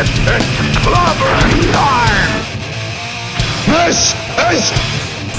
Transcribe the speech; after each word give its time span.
This 0.00 0.08
is 0.08 0.76
clobbering 0.80 1.72
time! 1.76 2.32
This 3.68 4.14
is 4.48 4.64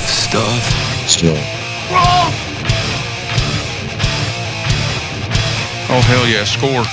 Stuff. 0.05 1.09
Still. 1.09 1.33
wrong! 1.89 2.29
Oh 5.89 6.01
hell 6.05 6.27
yeah, 6.29 6.43
score. 6.43 6.83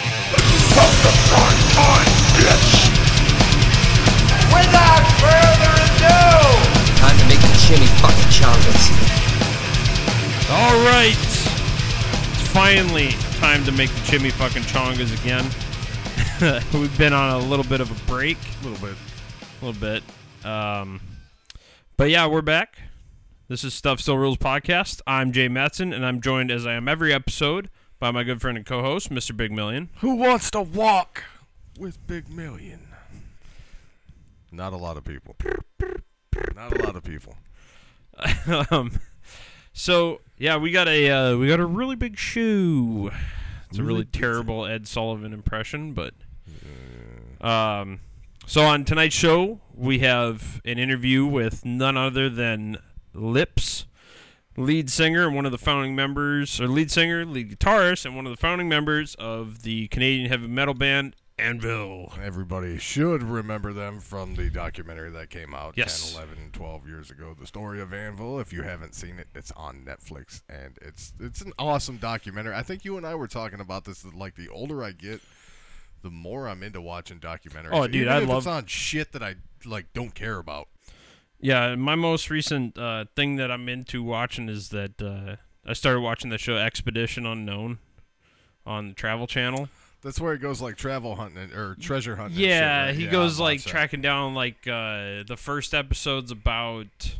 From 0.73 0.93
the 1.05 1.12
front 1.29 1.61
on, 1.77 2.05
bitch! 2.41 2.89
Without 4.48 5.05
further 5.21 5.73
ado! 5.85 6.25
Time 6.96 7.19
to 7.19 7.27
make 7.29 7.41
the 7.45 7.53
chimney 7.69 7.93
fucking 8.00 8.32
chongas. 8.32 8.85
All 10.51 10.79
right. 10.88 11.12
It's 12.32 12.48
finally 12.48 13.10
time 13.38 13.62
to 13.65 13.73
make 13.73 13.91
the 13.91 14.07
chimney 14.07 14.30
fucking 14.30 14.62
chongas 14.62 15.12
again. 15.21 15.45
We've 16.73 16.97
been 16.97 17.12
on 17.12 17.34
a 17.34 17.38
little 17.38 17.65
bit 17.65 17.80
of 17.80 17.91
a 17.91 18.09
break, 18.09 18.38
a 18.60 18.69
little 18.69 18.87
bit, 18.87 18.96
a 19.60 19.65
little 19.65 19.80
bit. 19.80 20.05
Um, 20.48 21.01
but 21.96 22.10
yeah, 22.10 22.29
we're 22.29 22.42
back. 22.42 22.79
This 23.48 23.65
is 23.65 23.74
Stuff 23.74 24.01
Still 24.01 24.19
Rules 24.19 24.37
podcast. 24.37 25.01
I'm 25.05 25.32
Jay 25.32 25.48
Matson, 25.48 25.93
and 25.93 26.06
I'm 26.06 26.20
joined 26.20 26.52
as 26.52 26.65
I 26.65 26.74
am 26.74 26.87
every 26.87 27.12
episode 27.12 27.70
by 27.98 28.12
my 28.12 28.23
good 28.23 28.41
friend 28.41 28.56
and 28.56 28.65
co-host, 28.65 29.10
Mr. 29.10 29.37
Big 29.37 29.51
Million. 29.51 29.88
Who 29.96 30.15
wants 30.15 30.48
to 30.52 30.62
walk 30.62 31.24
with 31.77 32.06
Big 32.06 32.29
Million? 32.29 32.87
Not 34.52 34.73
a 34.73 34.77
lot 34.77 34.96
of 34.96 35.02
people. 35.02 35.34
Not 36.55 36.79
a 36.79 36.84
lot 36.84 36.95
of 36.95 37.02
people. 37.02 37.34
um, 38.70 39.01
so 39.73 40.20
yeah, 40.37 40.57
we 40.57 40.70
got 40.70 40.87
a 40.87 41.10
uh, 41.10 41.37
we 41.37 41.48
got 41.48 41.59
a 41.59 41.66
really 41.66 41.96
big 41.96 42.16
shoe. 42.16 43.10
It's 43.70 43.79
a 43.79 43.82
really 43.82 44.04
terrible 44.04 44.66
Ed 44.66 44.87
Sullivan 44.87 45.32
impression, 45.32 45.95
but 45.95 46.15
um, 47.41 48.01
so 48.47 48.63
on 48.63 48.85
tonight's 48.85 49.15
show 49.15 49.61
we 49.75 50.01
have 50.01 50.61
an 50.65 50.79
interview 50.79 51.25
with 51.27 51.65
none 51.65 51.97
other 51.97 52.29
than 52.29 52.79
Lips, 53.15 53.87
lead 54.57 54.91
singer 54.91 55.27
and 55.27 55.35
one 55.35 55.47
of 55.47 55.53
the 55.53 55.59
founding 55.59 55.95
members, 55.97 56.61
or 56.61 56.69
lead 56.69 56.91
singer, 56.91 57.25
lead 57.25 57.59
guitarist, 57.59 58.05
and 58.05 58.15
one 58.15 58.27
of 58.27 58.31
the 58.31 58.37
founding 58.37 58.69
members 58.69 59.15
of 59.16 59.63
the 59.63 59.89
Canadian 59.89 60.29
heavy 60.29 60.47
metal 60.47 60.75
band 60.75 61.16
Anvil. 61.39 62.13
Everybody 62.21 62.79
should 62.79 63.23
remember 63.23 63.73
them 63.73 64.00
from 64.00 64.34
the 64.34 64.50
documentary 64.50 65.11
that 65.11 65.31
came 65.31 65.55
out 65.55 65.75
Yes. 65.77 66.12
10, 66.12 66.22
11, 66.22 66.50
12 66.53 66.89
years 66.89 67.11
ago. 67.11 67.34
The 67.39 67.47
story 67.47 67.81
of 67.81 67.93
Anvil. 67.93 68.41
If 68.41 68.53
you 68.53 68.62
haven't 68.62 68.94
seen 68.94 69.19
it, 69.19 69.28
it's 69.34 69.53
on 69.53 69.84
Netflix, 69.87 70.43
and 70.49 70.77
it's 70.83 71.12
it's 71.21 71.41
an 71.41 71.53
awesome 71.59 71.97
documentary. 71.99 72.55
I 72.55 72.62
think 72.62 72.84
you 72.84 72.97
and 72.97 73.06
I 73.06 73.15
were 73.15 73.28
talking 73.28 73.61
about 73.61 73.84
this. 73.84 74.05
Like 74.05 74.34
the 74.34 74.49
older 74.49 74.83
I 74.83 74.91
get, 74.93 75.21
the 76.03 76.10
more 76.10 76.49
I'm 76.49 76.62
into 76.62 76.81
watching 76.81 77.19
documentaries. 77.19 77.71
Oh, 77.72 77.87
dude, 77.87 78.03
Even 78.03 78.09
I 78.12 78.22
if 78.22 78.28
love- 78.28 78.38
it's 78.38 78.47
on 78.47 78.66
shit 78.66 79.12
that 79.12 79.22
I 79.22 79.37
like 79.65 79.93
don't 79.93 80.15
care 80.15 80.38
about. 80.38 80.69
Yeah, 81.41 81.75
my 81.77 81.94
most 81.94 82.31
recent 82.31 82.77
uh, 82.77 83.04
thing 83.15 83.37
that 83.37 83.50
I'm 83.50 83.69
into 83.69 84.03
watching 84.03 84.49
is 84.49 84.71
that 84.71 85.00
uh, 85.00 85.37
I 85.65 85.72
started 85.72 86.00
watching 86.00 86.31
the 86.31 86.38
show 86.38 86.56
Expedition 86.56 87.25
Unknown 87.26 87.78
on 88.66 88.88
the 88.88 88.94
Travel 88.94 89.26
Channel. 89.28 89.69
That's 90.03 90.21
where 90.21 90.32
it 90.32 90.38
goes 90.41 90.60
like 90.60 90.76
travel 90.76 91.16
hunting 91.16 91.53
or 91.53 91.75
treasure 91.76 92.16
hunting. 92.16 92.34
and 92.37 92.41
shit, 92.41 92.49
Yeah, 92.50 92.87
right? 92.87 92.94
he 92.94 93.04
Yeah, 93.04 93.10
goes 93.10 93.38
like 93.41 93.62
tracking 93.65 94.00
down 94.00 94.34
like 94.34 94.66
uh, 94.66 95.22
the 95.26 95.37
first 95.37 95.75
episode's 95.75 96.31
about 96.31 97.16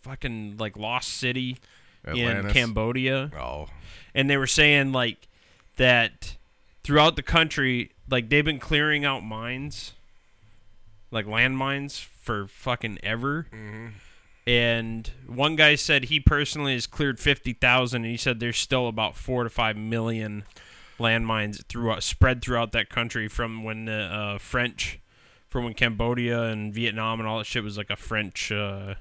fucking 0.00 0.56
like 0.58 0.76
Lost 0.76 1.08
City 1.08 1.58
in 2.06 2.48
Cambodia, 2.50 3.30
Oh, 3.38 3.68
and 4.14 4.28
they 4.30 4.36
were 4.36 4.46
saying 4.46 4.92
like 4.92 5.28
that 5.76 6.36
throughout 6.82 7.16
the 7.16 7.22
country, 7.22 7.90
like 8.10 8.28
they've 8.28 8.44
been 8.44 8.58
clearing 8.58 9.04
out 9.04 9.22
mines, 9.22 9.92
like 11.10 11.26
landmines 11.26 12.02
for 12.02 12.46
fucking 12.46 12.98
ever. 13.02 13.46
And 14.46 15.10
one 15.26 15.54
guy 15.54 15.74
said 15.76 16.04
he 16.04 16.18
personally 16.18 16.72
has 16.72 16.86
cleared 16.86 17.20
fifty 17.20 17.52
thousand, 17.52 18.04
and 18.04 18.10
he 18.10 18.16
said 18.16 18.40
there's 18.40 18.58
still 18.58 18.88
about 18.88 19.16
four 19.16 19.44
to 19.44 19.50
five 19.50 19.76
million 19.76 20.44
landmines 20.98 21.64
throughout 21.66 22.02
spread 22.02 22.42
throughout 22.42 22.72
that 22.72 22.88
country 22.90 23.28
from 23.28 23.64
when 23.64 23.84
the 23.86 23.92
uh, 23.92 24.38
French, 24.38 24.98
from 25.48 25.64
when 25.64 25.74
Cambodia 25.74 26.42
and 26.42 26.74
Vietnam 26.74 27.20
and 27.20 27.28
all 27.28 27.38
that 27.38 27.46
shit 27.46 27.62
was 27.62 27.78
like 27.78 27.90
a 27.90 27.96
French 27.96 28.50
uh, 28.50 28.94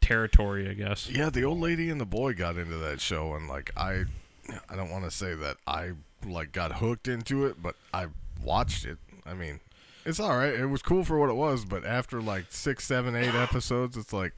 territory, 0.00 0.68
I 0.68 0.74
guess. 0.74 1.08
Yeah, 1.08 1.30
the 1.30 1.44
old 1.44 1.60
lady 1.60 1.88
and 1.88 2.00
the 2.00 2.06
boy 2.06 2.34
got 2.34 2.56
into 2.56 2.76
that 2.78 3.00
show, 3.00 3.34
and 3.34 3.48
like 3.48 3.70
I, 3.76 4.04
I 4.68 4.76
don't 4.76 4.90
want 4.90 5.04
to 5.04 5.10
say 5.10 5.34
that 5.34 5.58
I 5.66 5.92
like 6.26 6.52
got 6.52 6.72
hooked 6.72 7.08
into 7.08 7.46
it, 7.46 7.62
but 7.62 7.76
I 7.94 8.06
watched 8.42 8.84
it. 8.84 8.98
I 9.26 9.34
mean, 9.34 9.60
it's 10.04 10.20
all 10.20 10.36
right. 10.36 10.54
It 10.54 10.66
was 10.66 10.82
cool 10.82 11.04
for 11.04 11.18
what 11.18 11.30
it 11.30 11.34
was, 11.36 11.64
but 11.64 11.84
after 11.84 12.20
like 12.20 12.46
six, 12.50 12.84
seven, 12.86 13.14
eight 13.16 13.34
episodes, 13.34 13.96
it's 13.96 14.12
like, 14.12 14.32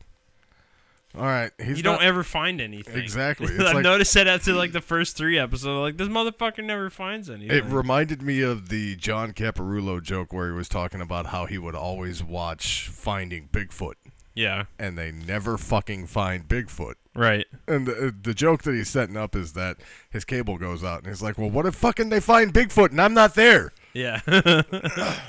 all 1.16 1.22
right, 1.22 1.52
he's 1.62 1.76
you 1.78 1.84
not, 1.84 2.00
don't 2.00 2.04
ever 2.08 2.24
find 2.24 2.60
anything. 2.60 2.96
Exactly. 3.00 3.46
It's 3.54 3.62
I've 3.64 3.74
like- 3.76 3.82
noticed 3.84 4.12
that 4.14 4.26
after 4.26 4.52
like 4.52 4.72
the 4.72 4.80
first 4.80 5.16
three 5.16 5.38
episodes, 5.38 5.78
like 5.80 5.96
this 5.96 6.08
motherfucker 6.08 6.64
never 6.64 6.90
finds 6.90 7.30
anything. 7.30 7.56
It 7.56 7.64
reminded 7.66 8.20
me 8.20 8.40
of 8.42 8.68
the 8.68 8.96
John 8.96 9.32
Caparulo 9.32 10.02
joke 10.02 10.32
where 10.32 10.48
he 10.48 10.52
was 10.54 10.68
talking 10.68 11.00
about 11.00 11.26
how 11.26 11.46
he 11.46 11.56
would 11.56 11.76
always 11.76 12.24
watch 12.24 12.88
Finding 12.88 13.48
Bigfoot, 13.52 13.94
yeah, 14.34 14.64
and 14.76 14.98
they 14.98 15.12
never 15.12 15.56
fucking 15.56 16.08
find 16.08 16.48
Bigfoot. 16.48 16.94
right. 17.14 17.46
And 17.68 17.86
the, 17.86 18.08
uh, 18.08 18.10
the 18.20 18.34
joke 18.34 18.64
that 18.64 18.74
he's 18.74 18.88
setting 18.90 19.16
up 19.16 19.36
is 19.36 19.52
that 19.52 19.76
his 20.10 20.24
cable 20.24 20.58
goes 20.58 20.82
out, 20.82 20.98
and 20.98 21.06
he's 21.06 21.22
like, 21.22 21.38
"Well, 21.38 21.48
what 21.48 21.64
if 21.64 21.76
fucking 21.76 22.08
they 22.08 22.18
find 22.20 22.52
Bigfoot 22.52 22.90
and 22.90 23.00
I'm 23.00 23.14
not 23.14 23.36
there?" 23.36 23.72
Yeah. 23.94 24.20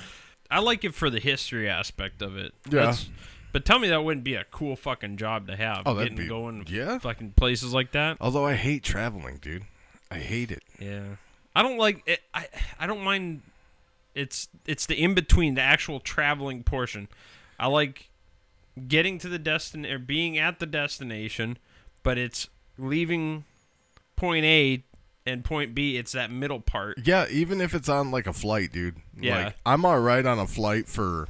I 0.52 0.60
like 0.60 0.84
it 0.84 0.94
for 0.94 1.10
the 1.10 1.20
history 1.20 1.70
aspect 1.70 2.22
of 2.22 2.36
it. 2.38 2.54
Yeah. 2.66 2.82
That's- 2.82 3.10
but 3.52 3.64
tell 3.64 3.80
me 3.80 3.88
that 3.88 4.04
wouldn't 4.04 4.26
be 4.26 4.36
a 4.36 4.44
cool 4.44 4.76
fucking 4.76 5.16
job 5.16 5.48
to 5.48 5.56
have. 5.56 5.84
Oh, 5.86 5.94
that'd 5.94 6.10
getting 6.12 6.26
be- 6.26 6.30
going 6.30 6.66
yeah. 6.68 7.00
fucking 7.00 7.32
places 7.38 7.74
like 7.74 7.94
that. 7.94 8.18
Although 8.20 8.46
I 8.46 8.56
hate 8.56 8.84
traveling, 8.84 9.38
dude. 9.38 9.64
I 10.12 10.18
hate 10.18 10.52
it. 10.52 10.62
Yeah. 10.78 11.04
I 11.56 11.64
don't 11.64 11.78
like 11.78 12.04
it 12.06 12.20
I 12.34 12.48
I 12.78 12.86
don't 12.86 13.02
mind 13.02 13.44
it's 14.14 14.50
it's 14.68 14.86
the 14.86 15.02
in 15.02 15.14
between 15.14 15.56
the 15.56 15.62
actual 15.62 16.02
traveling 16.02 16.64
portion. 16.64 17.08
I 17.58 17.68
like 17.68 18.10
getting 18.90 19.20
to 19.20 19.30
the 19.30 19.40
destin 19.40 19.86
or 19.86 20.00
being 20.00 20.38
at 20.38 20.60
the 20.60 20.66
destination, 20.66 21.58
but 22.04 22.18
it's 22.18 22.50
leaving 22.78 23.46
point 24.18 24.44
A 24.46 24.84
and 25.26 25.44
point 25.44 25.74
B. 25.76 25.98
It's 25.98 26.12
that 26.14 26.32
middle 26.32 26.60
part. 26.60 27.00
Yeah, 27.06 27.26
even 27.30 27.62
if 27.62 27.74
it's 27.74 27.90
on 27.90 28.12
like 28.12 28.28
a 28.28 28.34
flight, 28.34 28.72
dude. 28.72 28.98
Yeah. 29.20 29.46
Like 29.46 29.56
I'm 29.66 29.86
all 29.86 30.00
right 30.00 30.26
on 30.26 30.40
a 30.40 30.48
flight 30.48 30.88
for. 30.88 31.28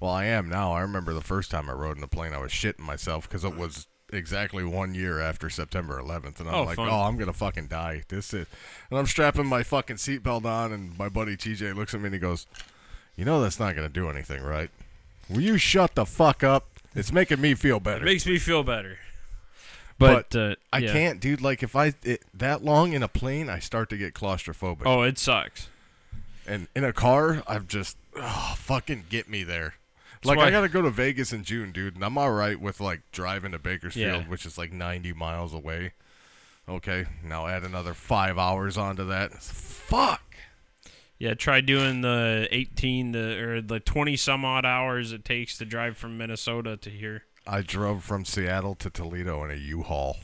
Well, 0.00 0.12
I 0.12 0.26
am 0.26 0.48
now. 0.48 0.72
I 0.72 0.80
remember 0.80 1.12
the 1.12 1.20
first 1.20 1.50
time 1.50 1.68
I 1.68 1.72
rode 1.72 1.96
in 1.96 2.02
a 2.04 2.08
plane, 2.08 2.32
I 2.32 2.38
was 2.38 2.52
shitting 2.52 2.78
myself 2.80 3.28
because 3.28 3.44
it 3.44 3.56
was 3.56 3.88
exactly 4.12 4.62
one 4.64 4.94
year 4.94 5.20
after 5.20 5.50
September 5.50 6.00
11th, 6.00 6.38
and 6.40 6.48
I'm 6.48 6.54
Oh, 6.54 6.62
like, 6.62 6.76
fun. 6.76 6.88
oh, 6.88 7.00
I'm 7.02 7.16
gonna 7.18 7.32
fucking 7.32 7.66
die. 7.66 8.04
This 8.08 8.32
is, 8.32 8.46
and 8.90 8.98
I'm 8.98 9.06
strapping 9.06 9.46
my 9.46 9.62
fucking 9.64 9.96
seatbelt 9.96 10.44
on, 10.44 10.72
and 10.72 10.96
my 10.96 11.08
buddy 11.08 11.36
TJ 11.36 11.74
looks 11.74 11.94
at 11.94 12.00
me 12.00 12.06
and 12.06 12.14
he 12.14 12.20
goes, 12.20 12.46
"You 13.16 13.24
know 13.24 13.40
that's 13.42 13.58
not 13.58 13.74
gonna 13.74 13.88
do 13.88 14.08
anything, 14.08 14.42
right? 14.42 14.70
Will 15.28 15.40
you 15.40 15.58
shut 15.58 15.94
the 15.96 16.06
fuck 16.06 16.42
up? 16.44 16.68
It's 16.94 17.12
making 17.12 17.40
me 17.40 17.54
feel 17.54 17.80
better." 17.80 18.02
It 18.02 18.04
makes 18.06 18.24
me 18.24 18.38
feel 18.38 18.62
better. 18.62 18.98
But, 19.98 20.36
uh, 20.36 20.54
I 20.72 20.78
yeah. 20.78 20.92
can't, 20.92 21.20
dude. 21.20 21.40
Like 21.40 21.62
if 21.62 21.74
I 21.74 21.94
it, 22.04 22.22
that 22.32 22.62
long 22.62 22.92
in 22.92 23.02
a 23.02 23.08
plane, 23.08 23.48
I 23.48 23.58
start 23.58 23.90
to 23.90 23.96
get 23.96 24.14
claustrophobic. 24.14 24.82
Oh, 24.86 25.02
it 25.02 25.18
sucks. 25.18 25.68
And 26.46 26.68
in 26.74 26.84
a 26.84 26.92
car, 26.92 27.42
I've 27.46 27.66
just 27.66 27.96
oh, 28.16 28.54
fucking 28.56 29.06
get 29.08 29.28
me 29.28 29.42
there. 29.42 29.74
Like 30.24 30.38
I 30.38 30.50
gotta 30.50 30.68
go 30.68 30.82
to 30.82 30.90
Vegas 30.90 31.32
in 31.32 31.44
June, 31.44 31.70
dude, 31.72 31.94
and 31.94 32.04
I'm 32.04 32.18
all 32.18 32.32
right 32.32 32.60
with 32.60 32.80
like 32.80 33.02
driving 33.12 33.52
to 33.52 33.58
Bakersfield, 33.58 34.22
Yeah. 34.22 34.28
which 34.28 34.46
is 34.46 34.58
like 34.58 34.72
90 34.72 35.12
miles 35.12 35.52
away. 35.52 35.92
Okay, 36.68 37.06
now 37.24 37.46
add 37.46 37.62
another 37.62 37.94
five 37.94 38.36
hours 38.36 38.76
onto 38.76 39.04
that. 39.06 39.32
Fuck. 39.34 40.22
Yeah, 41.18 41.34
try 41.34 41.60
doing 41.60 42.02
the 42.02 42.46
18 42.50 43.12
the 43.12 43.40
or 43.42 43.60
the 43.60 43.80
20 43.80 44.16
some 44.16 44.44
odd 44.44 44.64
hours 44.64 45.12
it 45.12 45.24
takes 45.24 45.56
to 45.58 45.64
drive 45.64 45.96
from 45.96 46.18
Minnesota 46.18 46.76
to 46.76 46.90
here. 46.90 47.24
I 47.48 47.62
drove 47.62 48.04
from 48.04 48.24
Seattle 48.24 48.74
to 48.76 48.90
Toledo 48.90 49.42
in 49.44 49.50
a 49.50 49.54
U-Haul. 49.54 50.18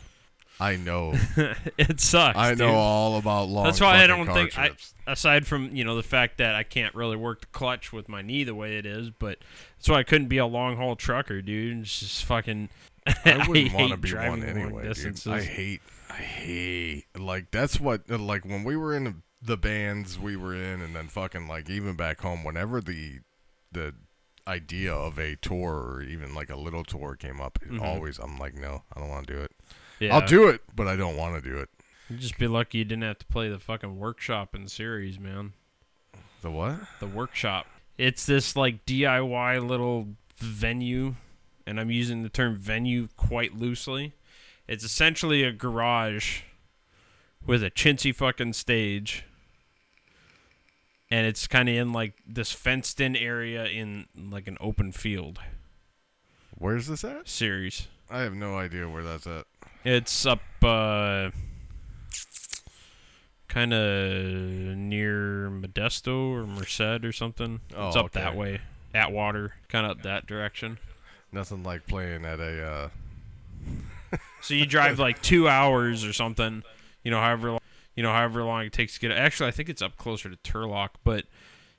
I 0.61 0.77
know. 0.77 1.15
it 1.79 1.99
sucks. 1.99 2.39
I 2.39 2.51
know 2.51 2.67
dude. 2.67 2.75
all 2.75 3.19
about 3.19 3.49
long. 3.49 3.65
That's 3.65 3.81
why 3.81 4.05
I 4.05 4.07
don't 4.07 4.27
think 4.27 4.57
I, 4.57 4.71
aside 5.07 5.47
from, 5.47 5.75
you 5.75 5.85
know, 5.85 5.97
the 5.97 6.03
fact 6.03 6.39
that 6.39 6.55
I 6.55 6.63
can't 6.63 6.95
really 6.95 7.17
work 7.17 7.41
the 7.41 7.47
clutch 7.49 7.93
with 7.93 8.09
my 8.09 8.23
knee 8.23 8.45
the 8.45 8.55
way 8.55 8.77
it 8.77 8.87
is, 8.87 9.11
but 9.11 9.39
that's 9.77 9.89
why 9.89 9.99
I 9.99 10.03
couldn't 10.05 10.29
be 10.29 10.39
a 10.39 10.47
long 10.47 10.77
haul 10.77 10.95
trucker, 10.97 11.43
dude. 11.43 11.81
It's 11.81 11.99
just 11.99 12.25
fucking 12.25 12.69
I 13.07 13.47
wouldn't 13.49 13.75
want 13.75 13.91
to 13.91 13.97
be 13.97 14.15
one 14.15 14.45
anyway, 14.45 14.93
dude. 14.93 15.27
I 15.27 15.43
hate, 15.43 15.81
I 16.11 16.15
hate, 16.15 17.07
like 17.19 17.51
that's 17.51 17.81
what, 17.81 18.09
like 18.09 18.45
when 18.45 18.65
we 18.65 18.77
were 18.77 18.95
in 18.95 19.23
the 19.43 19.57
bands 19.57 20.19
we 20.19 20.37
were 20.37 20.55
in, 20.55 20.81
and 20.81 20.95
then 20.95 21.09
fucking 21.09 21.49
like 21.49 21.69
even 21.69 21.97
back 21.97 22.21
home, 22.21 22.45
whenever 22.45 22.81
the 22.81 23.21
the 23.73 23.95
idea 24.47 24.93
of 24.93 25.19
a 25.19 25.37
tour 25.37 25.75
or 25.75 26.03
even 26.03 26.35
like 26.35 26.51
a 26.51 26.57
little 26.57 26.85
tour 26.85 27.17
came 27.17 27.41
up, 27.41 27.59
it 27.63 27.81
always 27.81 28.19
I'm 28.19 28.39
like, 28.39 28.55
no, 28.55 28.83
I 28.95 29.01
don't 29.01 29.09
want 29.09 29.27
to 29.27 29.33
do 29.33 29.41
it. 29.41 29.51
Mm-hmm. 29.51 30.05
Yeah. 30.05 30.15
I'll 30.15 30.27
do 30.27 30.49
it, 30.49 30.61
but 30.75 30.89
I 30.89 30.97
don't 30.97 31.17
want 31.17 31.43
to 31.43 31.51
do 31.51 31.57
it. 31.59 31.69
You'd 32.11 32.21
just 32.21 32.39
be 32.39 32.49
lucky 32.49 32.79
you 32.79 32.85
didn't 32.85 33.05
have 33.05 33.19
to 33.19 33.27
play 33.27 33.49
the 33.49 33.59
fucking 33.59 33.99
workshop 33.99 34.55
in 34.55 34.65
the 34.65 34.71
series, 34.71 35.19
man. 35.19 35.53
The 36.43 36.51
what? 36.51 36.77
The 37.01 37.07
workshop. 37.07 37.67
It's 37.97 38.27
this 38.27 38.57
like 38.57 38.85
DIY 38.85 39.67
little 39.67 40.09
venue, 40.37 41.15
and 41.67 41.81
I'm 41.81 41.91
using 41.91 42.23
the 42.23 42.29
term 42.29 42.57
venue 42.57 43.09
quite 43.17 43.57
loosely. 43.57 44.13
It's 44.69 44.85
essentially 44.85 45.43
a 45.43 45.53
garage 45.53 46.43
with 47.47 47.63
a 47.63 47.71
chintzy 47.71 48.15
fucking 48.15 48.55
stage. 48.55 49.25
And 51.15 51.29
it's 51.29 51.47
kind 51.47 51.69
of 51.69 51.77
in 51.77 51.93
like 51.93 52.15
this 52.27 52.51
fenced 52.51 53.01
in 53.01 53.15
area 53.15 53.67
in 53.67 54.07
like 54.17 54.49
an 54.49 54.57
open 54.61 54.91
field 54.91 55.39
Where's 56.59 56.89
this 56.89 57.05
at? 57.05 57.29
series. 57.29 57.87
I 58.11 58.21
have 58.21 58.35
no 58.35 58.57
idea 58.59 58.89
where 58.89 59.05
that's 59.05 59.25
at. 59.27 59.45
It's 59.85 60.27
up 60.27 60.41
uh 60.63 61.31
kind 63.49 63.73
of 63.73 64.25
near 64.77 65.51
Modesto 65.51 66.33
or 66.33 66.47
Merced 66.47 67.05
or 67.05 67.13
something. 67.13 67.61
it's 67.71 67.97
Oh, 67.97 68.01
up 68.01 68.13
that 68.13 68.29
okay. 68.31 68.37
way. 68.37 68.61
Atwater, 68.93 69.55
kind 69.69 69.87
of 69.87 69.93
up 69.99 70.03
that 70.03 70.27
direction. 70.27 70.79
Nothing 71.31 71.63
like 71.63 71.87
playing 71.87 72.25
at 72.25 72.41
a. 72.41 72.65
Uh, 72.67 72.89
So 74.41 74.55
you 74.55 74.67
drive 74.67 74.99
like 74.99 75.23
2 75.23 75.49
hours 75.49 76.05
or 76.05 76.13
something, 76.13 76.63
you 77.05 77.11
know, 77.11 77.19
however 77.21 77.51
long, 77.53 77.61
you 77.95 78.03
know, 78.03 78.13
however 78.13 78.43
long 78.45 78.65
it 78.65 78.73
takes 78.73 78.95
to 78.95 79.01
get 79.01 79.11
Actually, 79.13 79.49
I 79.49 79.53
think 79.53 79.69
it's 79.69 79.83
up 79.83 79.97
closer 79.97 80.29
to 80.29 80.37
Turlock, 80.37 80.91
but 81.05 81.25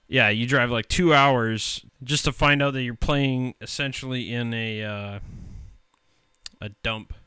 yeah, 0.07 0.29
you 0.29 0.45
drive 0.45 0.71
like 0.71 0.88
2 0.88 1.13
hours 1.13 1.85
just 2.03 2.25
to 2.25 2.31
find 2.31 2.62
out 2.62 2.73
that 2.73 2.83
you're 2.83 2.94
playing 2.94 3.56
essentially 3.62 4.33
in 4.33 4.53
a 4.53 4.83
uh 4.83 5.19
a 6.62 6.69
dump. 6.83 7.13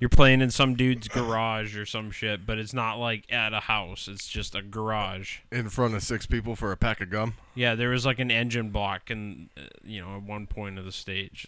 You're 0.00 0.08
playing 0.08 0.40
in 0.40 0.50
some 0.50 0.76
dude's 0.76 1.08
garage 1.08 1.76
or 1.76 1.84
some 1.84 2.10
shit, 2.10 2.46
but 2.46 2.58
it's 2.58 2.72
not 2.72 2.94
like 2.94 3.30
at 3.30 3.52
a 3.52 3.60
house. 3.60 4.08
It's 4.08 4.26
just 4.26 4.54
a 4.54 4.62
garage. 4.62 5.40
in 5.52 5.68
front 5.68 5.94
of 5.94 6.02
six 6.02 6.24
people 6.24 6.56
for 6.56 6.72
a 6.72 6.76
pack 6.76 7.02
of 7.02 7.10
gum. 7.10 7.34
Yeah, 7.54 7.74
there 7.74 7.90
was 7.90 8.06
like 8.06 8.18
an 8.18 8.30
engine 8.30 8.70
block 8.70 9.10
and 9.10 9.50
uh, 9.58 9.64
you 9.84 10.00
know, 10.00 10.16
at 10.16 10.22
one 10.22 10.46
point 10.46 10.78
of 10.78 10.86
the 10.86 10.92
stage, 10.92 11.46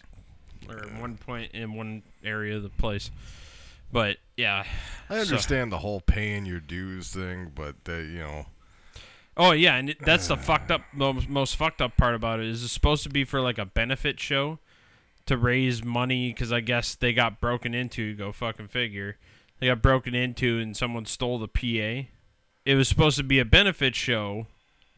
or 0.69 0.81
at 0.81 1.01
one 1.01 1.17
point 1.17 1.53
in 1.53 1.73
one 1.73 2.03
area 2.23 2.59
of 2.59 2.63
the 2.63 2.69
place. 2.69 3.11
But 3.93 4.17
yeah, 4.37 4.65
I 5.11 5.15
So- 5.17 5.21
understand 5.21 5.71
the 5.71 5.79
whole 5.79 6.01
paying 6.01 6.47
your 6.47 6.61
dues 6.61 7.13
thing, 7.13 7.53
but 7.55 7.85
they, 7.85 8.01
you 8.05 8.19
know, 8.19 8.47
oh 9.37 9.53
yeah, 9.53 9.77
and 9.77 9.91
it, 9.91 9.99
that's 10.01 10.29
the 10.29 10.37
fucked 10.37 10.71
up, 10.71 10.81
most, 10.95 11.29
most 11.29 11.57
fucked 11.57 11.83
up 11.83 11.97
part 11.97 12.15
about 12.15 12.41
it 12.41 12.47
is 12.47 12.65
it's 12.65 12.73
supposed 12.73 13.03
to 13.03 13.11
be 13.11 13.25
for 13.25 13.41
like 13.41 13.59
a 13.59 13.67
benefit 13.67 14.19
show 14.19 14.59
to 15.27 15.37
raise 15.37 15.85
money 15.85 16.33
because 16.33 16.51
I 16.53 16.61
guess 16.61 16.95
they 16.95 17.13
got 17.13 17.41
broken 17.41 17.75
into. 17.75 18.15
Go 18.15 18.33
fucking 18.33 18.69
figure. 18.69 19.19
They 19.61 19.67
got 19.69 19.83
broken 19.83 20.15
into 20.15 20.59
and 20.59 20.77
someone 20.77 21.05
stole 21.05 21.39
the 21.39 21.47
PA. 21.47 22.09
It 22.65 22.75
was 22.75 22.89
supposed 22.89 23.17
to 23.19 23.23
be 23.23 23.39
a 23.39 23.45
benefit 23.45 23.95
show 23.95 24.47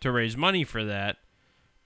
to 0.00 0.10
raise 0.12 0.36
money 0.36 0.64
for 0.64 0.84
that, 0.84 1.16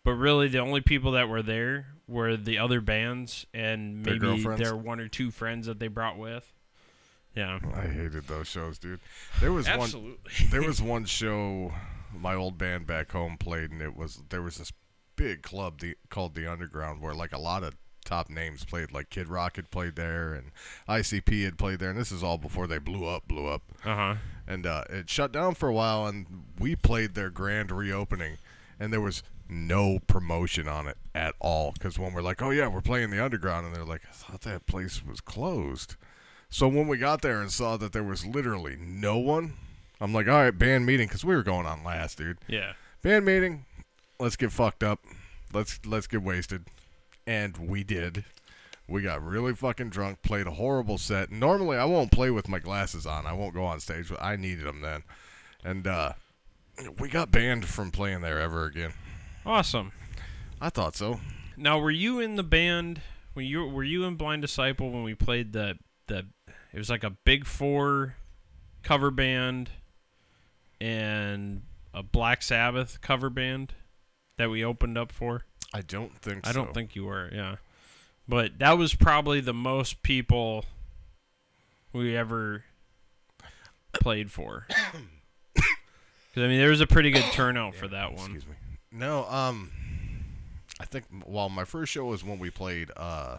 but 0.04 0.12
really 0.12 0.48
the 0.48 0.58
only 0.58 0.80
people 0.80 1.12
that 1.12 1.28
were 1.28 1.42
there 1.42 1.94
were 2.06 2.36
the 2.36 2.58
other 2.58 2.80
bands 2.80 3.46
and 3.52 4.02
maybe 4.02 4.18
girlfriends? 4.18 4.60
their 4.62 4.76
one 4.76 5.00
or 5.00 5.08
two 5.08 5.30
friends 5.30 5.66
that 5.66 5.78
they 5.78 5.88
brought 5.88 6.18
with. 6.18 6.52
Yeah, 7.38 7.60
I 7.72 7.82
hated 7.82 8.26
those 8.26 8.48
shows, 8.48 8.80
dude. 8.80 8.98
There 9.40 9.52
was 9.52 9.68
one. 9.68 10.16
There 10.50 10.62
was 10.62 10.82
one 10.94 11.04
show 11.04 11.72
my 12.12 12.34
old 12.34 12.58
band 12.58 12.88
back 12.88 13.12
home 13.12 13.36
played, 13.38 13.70
and 13.70 13.80
it 13.80 13.96
was 13.96 14.22
there 14.30 14.42
was 14.42 14.56
this 14.56 14.72
big 15.14 15.42
club 15.42 15.78
the, 15.78 15.94
called 16.10 16.34
the 16.34 16.50
Underground 16.50 17.00
where 17.00 17.14
like 17.14 17.32
a 17.32 17.38
lot 17.38 17.62
of 17.62 17.76
top 18.04 18.28
names 18.28 18.64
played. 18.64 18.90
Like 18.90 19.08
Kid 19.10 19.28
Rock 19.28 19.54
had 19.54 19.70
played 19.70 19.94
there, 19.94 20.34
and 20.34 20.50
ICP 20.88 21.44
had 21.44 21.58
played 21.58 21.78
there, 21.78 21.90
and 21.90 21.98
this 21.98 22.10
is 22.10 22.24
all 22.24 22.38
before 22.38 22.66
they 22.66 22.78
blew 22.78 23.04
up. 23.06 23.28
Blew 23.28 23.46
up. 23.46 23.62
Uh 23.84 23.94
huh. 23.94 24.14
and 24.48 24.66
uh, 24.66 24.82
it 24.90 25.08
shut 25.08 25.30
down 25.30 25.54
for 25.54 25.68
a 25.68 25.72
while 25.72 26.06
and 26.06 26.26
we 26.58 26.74
played 26.74 27.14
their 27.14 27.30
grand 27.30 27.70
reopening 27.70 28.38
and 28.80 28.92
there 28.92 29.00
was 29.00 29.22
no 29.48 30.00
promotion 30.08 30.66
on 30.66 30.88
it 30.88 30.96
at 31.14 31.34
all 31.38 31.70
because 31.72 31.98
when 31.98 32.12
we're 32.12 32.20
like 32.22 32.42
oh 32.42 32.50
yeah 32.50 32.66
we're 32.66 32.80
playing 32.80 33.10
the 33.10 33.24
underground 33.24 33.64
and 33.64 33.74
they're 33.74 33.84
like 33.84 34.02
i 34.08 34.12
thought 34.12 34.40
that 34.42 34.66
place 34.66 35.04
was 35.06 35.20
closed 35.20 35.94
so 36.50 36.66
when 36.68 36.88
we 36.88 36.96
got 36.96 37.22
there 37.22 37.40
and 37.40 37.50
saw 37.52 37.76
that 37.76 37.92
there 37.92 38.02
was 38.04 38.24
literally 38.26 38.76
no 38.80 39.18
one 39.18 39.54
i'm 40.00 40.12
like 40.12 40.26
all 40.28 40.34
right 40.42 40.58
band 40.58 40.86
meeting 40.86 41.06
because 41.06 41.24
we 41.24 41.34
were 41.34 41.42
going 41.42 41.66
on 41.66 41.84
last 41.84 42.18
dude 42.18 42.38
Yeah. 42.46 42.72
band 43.02 43.24
meeting 43.24 43.64
let's 44.18 44.36
get 44.36 44.50
fucked 44.52 44.82
up 44.82 45.00
let's 45.52 45.78
let's 45.86 46.06
get 46.06 46.22
wasted 46.22 46.64
and 47.26 47.56
we 47.58 47.84
did 47.84 48.24
we 48.88 49.02
got 49.02 49.22
really 49.22 49.54
fucking 49.54 49.90
drunk 49.90 50.22
played 50.22 50.46
a 50.46 50.52
horrible 50.52 50.96
set 50.98 51.30
normally 51.30 51.76
i 51.76 51.84
won't 51.84 52.10
play 52.10 52.30
with 52.30 52.48
my 52.48 52.58
glasses 52.58 53.06
on 53.06 53.26
i 53.26 53.32
won't 53.32 53.54
go 53.54 53.64
on 53.64 53.80
stage 53.80 54.08
but 54.08 54.22
i 54.22 54.34
needed 54.36 54.64
them 54.64 54.80
then 54.80 55.02
and 55.64 55.86
uh 55.86 56.12
we 56.98 57.08
got 57.08 57.30
banned 57.30 57.64
from 57.66 57.90
playing 57.90 58.20
there 58.22 58.40
ever 58.40 58.64
again 58.64 58.92
Awesome. 59.44 59.92
i 60.60 60.68
thought 60.70 60.94
so 60.96 61.20
Now, 61.56 61.78
were 61.78 61.90
you 61.90 62.20
in 62.20 62.36
the 62.36 62.42
band? 62.44 63.00
When 63.34 63.44
you 63.46 63.66
were 63.66 63.82
you 63.84 64.04
in 64.04 64.14
Blind 64.16 64.42
Disciple 64.42 64.90
when 64.90 65.02
we 65.04 65.14
played 65.14 65.52
the 65.52 65.76
the? 66.06 66.26
It 66.72 66.78
was 66.78 66.90
like 66.90 67.04
a 67.04 67.10
Big 67.10 67.46
Four 67.46 68.16
cover 68.82 69.10
band 69.10 69.70
and 70.80 71.62
a 71.94 72.02
Black 72.02 72.42
Sabbath 72.42 73.00
cover 73.00 73.30
band 73.30 73.72
that 74.36 74.50
we 74.50 74.64
opened 74.64 74.96
up 74.98 75.10
for. 75.10 75.44
i 75.74 75.80
don't 75.80 76.16
think 76.18 76.46
I 76.46 76.52
don't 76.52 76.72
think 76.74 76.94
you 76.94 77.04
were. 77.06 77.28
Yeah, 77.32 77.56
but 78.28 78.58
that 78.58 78.78
was 78.78 78.94
probably 78.94 79.40
the 79.40 79.54
most 79.54 80.02
people 80.02 80.64
we 81.92 82.16
ever 82.16 82.64
played 83.92 84.30
for. 84.30 84.66
Because 85.54 86.46
I 86.46 86.48
mean, 86.50 86.58
there 86.60 86.68
was 86.70 86.82
a 86.82 86.86
pretty 86.86 87.10
good 87.10 87.24
turnout 87.32 87.74
for 87.74 87.88
that 87.88 88.12
one. 88.12 88.20
excuse 88.34 88.46
me 88.46 88.54
no 88.92 89.24
um 89.28 89.70
i 90.78 90.84
think 90.84 91.04
well 91.26 91.48
my 91.48 91.64
first 91.64 91.90
show 91.90 92.04
was 92.04 92.22
when 92.22 92.38
we 92.38 92.48
played 92.50 92.90
uh 92.96 93.38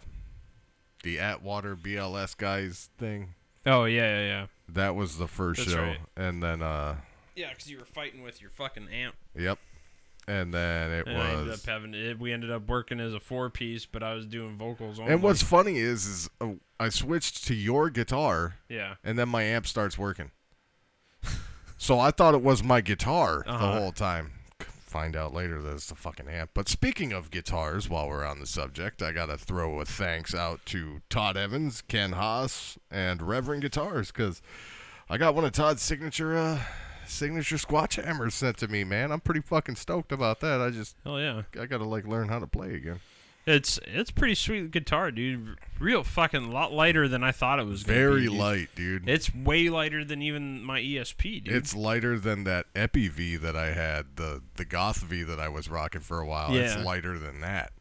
the 1.02 1.18
atwater 1.18 1.74
bls 1.76 2.36
guys 2.36 2.90
thing 2.98 3.34
Oh 3.66 3.84
yeah, 3.84 4.02
yeah, 4.20 4.26
yeah. 4.26 4.46
that 4.70 4.94
was 4.96 5.18
the 5.18 5.28
first 5.28 5.60
That's 5.60 5.72
show 5.72 5.82
right. 5.82 5.98
and 6.16 6.42
then 6.42 6.62
uh 6.62 6.96
Yeah, 7.36 7.50
because 7.50 7.70
you 7.70 7.78
were 7.78 7.84
fighting 7.84 8.22
with 8.22 8.40
your 8.40 8.50
fucking 8.50 8.88
amp. 8.88 9.14
Yep. 9.36 9.58
And 10.28 10.54
then 10.54 10.90
it 10.92 11.06
And 11.06 11.18
I 11.18 11.30
ended 11.32 11.46
was. 11.48 11.60
up 11.64 11.68
having 11.68 11.92
it, 11.94 12.18
we 12.18 12.32
ended 12.32 12.50
up 12.50 12.68
working 12.68 13.00
as 13.00 13.12
a 13.14 13.20
four 13.20 13.50
piece, 13.50 13.84
but 13.86 14.02
I 14.02 14.14
was 14.14 14.26
doing 14.26 14.56
vocals 14.56 14.98
only. 15.00 15.12
And 15.12 15.22
what's 15.22 15.42
funny 15.42 15.78
is, 15.78 16.06
is 16.06 16.30
uh, 16.40 16.50
I 16.78 16.88
switched 16.90 17.44
to 17.48 17.54
your 17.54 17.90
guitar, 17.90 18.56
yeah, 18.68 18.94
and 19.02 19.18
then 19.18 19.28
my 19.28 19.42
amp 19.42 19.66
starts 19.66 19.98
working. 19.98 20.30
so 21.78 21.98
I 21.98 22.10
thought 22.10 22.34
it 22.34 22.42
was 22.42 22.62
my 22.62 22.80
guitar 22.80 23.42
Uh-huh. 23.46 23.58
the 23.66 23.80
whole 23.80 23.92
time. 23.92 24.32
Find 24.90 25.14
out 25.14 25.32
later 25.32 25.62
that 25.62 25.74
it's 25.74 25.86
the 25.86 25.94
fucking 25.94 26.26
amp. 26.26 26.50
But 26.52 26.68
speaking 26.68 27.12
of 27.12 27.30
guitars, 27.30 27.88
while 27.88 28.08
we're 28.08 28.24
on 28.24 28.40
the 28.40 28.46
subject, 28.46 29.02
I 29.02 29.12
gotta 29.12 29.38
throw 29.38 29.78
a 29.78 29.84
thanks 29.84 30.34
out 30.34 30.66
to 30.66 31.00
Todd 31.08 31.36
Evans, 31.36 31.80
Ken 31.80 32.10
Haas, 32.10 32.76
and 32.90 33.22
Reverend 33.22 33.62
Guitars 33.62 34.10
because 34.10 34.42
I 35.08 35.16
got 35.16 35.36
one 35.36 35.44
of 35.44 35.52
Todd's 35.52 35.80
signature 35.80 36.36
uh, 36.36 36.58
signature 37.06 37.54
squatch 37.54 38.02
hammers 38.02 38.34
sent 38.34 38.56
to 38.58 38.66
me. 38.66 38.82
Man, 38.82 39.12
I'm 39.12 39.20
pretty 39.20 39.42
fucking 39.42 39.76
stoked 39.76 40.10
about 40.10 40.40
that. 40.40 40.60
I 40.60 40.70
just 40.70 40.96
hell 41.04 41.20
yeah. 41.20 41.42
I 41.56 41.66
gotta 41.66 41.84
like 41.84 42.04
learn 42.04 42.28
how 42.28 42.40
to 42.40 42.48
play 42.48 42.74
again. 42.74 42.98
It's 43.46 43.80
it's 43.84 44.10
pretty 44.10 44.34
sweet 44.34 44.70
guitar, 44.70 45.10
dude. 45.10 45.56
Real 45.78 46.04
fucking 46.04 46.52
lot 46.52 46.72
lighter 46.72 47.08
than 47.08 47.24
I 47.24 47.32
thought 47.32 47.58
it 47.58 47.66
was. 47.66 47.82
Gonna 47.84 47.98
Very 47.98 48.20
be, 48.22 48.26
dude. 48.28 48.36
light, 48.36 48.68
dude. 48.76 49.08
It's 49.08 49.34
way 49.34 49.68
lighter 49.70 50.04
than 50.04 50.20
even 50.22 50.62
my 50.62 50.80
ESP, 50.80 51.44
dude. 51.44 51.54
It's 51.54 51.74
lighter 51.74 52.18
than 52.18 52.44
that 52.44 52.66
Epi 52.76 53.08
V 53.08 53.36
that 53.36 53.56
I 53.56 53.72
had, 53.72 54.16
the 54.16 54.42
the 54.56 54.64
Goth 54.66 54.98
V 55.02 55.22
that 55.22 55.40
I 55.40 55.48
was 55.48 55.68
rocking 55.70 56.02
for 56.02 56.20
a 56.20 56.26
while. 56.26 56.52
Yeah. 56.52 56.60
It's 56.62 56.76
lighter 56.84 57.18
than 57.18 57.40
that. 57.40 57.72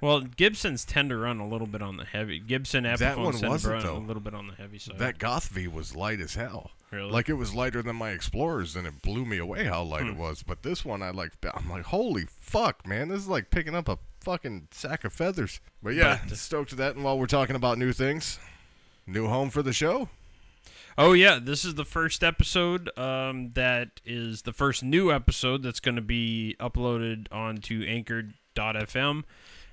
well, 0.00 0.20
Gibsons 0.22 0.84
tend 0.84 1.10
to 1.10 1.16
run 1.16 1.38
a 1.38 1.46
little 1.48 1.68
bit 1.68 1.82
on 1.82 1.96
the 1.96 2.04
heavy. 2.04 2.40
Gibson 2.40 2.82
Epiphones 2.84 2.98
That 2.98 3.16
one 3.18 3.40
wasn't, 3.50 3.64
run 3.74 3.82
though. 3.84 3.96
a 3.96 3.98
little 4.04 4.22
bit 4.22 4.34
on 4.34 4.48
the 4.48 4.54
heavy 4.54 4.78
side. 4.78 4.98
That 4.98 5.18
Goth 5.18 5.48
V 5.48 5.68
was 5.68 5.94
light 5.94 6.20
as 6.20 6.34
hell. 6.34 6.72
Really? 6.90 7.10
Like 7.12 7.28
it 7.28 7.34
was 7.34 7.54
lighter 7.54 7.80
than 7.82 7.94
my 7.94 8.10
Explorers, 8.10 8.74
and 8.74 8.84
it 8.88 9.02
blew 9.02 9.24
me 9.24 9.38
away 9.38 9.64
how 9.66 9.84
light 9.84 10.02
Hmm. 10.02 10.08
it 10.10 10.16
was. 10.16 10.42
But 10.42 10.64
this 10.64 10.84
one, 10.84 11.00
I 11.00 11.10
like. 11.10 11.34
I'm 11.54 11.70
like, 11.70 11.84
holy 11.84 12.24
fuck, 12.40 12.84
man! 12.84 13.08
This 13.08 13.20
is 13.20 13.28
like 13.28 13.50
picking 13.50 13.76
up 13.76 13.88
a 13.88 13.96
fucking 14.20 14.68
sack 14.70 15.04
of 15.04 15.12
feathers. 15.12 15.60
But 15.82 15.94
yeah, 15.94 16.20
But- 16.28 16.36
stoked 16.36 16.70
to 16.70 16.76
that. 16.76 16.94
And 16.94 17.04
while 17.04 17.18
we're 17.18 17.26
talking 17.26 17.56
about 17.56 17.78
new 17.78 17.92
things, 17.92 18.38
new 19.06 19.26
home 19.28 19.50
for 19.50 19.62
the 19.62 19.72
show. 19.72 20.08
Oh 20.98 21.12
yeah, 21.12 21.38
this 21.40 21.64
is 21.64 21.76
the 21.76 21.84
first 21.84 22.22
episode. 22.22 22.96
Um, 22.98 23.50
that 23.54 24.00
is 24.04 24.42
the 24.42 24.52
first 24.52 24.82
new 24.82 25.10
episode 25.12 25.62
that's 25.62 25.80
going 25.80 25.94
to 25.96 26.02
be 26.02 26.56
uploaded 26.60 27.26
onto 27.32 27.84
Anchor.fm, 27.86 29.22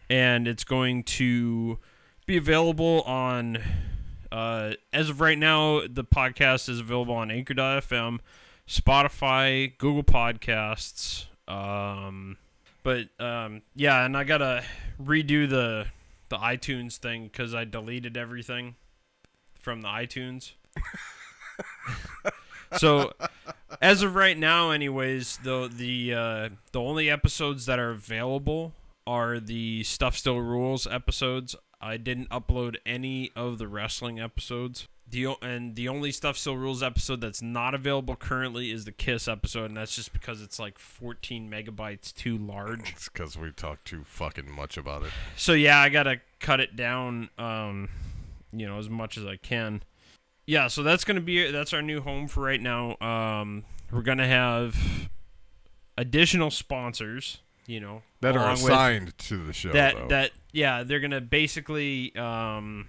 and 0.10 0.48
it's 0.48 0.63
going 0.63 1.04
to 1.04 1.80
be 2.25 2.38
available 2.38 3.01
on. 3.01 3.58
Uh, 4.32 4.74
as 4.94 5.10
of 5.10 5.20
right 5.22 5.38
now, 5.38 5.82
the 5.88 6.04
podcast 6.04 6.70
is 6.70 6.80
available 6.80 7.16
on 7.16 7.32
Anchor.fm, 7.32 8.20
Spotify, 8.68 9.77
Google 9.77 10.04
Podcasts. 10.04 11.25
Um, 11.48 12.38
but 12.88 13.10
um, 13.20 13.63
yeah, 13.75 14.06
and 14.06 14.15
I 14.15 14.24
gotta 14.24 14.63
redo 14.98 15.50
the 15.50 15.88
the 16.29 16.38
iTunes 16.38 16.96
thing 16.96 17.25
because 17.25 17.53
I 17.53 17.65
deleted 17.65 18.15
everything 18.15 18.75
from 19.60 19.82
the 19.82 19.89
iTunes. 19.89 20.53
so 22.77 23.12
as 23.82 24.03
of 24.03 24.15
right 24.15 24.38
now, 24.38 24.72
anyways, 24.72 25.39
the 25.44 25.70
the 25.70 26.13
uh, 26.13 26.50
the 26.72 26.79
only 26.79 27.10
episodes 27.10 27.65
that 27.65 27.77
are 27.77 27.91
available 27.91 28.72
are 29.06 29.41
the 29.41 29.84
Stuff 29.84 30.17
Still 30.17 30.39
Rules 30.39 30.88
episodes. 30.88 31.58
I 31.82 31.98
didn't 31.98 32.29
upload 32.29 32.77
any 32.86 33.32
of 33.36 33.58
the 33.58 33.67
wrestling 33.67 34.17
episodes. 34.17 34.88
The 35.09 35.35
and 35.41 35.75
the 35.75 35.87
only 35.87 36.11
Stuff 36.11 36.37
Still 36.37 36.57
Rules 36.57 36.83
episode 36.83 37.21
that's 37.21 37.41
not 37.41 37.73
available 37.73 38.15
currently 38.17 38.71
is 38.71 38.83
the 38.83 38.91
Kiss 38.91 39.27
episode, 39.27 39.65
and 39.65 39.77
that's 39.77 39.95
just 39.95 40.11
because 40.11 40.41
it's 40.41 40.59
like 40.59 40.77
14 40.77 41.49
megabytes 41.49 42.13
too 42.13 42.37
large. 42.37 42.91
It's 42.91 43.07
because 43.07 43.37
we 43.37 43.51
talk 43.51 43.83
too 43.85 44.03
fucking 44.03 44.51
much 44.51 44.75
about 44.77 45.03
it. 45.03 45.11
So 45.37 45.53
yeah, 45.53 45.79
I 45.79 45.87
gotta 45.89 46.19
cut 46.39 46.59
it 46.59 46.75
down, 46.75 47.29
um, 47.37 47.87
you 48.51 48.67
know, 48.67 48.77
as 48.79 48.89
much 48.89 49.17
as 49.17 49.25
I 49.25 49.37
can. 49.37 49.81
Yeah, 50.45 50.67
so 50.67 50.83
that's 50.83 51.05
gonna 51.05 51.21
be 51.21 51.51
that's 51.51 51.71
our 51.73 51.81
new 51.81 52.01
home 52.01 52.27
for 52.27 52.41
right 52.43 52.61
now. 52.61 52.97
Um, 52.99 53.63
we're 53.91 54.01
gonna 54.01 54.27
have 54.27 55.09
additional 55.97 56.51
sponsors, 56.51 57.39
you 57.65 57.79
know, 57.79 58.01
That 58.21 58.35
are 58.35 58.51
assigned 58.51 59.17
to 59.19 59.37
the 59.37 59.53
show. 59.53 59.71
that 59.71 59.95
though. 59.95 60.07
that 60.09 60.31
yeah, 60.51 60.83
they're 60.83 60.99
gonna 60.99 61.21
basically 61.21 62.13
um, 62.15 62.87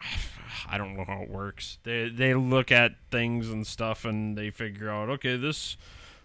I 0.70 0.76
don't 0.76 0.96
know 0.96 1.04
how 1.04 1.22
it 1.22 1.30
works. 1.30 1.78
They 1.84 2.08
they 2.08 2.34
look 2.34 2.70
at 2.70 2.92
things 3.10 3.48
and 3.48 3.66
stuff 3.66 4.04
and 4.04 4.36
they 4.36 4.50
figure 4.50 4.90
out 4.90 5.08
okay, 5.08 5.36
this 5.36 5.76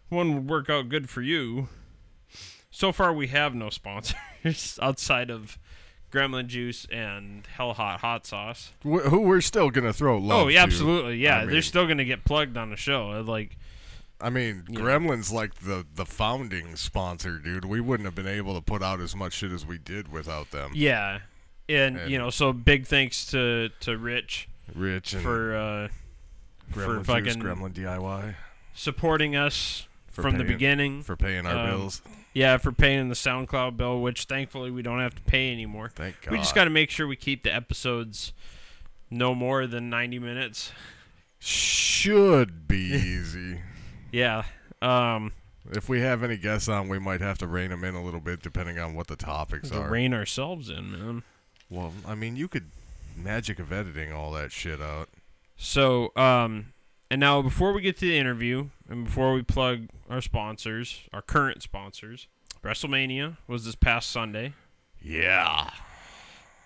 one 0.09 0.33
would 0.35 0.49
work 0.49 0.69
out 0.69 0.89
good 0.89 1.09
for 1.09 1.21
you. 1.21 1.69
So 2.69 2.91
far, 2.91 3.13
we 3.13 3.27
have 3.27 3.53
no 3.53 3.69
sponsors 3.69 4.15
outside 4.81 5.29
of 5.29 5.59
Gremlin 6.11 6.47
Juice 6.47 6.85
and 6.91 7.45
Hell 7.47 7.73
Hot 7.73 8.01
Hot 8.01 8.25
Sauce. 8.25 8.73
Wh- 8.83 9.07
who 9.07 9.21
we're 9.21 9.41
still 9.41 9.69
gonna 9.69 9.93
throw 9.93 10.17
love. 10.17 10.45
oh 10.45 10.47
yeah, 10.47 10.59
to. 10.59 10.63
absolutely, 10.63 11.17
yeah. 11.17 11.41
I 11.41 11.45
they're 11.45 11.61
still 11.61 11.87
gonna 11.87 12.05
get 12.05 12.25
plugged 12.25 12.57
on 12.57 12.69
the 12.69 12.75
show. 12.75 13.11
Uh, 13.11 13.23
like 13.23 13.57
I 14.19 14.29
mean, 14.29 14.63
know. 14.69 14.81
Gremlin's 14.81 15.31
like 15.31 15.55
the 15.55 15.85
the 15.95 16.05
founding 16.05 16.75
sponsor, 16.75 17.37
dude. 17.39 17.65
We 17.65 17.81
wouldn't 17.81 18.05
have 18.05 18.15
been 18.15 18.27
able 18.27 18.55
to 18.55 18.61
put 18.61 18.81
out 18.81 18.99
as 19.01 19.15
much 19.15 19.33
shit 19.33 19.51
as 19.51 19.65
we 19.65 19.77
did 19.77 20.11
without 20.11 20.51
them. 20.51 20.71
yeah, 20.73 21.19
and, 21.73 21.97
And- 21.97 22.11
you 22.11 22.17
know, 22.17 22.29
so 22.29 22.53
big 22.53 22.85
thanks 22.87 23.25
to 23.27 23.69
to 23.81 23.97
Rich 23.97 24.47
Rich 24.73 25.13
and 25.13 25.23
for 25.23 25.55
uh, 25.55 25.87
Gremlin 26.71 26.97
for 26.99 27.03
fucking 27.03 27.23
Juice, 27.25 27.35
Gremlin 27.37 27.73
DIY 27.73 28.35
supporting 28.73 29.35
us 29.35 29.87
from 30.11 30.37
the 30.37 30.43
beginning. 30.43 31.03
for 31.03 31.15
paying 31.15 31.45
our 31.45 31.57
Um, 31.57 31.69
bills. 31.69 32.01
yeah, 32.33 32.57
for 32.57 32.71
paying 32.71 33.09
the 33.09 33.15
SoundCloud 33.15 33.77
bill, 33.77 34.01
which 34.01 34.25
thankfully 34.25 34.71
we 34.71 34.81
don't 34.81 34.99
have 34.99 35.15
to 35.15 35.21
pay 35.23 35.51
anymore. 35.51 35.89
Thank 35.93 36.21
God. 36.21 36.31
We 36.31 36.37
just 36.37 36.55
got 36.55 36.63
to 36.65 36.69
make 36.69 36.89
sure 36.89 37.05
we 37.07 37.15
keep 37.15 37.43
the 37.43 37.53
episodes 37.53 38.31
no 39.11 39.33
more 39.35 39.67
than 39.67 39.89
90 39.89 40.19
minutes. 40.19 40.71
should 41.39 42.67
be 42.67 42.77
easy. 42.93 43.61
Yeah. 44.11 44.43
Um, 44.81 45.31
If 45.71 45.87
we 45.89 46.01
have 46.01 46.23
any 46.23 46.37
guests 46.37 46.67
on, 46.69 46.87
we 46.89 46.99
might 46.99 47.21
have 47.21 47.37
to 47.39 47.47
rein 47.47 47.69
them 47.69 47.83
in 47.83 47.95
a 47.95 48.03
little 48.03 48.19
bit, 48.19 48.41
depending 48.41 48.79
on 48.79 48.93
what 48.95 49.07
the 49.07 49.15
topics 49.15 49.69
to 49.69 49.81
are. 49.81 49.89
rein 49.89 50.13
ourselves 50.13 50.69
in, 50.69 50.91
man. 50.91 51.23
Well, 51.73 51.91
I 52.07 52.15
mean, 52.15 52.35
you 52.35 52.47
could 52.47 52.69
magic 53.15 53.59
of 53.59 53.71
editing 53.71 54.11
all 54.11 54.31
that 54.33 54.51
shit 54.51 54.81
out. 54.81 55.09
So, 55.57 56.11
um, 56.15 56.73
and 57.09 57.19
now 57.19 57.41
before 57.41 57.73
we 57.73 57.81
get 57.81 57.97
to 57.99 58.05
the 58.05 58.17
interview 58.17 58.69
and 58.89 59.05
before 59.05 59.33
we 59.33 59.41
plug 59.41 59.87
our 60.09 60.21
sponsors, 60.21 61.01
our 61.11 61.21
current 61.21 61.63
sponsors, 61.63 62.27
WrestleMania 62.63 63.37
was 63.47 63.65
this 63.65 63.75
past 63.75 64.09
Sunday. 64.09 64.53
Yeah. 65.01 65.69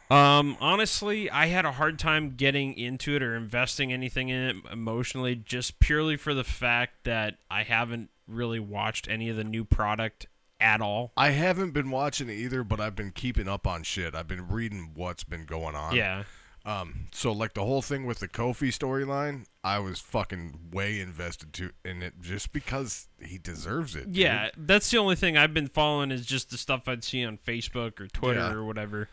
Um, 0.10 0.56
honestly, 0.62 1.30
I 1.30 1.48
had 1.48 1.66
a 1.66 1.74
hard 1.74 2.00
time 2.00 2.36
getting 2.38 2.78
into 2.78 3.16
it 3.16 3.24
or 3.24 3.36
investing 3.36 3.92
anything 3.92 4.30
in 4.30 4.42
it 4.42 4.56
emotionally, 4.72 5.36
just 5.36 5.80
purely 5.80 6.16
for 6.16 6.34
the 6.34 6.46
fact 6.46 7.04
that 7.04 7.36
I 7.52 7.64
haven't 7.64 8.10
really 8.28 8.60
watched 8.60 9.10
any 9.10 9.30
of 9.30 9.36
the 9.36 9.44
new 9.44 9.66
product 9.66 10.28
at 10.60 10.82
all. 10.82 11.12
I 11.18 11.30
haven't 11.32 11.72
been 11.72 11.90
watching 11.92 12.30
it 12.30 12.34
either, 12.34 12.64
but 12.64 12.80
I've 12.80 12.96
been 12.96 13.12
keeping 13.12 13.48
up 13.48 13.68
on 13.68 13.84
shit. 13.84 14.16
I've 14.16 14.28
been 14.28 14.48
reading 14.48 14.92
what's 14.96 15.24
been 15.24 15.46
going 15.46 15.76
on. 15.76 15.96
Yeah. 15.96 16.24
Um. 16.66 17.08
So 17.14 17.32
like 17.32 17.54
the 17.54 17.64
whole 17.64 17.82
thing 17.82 18.06
with 18.06 18.20
the 18.20 18.28
Kofi 18.28 18.68
storyline, 18.70 19.46
I 19.64 19.80
was 19.80 20.00
fucking 20.02 20.72
way 20.74 21.00
invested 21.00 21.54
to 21.54 21.72
in 21.86 22.04
it 22.04 22.16
just 22.20 22.52
because 22.52 23.08
he 23.22 23.38
deserves 23.38 23.96
it. 23.96 24.08
dude. 24.08 24.18
Yeah, 24.18 24.50
that's 24.58 24.92
the 24.92 24.98
only 24.98 25.16
thing 25.16 25.38
I've 25.38 25.54
been 25.54 25.70
following 25.70 26.12
is 26.12 26.26
just 26.26 26.50
the 26.50 26.58
stuff 26.58 26.88
I'd 26.90 27.06
see 27.06 27.24
on 27.24 27.38
Facebook 27.38 28.02
or 28.02 28.08
Twitter 28.08 28.40
Yeah. 28.42 28.52
or 28.54 28.66
whatever. 28.66 29.08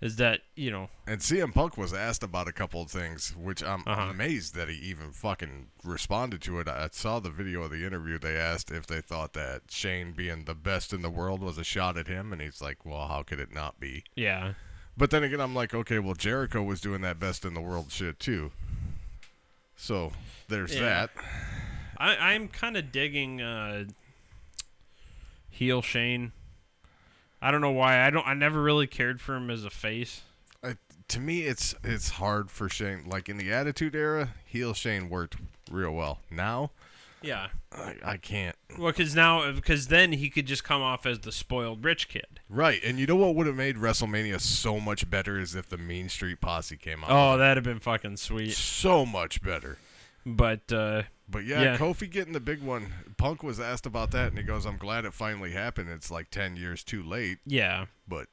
Is 0.00 0.16
that 0.16 0.40
you 0.54 0.70
know? 0.70 0.90
And 1.06 1.20
CM 1.20 1.52
Punk 1.54 1.76
was 1.78 1.94
asked 1.94 2.22
about 2.22 2.46
a 2.48 2.52
couple 2.52 2.82
of 2.82 2.90
things, 2.90 3.34
which 3.36 3.62
I'm 3.62 3.84
Uh-huh. 3.86 4.10
amazed 4.10 4.54
that 4.54 4.68
he 4.68 4.74
even 4.76 5.12
fucking 5.12 5.68
responded 5.82 6.42
to 6.42 6.58
it. 6.60 6.68
I 6.68 6.88
saw 6.92 7.20
the 7.20 7.30
video 7.30 7.62
of 7.62 7.70
the 7.70 7.86
interview. 7.86 8.18
They 8.18 8.36
asked 8.36 8.70
if 8.70 8.86
they 8.86 9.00
thought 9.00 9.32
that 9.32 9.62
Shane 9.70 10.12
being 10.12 10.44
the 10.44 10.54
best 10.54 10.92
in 10.92 11.00
the 11.02 11.10
world 11.10 11.40
was 11.40 11.56
a 11.58 11.64
shot 11.64 11.96
at 11.96 12.06
him, 12.08 12.32
and 12.32 12.42
he's 12.42 12.60
like, 12.60 12.84
"Well, 12.84 13.08
how 13.08 13.22
could 13.22 13.40
it 13.40 13.52
not 13.54 13.80
be?" 13.80 14.04
Yeah, 14.14 14.54
But 14.96 15.10
then 15.10 15.24
again, 15.24 15.40
I'm 15.40 15.54
like, 15.56 15.74
okay, 15.74 15.98
well, 15.98 16.14
Jericho 16.14 16.62
was 16.62 16.80
doing 16.80 17.00
that 17.00 17.18
best 17.18 17.44
in 17.44 17.54
the 17.54 17.60
world 17.60 17.90
shit 17.90 18.20
too. 18.20 18.52
So 19.76 20.12
there's 20.48 20.74
Yeah. 20.74 20.80
that. 20.82 21.10
I 21.96 22.16
I'm 22.34 22.46
kind 22.48 22.76
of 22.76 22.92
digging 22.92 23.40
uh, 23.42 23.86
heel 25.50 25.82
Shane. 25.82 26.32
I 27.44 27.50
don't 27.50 27.60
know 27.60 27.70
why. 27.72 28.04
I 28.06 28.10
don't. 28.10 28.26
I 28.26 28.32
never 28.34 28.62
really 28.62 28.86
cared 28.86 29.20
for 29.20 29.34
him 29.34 29.50
as 29.50 29.64
a 29.64 29.70
face. 29.70 30.22
I, 30.62 30.76
to 31.08 31.20
me, 31.20 31.42
it's 31.42 31.74
it's 31.84 32.10
hard 32.12 32.50
for 32.50 32.68
Shane. 32.70 33.04
Like 33.06 33.28
in 33.28 33.36
the 33.36 33.52
Attitude 33.52 33.94
Era, 33.94 34.30
heel 34.46 34.72
Shane 34.72 35.10
worked 35.10 35.36
real 35.70 35.92
well. 35.92 36.20
Now, 36.30 36.70
Yeah. 37.22 37.48
I, 37.70 37.96
I 38.04 38.16
can't. 38.16 38.56
Well, 38.78 38.92
because 38.92 39.14
now, 39.14 39.50
because 39.52 39.88
then 39.88 40.12
he 40.12 40.30
could 40.30 40.46
just 40.46 40.62
come 40.64 40.80
off 40.80 41.04
as 41.06 41.18
the 41.20 41.32
spoiled 41.32 41.84
rich 41.84 42.08
kid. 42.08 42.40
Right, 42.48 42.80
and 42.84 42.98
you 42.98 43.06
know 43.06 43.16
what 43.16 43.34
would 43.34 43.46
have 43.46 43.56
made 43.56 43.76
WrestleMania 43.76 44.40
so 44.40 44.78
much 44.80 45.10
better 45.10 45.38
is 45.40 45.54
if 45.54 45.68
the 45.68 45.76
Mean 45.78 46.08
Street 46.08 46.40
Posse 46.40 46.76
came 46.76 47.02
out. 47.04 47.10
Oh, 47.10 47.36
that'd 47.36 47.56
have 47.56 47.64
been 47.64 47.80
fucking 47.80 48.16
sweet. 48.18 48.52
so 48.52 49.04
much 49.04 49.42
better. 49.42 49.76
But 50.24 50.72
uh, 50.72 51.02
But 51.28 51.44
yeah, 51.44 51.62
Yeah. 51.62 51.76
Kofi 51.78 52.10
getting 52.10 52.32
the 52.34 52.40
big 52.40 52.62
one. 52.62 52.92
Punk 53.16 53.42
was 53.42 53.58
asked 53.58 53.86
about 53.86 54.10
that, 54.10 54.28
and 54.28 54.38
he 54.38 54.44
goes, 54.44 54.66
"I'm 54.66 54.76
glad 54.76 55.04
it 55.04 55.14
finally 55.14 55.52
happened. 55.52 55.88
It's 55.90 56.10
like 56.10 56.30
ten 56.30 56.56
years 56.56 56.84
too 56.84 57.02
late, 57.02 57.38
yeah. 57.46 57.86
but 58.06 58.26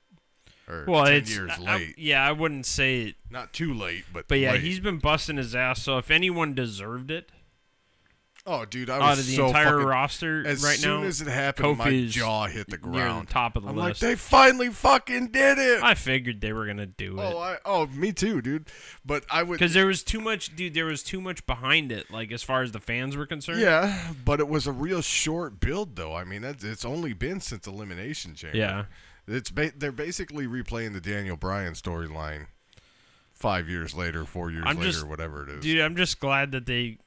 or 0.68 0.86
Well, 0.88 1.06
ten 1.06 1.14
it's 1.16 1.34
years 1.34 1.52
I- 1.58 1.64
I- 1.64 1.78
late. 1.78 1.98
yeah, 1.98 2.26
I 2.28 2.32
wouldn't 2.34 2.66
say 2.66 3.02
it, 3.04 3.16
Not 3.30 3.54
too 3.54 3.74
late, 3.74 4.06
but 4.14 4.28
but 4.28 4.40
yeah, 4.40 4.54
late. 4.54 4.62
he's 4.62 4.80
been 4.80 5.00
busting 5.00 5.38
his 5.38 5.56
ass. 5.56 5.82
So 5.84 5.98
if 5.98 6.12
anyone 6.12 6.54
deserved 6.54 7.12
it 7.12 7.32
Oh, 8.48 8.66
dude, 8.66 8.90
I 8.90 8.98
was 8.98 9.04
out 9.04 9.20
of 9.20 9.28
the 9.28 9.36
so 9.36 9.48
entire 9.48 9.66
fucking, 9.66 9.86
roster 9.86 10.48
As 10.48 10.64
right 10.64 10.80
now, 10.84 11.04
as 11.04 11.22
it 11.22 11.28
happened, 11.28 11.78
my 11.78 11.90
Kofi's 11.90 12.14
jaw 12.14 12.48
hit 12.48 12.68
the 12.70 12.78
ground. 12.78 13.28
the 13.28 13.32
top 13.34 13.56
of 13.56 13.62
the 13.64 13.70
I'm 13.70 13.76
like, 13.76 13.98
they 14.00 14.16
finally 14.16 14.70
fucking 14.70 15.28
did 15.28 15.60
it. 15.60 15.84
I 15.84 15.94
figured 15.94 16.42
they 16.42 16.52
were 16.52 16.66
gonna 16.66 16.88
do 16.88 17.20
it. 17.20 17.22
oh, 17.22 17.38
I, 17.38 17.58
oh, 17.66 17.86
me 17.88 18.12
too, 18.12 18.42
dude. 18.42 18.68
But 19.06 19.26
I 19.30 19.44
would. 19.44 19.60
because 19.60 19.76
there 19.76 19.86
was 19.86 20.02
too 20.02 20.20
much, 20.20 20.56
dude. 20.56 20.74
There 20.74 20.86
was 20.86 21.04
too 21.04 21.22
much 21.22 21.46
behind 21.46 21.92
it, 21.92 22.10
like 22.10 22.32
as 22.32 22.42
far 22.42 22.64
as 22.64 22.72
the 22.72 22.80
fans 22.80 23.16
were 23.16 23.28
concerned. 23.28 23.62
Yeah, 23.62 24.12
but 24.26 24.40
it 24.40 24.48
was 24.48 24.66
a 24.66 24.72
real 24.72 25.02
short 25.04 25.60
build, 25.60 25.96
though. 25.96 26.16
I 26.16 26.24
mean, 26.24 26.42
that's, 26.42 26.64
it's 26.64 26.86
only 26.86 27.14
been 27.14 27.42
since 27.42 27.68
Elimination 27.68 28.34
Chamber. 28.34 28.58
Yeah. 28.58 28.86
it's 29.28 29.52
ba- 29.52 29.74
they're 29.78 29.92
basically 29.92 30.48
replaying 30.48 30.94
the 30.94 31.02
Daniel 31.02 31.38
Bryan 31.38 31.74
storyline 31.74 32.48
five 33.34 33.70
years 33.70 33.94
later, 33.94 34.26
four 34.26 34.50
years 34.50 34.64
I'm 34.66 34.78
later, 34.78 34.92
just- 34.92 35.08
whatever 35.08 35.44
it 35.44 35.50
is. 35.50 35.62
Dude, 35.64 35.82
I'm 35.82 35.96
just 35.96 36.20
glad 36.20 36.52
that 36.54 36.66
they 36.66 36.98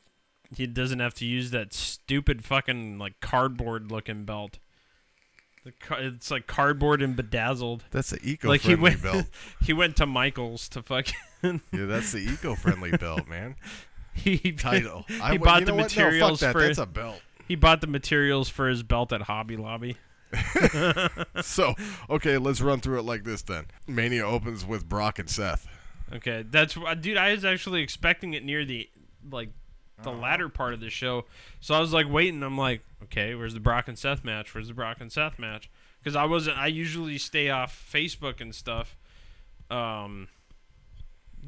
he 0.57 0.67
doesn't 0.67 1.01
have 1.01 1.15
to 1.15 1.25
use 1.25 1.51
that 1.53 1.73
stupid 1.73 2.45
fucking 2.45 2.99
like 2.99 3.21
cardboard 3.21 3.91
looking 3.91 4.25
belt. 4.25 4.59
The 5.65 5.73
ca- 5.73 5.97
it's 6.01 6.31
like 6.31 6.47
cardboard 6.47 7.01
and 7.01 7.17
bedazzled. 7.17 7.85
that's 7.91 8.11
the 8.11 8.19
eco-friendly 8.23 8.49
Like 8.49 8.61
he 8.61 8.75
went 8.75 9.03
belt. 9.03 9.27
he 9.63 9.73
went 9.73 9.97
to 9.97 10.07
Michaels 10.07 10.69
to 10.71 10.83
fucking 10.83 11.15
Yeah, 11.43 11.87
that's 11.87 12.13
the 12.13 12.19
eco-friendly 12.19 12.93
belt, 12.99 13.27
man. 13.27 13.57
he 14.15 14.37
Title. 14.53 15.05
he 15.09 15.21
I, 15.21 15.39
bought 15.39 15.65
the 15.65 15.73
what? 15.73 15.79
No, 15.79 15.83
materials 15.85 16.41
that. 16.41 16.53
for 16.53 16.61
That's 16.63 16.79
a 16.79 16.87
belt. 16.87 17.21
he 17.49 17.55
bought 17.55 17.81
the 17.81 17.87
materials 17.87 18.49
for 18.51 18.69
his 18.69 18.83
belt 18.83 19.13
at 19.13 19.23
Hobby 19.23 19.57
Lobby. 19.57 19.97
So, 21.43 21.75
okay, 22.11 22.39
let's 22.39 22.61
run 22.61 22.81
through 22.81 22.99
it 23.01 23.05
like 23.05 23.25
this 23.25 23.43
then. 23.43 23.67
Mania 23.87 24.27
opens 24.27 24.65
with 24.67 24.89
Brock 24.89 25.19
and 25.19 25.29
Seth. 25.31 25.67
Okay, 26.13 26.45
that's 26.49 26.77
dude. 27.01 27.17
I 27.17 27.33
was 27.33 27.45
actually 27.45 27.83
expecting 27.83 28.35
it 28.35 28.45
near 28.45 28.65
the 28.65 28.89
like 29.31 29.51
the 30.05 30.13
latter 30.13 30.49
part 30.49 30.75
of 30.75 30.81
the 30.81 30.91
show, 30.91 31.25
so 31.61 31.75
I 31.75 31.81
was 31.81 31.93
like 31.93 32.09
waiting. 32.11 32.43
I'm 32.43 32.57
like, 32.59 32.83
okay, 33.05 33.35
where's 33.35 33.55
the 33.55 33.61
Brock 33.61 33.89
and 33.89 33.99
Seth 33.99 34.25
match? 34.25 34.55
Where's 34.55 34.69
the 34.69 34.75
Brock 34.75 34.99
and 35.01 35.11
Seth 35.11 35.39
match? 35.39 35.69
Because 36.03 36.15
I 36.17 36.25
wasn't. 36.25 36.59
I 36.59 36.67
usually 36.69 37.19
stay 37.19 37.51
off 37.51 37.89
Facebook 37.93 38.41
and 38.41 38.55
stuff, 38.55 38.97
um, 39.71 40.29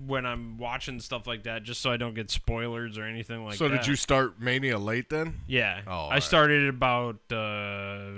when 0.07 0.27
I'm 0.27 0.59
watching 0.59 1.01
stuff 1.01 1.27
like 1.27 1.45
that, 1.45 1.63
just 1.63 1.81
so 1.81 1.91
I 1.91 1.97
don't 1.97 2.15
get 2.15 2.31
spoilers 2.31 2.99
or 2.99 3.05
anything 3.05 3.45
like 3.45 3.55
so 3.55 3.69
that. 3.69 3.71
So, 3.75 3.77
did 3.79 3.87
you 3.87 3.97
start 3.97 4.41
Mania 4.41 4.79
late 4.79 5.09
then? 5.11 5.41
Yeah, 5.47 5.81
Oh, 5.87 5.91
I 5.91 5.95
alright. 5.95 6.23
started 6.23 6.69
about 6.69 7.17
uh, 7.31 8.11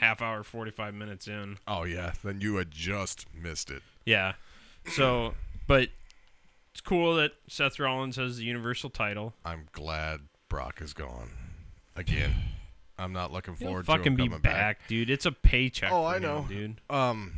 half 0.00 0.22
hour, 0.22 0.42
forty 0.42 0.70
five 0.70 0.94
minutes 0.94 1.28
in. 1.28 1.58
Oh 1.66 1.84
yeah, 1.84 2.12
then 2.24 2.40
you 2.40 2.56
had 2.56 2.70
just 2.70 3.26
missed 3.34 3.70
it. 3.70 3.82
Yeah. 4.06 4.34
So, 4.92 5.34
but 5.66 5.88
it's 6.78 6.86
cool 6.86 7.16
that 7.16 7.32
Seth 7.48 7.80
Rollins 7.80 8.14
has 8.16 8.36
the 8.36 8.44
Universal 8.44 8.90
title. 8.90 9.34
I'm 9.44 9.66
glad 9.72 10.20
Brock 10.48 10.80
is 10.80 10.92
gone 10.92 11.30
again. 11.96 12.34
I'm 12.96 13.12
not 13.12 13.32
looking 13.32 13.54
He'll 13.56 13.66
forward 13.68 13.86
fucking 13.86 14.16
to 14.16 14.16
be 14.16 14.22
him 14.24 14.30
back, 14.40 14.42
coming 14.42 14.54
back. 14.56 14.78
dude. 14.86 15.10
It's 15.10 15.26
a 15.26 15.32
paycheck. 15.32 15.90
Oh, 15.90 16.04
I 16.04 16.16
him, 16.16 16.22
know. 16.22 16.46
dude. 16.48 16.80
Um, 16.88 17.32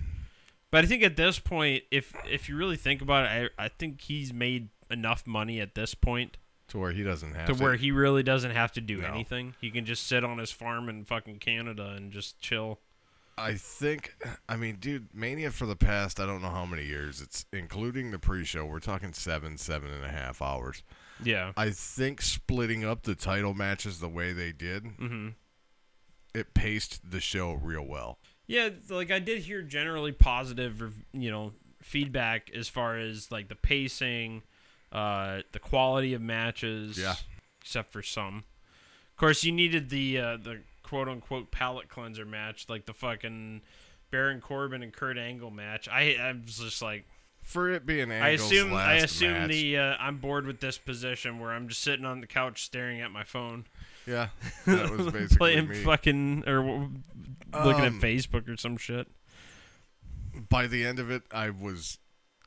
But 0.70 0.84
I 0.84 0.86
think 0.86 1.02
at 1.02 1.16
this 1.16 1.38
point, 1.38 1.84
if 1.90 2.14
if 2.28 2.48
you 2.50 2.56
really 2.56 2.76
think 2.76 3.00
about 3.00 3.24
it, 3.24 3.52
I 3.58 3.64
I 3.64 3.68
think 3.68 4.02
he's 4.02 4.30
made 4.32 4.68
enough 4.90 5.26
money 5.26 5.58
at 5.58 5.74
this 5.74 5.94
point 5.94 6.36
to 6.68 6.78
where 6.78 6.92
he 6.92 7.02
doesn't 7.02 7.34
have 7.34 7.46
to 7.46 7.54
to. 7.54 7.62
where 7.62 7.76
he 7.76 7.90
really 7.90 8.22
doesn't 8.22 8.50
have 8.52 8.72
to 8.72 8.80
do 8.82 8.98
No. 8.98 9.08
anything. 9.08 9.54
He 9.60 9.70
can 9.70 9.86
just 9.86 10.06
sit 10.06 10.22
on 10.22 10.36
his 10.38 10.50
farm 10.52 10.88
in 10.90 11.04
fucking 11.06 11.38
Canada 11.38 11.94
and 11.96 12.12
just 12.12 12.40
chill. 12.40 12.78
I 13.40 13.54
think, 13.54 14.14
I 14.48 14.56
mean, 14.56 14.76
dude, 14.80 15.08
Mania 15.14 15.50
for 15.50 15.66
the 15.66 15.76
past, 15.76 16.20
I 16.20 16.26
don't 16.26 16.42
know 16.42 16.50
how 16.50 16.66
many 16.66 16.84
years. 16.84 17.20
It's 17.20 17.46
including 17.52 18.10
the 18.10 18.18
pre-show. 18.18 18.64
We're 18.66 18.80
talking 18.80 19.12
seven, 19.12 19.56
seven 19.58 19.90
and 19.90 20.04
a 20.04 20.08
half 20.10 20.40
hours. 20.42 20.82
Yeah. 21.22 21.52
I 21.56 21.70
think 21.70 22.22
splitting 22.22 22.84
up 22.84 23.02
the 23.02 23.14
title 23.14 23.54
matches 23.54 24.00
the 24.00 24.08
way 24.08 24.32
they 24.32 24.52
did, 24.52 24.84
Mm-hmm. 24.84 25.28
it 26.34 26.54
paced 26.54 27.10
the 27.10 27.20
show 27.20 27.52
real 27.54 27.84
well. 27.86 28.18
Yeah, 28.46 28.70
like 28.88 29.10
I 29.10 29.18
did 29.20 29.42
hear 29.42 29.62
generally 29.62 30.12
positive, 30.12 30.92
you 31.12 31.30
know, 31.30 31.52
feedback 31.82 32.50
as 32.54 32.68
far 32.68 32.96
as 32.98 33.30
like 33.30 33.48
the 33.48 33.54
pacing, 33.54 34.42
uh, 34.92 35.40
the 35.52 35.58
quality 35.60 36.14
of 36.14 36.20
matches. 36.20 36.98
Yeah. 36.98 37.14
Except 37.60 37.92
for 37.92 38.02
some. 38.02 38.44
Of 39.12 39.16
course, 39.16 39.44
you 39.44 39.52
needed 39.52 39.90
the 39.90 40.18
uh, 40.18 40.36
the 40.38 40.60
quote 40.90 41.08
unquote 41.08 41.50
palate 41.50 41.88
cleanser 41.88 42.24
match, 42.26 42.66
like 42.68 42.84
the 42.86 42.92
fucking 42.92 43.62
Baron 44.10 44.40
Corbin 44.40 44.82
and 44.82 44.92
Kurt 44.92 45.16
Angle 45.16 45.50
match. 45.52 45.88
I 45.88 46.16
I 46.20 46.32
was 46.32 46.58
just 46.58 46.82
like, 46.82 47.06
For 47.42 47.70
it 47.70 47.86
being 47.86 48.10
I 48.10 48.30
Angle's 48.30 48.50
assume 48.52 48.74
I 48.74 48.94
assume 48.96 49.32
match, 49.32 49.50
the 49.50 49.78
uh, 49.78 49.96
I'm 50.00 50.18
bored 50.18 50.46
with 50.46 50.60
this 50.60 50.76
position 50.78 51.38
where 51.38 51.52
I'm 51.52 51.68
just 51.68 51.80
sitting 51.80 52.04
on 52.04 52.20
the 52.20 52.26
couch 52.26 52.64
staring 52.64 53.00
at 53.00 53.10
my 53.12 53.22
phone, 53.24 53.66
yeah, 54.06 54.28
that 54.66 54.90
was 54.90 55.06
basically 55.12 55.36
playing 55.38 55.68
me. 55.68 55.76
fucking 55.84 56.44
or 56.48 56.56
w- 56.56 56.90
looking 57.54 57.84
Um, 57.86 57.96
at 57.96 58.02
Facebook 58.02 58.48
or 58.48 58.56
some 58.56 58.76
shit. 58.76 59.06
By 60.48 60.66
the 60.66 60.84
end 60.84 60.98
of 60.98 61.10
it, 61.10 61.22
I 61.32 61.50
was 61.50 61.98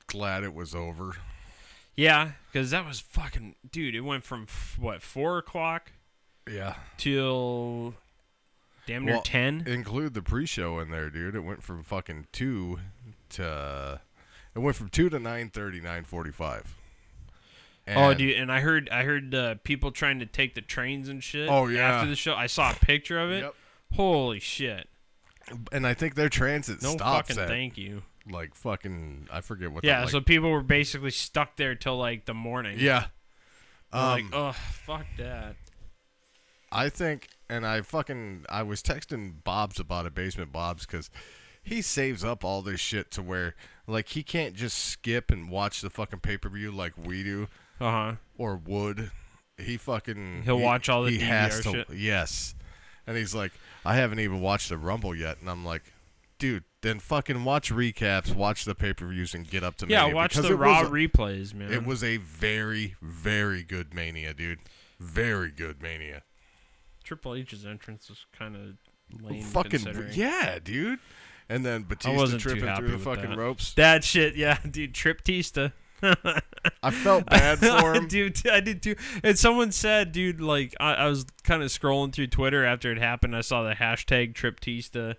glad 0.07 0.43
it 0.43 0.53
was 0.53 0.75
over. 0.75 1.15
Yeah, 1.95 2.31
because 2.51 2.71
that 2.71 2.85
was 2.87 2.99
fucking 2.99 3.55
dude. 3.71 3.93
It 3.95 4.01
went 4.01 4.23
from 4.23 4.43
f- 4.49 4.77
what 4.79 5.01
four 5.01 5.37
o'clock 5.37 5.91
Yeah, 6.49 6.75
till 6.97 7.93
damn 8.85 9.05
near 9.05 9.15
Well, 9.15 9.21
ten. 9.23 9.63
include 9.67 10.13
the 10.13 10.21
pre-show 10.21 10.79
in 10.79 10.89
there, 10.91 11.09
dude. 11.09 11.35
It 11.35 11.41
went 11.41 11.63
from 11.63 11.83
fucking 11.83 12.27
two 12.31 12.79
to 13.29 14.01
it 14.55 14.59
went 14.59 14.75
from 14.75 14.89
two 14.89 15.09
to 15.09 15.19
nine 15.19 15.49
thirty, 15.49 15.81
nine 15.81 16.03
forty-five. 16.03 16.75
Oh, 17.85 18.13
dude, 18.13 18.37
and 18.37 18.49
I 18.51 18.61
heard 18.61 18.87
I 18.89 19.03
heard 19.03 19.35
uh, 19.35 19.55
people 19.63 19.91
trying 19.91 20.19
to 20.19 20.25
take 20.25 20.55
the 20.55 20.61
trains 20.61 21.09
and 21.09 21.21
shit. 21.23 21.49
Oh, 21.49 21.67
yeah. 21.67 21.95
After 21.95 22.09
the 22.09 22.15
show, 22.15 22.33
I 22.33 22.47
saw 22.47 22.71
a 22.71 22.75
picture 22.75 23.19
of 23.19 23.29
it. 23.31 23.41
Yep. 23.43 23.55
Holy 23.95 24.39
shit! 24.39 24.87
And 25.71 25.85
I 25.85 25.93
think 25.93 26.15
their 26.15 26.29
transit 26.29 26.81
No 26.81 26.91
stops 26.93 27.27
fucking 27.29 27.41
at 27.43 27.49
thank 27.49 27.77
you. 27.77 28.03
like 28.31 28.55
fucking 28.55 29.27
I 29.31 29.41
forget 29.41 29.71
what. 29.71 29.83
Yeah, 29.83 29.97
the, 29.97 30.01
like, 30.03 30.11
so 30.11 30.21
people 30.21 30.49
were 30.49 30.63
basically 30.63 31.11
stuck 31.11 31.57
there 31.57 31.75
till 31.75 31.97
like 31.97 32.25
the 32.25 32.33
morning. 32.33 32.77
yeah. 32.79 33.07
Um, 33.91 34.01
like, 34.09 34.23
oh 34.33 34.51
fuck 34.53 35.05
that. 35.17 35.55
I 36.71 36.89
think, 36.89 37.27
and 37.53 37.65
I 37.67 37.81
fucking, 37.81 38.45
I 38.49 38.63
was 38.63 38.81
texting 38.81 39.43
Bob's 39.43 39.79
about 39.79 40.05
it, 40.05 40.15
Basement 40.15 40.51
Bob's, 40.51 40.85
because 40.85 41.09
he 41.61 41.81
saves 41.81 42.23
up 42.23 42.43
all 42.43 42.61
this 42.61 42.79
shit 42.79 43.11
to 43.11 43.21
where, 43.21 43.55
like, 43.87 44.09
he 44.09 44.23
can't 44.23 44.55
just 44.55 44.77
skip 44.77 45.31
and 45.31 45.49
watch 45.49 45.81
the 45.81 45.89
fucking 45.89 46.19
pay 46.19 46.37
per 46.37 46.49
view 46.49 46.71
like 46.71 46.93
we 46.97 47.23
do 47.23 47.47
Uh 47.79 47.91
huh. 47.91 48.13
or 48.37 48.55
would. 48.57 49.11
He 49.57 49.77
fucking 49.77 50.43
He'll 50.43 50.57
he- 50.57 50.63
watch 50.63 50.89
all 50.89 51.03
the 51.03 51.11
he 51.11 51.19
has 51.19 51.61
to, 51.61 51.71
shit? 51.71 51.87
Yes, 51.93 52.55
and 53.05 53.15
he's 53.17 53.35
like, 53.35 53.51
I 53.85 53.95
haven't 53.95 54.19
even 54.19 54.41
watched 54.41 54.69
the 54.69 54.77
Rumble 54.77 55.13
yet, 55.15 55.37
and 55.39 55.49
I'm 55.49 55.63
like, 55.63 55.83
dude, 56.39 56.63
then 56.81 56.99
fucking 56.99 57.43
watch 57.43 57.71
recaps, 57.71 58.33
watch 58.35 58.65
the 58.65 58.73
pay 58.75 58.93
per 58.93 59.05
views, 59.07 59.33
and 59.35 59.47
get 59.49 59.63
up 59.63 59.77
to 59.77 59.87
Yeah, 59.87 60.01
Mania, 60.01 60.15
watch 60.15 60.35
because 60.35 60.49
the 60.49 60.55
raw 60.57 60.81
a- 60.81 60.89
replays, 60.89 61.53
man. 61.53 61.71
It 61.71 61.85
was 61.85 62.03
a 62.03 62.17
very, 62.17 62.95
very 63.01 63.63
good 63.63 63.93
Mania, 63.93 64.33
dude. 64.33 64.59
Very 64.99 65.51
good 65.51 65.81
Mania. 65.81 66.23
Triple 67.13 67.35
H's 67.35 67.65
entrance 67.65 68.09
was 68.09 68.25
kind 68.37 68.55
of 68.55 69.21
lame. 69.21 69.43
fucking 69.43 69.81
yeah, 70.13 70.57
dude. 70.63 70.99
And 71.47 71.63
then 71.63 71.83
Batista 71.83 72.37
tripping 72.37 72.75
through 72.75 72.91
the 72.91 72.97
fucking 72.97 73.29
that. 73.31 73.37
ropes. 73.37 73.73
That 73.75 74.03
shit, 74.03 74.35
yeah, 74.35 74.57
dude. 74.69 74.93
Triptista. 74.93 75.73
I 76.01 76.89
felt 76.91 77.25
bad 77.29 77.59
for 77.59 77.93
him. 77.93 78.07
dude. 78.07 78.47
I 78.47 78.59
did 78.61 78.81
too. 78.81 78.95
And 79.23 79.37
someone 79.37 79.71
said, 79.71 80.11
dude, 80.11 80.41
like 80.41 80.73
I, 80.79 80.93
I 80.95 81.07
was 81.07 81.25
kind 81.43 81.61
of 81.61 81.69
scrolling 81.69 82.11
through 82.11 82.27
Twitter 82.27 82.65
after 82.65 82.91
it 82.91 82.97
happened. 82.97 83.35
I 83.35 83.41
saw 83.41 83.61
the 83.63 83.75
hashtag 83.75 84.33
Triptista, 84.33 85.15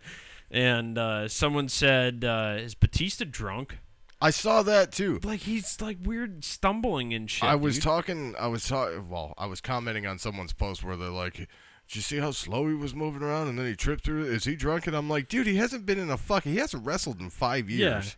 and 0.51 0.99
uh, 0.99 1.29
someone 1.29 1.69
said, 1.69 2.25
uh, 2.25 2.57
"Is 2.59 2.75
Batista 2.75 3.25
drunk?" 3.31 3.79
I 4.21 4.31
saw 4.31 4.63
that 4.63 4.91
too. 4.91 5.21
Like 5.23 5.41
he's 5.41 5.81
like 5.81 5.99
weird 6.03 6.45
stumbling 6.45 7.13
and 7.15 7.31
shit. 7.31 7.49
I 7.49 7.55
was 7.55 7.75
dude. 7.75 7.85
talking. 7.85 8.35
I 8.41 8.47
was 8.49 8.67
talking. 8.67 9.09
Well, 9.09 9.35
I 9.39 9.47
was 9.47 9.61
commenting 9.61 10.07
on 10.07 10.19
someone's 10.19 10.53
post 10.55 10.83
where 10.83 10.97
they're 10.97 11.09
like, 11.11 11.47
"Did 11.89 11.97
you 11.97 12.03
see 12.03 12.17
how 12.19 12.31
slow 12.31 12.67
he 12.69 12.75
was 12.75 12.95
moving 12.95 13.23
around 13.23 13.49
and 13.49 13.59
then 13.59 13.67
he 13.67 13.75
tripped 13.77 14.05
through? 14.05 14.25
Is 14.25 14.45
he 14.45 14.57
drunk?" 14.57 14.87
And 14.87 14.97
I'm 14.97 15.09
like, 15.09 15.29
"Dude, 15.29 15.47
he 15.47 15.57
hasn't 15.57 15.87
been 15.87 15.99
in 15.99 16.11
a 16.11 16.17
fucking. 16.17 16.53
He 16.53 16.59
hasn't 16.59 16.85
wrestled 16.87 17.21
in 17.21 17.31
five 17.31 17.69
years. 17.71 17.81
Yeah. 17.81 17.91
years." 17.93 18.17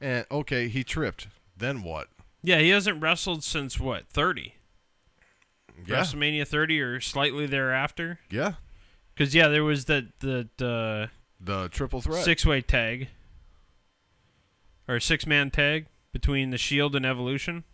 And 0.00 0.26
okay, 0.30 0.68
he 0.68 0.84
tripped. 0.84 1.28
Then 1.56 1.82
what? 1.82 2.08
Yeah, 2.42 2.58
he 2.58 2.70
hasn't 2.70 3.00
wrestled 3.00 3.42
since 3.44 3.78
what 3.80 4.06
thirty. 4.08 4.54
Yeah, 5.86 5.96
WrestleMania 6.02 6.46
30 6.46 6.80
or 6.80 7.00
slightly 7.00 7.46
thereafter. 7.46 8.20
yeah. 8.30 8.54
Because 9.14 9.34
yeah, 9.34 9.48
there 9.48 9.64
was 9.64 9.84
that 9.86 10.18
that 10.20 10.62
uh, 10.62 11.08
The 11.40 11.68
triple 11.68 12.00
threat. 12.00 12.24
six 12.24 12.44
way 12.46 12.60
tag 12.60 13.08
or 14.88 15.00
six 15.00 15.26
man 15.26 15.50
tag 15.50 15.86
between 16.12 16.50
the 16.50 16.58
Shield 16.58 16.94
and 16.94 17.04
Evolution, 17.06 17.64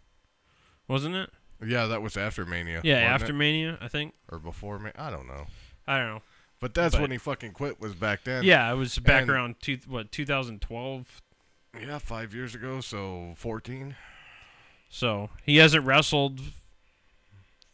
wasn't 0.89 1.15
it? 1.15 1.31
Yeah, 1.65 1.87
that 1.87 2.03
was 2.03 2.17
after 2.17 2.45
Mania. 2.47 2.81
Yeah, 2.85 2.97
after 2.99 3.31
it? 3.33 3.35
Mania, 3.37 3.79
I 3.81 3.89
think. 3.89 4.15
or 4.31 4.39
before 4.39 4.79
Mania. 4.79 4.95
I 4.99 5.11
don't 5.11 5.27
know. 5.27 5.47
I 5.87 5.99
don't 5.99 6.07
know. 6.09 6.23
But 6.61 6.75
that's 6.75 6.95
But- 6.95 7.03
when 7.03 7.11
he 7.11 7.19
fucking 7.19 7.53
quit. 7.53 7.81
Was 7.81 7.95
back 7.95 8.25
then. 8.25 8.45
Yeah, 8.45 8.71
it 8.71 8.75
was 8.77 8.99
back 8.99 9.23
And- 9.23 9.31
around 9.31 9.61
two, 9.61 9.79
what 9.87 10.13
2012. 10.13 11.23
Yeah, 11.81 11.99
five 11.99 12.35
years 12.35 12.55
ago. 12.55 12.81
So 12.81 13.35
fourteen. 13.37 13.97
So 14.89 15.31
he 15.45 15.57
hasn't 15.59 15.85
wrestled 15.85 16.41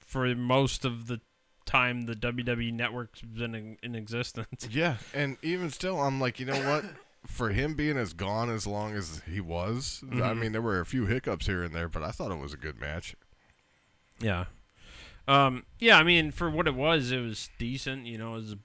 for 0.05 0.27
most 0.35 0.85
of 0.85 1.07
the 1.07 1.21
time 1.65 2.03
the 2.03 2.15
WWE 2.15 2.73
network's 2.73 3.23
been 3.23 3.55
in, 3.55 3.77
in 3.83 3.95
existence. 3.95 4.69
Yeah, 4.71 4.97
and 5.15 5.37
even 5.43 5.71
still, 5.71 6.01
I'm 6.01 6.21
like, 6.21 6.39
you 6.39 6.47
know 6.47 6.61
what? 6.69 6.85
For 7.27 7.49
him 7.51 7.75
being 7.75 7.97
as 7.97 8.13
gone 8.13 8.51
as 8.51 8.69
long 8.69 8.95
as 8.95 9.21
he 9.29 9.41
was, 9.41 10.01
I 10.05 10.15
Mhm. 10.15 10.39
mean, 10.39 10.53
there 10.53 10.63
were 10.63 10.79
a 10.79 10.87
few 10.87 11.07
hiccups 11.07 11.47
here 11.47 11.65
and 11.65 11.75
there, 11.75 11.89
but 11.89 12.05
I 12.05 12.13
thought 12.13 12.31
it 12.31 12.39
was 12.39 12.53
a 12.53 12.57
good 12.57 12.81
match. 12.81 13.17
Yeah. 14.21 14.47
Um. 15.29 15.65
Yeah. 15.79 15.99
I 15.99 16.03
mean, 16.03 16.31
for 16.31 16.51
what 16.51 16.67
it 16.67 16.75
was, 16.75 17.11
it 17.13 17.21
was 17.21 17.51
decent. 17.59 18.07
You 18.07 18.19
know, 18.19 18.33
it 18.33 18.37
was 18.37 18.57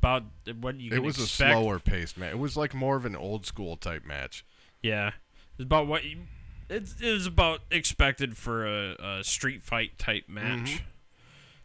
about 0.00 0.24
what 0.60 0.78
you. 0.80 0.92
It 0.92 1.02
was 1.02 1.18
expect. 1.18 1.50
a 1.50 1.54
slower 1.54 1.78
paced 1.78 2.16
match. 2.18 2.32
It 2.32 2.38
was 2.38 2.56
like 2.56 2.74
more 2.74 2.96
of 2.96 3.04
an 3.04 3.16
old 3.16 3.46
school 3.46 3.76
type 3.76 4.04
match. 4.04 4.44
Yeah, 4.82 5.12
it's 5.54 5.64
about 5.64 5.86
what 5.86 6.04
you. 6.04 6.18
It's 6.68 7.00
it 7.00 7.12
was 7.12 7.26
about 7.26 7.60
expected 7.70 8.36
for 8.36 8.66
a, 8.66 8.96
a 9.02 9.24
street 9.24 9.62
fight 9.62 9.98
type 9.98 10.24
match. 10.28 10.82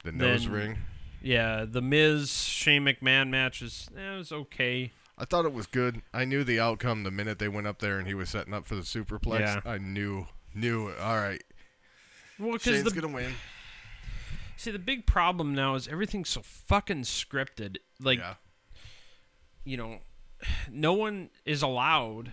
The 0.03 0.11
nose 0.11 0.43
Then- 0.45 0.53
ring. 0.53 0.77
Yeah, 1.21 1.65
the 1.69 1.81
Miz 1.81 2.31
Shane 2.31 2.85
McMahon 2.85 3.29
match 3.29 3.61
was 3.61 3.89
eh, 3.97 4.13
it 4.13 4.17
was 4.17 4.31
okay. 4.31 4.91
I 5.17 5.25
thought 5.25 5.43
it 5.43 5.51
was 5.51 5.67
good. 5.67 6.01
I 6.13 6.23
knew 6.23 6.45
the 6.45 6.61
outcome 6.61 7.03
the 7.03 7.11
minute 7.11 7.39
they 7.39 7.49
went 7.49 7.67
up 7.67 7.79
there 7.79 7.99
and 7.99 8.07
he 8.07 8.13
was 8.13 8.29
setting 8.29 8.53
up 8.53 8.65
for 8.65 8.75
the 8.75 8.83
superplex. 8.83 9.39
Yeah. 9.41 9.59
I 9.65 9.77
knew, 9.77 10.27
knew. 10.55 10.91
All 10.93 11.17
right, 11.17 11.43
Well, 12.39 12.53
because 12.53 12.75
Shane's 12.75 12.83
the 12.93 13.01
gonna 13.01 13.13
win. 13.13 13.33
see 14.55 14.71
the 14.71 14.79
big 14.79 15.05
problem 15.05 15.53
now 15.53 15.75
is 15.75 15.87
everything's 15.87 16.29
so 16.29 16.41
fucking 16.43 17.01
scripted. 17.03 17.77
Like 18.01 18.19
yeah, 18.19 18.35
you 19.63 19.77
know, 19.77 19.99
no 20.71 20.93
one 20.93 21.29
is 21.45 21.61
allowed, 21.61 22.31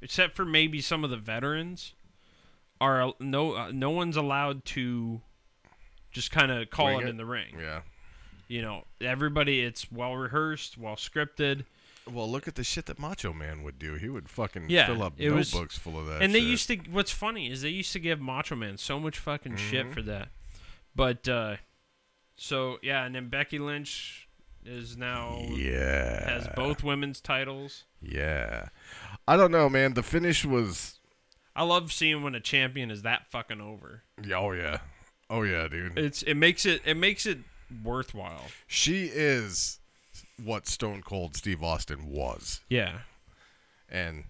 except 0.00 0.34
for 0.36 0.44
maybe 0.44 0.80
some 0.80 1.04
of 1.04 1.10
the 1.10 1.16
veterans, 1.16 1.94
are 2.80 3.12
no 3.20 3.54
uh, 3.54 3.70
no 3.72 3.90
one's 3.90 4.16
allowed 4.16 4.64
to 4.66 5.20
just 6.10 6.30
kind 6.30 6.50
of 6.50 6.70
call 6.70 6.98
it 6.98 7.04
it? 7.04 7.08
in 7.08 7.16
the 7.16 7.26
ring. 7.26 7.56
yeah. 7.60 7.82
You 8.48 8.60
know, 8.60 8.84
everybody 9.00 9.60
it's 9.62 9.90
well 9.90 10.14
rehearsed, 10.14 10.76
well 10.76 10.96
scripted, 10.96 11.64
Well, 12.10 12.30
look 12.30 12.48
at 12.48 12.56
the 12.56 12.64
shit 12.64 12.86
that 12.86 12.98
Macho 12.98 13.32
Man 13.32 13.62
would 13.62 13.78
do. 13.78 13.94
He 13.94 14.08
would 14.08 14.28
fucking 14.28 14.68
Yeah, 14.68 14.86
fill 14.86 15.02
up 15.02 15.14
it 15.18 15.30
was- 15.30 15.52
notebooks 15.54 15.78
full 15.78 15.98
of 15.98 16.06
that. 16.06 16.20
and 16.22 16.34
they 16.34 16.38
used 16.40 16.66
to. 16.68 16.76
What's 16.90 17.12
funny 17.12 17.50
is 17.50 17.62
they 17.62 17.68
used 17.70 17.92
to 17.92 18.00
give 18.00 18.20
Macho 18.20 18.56
Man 18.56 18.76
so 18.76 18.98
much 18.98 19.18
fucking 19.18 19.56
shit 19.56 19.86
Mhm. 19.86 19.94
for 19.94 20.02
that, 20.02 20.30
but 20.96 21.28
uh 21.28 21.56
so 22.36 22.78
yeah, 22.82 23.04
and 23.04 23.14
then 23.14 23.28
Becky 23.28 23.58
Lynch 23.58 24.28
is 24.64 24.96
now 24.96 25.42
Yeah. 25.50 26.28
has 26.28 26.48
both 26.56 26.82
women's 26.82 27.20
titles. 27.20 27.84
Yeah. 28.00 28.68
I 29.28 29.36
don't 29.36 29.50
know, 29.52 29.68
man. 29.68 29.94
The 29.94 30.02
finish 30.02 30.44
was. 30.44 30.98
I 31.54 31.62
love 31.64 31.92
seeing 31.92 32.22
when 32.22 32.34
a 32.34 32.40
champion 32.40 32.90
is 32.90 33.02
that 33.02 33.30
fucking 33.30 33.60
over. 33.60 34.02
Yeah, 34.24 34.36
Oh 34.38 34.52
yeah. 34.52 34.78
Oh 35.30 35.42
yeah, 35.42 35.68
dude. 35.68 35.98
It's 35.98 36.22
it 36.22 36.34
makes 36.34 36.66
it 36.66 36.82
it 36.84 36.96
makes 36.96 37.26
it 37.26 37.38
worthwhile. 37.82 38.46
She 38.66 39.04
is 39.06 39.78
what 40.44 40.66
Stone 40.66 41.02
Cold 41.02 41.36
Steve 41.36 41.62
Austin 41.62 42.06
was, 42.10 42.60
Yeah. 42.68 43.00
and 43.88 44.24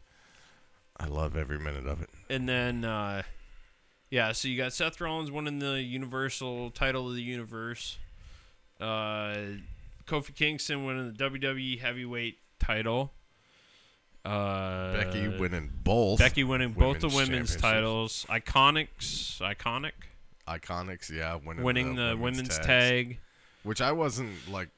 I 0.99 1.07
love 1.07 1.37
every 1.37 1.59
minute 1.59 1.87
of 1.87 2.01
it. 2.03 2.11
And 2.31 2.49
then, 2.49 2.85
uh, 2.85 3.23
yeah, 4.11 4.33
so 4.33 4.49
you 4.49 4.57
got 4.57 4.73
Seth 4.73 5.01
Rollins 5.01 5.31
winning 5.31 5.59
the 5.59 5.83
Universal 5.83 6.71
title 6.73 7.09
of 7.09 7.15
the 7.15 7.23
universe. 7.23 7.99
Uh, 8.81 9.37
Kofi 10.07 10.35
Kingston 10.35 10.85
winning 10.85 11.13
the 11.13 11.19
WWE 11.31 11.81
Heavyweight 11.81 12.39
title. 12.59 13.13
Uh, 14.25 14.93
Becky 14.93 15.29
winning 15.29 15.71
both. 15.83 16.19
Becky 16.21 16.45
winning 16.45 16.73
both 16.73 17.01
the 17.01 17.09
women's 17.09 17.29
women's 17.31 17.57
titles. 17.57 18.27
Iconics, 18.29 19.41
iconic, 19.41 19.93
Iconics, 20.47 21.11
yeah, 21.11 21.37
winning, 21.37 21.65
winning 21.65 21.95
the, 21.97 22.17
women's, 22.19 22.57
tags, 22.57 22.67
tag. 22.67 23.19
which 23.65 23.81
I 23.81 23.93
wasn't 23.93 24.31
like. 24.51 24.69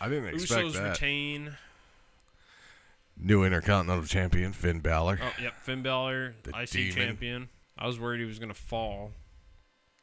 I 0.00 0.08
didn't 0.08 0.34
expect 0.34 0.62
Usos 0.66 0.72
that. 0.74 0.90
retain. 0.90 1.56
New 3.16 3.44
Intercontinental 3.44 4.04
Champion 4.06 4.52
Finn 4.52 4.80
Balor. 4.80 5.20
Oh, 5.22 5.32
yep, 5.40 5.54
Finn 5.62 5.82
Balor, 5.82 6.34
The 6.42 6.50
IC 6.62 6.70
demon. 6.70 6.92
champion. 6.94 7.48
I 7.78 7.86
was 7.86 7.98
worried 7.98 8.18
he 8.20 8.26
was 8.26 8.38
gonna 8.40 8.54
fall 8.54 9.12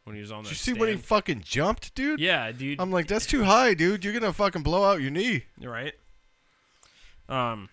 when 0.06 0.15
he 0.15 0.21
was 0.21 0.32
on 0.32 0.43
Did 0.43 0.45
that. 0.47 0.50
you 0.52 0.56
see 0.56 0.74
when 0.74 0.88
he 0.89 0.93
stand. 0.95 1.06
fucking 1.06 1.41
jumped, 1.41 1.93
dude? 1.93 2.19
Yeah, 2.21 2.52
dude. 2.52 2.80
I'm 2.80 2.89
like, 2.91 3.08
that's 3.08 3.26
too 3.26 3.43
high, 3.43 3.74
dude. 3.74 4.04
You're 4.06 4.13
gonna 4.13 4.32
fucking 4.34 4.63
blow 4.63 4.84
out 4.86 5.02
your 5.02 5.12
knee. 5.12 5.43
You're 5.60 5.71
right. 5.74 5.93
Um. 7.28 7.69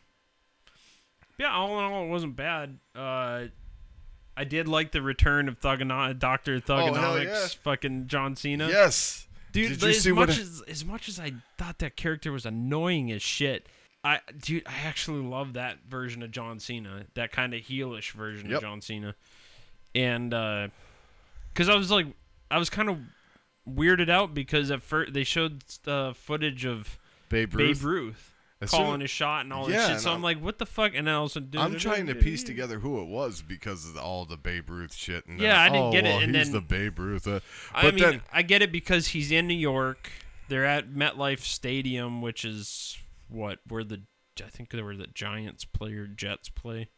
Yeah, 1.38 1.52
all 1.52 1.78
in 1.78 1.84
all, 1.84 2.04
it 2.04 2.08
wasn't 2.08 2.34
bad. 2.34 2.78
Uh, 2.96 3.44
I 4.36 4.42
did 4.44 4.66
like 4.66 4.90
the 4.90 5.00
return 5.02 5.48
of 5.48 5.60
Doctor 5.60 5.80
Oh, 5.86 6.16
hell 6.16 6.92
Thuganomics, 6.94 7.24
yeah. 7.24 7.46
fucking 7.62 8.08
John 8.08 8.34
Cena. 8.34 8.66
Yes. 8.68 9.27
Dude. 9.66 9.82
As 9.84 10.06
much 10.08 10.38
as 10.38 10.62
as 10.68 10.84
much 10.84 11.08
as 11.08 11.18
I 11.20 11.32
thought 11.56 11.78
that 11.78 11.96
character 11.96 12.30
was 12.32 12.46
annoying 12.46 13.10
as 13.12 13.22
shit, 13.22 13.68
I 14.04 14.20
dude, 14.40 14.62
I 14.66 14.86
actually 14.86 15.22
love 15.22 15.54
that 15.54 15.78
version 15.88 16.22
of 16.22 16.30
John 16.30 16.60
Cena, 16.60 17.06
that 17.14 17.32
kind 17.32 17.54
of 17.54 17.62
heelish 17.62 18.12
version 18.12 18.48
Yep. 18.48 18.56
of 18.56 18.62
John 18.62 18.80
Cena, 18.80 19.14
and 19.94 20.32
uh, 20.32 20.68
because 21.52 21.68
I 21.68 21.74
was 21.74 21.90
like, 21.90 22.06
I 22.50 22.58
was 22.58 22.70
kind 22.70 22.88
of 22.88 22.98
weirded 23.68 24.08
out 24.08 24.32
because 24.34 24.70
at 24.70 24.82
first 24.82 25.12
they 25.12 25.24
showed 25.24 25.62
the 25.84 26.14
footage 26.16 26.64
of 26.64 26.98
Babe 27.28 27.54
Ruth. 27.54 27.78
Babe 27.80 27.84
Ruth 27.86 28.27
As 28.60 28.70
calling 28.70 29.00
his 29.00 29.10
shot 29.10 29.44
and 29.44 29.52
all 29.52 29.66
that 29.66 29.88
shit. 29.88 30.00
So 30.00 30.08
I'm, 30.10 30.14
I'm- 30.14 30.22
like, 30.22 30.40
what 30.42 30.58
the 30.58 30.66
fuck? 30.66 30.92
And 30.94 31.06
then 31.06 31.14
all 31.14 31.24
of 31.26 31.30
a 31.30 31.34
sudden, 31.34 31.58
I'm 31.58 31.78
trying 31.78 32.06
to 32.06 32.14
piece 32.16 32.42
together 32.42 32.80
who 32.80 33.00
it 33.00 33.06
was 33.06 33.40
because 33.40 33.88
of 33.88 33.96
all 33.96 34.24
the 34.24 34.36
Babe 34.36 34.68
Ruth 34.68 34.94
shit. 34.94 35.26
And 35.26 35.38
Yeah, 35.40 35.60
I 35.60 35.68
didn't 35.68 35.82
oh, 35.84 35.92
get 35.92 36.04
it, 36.06 36.22
and 36.22 36.34
he's 36.34 36.46
then- 36.50 36.52
the 36.54 36.60
Babe 36.60 36.98
Ruth. 36.98 37.26
Uh, 37.28 37.40
I 37.72 37.90
mean, 37.90 37.98
then, 37.98 38.22
I 38.32 38.42
get 38.42 38.62
it 38.62 38.72
because 38.72 39.08
he's 39.08 39.30
in 39.30 39.46
New 39.46 39.54
York. 39.54 40.10
They're 40.48 40.64
at 40.64 40.90
MetLife 40.90 41.40
Stadium, 41.40 42.20
which 42.20 42.44
is 42.44 42.98
what 43.28 43.58
where 43.68 43.84
the 43.84 44.02
I 44.44 44.48
think 44.48 44.70
they 44.70 44.82
were 44.82 44.96
the 44.96 45.06
Giants 45.08 45.64
play 45.64 45.92
or 45.94 46.06
Jets 46.06 46.48
play, 46.48 46.88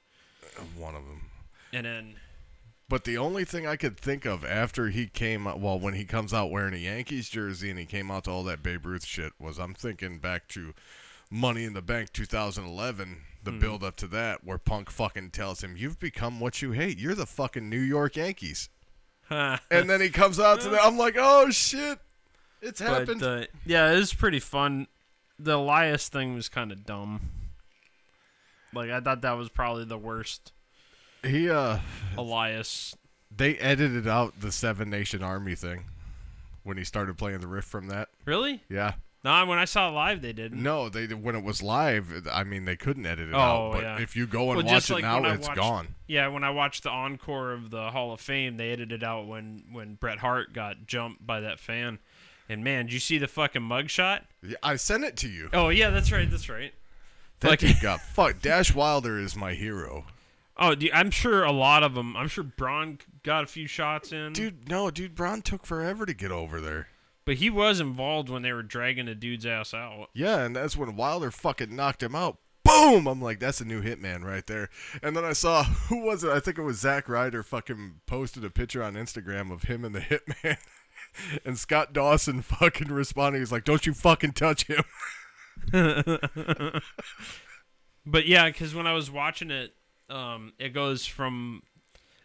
one 0.76 0.94
of 0.94 1.04
them. 1.04 1.22
and 1.72 1.84
then 1.86 2.14
But 2.88 3.04
the 3.04 3.16
only 3.18 3.44
thing 3.44 3.66
I 3.66 3.76
could 3.76 3.96
think 3.98 4.24
of 4.24 4.44
after 4.44 4.88
he 4.90 5.06
came 5.08 5.44
well, 5.44 5.80
when 5.80 5.94
he 5.94 6.04
comes 6.04 6.32
out 6.34 6.50
wearing 6.50 6.74
a 6.74 6.78
Yankees 6.78 7.28
jersey 7.28 7.70
and 7.70 7.78
he 7.78 7.86
came 7.86 8.10
out 8.10 8.24
to 8.24 8.30
all 8.30 8.44
that 8.44 8.62
Babe 8.62 8.84
Ruth 8.86 9.04
shit, 9.04 9.32
was 9.38 9.58
I'm 9.58 9.74
thinking 9.74 10.18
back 10.18 10.48
to 10.48 10.74
Money 11.30 11.64
in 11.64 11.74
the 11.74 11.82
Bank 11.82 12.12
2011, 12.12 13.22
the 13.42 13.50
Hmm. 13.52 13.58
build 13.60 13.84
up 13.84 13.96
to 13.96 14.06
that, 14.08 14.42
where 14.44 14.58
Punk 14.58 14.90
fucking 14.90 15.30
tells 15.30 15.62
him, 15.62 15.76
You've 15.76 15.98
become 16.00 16.40
what 16.40 16.60
you 16.60 16.72
hate. 16.72 16.98
You're 16.98 17.14
the 17.14 17.26
fucking 17.26 17.68
New 17.70 17.80
York 17.80 18.16
Yankees. 18.16 18.68
and 19.30 19.60
then 19.88 20.00
he 20.00 20.10
comes 20.10 20.40
out 20.40 20.60
to 20.62 20.68
that. 20.70 20.80
I'm 20.84 20.98
like, 20.98 21.14
Oh 21.18 21.50
shit. 21.50 21.98
It's 22.60 22.80
happened. 22.80 23.20
But, 23.20 23.42
uh, 23.42 23.46
yeah, 23.64 23.90
it 23.92 23.96
was 23.96 24.12
pretty 24.12 24.40
fun. 24.40 24.86
The 25.38 25.56
Elias 25.56 26.08
thing 26.10 26.34
was 26.34 26.48
kind 26.50 26.70
of 26.72 26.84
dumb. 26.84 27.20
Like 28.74 28.90
I 28.90 29.00
thought 29.00 29.22
that 29.22 29.32
was 29.32 29.48
probably 29.48 29.84
the 29.84 29.96
worst 29.98 30.52
he, 31.24 31.48
uh, 31.50 31.78
Elias. 32.18 32.94
they 33.34 33.56
edited 33.58 34.06
out 34.06 34.40
the 34.40 34.52
Seven 34.52 34.90
Nation 34.90 35.22
Army 35.22 35.54
thing 35.54 35.84
when 36.62 36.76
he 36.76 36.84
started 36.84 37.16
playing 37.18 37.40
the 37.40 37.46
riff 37.48 37.64
from 37.64 37.88
that. 37.88 38.08
Really? 38.24 38.62
Yeah. 38.68 38.94
No, 39.22 39.44
when 39.44 39.58
I 39.58 39.66
saw 39.66 39.88
it 39.88 39.92
live, 39.92 40.22
they 40.22 40.32
didn't. 40.32 40.62
No, 40.62 40.88
they 40.88 41.06
when 41.08 41.36
it 41.36 41.44
was 41.44 41.62
live. 41.62 42.26
I 42.32 42.42
mean, 42.42 42.64
they 42.64 42.76
couldn't 42.76 43.04
edit 43.04 43.28
it 43.28 43.34
Oh, 43.34 43.38
out. 43.38 43.72
But 43.74 43.82
yeah. 43.82 43.98
if 44.00 44.16
you 44.16 44.26
go 44.26 44.48
and 44.52 44.56
Well, 44.56 44.64
watch 44.66 44.68
just 44.74 44.90
it 44.90 44.94
like 44.94 45.02
now, 45.02 45.22
it's 45.24 45.46
watched- 45.46 45.58
gone. 45.60 45.94
Yeah, 46.06 46.28
when 46.28 46.42
I 46.42 46.50
watched 46.50 46.84
the 46.84 46.90
encore 46.90 47.52
of 47.52 47.70
the 47.70 47.90
Hall 47.90 48.12
of 48.12 48.20
Fame, 48.20 48.56
they 48.56 48.70
edited 48.70 49.04
out 49.04 49.26
when 49.26 49.64
when 49.70 49.94
Bret 49.96 50.18
Hart 50.20 50.52
got 50.54 50.86
jumped 50.86 51.26
by 51.26 51.40
that 51.40 51.60
fan. 51.60 51.98
And 52.48 52.64
man, 52.64 52.86
did 52.86 52.94
you 52.94 52.98
see 53.00 53.18
the 53.18 53.28
fucking 53.28 53.62
mugshot? 53.62 54.22
Yeah, 54.42 54.56
I 54.62 54.76
sent 54.76 55.04
it 55.04 55.16
to 55.18 55.28
you. 55.28 55.50
Oh 55.52 55.68
yeah, 55.68 55.90
that's 55.90 56.10
right, 56.10 56.28
that's 56.30 56.48
right. 56.48 56.72
That 57.40 57.62
like- 57.62 57.80
got 57.82 58.00
fucked. 58.00 58.42
Dash 58.42 58.74
Wilder 58.74 59.18
is 59.18 59.36
my 59.36 59.52
hero, 59.54 60.06
Oh, 60.62 60.74
dude, 60.74 60.90
I'm 60.92 61.10
sure 61.10 61.42
a 61.42 61.52
lot 61.52 61.82
of 61.82 61.94
them. 61.94 62.14
I'm 62.18 62.28
sure 62.28 62.44
Braun 62.44 62.98
got 63.22 63.44
a 63.44 63.46
few 63.46 63.66
shots 63.66 64.12
in, 64.12 64.34
dude. 64.34 64.68
No, 64.68 64.90
dude, 64.90 65.14
Braun 65.14 65.40
took 65.40 65.64
forever 65.64 66.04
to 66.04 66.12
get 66.12 66.30
over 66.30 66.60
there. 66.60 66.88
But 67.30 67.36
he 67.36 67.48
was 67.48 67.78
involved 67.78 68.28
when 68.28 68.42
they 68.42 68.52
were 68.52 68.64
dragging 68.64 69.06
a 69.06 69.14
dude's 69.14 69.46
ass 69.46 69.72
out. 69.72 70.08
Yeah, 70.12 70.40
and 70.40 70.56
that's 70.56 70.76
when 70.76 70.96
Wilder 70.96 71.30
fucking 71.30 71.76
knocked 71.76 72.02
him 72.02 72.16
out. 72.16 72.38
Boom! 72.64 73.06
I'm 73.06 73.22
like, 73.22 73.38
that's 73.38 73.60
a 73.60 73.64
new 73.64 73.80
hitman 73.80 74.24
right 74.24 74.44
there. 74.48 74.68
And 75.00 75.16
then 75.16 75.24
I 75.24 75.32
saw 75.32 75.62
who 75.88 76.00
was 76.00 76.24
it? 76.24 76.32
I 76.32 76.40
think 76.40 76.58
it 76.58 76.62
was 76.62 76.80
Zack 76.80 77.08
Ryder. 77.08 77.44
Fucking 77.44 78.00
posted 78.06 78.44
a 78.44 78.50
picture 78.50 78.82
on 78.82 78.94
Instagram 78.94 79.52
of 79.52 79.62
him 79.62 79.84
and 79.84 79.94
the 79.94 80.00
hitman. 80.00 80.56
And 81.44 81.56
Scott 81.56 81.92
Dawson 81.92 82.42
fucking 82.42 82.88
responding. 82.88 83.42
He's 83.42 83.52
like, 83.52 83.64
"Don't 83.64 83.86
you 83.86 83.94
fucking 83.94 84.32
touch 84.32 84.66
him." 84.66 84.82
But 88.04 88.26
yeah, 88.26 88.48
because 88.48 88.74
when 88.74 88.88
I 88.88 88.92
was 88.92 89.08
watching 89.08 89.52
it, 89.52 89.72
um, 90.08 90.54
it 90.58 90.70
goes 90.70 91.06
from. 91.06 91.62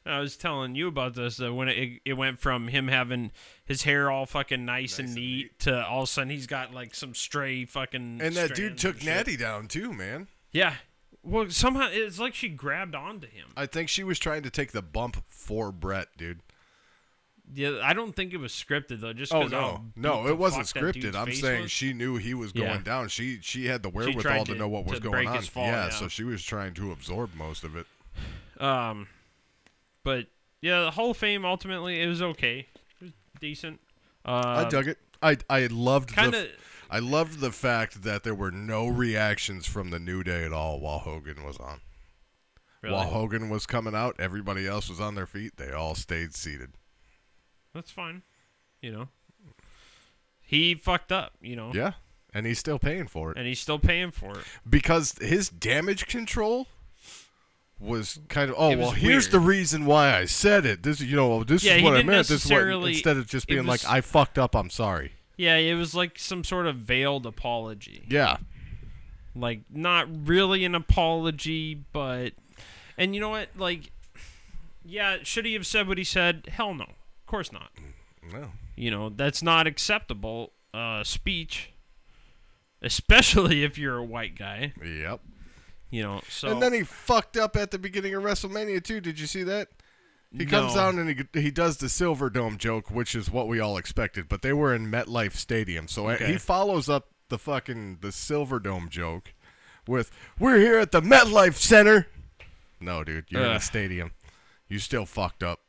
I 0.05 0.19
was 0.19 0.37
telling 0.37 0.75
you 0.75 0.87
about 0.87 1.15
this 1.15 1.37
that 1.37 1.53
when 1.53 1.67
it, 1.67 2.01
it 2.05 2.13
went 2.13 2.39
from 2.39 2.67
him 2.67 2.87
having 2.87 3.31
his 3.65 3.83
hair 3.83 4.11
all 4.11 4.25
fucking 4.25 4.63
nice, 4.63 4.99
and, 4.99 5.07
and 5.07 5.15
neat 5.15 5.59
to 5.59 5.85
all 5.85 6.03
of 6.03 6.09
a 6.09 6.11
sudden 6.11 6.29
he's 6.29 6.47
got 6.47 6.73
like 6.73 6.93
some 6.93 7.15
stray 7.15 7.65
fucking. 7.65 8.19
And 8.21 8.35
that 8.35 8.53
dude 8.53 8.77
took. 8.77 9.03
Natty 9.03 9.35
down 9.35 9.67
too, 9.67 9.93
man. 9.93 10.27
Yeah. 10.51 10.75
Well, 11.23 11.49
somehow 11.49 11.87
it's 11.91 12.19
like 12.19 12.35
she 12.35 12.49
grabbed 12.49 12.93
onto 12.93 13.27
him. 13.27 13.47
I 13.57 13.65
think 13.65 13.89
she 13.89 14.03
was 14.03 14.19
trying 14.19 14.43
to 14.43 14.51
take 14.51 14.73
the 14.73 14.83
bump 14.83 15.23
for 15.27 15.71
Bret, 15.71 16.09
dude. 16.17 16.41
Yeah, 17.53 17.79
I 17.83 17.93
don't 17.93 18.15
think 18.15 18.33
it 18.33 18.37
was 18.37 18.51
scripted 18.51 19.01
though. 19.01 19.13
Just 19.13 19.33
Oh 19.33 19.47
no, 19.47 19.85
no, 19.95 20.27
it 20.27 20.37
wasn't 20.37 20.67
fuck 20.67 20.81
that 20.83 20.93
dude's 20.93 21.15
scripted. 21.15 21.19
I'm 21.19 21.33
saying 21.33 21.61
was. 21.63 21.71
she 21.71 21.93
knew 21.93 22.17
he 22.17 22.33
was 22.33 22.51
going 22.51 22.67
Yeah. 22.67 22.77
down. 22.79 23.07
She 23.07 23.39
she 23.41 23.67
had 23.67 23.83
the 23.83 23.89
wherewithal 23.89 24.45
to, 24.45 24.53
to- 24.53 24.57
know 24.57 24.67
what 24.67 24.85
was 24.85 24.99
going 24.99 25.27
on. 25.27 25.43
yeah, 25.43 25.49
yeah. 25.55 25.89
so 25.89 26.07
she 26.07 26.23
was 26.23 26.43
trying 26.43 26.73
to 26.75 26.91
absorb 26.91 27.35
most 27.35 27.63
of 27.63 27.75
it. 27.75 27.87
Um, 28.59 29.07
but 30.05 30.27
yeah, 30.61 30.83
the 30.85 30.91
Hall 30.91 31.11
of 31.11 31.17
Fame 31.17 31.43
ultimately 31.43 32.01
it 32.01 32.07
was 32.07 32.21
okay. 32.21 32.67
It 33.01 33.01
was 33.01 33.11
decent. 33.41 33.81
Uh, 34.23 34.63
I 34.65 34.69
dug 34.69 34.87
it. 34.87 34.97
I 35.21 35.35
I 35.49 35.67
loved 35.67 36.13
Kind 36.13 36.33
the. 36.33 36.49
I 36.89 36.99
loved 36.99 37.39
the 37.39 37.51
fact 37.51 38.03
that 38.03 38.23
there 38.23 38.35
were 38.35 38.51
no 38.51 38.87
reactions 38.87 39.65
from 39.65 39.89
the 39.89 39.99
New 39.99 40.23
Day 40.23 40.45
at 40.45 40.53
all 40.53 40.79
while 40.79 40.99
Hogan 40.99 41.43
was 41.43 41.57
on. 41.57 41.81
Really? 42.81 42.95
While 42.95 43.07
Hogan 43.09 43.49
was 43.49 43.65
coming 43.65 43.95
out, 43.95 44.15
everybody 44.19 44.67
else 44.67 44.87
was 44.87 45.01
on 45.01 45.15
their 45.15 45.25
feet. 45.25 45.57
They 45.57 45.71
all 45.71 45.95
stayed 45.95 46.35
seated. 46.35 46.73
That's 47.73 47.91
fine. 47.91 48.21
You 48.81 48.91
know. 48.91 49.07
He 50.41 50.75
fucked 50.75 51.11
up, 51.11 51.33
you 51.41 51.55
know. 51.55 51.71
Yeah, 51.73 51.93
and 52.33 52.45
he's 52.45 52.59
still 52.59 52.77
paying 52.77 53.07
for 53.07 53.31
it 53.31 53.37
And 53.37 53.47
he's 53.47 53.59
still 53.59 53.79
paying 53.79 54.11
for 54.11 54.37
it. 54.37 54.45
because 54.69 55.15
his 55.19 55.49
damage 55.49 56.05
control 56.05 56.67
was 57.85 58.19
kind 58.29 58.49
of 58.49 58.55
oh 58.57 58.75
well 58.77 58.91
here's 58.91 59.25
weird. 59.25 59.31
the 59.31 59.39
reason 59.39 59.85
why 59.85 60.15
I 60.17 60.25
said 60.25 60.65
it 60.65 60.83
this 60.83 60.99
you 61.01 61.15
know 61.15 61.43
this 61.43 61.63
Yeah, 61.63 61.75
is 61.75 61.83
what 61.83 61.93
I 61.95 62.03
meant 62.03 62.27
this 62.27 62.45
is 62.45 62.51
what 62.51 62.61
instead 62.89 63.17
of 63.17 63.27
just 63.27 63.47
being 63.47 63.65
was- 63.65 63.83
like 63.83 63.91
I 63.91 64.01
fucked 64.01 64.37
up 64.39 64.55
I'm 64.55 64.69
sorry 64.69 65.11
Yeah, 65.37 65.55
it 65.55 65.75
was 65.75 65.93
like 65.95 66.17
some 66.19 66.43
sort 66.43 66.65
of 66.67 66.75
veiled 66.77 67.25
apology. 67.25 68.05
yeah 68.09 68.37
Like 69.35 69.61
not 69.69 70.07
really 70.27 70.63
an 70.65 70.75
apology, 70.75 71.75
but 71.93 72.33
and 72.97 73.13
you 73.13 73.19
know 73.21 73.29
what? 73.29 73.49
Like 73.57 73.91
yeah, 74.87 75.17
should 75.23 75.45
he 75.45 75.53
have 75.53 75.65
said 75.65 75.87
what 75.87 75.97
he 75.97 76.03
said? 76.03 76.47
Hell 76.51 76.73
no. 76.73 76.83
Of 76.85 77.25
course 77.27 77.51
not. 77.51 77.71
no 78.31 78.51
You 78.75 78.91
know, 78.91 79.09
that's 79.09 79.41
not 79.43 79.67
acceptable 79.67 80.53
uh 80.73 81.03
speech. 81.03 81.71
Especially 82.81 83.63
if 83.67 83.77
you're 83.77 83.97
a 83.97 84.03
white 84.03 84.37
guy. 84.37 84.73
yep 84.83 85.19
You 85.91 86.03
know, 86.03 86.21
so 86.29 86.49
and 86.49 86.61
then 86.61 86.73
he 86.73 86.83
fucked 86.83 87.37
up 87.37 87.55
at 87.55 87.71
the 87.71 87.79
beginning 87.79 88.13
of 88.15 88.23
WrestleMania 88.23 88.83
too 88.83 88.99
did 88.99 89.19
you 89.19 89.27
see 89.27 89.43
that 89.43 89.69
he 90.35 90.45
comes 90.45 90.75
No. 90.75 90.81
down 90.81 90.99
and 90.99 91.27
he, 91.33 91.39
he 91.41 91.51
does 91.51 91.77
the 91.77 91.87
Silver 91.87 92.29
Dome 92.29 92.57
joke, 92.57 92.91
which 92.91 93.15
is 93.15 93.31
what 93.31 93.47
we 93.47 93.59
all 93.61 93.77
expected, 93.77 94.27
but 94.27 94.41
they 94.41 94.51
were 94.51 94.73
in 94.75 94.91
MetLife 94.91 95.33
Stadium. 95.33 95.87
So 95.87 96.09
Okay. 96.09 96.25
he 96.33 96.37
follows 96.37 96.89
up 96.89 97.09
the 97.29 97.37
fucking 97.37 97.99
the 98.01 98.11
Silver 98.11 98.59
Dome 98.59 98.89
joke 98.89 99.33
with 99.87 100.11
"We're 100.37 100.57
here 100.57 100.77
at 100.79 100.91
the 100.91 101.01
MetLife 101.01 101.55
Center." 101.55 102.07
No, 102.81 103.03
dude, 103.05 103.25
you're 103.29 103.45
in 103.45 103.51
a 103.51 103.61
stadium. 103.61 104.11
You 104.67 104.79
still 104.79 105.05
fucked 105.05 105.43
up. 105.43 105.59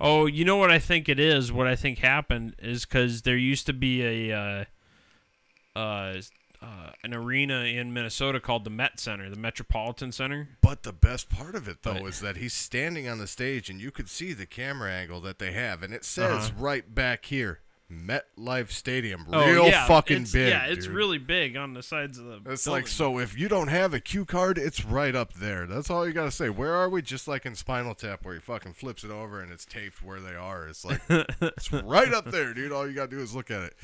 Oh, 0.00 0.26
you 0.26 0.44
know 0.44 0.56
what 0.56 0.70
I 0.70 0.78
think 0.80 1.08
it 1.08 1.20
is? 1.20 1.52
What 1.52 1.66
I 1.68 1.76
think 1.76 1.98
happened 1.98 2.54
is 2.58 2.84
because 2.84 3.22
there 3.22 3.36
used 3.36 3.66
to 3.66 3.72
be 3.72 4.30
a 4.30 4.36
uh, 4.36 5.78
uh, 5.78 6.20
uh, 6.60 6.90
an 7.04 7.14
arena 7.14 7.60
in 7.64 7.92
Minnesota 7.92 8.40
called 8.40 8.64
the 8.64 8.70
Met 8.70 8.98
Center, 8.98 9.30
the 9.30 9.36
Metropolitan 9.36 10.10
Center. 10.12 10.48
But 10.60 10.82
the 10.82 10.92
best 10.92 11.28
part 11.30 11.54
of 11.54 11.68
it, 11.68 11.82
though, 11.82 11.92
Right. 11.92 12.06
is 12.06 12.20
that 12.20 12.36
he's 12.36 12.52
standing 12.54 13.08
on 13.08 13.18
the 13.18 13.26
stage 13.28 13.70
and 13.70 13.80
you 13.80 13.90
could 13.90 14.08
see 14.08 14.32
the 14.32 14.46
camera 14.46 14.90
angle 14.92 15.20
that 15.20 15.38
they 15.38 15.52
have, 15.52 15.82
and 15.82 15.94
it 15.94 16.04
says 16.04 16.48
Uh-huh. 16.48 16.52
right 16.58 16.94
back 16.94 17.26
here, 17.26 17.60
MetLife 17.90 18.70
Stadium, 18.70 19.24
Oh, 19.32 19.50
real 19.50 19.66
yeah, 19.66 19.86
fucking 19.86 20.16
it's- 20.16 20.32
big. 20.32 20.48
Yeah, 20.50 20.66
it's 20.66 20.84
dude. 20.84 20.94
really 20.94 21.16
big 21.16 21.56
on 21.56 21.72
the 21.72 21.82
sides 21.82 22.18
of 22.18 22.26
the. 22.26 22.34
It's 22.52 22.64
building. 22.64 22.82
like 22.82 22.86
so. 22.88 23.18
If 23.18 23.38
you 23.38 23.48
don't 23.48 23.68
have 23.68 23.94
a 23.94 24.00
cue 24.00 24.26
card, 24.26 24.58
it's 24.58 24.84
right 24.84 25.14
up 25.14 25.32
there. 25.34 25.64
That's 25.66 25.88
all 25.88 26.06
you 26.06 26.12
gotta 26.12 26.30
say. 26.30 26.50
Where 26.50 26.74
are 26.74 26.90
we? 26.90 27.00
Just 27.00 27.26
like 27.28 27.46
in 27.46 27.54
Spinal 27.54 27.94
Tap, 27.94 28.24
where 28.26 28.34
he 28.34 28.40
fucking 28.40 28.74
flips 28.74 29.04
it 29.04 29.10
over 29.10 29.40
and 29.40 29.50
it's 29.50 29.64
taped 29.64 30.02
where 30.02 30.20
they 30.20 30.34
are. 30.34 30.68
It's 30.68 30.84
like 30.84 31.00
it's 31.08 31.72
right 31.72 32.12
up 32.12 32.26
there, 32.30 32.52
dude. 32.52 32.72
All 32.72 32.86
you 32.86 32.92
gotta 32.92 33.10
do 33.10 33.20
is 33.20 33.34
look 33.34 33.50
at 33.50 33.62
it. 33.62 33.74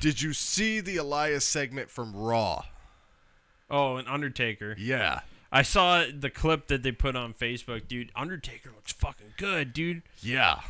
Did 0.00 0.22
you 0.22 0.32
see 0.32 0.80
the 0.80 0.96
Elias 0.96 1.44
segment 1.44 1.90
from 1.90 2.14
Raw? 2.14 2.64
Oh, 3.70 3.96
an 3.96 4.06
Undertaker. 4.06 4.74
Yeah, 4.78 5.20
I 5.52 5.62
saw 5.62 6.04
the 6.12 6.30
clip 6.30 6.68
that 6.68 6.82
they 6.82 6.92
put 6.92 7.16
on 7.16 7.34
Facebook, 7.34 7.88
dude. 7.88 8.10
Undertaker 8.14 8.70
looks 8.74 8.92
fucking 8.92 9.34
good, 9.36 9.72
dude. 9.72 10.02
yeah. 10.20 10.60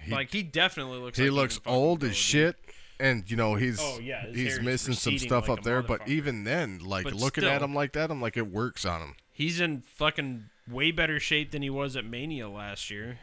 He, 0.00 0.12
like 0.12 0.32
he 0.32 0.42
definitely 0.42 0.98
looks. 0.98 1.18
he 1.18 1.28
like 1.28 1.42
looks 1.42 1.60
old 1.66 2.04
as 2.04 2.16
shit. 2.16 2.56
And 3.00 3.30
you 3.30 3.36
know 3.36 3.54
he's 3.54 3.78
Oh, 3.80 4.00
yeah, 4.00 4.26
he's 4.26 4.60
missing 4.60 4.94
some 4.94 5.18
stuff 5.18 5.48
like 5.48 5.58
up 5.58 5.64
there, 5.64 5.82
but 5.82 6.08
even 6.08 6.44
then, 6.44 6.78
like 6.78 7.04
But 7.04 7.14
looking 7.14 7.44
at 7.44 7.62
him 7.62 7.74
like 7.74 7.92
that, 7.92 8.10
I'm 8.10 8.20
like 8.20 8.36
it 8.36 8.50
works 8.50 8.84
on 8.84 9.00
him. 9.00 9.14
He's 9.32 9.60
in 9.60 9.82
fucking 9.82 10.46
way 10.68 10.90
better 10.90 11.20
shape 11.20 11.52
than 11.52 11.62
he 11.62 11.70
was 11.70 11.94
at 11.94 12.04
Mania 12.04 12.48
last 12.48 12.90
year. 12.90 13.18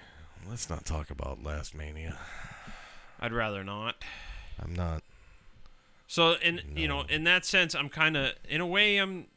Let's 0.47 0.69
not 0.69 0.85
talk 0.85 1.09
about 1.09 1.43
Last 1.43 1.75
Mania. 1.75 2.17
I'd 3.19 3.33
rather 3.33 3.63
not. 3.63 3.95
I'm 4.61 4.73
not. 4.73 5.01
So 6.07 6.35
in 6.41 6.61
you 6.75 6.87
know 6.87 7.01
in 7.01 7.23
that 7.25 7.45
sense, 7.45 7.73
I'm 7.75 7.89
kind 7.89 8.15
of 8.15 8.33
in 8.47 8.61
a 8.61 8.67
way 8.67 8.97
I'm 8.97 9.27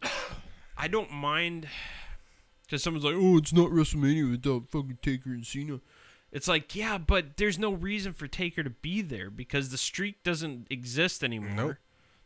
I 0.77 0.89
don't 0.89 1.11
mind 1.11 1.69
because 2.65 2.83
someone's 2.83 3.05
like, 3.05 3.15
oh, 3.17 3.39
it's 3.39 3.53
not 3.53 3.71
WrestleMania 3.71 4.31
without 4.31 4.69
fucking 4.69 4.99
Taker 5.03 5.31
and 5.31 5.47
Cena. 5.47 5.81
It's 6.31 6.47
like, 6.47 6.77
yeah, 6.77 6.99
but 6.99 7.39
there's 7.39 7.59
no 7.59 7.73
reason 7.73 8.13
for 8.13 8.29
Taker 8.29 8.63
to 8.63 8.71
be 8.71 9.01
there 9.01 9.31
because 9.31 9.71
the 9.71 9.79
streak 9.79 10.23
doesn't 10.23 10.67
exist 10.69 11.25
anymore. 11.25 11.55
Nope. 11.55 11.77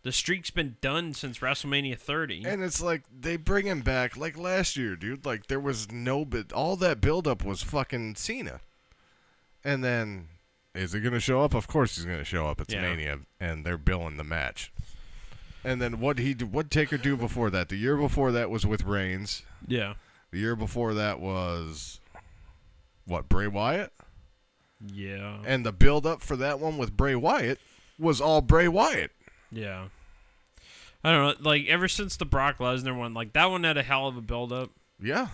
The 0.03 0.11
streak's 0.11 0.51
been 0.51 0.77
done 0.81 1.15
since 1.15 1.39
WrestleMania 1.39 1.97
30. 1.97 2.43
And 2.45 2.65
it's 2.65 2.83
like 2.83 3.05
they 3.17 3.37
bring 3.37 3.67
him 3.67 3.83
back 3.83 4.17
like 4.17 4.37
last 4.37 4.77
year, 4.77 4.97
dude. 4.97 5.25
Like 5.25 5.47
there 5.47 5.61
was 5.61 5.93
no 5.93 6.25
bit. 6.25 6.53
All 6.53 6.75
that 6.77 7.01
buildup 7.01 7.45
was 7.45 7.63
fucking 7.63 8.17
Cena. 8.17 8.61
And 9.63 9.85
then, 9.85 10.27
is 10.75 10.93
he 10.93 11.01
gonna 11.01 11.21
show 11.21 11.43
up? 11.43 11.55
Of 11.55 11.67
course 11.69 11.97
he's 11.97 12.05
gonna 12.05 12.25
show 12.25 12.47
up. 12.47 12.61
It's 12.61 12.73
Yeah. 12.73 12.83
Mania, 12.83 13.19
and 13.41 13.65
they're 13.65 13.79
billing 13.79 14.17
the 14.17 14.25
match. 14.25 14.73
And 15.65 15.81
then 15.81 16.01
what 16.01 16.19
he 16.19 16.35
do, 16.35 16.47
what 16.47 16.71
Taker 16.71 16.97
do 16.99 17.17
before 17.17 17.49
that? 17.51 17.69
The 17.69 17.77
year 17.77 17.97
before 17.97 18.33
that 18.33 18.51
was 18.51 18.67
with 18.67 18.83
Reigns. 18.85 19.43
yeah. 19.67 19.95
The 20.31 20.39
year 20.39 20.57
before 20.57 20.95
that 20.95 21.21
was 21.21 22.01
what 23.05 23.29
Bray 23.29 23.47
Wyatt. 23.47 23.93
Yeah. 24.85 25.39
And 25.45 25.65
the 25.67 25.73
build 25.73 26.07
up 26.07 26.23
for 26.23 26.37
that 26.37 26.59
one 26.59 26.79
with 26.79 26.97
Bray 26.97 27.15
Wyatt 27.15 27.61
was 27.99 28.21
all 28.21 28.41
Bray 28.41 28.67
Wyatt. 28.67 29.13
Yeah. 29.51 29.89
I 31.05 31.13
don't 31.13 31.39
know. 31.43 31.51
Like 31.51 31.67
ever 31.67 31.87
since 31.87 32.17
the 32.17 32.25
Brock 32.25 32.59
Lesnar 32.59 32.97
one, 32.97 33.13
like 33.13 33.35
that 33.35 33.47
one 33.51 33.65
had 33.65 33.77
a 33.77 33.83
hell 33.83 34.09
of 34.09 34.17
a 34.17 34.21
build 34.23 34.53
up, 34.53 34.71
Yeah. 35.01 35.29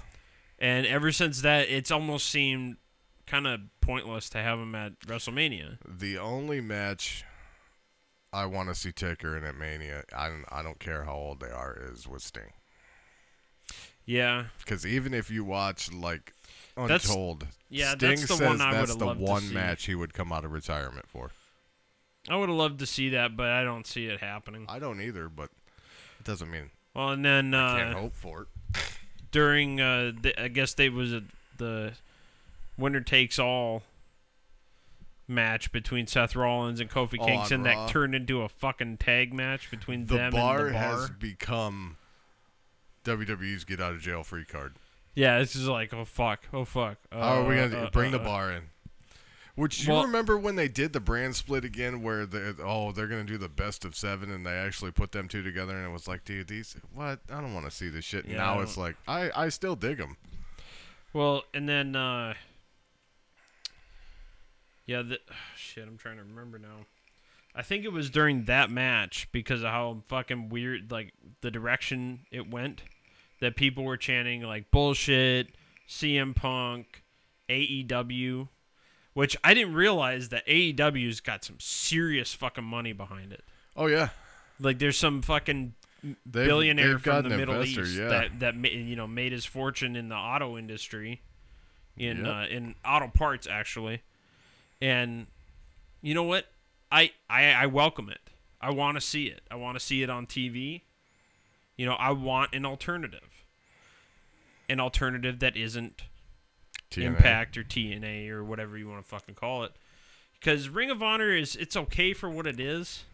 and 0.59 0.85
ever 0.87 1.12
since 1.12 1.42
that, 1.42 1.68
it's 1.68 1.90
almost 1.92 2.29
seemed 2.29 2.77
kind 3.27 3.46
of 3.46 3.61
pointless 3.88 4.29
to 4.29 4.38
have 4.38 4.59
him 4.59 4.74
at 4.74 5.01
WrestleMania. 5.01 5.79
The 5.88 6.18
only 6.18 6.61
match 6.61 7.24
I 8.33 8.44
want 8.44 8.68
to 8.68 8.74
see 8.74 8.92
Taker 8.92 9.35
in 9.35 9.44
at 9.44 9.57
Mania, 9.57 10.05
I 10.14 10.29
don't, 10.29 10.44
I 10.51 10.62
don't 10.62 10.79
care 10.79 11.05
how 11.05 11.14
old 11.14 11.40
they 11.40 11.48
are, 11.48 11.74
is 11.90 12.07
with 12.07 12.22
Sting. 12.22 12.53
Yeah. 14.05 14.44
Because 14.59 14.87
even 14.87 15.14
if 15.14 15.31
you 15.31 15.42
watch 15.42 15.90
like 15.90 16.35
That's- 16.77 17.09
Untold, 17.09 17.46
yeah, 17.70 17.92
Sting 17.92 18.11
that's 18.11 18.27
the 18.29 18.37
says 18.37 18.46
one 18.46 18.61
I 18.61 18.72
that's 18.72 18.94
the 18.94 19.07
one 19.07 19.53
match 19.55 19.87
he 19.87 19.94
would 19.94 20.12
come 20.12 20.33
out 20.33 20.44
of 20.44 20.53
retirement 20.53 21.07
for. 21.09 21.31
I 22.29 22.37
would 22.37 22.51
have 22.51 22.59
loved 22.59 22.81
to 22.81 22.87
see 22.87 23.09
that, 23.11 23.38
but 23.38 23.48
I 23.48 23.64
don't 23.64 23.87
see 23.87 24.07
it 24.07 24.20
happening. 24.20 24.66
I 24.68 24.79
don't 24.79 25.01
either, 25.01 25.31
but 25.31 25.48
it 26.20 26.24
doesn't 26.24 26.51
mean 26.51 26.70
Well, 26.94 27.11
and 27.11 27.24
then 27.24 27.55
I 27.55 27.79
can't 27.79 27.94
uh, 27.96 28.01
hope 28.01 28.14
for 28.14 28.42
it. 28.42 28.83
during, 29.31 29.81
uh, 29.81 30.12
the, 30.20 30.35
I 30.38 30.48
guess 30.48 30.74
they 30.74 30.90
was 30.90 31.14
a, 31.14 31.22
the 31.57 31.94
winner 32.79 33.01
takes 33.01 33.38
all 33.38 33.83
match 35.27 35.71
between 35.73 36.07
Seth 36.07 36.35
Rollins 36.35 36.81
and 36.81 36.91
Kofi 36.91 37.19
Oh, 37.21 37.25
on 37.25 37.29
Kingston 37.29 37.62
Raw? 37.64 37.87
that 37.87 37.93
turned 37.93 38.14
into 38.14 38.43
a 38.43 38.49
fucking 38.49 38.97
tag 38.99 39.33
match 39.35 39.71
between 39.71 40.07
The 40.07 40.14
them 40.17 40.33
bar, 40.33 40.59
and 40.67 40.69
the 40.69 40.73
bar. 40.73 40.81
has 41.01 41.11
become 41.11 41.97
WWE's 43.05 43.64
get 43.64 43.81
out 43.81 43.93
of 43.93 44.01
jail 44.01 44.23
free 44.23 44.45
card. 44.45 44.75
Yeah, 45.14 45.38
it's 45.38 45.53
just 45.53 45.67
like, 45.67 45.93
oh 45.93 46.05
fuck, 46.05 46.47
oh 46.53 46.64
fuck. 46.64 46.99
Uh, 47.11 47.21
How 47.21 47.43
are 47.43 47.49
we 47.49 47.57
gonna 47.57 47.77
uh, 47.85 47.91
bring 47.91 48.14
uh, 48.14 48.19
the 48.19 48.23
uh. 48.23 48.27
bar 48.27 48.53
in? 48.53 48.62
Which 49.57 49.85
you 49.85 49.93
Well- 49.93 50.05
remember 50.05 50.38
when 50.38 50.55
they 50.55 50.69
did 50.69 50.93
the 50.93 51.01
brand 51.01 51.35
split 51.35 51.64
again, 51.64 52.03
where 52.03 52.25
the 52.25 52.57
oh 52.62 52.93
they're 52.93 53.09
gonna 53.09 53.25
do 53.25 53.38
the 53.38 53.49
best 53.49 53.85
of 53.85 53.97
seven, 53.97 54.31
and 54.31 54.47
they 54.47 54.53
actually 54.53 54.93
put 54.93 55.11
them 55.12 55.27
two 55.27 55.43
together, 55.43 55.77
and 55.77 55.85
it 55.85 55.91
was 55.91 56.07
like, 56.07 56.25
dude, 56.25 56.47
these 56.49 56.77
what? 56.95 57.19
I 57.31 57.41
don't 57.41 57.53
want 57.53 57.67
to 57.67 57.73
see 57.73 57.88
this 57.88 58.05
shit. 58.05 58.25
Yeah, 58.27 58.37
now 58.37 58.61
it's 58.61 58.77
like 58.77 58.95
I 59.09 59.31
I 59.35 59.49
still 59.49 59.75
dig 59.75 59.99
them. 59.99 60.17
Well, 61.12 61.43
and 61.53 61.69
then, 61.69 61.97
uh, 61.97 62.35
yeah, 64.88 65.03
the, 65.03 65.20
shit, 65.57 65.87
I'm 65.87 65.96
trying 65.96 66.16
to 66.16 66.24
remember 66.24 66.59
now. 66.59 66.87
I 67.55 67.62
think 67.62 67.85
it 67.85 67.92
was 67.92 68.11
during 68.11 68.44
that 68.44 68.70
match 68.70 69.29
because 69.33 69.62
of 69.62 69.70
how 69.70 70.03
fucking 70.07 70.48
weird, 70.48 70.90
like, 70.90 71.12
the 71.40 71.51
direction 71.51 72.20
it 72.33 72.51
went, 72.51 72.83
that 73.40 73.57
people 73.57 73.85
were 73.85 73.96
chanting, 73.96 74.42
like, 74.42 74.70
bullshit, 74.70 75.48
CM 75.88 76.35
Punk, 76.35 77.03
AEW, 77.48 78.48
which 79.14 79.37
I 79.42 79.55
didn't 79.55 79.74
realize 79.74 80.29
that 80.29 80.46
AEW's 80.46 81.20
got 81.20 81.44
some 81.44 81.57
serious 81.59 82.35
fucking 82.35 82.64
money 82.64 82.92
behind 82.92 83.33
it. 83.33 83.44
Oh 83.77 83.87
yeah, 83.87 84.11
Like, 84.61 84.79
there's 84.79 84.98
some 84.98 85.22
fucking 85.22 85.74
they've, 86.03 86.14
billionaire 86.46 86.92
they've 86.92 87.01
from 87.03 87.29
the 87.29 87.37
Middle 87.37 87.55
investor, 87.55 87.83
East 87.83 87.96
yeah. 87.96 88.09
that 88.09 88.40
that 88.40 88.55
you 88.57 88.96
know 88.96 89.07
made 89.07 89.33
his 89.33 89.44
fortune 89.44 89.96
in 89.96 90.09
the 90.09 90.14
auto 90.16 90.57
industry, 90.59 91.22
in 91.96 92.24
Yep. 92.24 92.35
uh, 92.35 92.46
in 92.48 92.74
auto 92.85 93.09
parts 93.09 93.46
actually, 93.46 94.03
and 94.81 95.27
you 96.03 96.14
know 96.14 96.23
what, 96.23 96.47
I 96.91 97.12
I, 97.29 97.53
I 97.53 97.67
welcome 97.67 98.09
it. 98.09 98.21
I 98.61 98.71
want 98.71 98.97
to 98.97 99.01
see 99.01 99.27
it. 99.27 99.43
I 99.51 99.57
want 99.57 99.79
to 99.79 99.85
see 99.85 100.03
it 100.03 100.11
on 100.11 100.27
TV. 100.27 100.83
You 101.77 101.87
know, 101.87 101.95
I 101.95 102.11
want 102.11 102.55
an 102.55 102.67
alternative, 102.67 103.45
an 104.69 104.81
alternative 104.81 105.38
that 105.38 105.57
isn't 105.57 106.03
TNA. 106.91 107.05
Impact 107.05 107.57
or 107.57 107.64
TNA 107.64 108.31
or 108.31 108.43
whatever 108.43 108.77
you 108.79 108.88
want 108.88 109.03
to 109.03 109.09
fucking 109.09 109.35
call 109.35 109.62
it. 109.64 109.73
Because 110.38 110.69
Ring 110.69 110.91
of 110.91 111.03
Honor 111.03 111.35
is 111.35 111.57
it's 111.57 111.77
okay 111.77 112.12
for 112.12 112.31
what 112.31 112.47
it 112.47 112.59
is, 112.59 113.05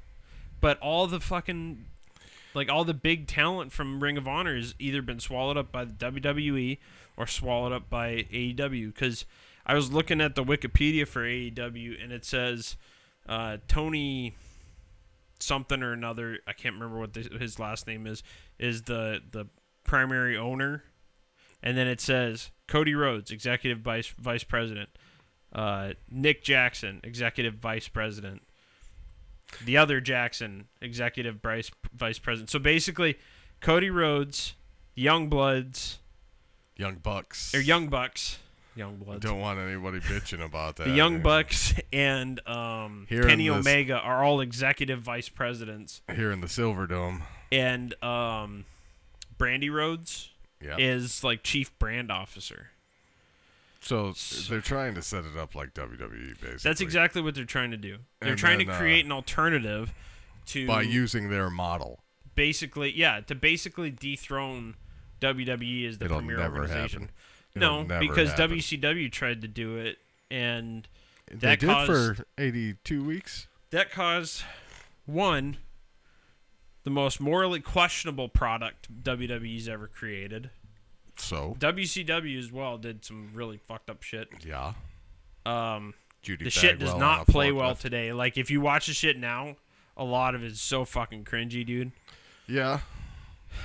but 0.61 0.79
all 0.81 1.07
the 1.07 1.21
fucking 1.21 1.87
like 2.55 2.71
all 2.71 2.85
the 2.85 2.95
big 2.95 3.27
talent 3.27 3.73
from 3.73 4.03
Ring 4.03 4.17
of 4.17 4.29
Honor 4.29 4.57
has 4.57 4.75
either 4.79 5.03
been 5.03 5.21
swallowed 5.21 5.57
up 5.57 5.73
by 5.73 5.85
the 5.85 5.93
WWE 5.93 6.79
or 7.17 7.27
swallowed 7.27 7.73
up 7.73 7.91
by 7.91 8.27
AEW. 8.33 8.95
Because 8.95 9.25
I 9.67 9.75
was 9.75 9.93
looking 9.93 10.21
at 10.21 10.35
the 10.35 10.45
Wikipedia 10.45 11.07
for 11.07 11.23
AEW 11.23 12.03
and 12.03 12.13
it 12.13 12.25
says 12.25 12.77
uh, 13.29 13.59
Tony 13.69 14.35
something 15.39 15.83
or 15.83 15.93
another. 15.93 16.39
I 16.47 16.53
can't 16.53 16.75
remember 16.75 16.99
what 16.99 17.15
this, 17.15 17.29
his 17.39 17.59
last 17.59 17.87
name 17.87 18.07
is. 18.07 18.23
Is 18.59 18.83
the 18.83 19.21
the 19.31 19.47
primary 19.85 20.37
owner, 20.37 20.85
and 21.63 21.77
then 21.77 21.87
it 21.87 22.01
says 22.01 22.51
Cody 22.67 22.95
Rhodes, 22.95 23.31
executive 23.31 23.81
vice 23.81 24.09
vice 24.09 24.45
president. 24.45 24.91
Uh, 25.53 25.93
Nick 26.11 26.43
Jackson, 26.43 27.01
executive 27.05 27.55
vice 27.55 27.89
president. 27.89 28.43
The 29.65 29.77
other 29.77 30.01
Jackson, 30.01 30.67
executive 30.81 31.37
vice 31.37 31.71
vice 31.93 32.19
president. 32.19 32.51
So 32.51 32.59
basically, 32.59 33.17
Cody 33.61 33.91
Rhodes, 33.91 34.55
Young 34.95 35.29
Bloods, 35.29 35.99
Young 36.77 36.97
Bucks. 36.97 37.55
or 37.55 37.61
Young 37.61 37.89
Bucks, 37.89 38.39
Young 38.77 38.97
Bloods. 38.97 39.25
Don't 39.25 39.41
want 39.41 39.59
anybody 39.59 40.01
bitching 40.01 40.45
about 40.45 40.77
that. 40.77 40.85
the 40.89 40.91
Young. 40.95 41.21
Bucks 41.23 41.75
and 41.93 42.47
um, 42.49 43.07
Here 43.09 43.23
Kenny 43.23 43.49
this- 43.49 43.57
Omega 43.59 43.99
are 44.01 44.25
all 44.25 44.41
executive 44.41 45.01
vice 45.01 45.29
presidents, 45.29 46.03
here 46.15 46.33
in 46.33 46.41
the 46.41 46.49
Silver 46.49 46.87
Dome. 46.87 47.23
and 47.53 47.95
um, 48.03 48.65
Brandi 49.39 49.71
Rhodes 49.73 50.31
Yeah. 50.61 50.77
is 50.79 51.23
like 51.23 51.43
chief 51.43 51.77
brand 51.79 52.11
officer. 52.11 52.71
so 53.81 54.15
they're 54.49 54.61
trying 54.61 54.95
to 54.95 55.03
set 55.03 55.25
it 55.25 55.37
up 55.37 55.55
like 55.55 55.75
WWE, 55.75 56.41
basically. 56.41 56.57
That's 56.63 56.81
exactly 56.81 57.21
what 57.23 57.35
they're 57.35 57.45
trying 57.45 57.71
to 57.71 57.77
do. 57.77 57.99
They're 58.21 58.31
And 58.31 58.39
trying 58.39 58.59
then, 58.59 58.69
to 58.69 58.73
uh, 58.73 58.79
create 58.79 59.05
an 59.05 59.13
alternative 59.13 59.93
to 60.47 60.67
by 60.67 60.83
using 60.83 61.29
their 61.31 61.51
model. 61.51 62.01
basically, 62.35 62.93
yeah, 62.97 63.21
to 63.21 63.35
basically 63.35 63.91
dethrone 63.91 64.75
WWE 65.21 65.87
as 65.89 65.99
the 65.99 66.07
It'll 66.07 66.19
premier 66.19 66.41
organization. 66.41 67.03
happen. 67.03 67.15
No, 67.57 67.85
because 67.85 68.31
happen. 68.31 68.59
WCW 68.59 69.11
tried 69.13 69.43
to 69.43 69.49
do 69.49 69.77
it 69.79 69.99
and 70.31 70.89
They 71.31 71.37
that 71.37 71.61
did 71.61 71.69
caused 71.69 72.17
for 72.19 72.27
82 72.39 73.05
weeks. 73.05 73.47
that 73.71 73.91
caused 73.93 74.43
one 75.07 75.59
the 76.83 76.91
most 76.91 77.21
morally 77.21 77.61
questionable 77.61 78.29
product 78.29 78.89
WWE's 79.05 79.69
ever 79.69 79.87
created. 79.87 80.51
So, 81.17 81.57
WCW 81.61 82.39
as 82.39 82.51
well 82.51 82.77
did 82.77 83.05
some 83.05 83.31
really 83.33 83.57
fucked 83.57 83.89
up 83.89 84.03
shit. 84.03 84.29
yeah. 84.45 84.75
Um, 85.47 85.95
Judy 86.23 86.45
the 86.45 86.51
shit 86.51 86.79
does 86.79 86.95
not 86.95 87.27
play 87.29 87.53
well 87.53 87.75
forklift. 87.75 87.81
today. 87.81 88.13
Like 88.13 88.37
if 88.37 88.51
you 88.51 88.61
watch 88.61 88.87
the 88.87 88.95
shit 88.95 89.19
now, 89.19 89.57
a 89.97 90.03
lot 90.05 90.35
of 90.35 90.43
it's 90.43 90.61
so 90.61 90.85
fucking 90.85 91.25
cringy, 91.25 91.65
dude. 91.65 91.93
Yeah. 92.49 92.81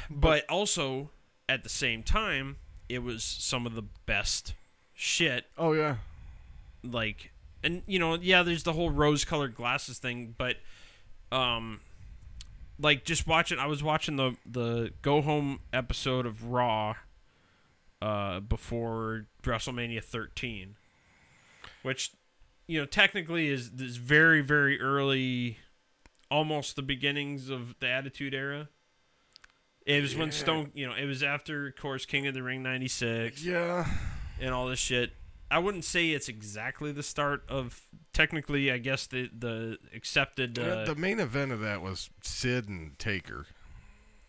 But 0.10 0.48
also 0.50 1.10
at 1.48 1.64
the 1.64 1.70
same 1.70 2.04
time, 2.04 2.58
it 2.90 3.04
was 3.04 3.24
some 3.24 3.66
of 3.66 3.76
the 3.76 3.84
best 4.06 4.54
shit. 4.94 5.46
Oh, 5.58 5.74
yeah. 5.74 5.98
Like, 6.84 7.32
and 7.64 7.84
you 7.88 8.00
know, 8.00 8.16
yeah, 8.16 8.44
there's 8.44 8.64
the 8.64 8.74
whole 8.74 8.90
rose-colored 8.90 9.56
glasses 9.56 10.00
thing, 10.00 10.36
but 10.38 10.58
um, 11.32 11.82
like 12.80 13.06
just 13.06 13.28
watching, 13.28 13.60
I 13.60 13.68
was 13.68 13.84
watching 13.84 14.16
the 14.16 14.36
the 14.46 14.92
go 15.02 15.22
home 15.22 15.60
episode 15.74 16.26
of 16.26 16.46
Raw, 16.46 16.96
uh, 18.02 18.40
before 18.40 19.26
WrestleMania 19.44 20.04
13, 20.04 20.76
which 21.82 22.12
you 22.68 22.80
know 22.80 22.86
technically 22.86 23.50
is 23.50 23.72
this 23.72 23.98
very 23.98 24.42
very 24.42 24.80
early, 24.80 25.58
almost 26.32 26.76
the 26.76 26.82
beginnings 26.82 27.50
of 27.50 27.76
the 27.80 27.88
Attitude 27.88 28.34
Era. 28.34 28.70
It 29.86 30.02
was 30.02 30.16
when 30.16 30.32
Stone, 30.32 30.72
you 30.76 30.86
know, 30.88 30.94
it 30.94 31.06
was 31.06 31.24
after, 31.24 31.68
of 31.68 31.76
course, 31.76 32.06
King 32.06 32.28
of 32.28 32.34
the 32.34 32.44
Ring 32.44 32.62
'96 32.64 33.44
Yeah. 33.44 33.88
and 34.40 34.54
all 34.54 34.68
this 34.68 34.80
shit. 34.80 35.14
I 35.52 35.58
wouldn't 35.58 35.84
say 35.86 36.12
it's 36.12 36.30
exactly 36.30 36.92
the 36.92 37.02
start 37.02 37.44
of 37.50 37.82
technically, 38.14 38.72
I 38.72 38.78
guess 38.78 39.08
the 39.08 39.30
the 39.36 39.80
accepted. 39.96 40.60
Uh, 40.60 40.86
the 40.86 40.94
main 40.96 41.20
event 41.20 41.52
of 41.52 41.60
that 41.62 41.82
was 41.82 42.10
Sid 42.22 42.70
and 42.70 43.00
Taker. 43.00 43.48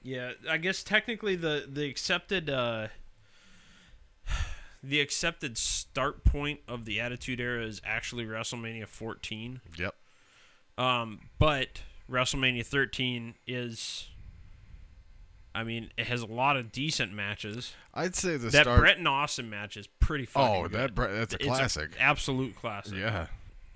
yeah, 0.03 0.33
I 0.49 0.57
guess 0.57 0.83
technically 0.83 1.37
the 1.37 1.67
the 1.69 1.85
accepted 1.91 2.49
uh, 2.49 2.89
the 4.83 5.01
accepted 5.01 5.59
start 5.59 6.25
point 6.25 6.61
of 6.67 6.87
the 6.87 6.99
Attitude 7.01 7.39
Era 7.39 7.65
is 7.67 7.83
actually 7.85 8.25
WrestleMania 8.25 8.87
14. 8.87 9.61
Yep. 9.77 9.95
Um, 10.79 11.21
but 11.39 11.83
WrestleMania 12.11 12.65
13 12.65 13.35
is. 13.47 14.07
I 15.55 15.65
mean, 15.65 15.91
it 15.97 16.07
has 16.07 16.23
a 16.23 16.27
lot 16.27 16.57
of 16.57 16.71
decent 16.73 17.13
matches. 17.13 17.75
I'd 17.93 18.15
say 18.15 18.37
the 18.37 18.49
that 18.51 18.63
start. 18.63 18.81
Bret 18.81 18.99
and 18.99 19.09
Austin 19.09 19.51
match 19.51 19.77
is 19.77 19.87
pretty 19.87 20.25
fucking 20.27 20.57
oh, 20.57 20.63
good. 20.69 20.73
that 20.73 20.95
Bret, 20.95 21.13
that's 21.13 21.35
a 21.35 21.39
It's 21.39 21.47
classic. 21.47 21.91
absolute 21.99 22.55
classic. 22.57 22.99
yeah. 22.99 23.27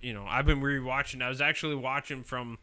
you 0.00 0.12
know, 0.12 0.24
I've 0.28 0.46
been 0.46 0.60
rewatching. 0.60 1.20
I 1.22 1.28
was 1.28 1.40
actually 1.40 1.74
watching 1.74 2.22
from 2.22 2.58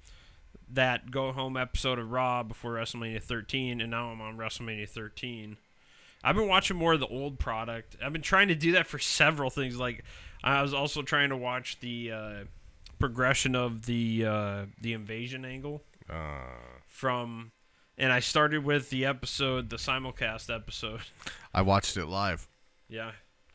that 0.74 1.12
go 1.12 1.34
home 1.34 1.58
episode 1.58 2.00
of 2.00 2.10
Raw 2.12 2.44
before 2.44 2.72
WrestleMania 2.76 3.22
13, 3.22 3.82
and 3.82 3.92
now 3.92 4.10
I'm 4.12 4.22
on 4.22 4.38
WrestleMania 4.38 4.88
13. 4.88 5.58
I've 6.24 6.36
been 6.36 6.48
watching 6.48 6.78
more 6.78 6.94
of 6.94 7.00
the 7.02 7.08
old 7.08 7.40
product. 7.40 7.98
I've 8.02 8.14
been 8.14 8.22
trying 8.22 8.48
to 8.50 8.56
do 8.56 8.72
that 8.74 8.88
for 8.88 9.00
several 9.00 9.50
things. 9.50 9.78
Like 9.78 10.06
I 10.44 10.62
was 10.62 10.74
also 10.74 11.02
trying 11.02 11.30
to 11.30 11.38
watch 11.38 11.80
the 11.82 12.12
uh, 12.12 12.34
progression 13.00 13.56
of 13.56 13.86
the 13.88 14.26
uh, 14.26 14.66
the 14.80 14.94
invasion 14.94 15.44
angle 15.44 15.82
Uh, 16.10 16.46
from, 16.88 17.52
and 18.02 18.12
I 18.12 18.20
started 18.20 18.66
with 18.66 18.90
the 18.90 19.06
episode, 19.06 19.70
the 19.70 19.76
simulcast 19.78 20.54
episode. 20.54 21.02
I 21.54 21.62
watched 21.62 21.96
it 21.96 22.08
live. 22.08 22.48
Yeah, 22.90 23.12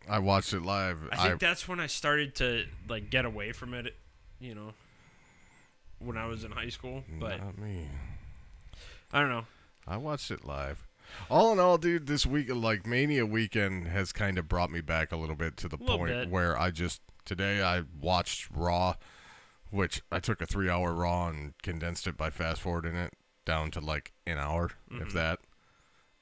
I 0.08 0.20
watched 0.20 0.54
it 0.54 0.62
live. 0.62 1.00
I 1.12 1.28
think 1.28 1.40
that's 1.40 1.68
when 1.68 1.80
I 1.80 1.88
started 1.88 2.36
to 2.36 2.64
like 2.88 3.10
get 3.10 3.26
away 3.26 3.52
from 3.52 3.74
it. 3.74 3.94
You 4.38 4.54
know, 4.54 4.72
when 5.98 6.16
I 6.16 6.26
was 6.26 6.44
in 6.44 6.52
high 6.52 6.68
school, 6.68 7.02
but 7.18 7.40
not 7.40 7.58
me. 7.58 7.88
I 9.12 9.20
don't 9.20 9.30
know. 9.30 9.46
I 9.86 9.96
watched 9.96 10.30
it 10.30 10.44
live. 10.44 10.86
All 11.28 11.52
in 11.52 11.58
all, 11.58 11.78
dude, 11.78 12.06
this 12.06 12.24
week, 12.24 12.52
like 12.52 12.86
Mania 12.86 13.26
weekend, 13.26 13.88
has 13.88 14.12
kind 14.12 14.38
of 14.38 14.48
brought 14.48 14.70
me 14.70 14.80
back 14.80 15.12
a 15.12 15.16
little 15.16 15.36
bit 15.36 15.56
to 15.58 15.68
the 15.68 15.78
point 15.78 16.12
bit. 16.12 16.30
where 16.30 16.58
I 16.58 16.70
just 16.70 17.00
today 17.24 17.62
I 17.62 17.82
watched 18.00 18.48
Raw, 18.52 18.94
which 19.70 20.02
I 20.12 20.20
took 20.20 20.40
a 20.40 20.46
three-hour 20.46 20.92
Raw 20.92 21.28
and 21.28 21.54
condensed 21.62 22.06
it 22.06 22.16
by 22.16 22.30
fast 22.30 22.60
forwarding 22.60 22.94
it 22.94 23.12
down 23.46 23.70
to 23.70 23.80
like 23.80 24.12
an 24.26 24.36
hour, 24.36 24.72
Mm-hmm. 24.92 25.02
if 25.06 25.12
that. 25.14 25.38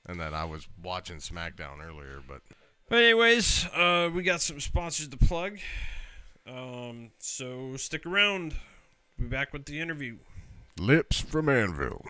And 0.06 0.20
then 0.20 0.32
I 0.34 0.44
was 0.44 0.68
watching 0.82 1.16
SmackDown 1.16 1.82
earlier, 1.82 2.20
but 2.28 2.42
But 2.88 2.98
anyways, 3.02 3.66
uh, 3.74 4.10
we 4.14 4.22
got 4.22 4.40
some 4.42 4.60
sponsors 4.60 5.08
to 5.08 5.16
plug. 5.16 5.58
Um, 6.46 7.10
so 7.18 7.76
stick 7.76 8.04
around. 8.06 8.54
We'll 9.18 9.28
Be 9.28 9.34
back 9.36 9.52
with 9.52 9.64
the 9.64 9.80
interview. 9.80 10.18
Lips 10.78 11.20
from 11.20 11.48
Anvil. 11.48 12.04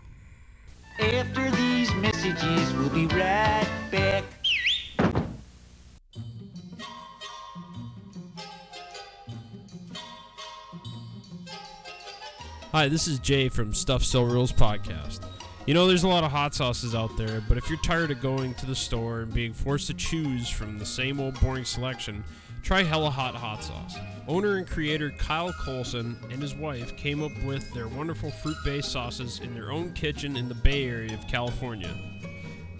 After 0.99 1.49
these 1.51 1.93
messages, 1.95 2.73
we'll 2.73 2.89
be 2.89 3.05
right 3.07 3.67
back. 3.91 4.23
Hi, 12.75 12.89
this 12.89 13.07
is 13.07 13.19
Jay 13.19 13.47
from 13.47 13.73
Stuff 13.73 14.03
Still 14.03 14.25
Rules 14.25 14.51
podcast. 14.51 15.21
You 15.65 15.73
know, 15.73 15.87
there's 15.87 16.03
a 16.03 16.09
lot 16.09 16.25
of 16.25 16.31
hot 16.31 16.53
sauces 16.53 16.93
out 16.93 17.15
there, 17.15 17.41
but 17.47 17.57
if 17.57 17.69
you're 17.69 17.79
tired 17.79 18.11
of 18.11 18.19
going 18.19 18.53
to 18.55 18.65
the 18.65 18.75
store 18.75 19.21
and 19.21 19.33
being 19.33 19.53
forced 19.53 19.87
to 19.87 19.93
choose 19.93 20.49
from 20.49 20.77
the 20.77 20.85
same 20.85 21.21
old 21.21 21.39
boring 21.39 21.63
selection, 21.63 22.21
try 22.63 22.83
Hella 22.83 23.11
Hot 23.11 23.33
Hot 23.33 23.63
Sauce. 23.63 23.95
Owner 24.27 24.57
and 24.57 24.67
creator 24.67 25.09
Kyle 25.11 25.53
Colson 25.53 26.17
and 26.29 26.41
his 26.41 26.53
wife 26.53 26.97
came 26.97 27.23
up 27.23 27.31
with 27.45 27.73
their 27.73 27.87
wonderful 27.87 28.29
fruit 28.29 28.57
based 28.65 28.91
sauces 28.91 29.39
in 29.39 29.53
their 29.53 29.71
own 29.71 29.93
kitchen 29.93 30.35
in 30.35 30.49
the 30.49 30.55
Bay 30.55 30.85
Area 30.85 31.13
of 31.13 31.25
California. 31.29 31.95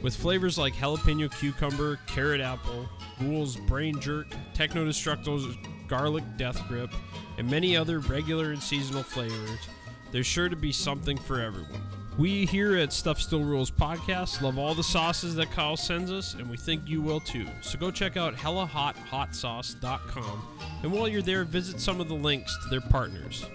With 0.02 0.14
flavors 0.14 0.58
like 0.58 0.74
jalapeno 0.74 1.34
cucumber, 1.40 2.00
carrot 2.06 2.42
apple, 2.42 2.90
Ghoul's 3.18 3.56
brain 3.56 3.98
jerk, 4.02 4.28
Techno 4.54 4.86
Destructo's 4.86 5.58
garlic 5.88 6.26
death 6.36 6.62
grip, 6.68 6.92
and 7.38 7.50
many 7.50 7.78
other 7.78 8.00
regular 8.00 8.52
and 8.52 8.62
seasonal 8.62 9.02
flavors, 9.04 9.70
there's 10.12 10.26
sure 10.26 10.50
to 10.50 10.56
be 10.56 10.72
something 10.72 11.18
for 11.18 11.42
everyone. 11.42 11.82
We 12.18 12.46
here 12.46 12.78
at 12.78 12.94
Stuff 12.94 13.20
Still 13.20 13.44
Rules 13.44 13.70
podcast 13.70 14.42
love 14.42 14.58
all 14.58 14.74
the 14.74 14.84
sauces 14.84 15.36
that 15.36 15.52
Kyle 15.52 15.76
sends 15.76 16.12
us, 16.12 16.34
and 16.34 16.50
we 16.50 16.56
think 16.56 16.88
you 16.88 17.02
will 17.02 17.20
too. 17.20 17.46
So 17.62 17.78
go 17.78 17.92
check 17.92 18.16
out 18.16 18.36
HellaHotHotSauce.com, 18.36 20.48
and 20.84 20.92
while 20.92 21.10
you're 21.10 21.22
there, 21.22 21.44
visit 21.44 21.82
some 21.82 22.00
of 22.00 22.08
the 22.08 22.14
links 22.14 22.58
to 22.64 22.70
their 22.70 22.82
partners. 22.82 23.46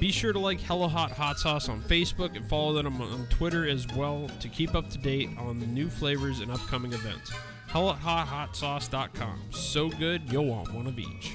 Be 0.00 0.10
sure 0.10 0.32
to 0.32 0.40
like 0.40 0.60
Hella 0.60 0.88
Hot 0.88 1.12
Hot 1.12 1.38
Sauce 1.38 1.68
on 1.68 1.80
Facebook 1.82 2.36
and 2.36 2.48
follow 2.48 2.72
them 2.72 3.00
on 3.00 3.26
Twitter 3.30 3.68
as 3.68 3.86
well 3.94 4.28
to 4.40 4.48
keep 4.48 4.74
up 4.74 4.90
to 4.90 4.98
date 4.98 5.30
on 5.38 5.60
the 5.60 5.66
new 5.66 5.88
flavors 5.88 6.40
and 6.40 6.50
upcoming 6.50 6.92
events. 6.92 7.30
HellaHotHotSauce.com. 7.70 9.40
So 9.50 9.90
good, 9.90 10.32
you'll 10.32 10.46
want 10.46 10.74
one 10.74 10.88
of 10.88 10.98
each. 10.98 11.34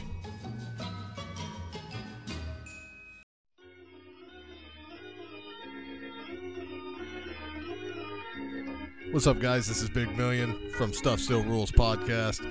What's 9.11 9.25
up, 9.25 9.39
guys? 9.39 9.67
This 9.67 9.81
is 9.81 9.89
Big 9.89 10.15
Million 10.15 10.55
from 10.73 10.93
Stuff 10.93 11.19
Still 11.19 11.41
Rules 11.41 11.71
podcast. 11.71 12.45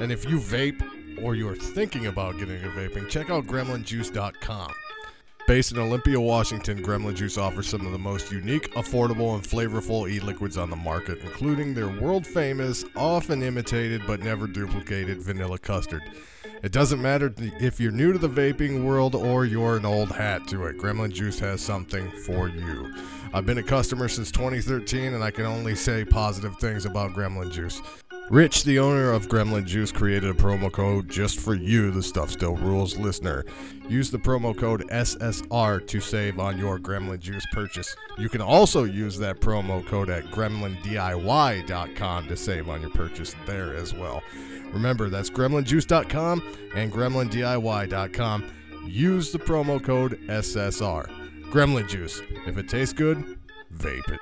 And 0.00 0.10
if 0.10 0.24
you 0.24 0.38
vape 0.38 0.82
or 1.22 1.34
you're 1.34 1.54
thinking 1.54 2.06
about 2.06 2.38
getting 2.38 2.64
a 2.64 2.68
vaping, 2.68 3.10
check 3.10 3.28
out 3.28 3.46
gremlinjuice.com. 3.46 4.72
Based 5.46 5.70
in 5.70 5.78
Olympia, 5.78 6.18
Washington, 6.18 6.82
Gremlin 6.82 7.14
Juice 7.14 7.36
offers 7.36 7.68
some 7.68 7.84
of 7.84 7.92
the 7.92 7.98
most 7.98 8.32
unique, 8.32 8.72
affordable, 8.72 9.34
and 9.34 9.44
flavorful 9.44 10.10
e 10.10 10.18
liquids 10.18 10.56
on 10.56 10.70
the 10.70 10.76
market, 10.76 11.18
including 11.24 11.74
their 11.74 11.88
world 11.88 12.26
famous, 12.26 12.86
often 12.96 13.42
imitated 13.42 14.00
but 14.06 14.20
never 14.20 14.46
duplicated 14.46 15.20
vanilla 15.20 15.58
custard. 15.58 16.02
It 16.62 16.70
doesn't 16.70 17.02
matter 17.02 17.34
if 17.38 17.80
you're 17.80 17.90
new 17.90 18.12
to 18.12 18.18
the 18.18 18.28
vaping 18.28 18.84
world 18.84 19.16
or 19.16 19.44
you're 19.44 19.76
an 19.76 19.84
old 19.84 20.12
hat 20.12 20.46
to 20.48 20.66
it, 20.66 20.78
Gremlin 20.78 21.12
Juice 21.12 21.40
has 21.40 21.60
something 21.60 22.08
for 22.24 22.48
you. 22.48 22.94
I've 23.34 23.44
been 23.44 23.58
a 23.58 23.64
customer 23.64 24.06
since 24.06 24.30
2013 24.30 25.14
and 25.14 25.24
I 25.24 25.32
can 25.32 25.44
only 25.44 25.74
say 25.74 26.04
positive 26.04 26.56
things 26.58 26.86
about 26.86 27.14
Gremlin 27.14 27.50
Juice. 27.50 27.82
Rich, 28.30 28.62
the 28.62 28.78
owner 28.78 29.10
of 29.10 29.26
Gremlin 29.26 29.66
Juice, 29.66 29.90
created 29.90 30.30
a 30.30 30.34
promo 30.34 30.70
code 30.70 31.08
just 31.08 31.40
for 31.40 31.54
you, 31.54 31.90
the 31.90 32.02
Stuff 32.02 32.30
Still 32.30 32.54
Rules 32.54 32.96
listener. 32.96 33.44
Use 33.88 34.12
the 34.12 34.18
promo 34.18 34.56
code 34.56 34.88
SSR 34.88 35.84
to 35.88 36.00
save 36.00 36.38
on 36.38 36.58
your 36.58 36.78
Gremlin 36.78 37.18
Juice 37.18 37.44
purchase. 37.52 37.96
You 38.18 38.28
can 38.28 38.40
also 38.40 38.84
use 38.84 39.18
that 39.18 39.40
promo 39.40 39.84
code 39.84 40.10
at 40.10 40.26
gremlindiy.com 40.26 42.28
to 42.28 42.36
save 42.36 42.68
on 42.68 42.80
your 42.80 42.90
purchase 42.90 43.34
there 43.46 43.74
as 43.74 43.92
well. 43.92 44.22
Remember, 44.72 45.08
that's 45.08 45.30
gremlinjuice.com 45.30 46.42
and 46.74 46.92
gremlindiy.com. 46.92 48.44
Use 48.86 49.32
the 49.32 49.38
promo 49.38 49.82
code 49.82 50.18
SSR. 50.26 51.08
Gremlin 51.50 51.88
Juice. 51.88 52.22
If 52.46 52.56
it 52.56 52.68
tastes 52.68 52.94
good, 52.94 53.38
vape 53.74 54.08
it. 54.10 54.20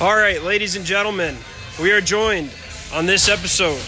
All 0.00 0.14
right, 0.14 0.40
ladies 0.44 0.76
and 0.76 0.84
gentlemen, 0.84 1.36
we 1.82 1.90
are 1.90 2.00
joined 2.00 2.50
on 2.94 3.06
this 3.06 3.28
episode 3.28 3.82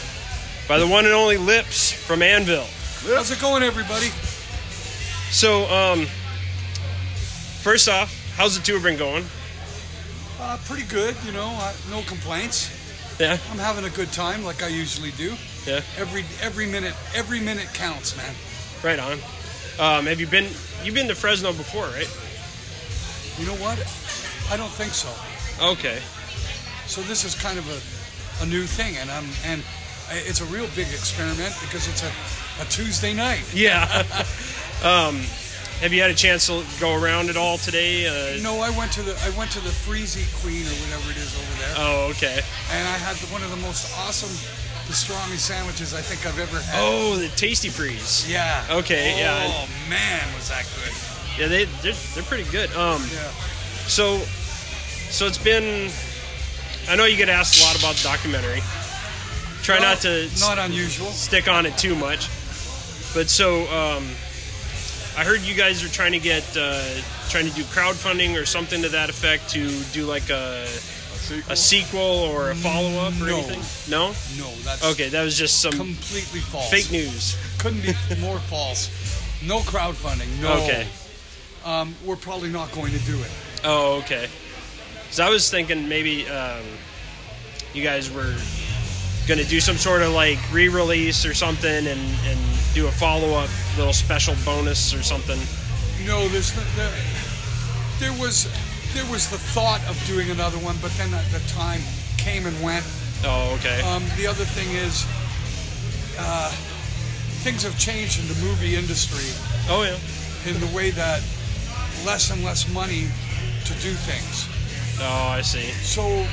by 0.68 0.78
the 0.78 0.86
one 0.86 1.04
and 1.04 1.14
only 1.14 1.36
Lips 1.36 1.92
from 1.92 2.22
Anvil. 2.22 2.66
How's 3.06 3.30
it 3.30 3.40
going, 3.40 3.62
everybody? 3.62 4.08
So, 5.30 5.64
um, 5.70 6.06
first 7.62 7.88
off, 7.88 8.12
how's 8.36 8.56
the 8.58 8.62
tour 8.64 8.80
been 8.80 8.98
going? 8.98 9.24
Uh, 10.40 10.58
pretty 10.66 10.84
good, 10.86 11.16
you 11.24 11.32
know. 11.32 11.48
Uh, 11.60 11.72
no 11.90 12.02
complaints. 12.02 12.76
Yeah, 13.18 13.36
I'm 13.50 13.58
having 13.58 13.84
a 13.84 13.90
good 13.90 14.10
time, 14.12 14.44
like 14.44 14.62
I 14.62 14.68
usually 14.68 15.10
do. 15.12 15.34
yeah, 15.66 15.80
Every 15.98 16.24
every 16.40 16.66
minute, 16.66 16.94
every 17.14 17.40
minute 17.40 17.68
counts, 17.74 18.16
man. 18.16 18.34
right 18.82 18.98
on. 18.98 19.12
Um, 19.78 20.06
have 20.06 20.20
you 20.20 20.26
been? 20.26 20.48
You've 20.82 20.94
been 20.94 21.08
to 21.08 21.14
Fresno 21.14 21.52
before, 21.52 21.84
right? 21.88 22.08
You 23.38 23.46
know 23.46 23.56
what? 23.62 23.78
I 24.50 24.56
don't 24.56 24.70
think 24.72 24.92
so. 24.92 25.08
Okay. 25.62 26.00
So 26.86 27.02
this 27.02 27.24
is 27.24 27.34
kind 27.34 27.58
of 27.58 27.68
a, 27.68 28.44
a 28.44 28.46
new 28.46 28.64
thing, 28.64 28.96
and 28.96 29.10
I'm 29.10 29.24
and 29.44 29.62
I- 29.62 29.79
it's 30.12 30.40
a 30.40 30.44
real 30.46 30.66
big 30.74 30.88
experiment 30.88 31.54
because 31.60 31.86
it's 31.88 32.02
a, 32.02 32.12
a 32.62 32.64
Tuesday 32.66 33.14
night. 33.14 33.42
Yeah. 33.54 33.84
um, 34.82 35.20
have 35.80 35.92
you 35.94 36.02
had 36.02 36.10
a 36.10 36.14
chance 36.14 36.46
to 36.48 36.62
go 36.78 36.94
around 36.94 37.30
at 37.30 37.36
all 37.36 37.56
today? 37.58 38.06
Uh, 38.06 38.42
No, 38.42 38.60
I 38.60 38.70
went 38.76 38.92
to 38.92 39.02
the 39.02 39.16
I 39.24 39.30
went 39.38 39.50
to 39.52 39.60
the 39.60 39.70
Freezy 39.70 40.26
Queen 40.42 40.66
or 40.66 40.76
whatever 40.84 41.10
it 41.10 41.16
is 41.16 41.34
over 41.34 41.54
there, 41.62 41.74
Oh, 41.78 42.08
okay. 42.10 42.40
and 42.72 42.88
I 42.88 42.98
had 42.98 43.16
one 43.32 43.42
of 43.42 43.50
the 43.50 43.56
most 43.56 43.90
awesome 43.98 44.28
pastrami 44.86 45.38
sandwiches 45.38 45.94
I 45.94 46.00
think 46.02 46.26
I've 46.26 46.38
ever 46.38 46.60
had. 46.60 46.80
Oh, 46.82 47.16
the 47.16 47.28
Tastee 47.28 47.70
Freez. 47.70 48.28
Yeah. 48.28 48.64
Okay, 48.70 49.14
Oh 49.14 49.18
yeah. 49.18 49.46
Oh 49.46 49.68
man, 49.88 50.22
was 50.34 50.48
that 50.50 50.66
good? 50.76 50.92
Yeah, 51.38 51.46
they 51.48 51.64
they're, 51.82 51.94
they're 52.14 52.24
pretty 52.24 52.50
good. 52.50 52.70
Um, 52.76 53.02
Yeah. 53.12 53.30
so 53.88 54.18
so 55.10 55.26
it's 55.26 55.38
been. 55.38 55.90
I 56.88 56.96
know 56.96 57.04
you 57.04 57.16
get 57.16 57.28
asked 57.28 57.60
a 57.62 57.64
lot 57.64 57.78
about 57.78 57.94
the 57.96 58.02
documentary. 58.02 58.60
Try 59.62 59.78
Well, 59.78 59.90
not 59.94 60.00
to 60.02 60.28
Not 60.40 60.58
unusual. 60.58 61.10
stick 61.10 61.48
on 61.48 61.66
it 61.66 61.76
too 61.76 61.94
much. 61.94 62.28
But 63.14 63.28
so 63.28 63.62
um, 63.72 64.04
I 65.16 65.24
heard 65.24 65.40
you 65.40 65.54
guys 65.54 65.82
are 65.84 65.88
trying 65.88 66.12
to 66.12 66.18
get 66.20 66.44
uh, 66.56 66.82
trying 67.28 67.48
to 67.48 67.54
do 67.54 67.62
crowdfunding 67.64 68.40
or 68.40 68.46
something 68.46 68.82
to 68.82 68.88
that 68.90 69.10
effect 69.10 69.50
to 69.50 69.68
do 69.92 70.06
like 70.06 70.30
a 70.30 70.66
a 71.48 71.54
sequel 71.54 72.00
or 72.00 72.50
a 72.50 72.54
follow 72.56 72.98
up 73.06 73.12
or 73.20 73.26
No. 73.26 73.38
anything. 73.38 73.90
No. 73.90 74.08
No, 74.36 74.50
that's 74.64 74.84
Okay, 74.84 75.08
that 75.10 75.22
was 75.22 75.36
just 75.38 75.60
some 75.60 75.72
completely 75.72 76.40
false. 76.40 76.70
fake 76.70 76.90
news. 76.90 77.36
Couldn't 77.58 77.82
be 77.82 77.94
more 78.20 78.38
false. 78.40 78.88
No 79.46 79.60
crowdfunding. 79.60 80.40
No. 80.40 80.52
Okay. 80.64 80.86
Um, 81.64 81.94
we're 82.04 82.16
probably 82.16 82.48
not 82.48 82.72
going 82.72 82.92
to 82.92 82.98
do 83.00 83.16
it. 83.20 83.30
Oh, 83.64 83.98
okay. 83.98 84.28
So 85.10 85.24
I 85.24 85.28
was 85.30 85.48
thinking 85.50 85.88
maybe 85.88 86.26
um, 86.28 86.64
you 87.74 87.82
guys 87.84 88.10
were 88.10 88.34
gonna 89.30 89.44
do 89.44 89.60
some 89.60 89.76
sort 89.76 90.02
of 90.02 90.12
like 90.12 90.38
re-release 90.52 91.24
or 91.24 91.34
something, 91.34 91.86
and, 91.86 92.00
and 92.26 92.40
do 92.74 92.88
a 92.88 92.90
follow-up 92.90 93.48
little 93.78 93.92
special 93.92 94.34
bonus 94.44 94.92
or 94.92 95.04
something. 95.04 95.38
No, 96.04 96.26
there's 96.28 96.50
the, 96.52 96.62
the, 96.74 96.90
there 98.00 98.12
was 98.18 98.50
there 98.92 99.08
was 99.08 99.30
the 99.30 99.38
thought 99.38 99.80
of 99.88 99.96
doing 100.04 100.30
another 100.30 100.58
one, 100.58 100.76
but 100.82 100.90
then 100.98 101.12
the, 101.12 101.22
the 101.30 101.38
time 101.46 101.80
came 102.18 102.44
and 102.44 102.60
went. 102.60 102.84
Oh, 103.22 103.54
okay. 103.60 103.80
Um, 103.82 104.02
the 104.16 104.26
other 104.26 104.44
thing 104.44 104.68
is, 104.74 105.06
uh, 106.18 106.50
things 107.46 107.62
have 107.62 107.78
changed 107.78 108.18
in 108.18 108.26
the 108.26 108.34
movie 108.44 108.74
industry 108.74 109.30
oh 109.70 109.84
yeah. 109.84 110.50
in 110.50 110.58
the 110.58 110.74
way 110.74 110.90
that 110.90 111.22
less 112.04 112.32
and 112.32 112.42
less 112.42 112.68
money 112.74 113.06
to 113.64 113.72
do 113.74 113.92
things. 113.94 114.48
Oh, 115.00 115.28
I 115.28 115.40
see. 115.42 115.70
So 115.86 116.26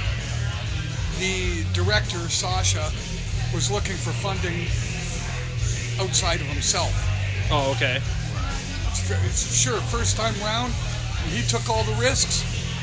the 1.20 1.63
director 1.74 2.18
Sacha 2.30 2.91
was 3.53 3.72
looking 3.72 3.95
for 3.95 4.11
funding 4.11 4.68
outside 5.99 6.41
of 6.41 6.47
himself. 6.47 6.93
Oh, 7.51 7.72
okay. 7.76 7.99
Sure, 9.34 9.80
first 9.89 10.18
time 10.18 10.34
round, 10.41 10.74
he 11.30 11.41
took 11.47 11.70
all 11.70 11.84
the 11.84 11.93
risks. 12.01 12.41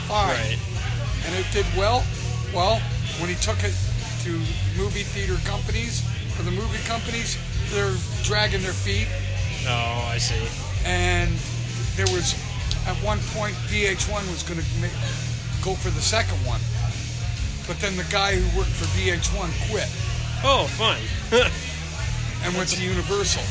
Fine, 0.08 0.28
Right. 0.36 0.58
and 1.26 1.34
it 1.34 1.46
did 1.52 1.66
well. 1.76 2.04
Well, 2.52 2.78
when 3.18 3.28
he 3.28 3.36
took 3.36 3.62
it 3.64 3.74
to 4.24 4.30
movie 4.76 5.02
theater 5.02 5.36
companies 5.44 6.02
or 6.38 6.42
the 6.44 6.50
movie 6.50 6.82
companies, 6.86 7.36
they're 7.70 7.94
dragging 8.22 8.62
their 8.62 8.72
feet. 8.72 9.08
Oh, 9.66 10.08
I 10.10 10.18
see. 10.18 10.34
and 10.84 11.30
there 11.96 12.06
was 12.12 12.34
at 12.86 12.96
one 13.02 13.18
point 13.32 13.54
VH1 13.72 14.28
was 14.30 14.42
going 14.42 14.60
to 14.60 14.66
go 15.64 15.74
for 15.74 15.88
the 15.90 16.02
second 16.02 16.36
one, 16.44 16.60
but 17.66 17.78
then 17.80 17.96
the 17.96 18.04
guy 18.10 18.36
who 18.36 18.58
worked 18.58 18.70
for 18.70 18.84
VH1 18.98 19.50
quit 19.70 19.88
Oh, 20.46 20.66
fun. 20.76 20.98
and 22.44 22.54
went 22.56 22.68
to 22.70 22.82
Universal. 22.82 23.42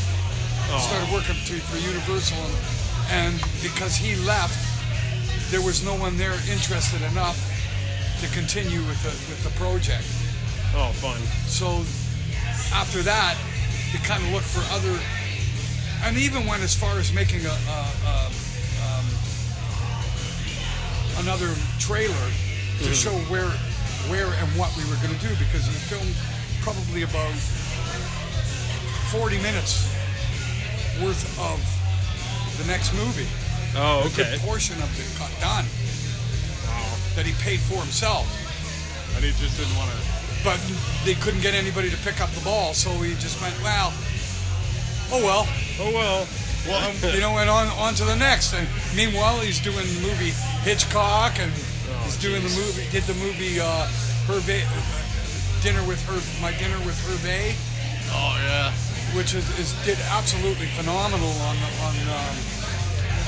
Started 0.78 1.12
working 1.12 1.36
to, 1.46 1.54
for 1.66 1.78
Universal, 1.78 2.38
and, 2.38 3.34
and 3.34 3.42
because 3.62 3.96
he 3.96 4.16
left, 4.26 4.58
there 5.52 5.62
was 5.62 5.84
no 5.84 5.96
one 5.96 6.18
there 6.18 6.34
interested 6.50 7.02
enough 7.12 7.38
to 8.22 8.28
continue 8.34 8.80
with 8.86 9.02
the 9.04 9.10
with 9.30 9.44
the 9.44 9.50
project. 9.60 10.06
oh, 10.78 10.92
fun. 11.02 11.20
So 11.50 11.82
after 12.74 13.02
that, 13.04 13.36
they 13.92 14.00
kind 14.06 14.24
of 14.24 14.32
looked 14.32 14.46
for 14.50 14.62
other, 14.74 14.98
and 16.06 16.18
even 16.18 16.46
went 16.48 16.64
as 16.64 16.74
far 16.74 16.98
as 16.98 17.12
making 17.14 17.46
a, 17.46 17.50
a, 17.50 17.80
a 18.06 18.16
um, 18.86 19.06
another 21.26 21.54
trailer 21.80 22.28
to 22.82 22.94
show 22.94 23.14
where 23.30 23.52
where 24.10 24.28
and 24.28 24.48
what 24.60 24.76
we 24.76 24.84
were 24.90 24.98
going 25.02 25.14
to 25.16 25.22
do 25.24 25.30
because 25.40 25.66
he 25.66 25.74
filmed 25.88 26.16
probably 26.62 27.04
about 27.04 27.34
40 29.12 29.38
minutes 29.42 29.88
worth 31.02 31.24
of 31.40 31.60
the 32.58 32.66
next 32.68 32.94
movie. 32.94 33.28
Oh, 33.76 34.06
A 34.06 34.10
good 34.16 34.28
okay. 34.28 34.38
portion 34.46 34.78
of 34.82 34.90
it 35.00 35.08
got 35.18 35.32
done 35.42 35.66
Wow. 36.68 36.94
that 37.16 37.26
he 37.26 37.34
paid 37.44 37.60
for 37.62 37.80
himself. 37.82 38.26
And 39.16 39.24
he 39.24 39.32
just 39.38 39.58
didn't 39.58 39.76
want 39.78 39.90
to. 39.92 39.98
but 40.44 40.60
they 41.06 41.14
couldn't 41.16 41.42
get 41.42 41.54
anybody 41.54 41.90
to 41.90 41.98
pick 41.98 42.20
up 42.22 42.30
the 42.32 42.42
ball, 42.44 42.74
so 42.74 42.90
he 43.02 43.14
just 43.16 43.40
went, 43.42 43.56
well, 43.64 43.94
oh 45.12 45.22
well, 45.24 45.48
Oh 45.80 45.92
well. 45.94 46.28
well, 46.68 46.90
um, 46.90 46.96
you 47.14 47.20
know, 47.22 47.38
and 47.38 47.50
on 47.50 47.68
on 47.80 47.94
to 47.96 48.04
the 48.06 48.16
next. 48.16 48.54
And 48.54 48.68
meanwhile, 48.96 49.40
he's 49.40 49.60
doing 49.62 49.86
the 49.86 50.02
movie 50.02 50.32
Hitchcock, 50.68 51.40
and 51.40 51.52
he's 52.14 52.22
doing 52.22 52.42
the 52.44 52.50
movie, 52.56 52.86
did 52.92 53.04
the 53.04 53.14
movie 53.16 53.60
uh, 53.60 53.88
Hervé, 54.30 54.62
Dinner 55.64 55.82
with 55.88 56.02
Her, 56.06 56.20
My 56.42 56.52
Dinner 56.58 56.78
with 56.86 56.98
Hervé, 57.08 57.56
Oh 58.14 58.38
yeah. 58.46 58.72
which 59.18 59.34
is, 59.34 59.48
is 59.58 59.74
did 59.86 59.98
absolutely 60.12 60.68
phenomenal 60.78 61.30
on 61.50 61.58
on 61.82 61.96
um, 62.14 62.36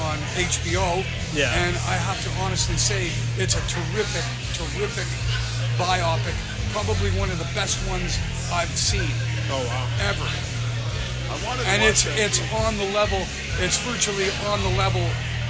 on 0.06 0.18
HBO. 0.38 1.02
Yeah. 1.34 1.50
And 1.56 1.76
I 1.88 1.96
have 1.98 2.22
to 2.24 2.30
honestly 2.44 2.76
say, 2.78 3.10
it's 3.42 3.56
a 3.56 3.64
terrific, 3.72 4.26
terrific 4.54 5.08
biopic. 5.80 6.36
Probably 6.72 7.10
one 7.18 7.32
of 7.32 7.40
the 7.40 7.48
best 7.56 7.80
ones 7.90 8.20
I've 8.52 8.70
seen 8.76 9.10
Oh 9.50 9.64
wow. 9.66 9.88
ever. 10.12 10.28
I 11.32 11.36
wanted 11.48 11.66
And 11.68 11.82
it's 11.82 12.06
it's 12.06 12.40
on 12.54 12.78
the 12.78 12.86
level. 12.94 13.20
It's 13.64 13.80
virtually 13.82 14.30
on 14.52 14.62
the 14.62 14.78
level 14.78 15.02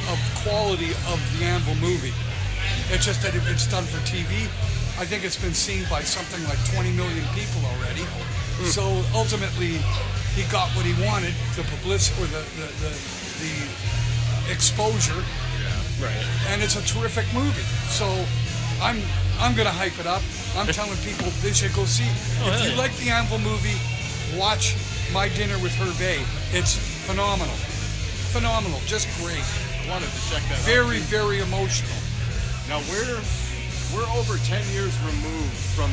of 0.07 0.17
quality 0.45 0.91
of 1.11 1.17
the 1.35 1.45
Anvil 1.45 1.75
movie. 1.75 2.13
It's 2.91 3.05
just 3.05 3.21
that 3.23 3.33
it- 3.35 3.47
it's 3.47 3.65
done 3.67 3.85
for 3.85 3.99
TV. 4.05 4.47
I 4.97 5.05
think 5.05 5.23
it's 5.23 5.35
been 5.37 5.53
seen 5.53 5.85
by 5.89 6.01
something 6.03 6.41
like 6.47 6.59
20 6.73 6.91
million 6.91 7.25
people 7.35 7.61
already. 7.65 8.03
Hmm. 8.03 8.69
So 8.69 8.83
ultimately, 9.13 9.81
he 10.35 10.43
got 10.51 10.69
what 10.75 10.85
he 10.85 10.93
wanted: 11.03 11.33
the 11.55 11.63
publicity 11.63 12.15
or 12.21 12.27
the 12.27 12.43
the, 12.59 12.67
the, 12.83 12.91
the 13.43 14.51
exposure 14.51 15.23
Right. 15.99 16.25
and 16.49 16.61
it's 16.61 16.75
a 16.75 16.83
terrific 16.85 17.25
movie. 17.33 17.63
So 17.89 18.05
I'm 18.81 19.01
I'm 19.39 19.55
gonna 19.55 19.71
hype 19.71 19.97
it 19.99 20.07
up. 20.07 20.21
I'm 20.55 20.67
telling 20.67 20.97
people 21.03 21.27
they 21.41 21.51
should 21.53 21.73
go 21.73 21.85
see. 21.85 22.07
Oh, 22.43 22.51
if 22.53 22.63
you 22.63 22.71
yeah. 22.71 22.77
like 22.77 22.95
the 22.97 23.09
Anvil 23.09 23.39
movie, 23.39 23.79
watch 24.37 24.75
My 25.11 25.27
Dinner 25.29 25.57
with 25.59 25.71
Hervé. 25.73 26.19
It's 26.53 26.75
phenomenal, 27.07 27.55
phenomenal, 28.31 28.79
just 28.85 29.07
great. 29.19 29.43
I 29.83 29.89
wanted 29.89 30.09
to 30.11 30.21
check 30.29 30.43
that 30.49 30.59
out. 30.59 30.65
Very 30.65 30.99
very 30.99 31.39
emotional. 31.39 31.91
Now 32.69 32.81
we're 32.89 33.19
we're 33.93 34.09
over 34.17 34.37
ten 34.45 34.63
years 34.73 34.91
removed 35.05 35.53
from 35.77 35.91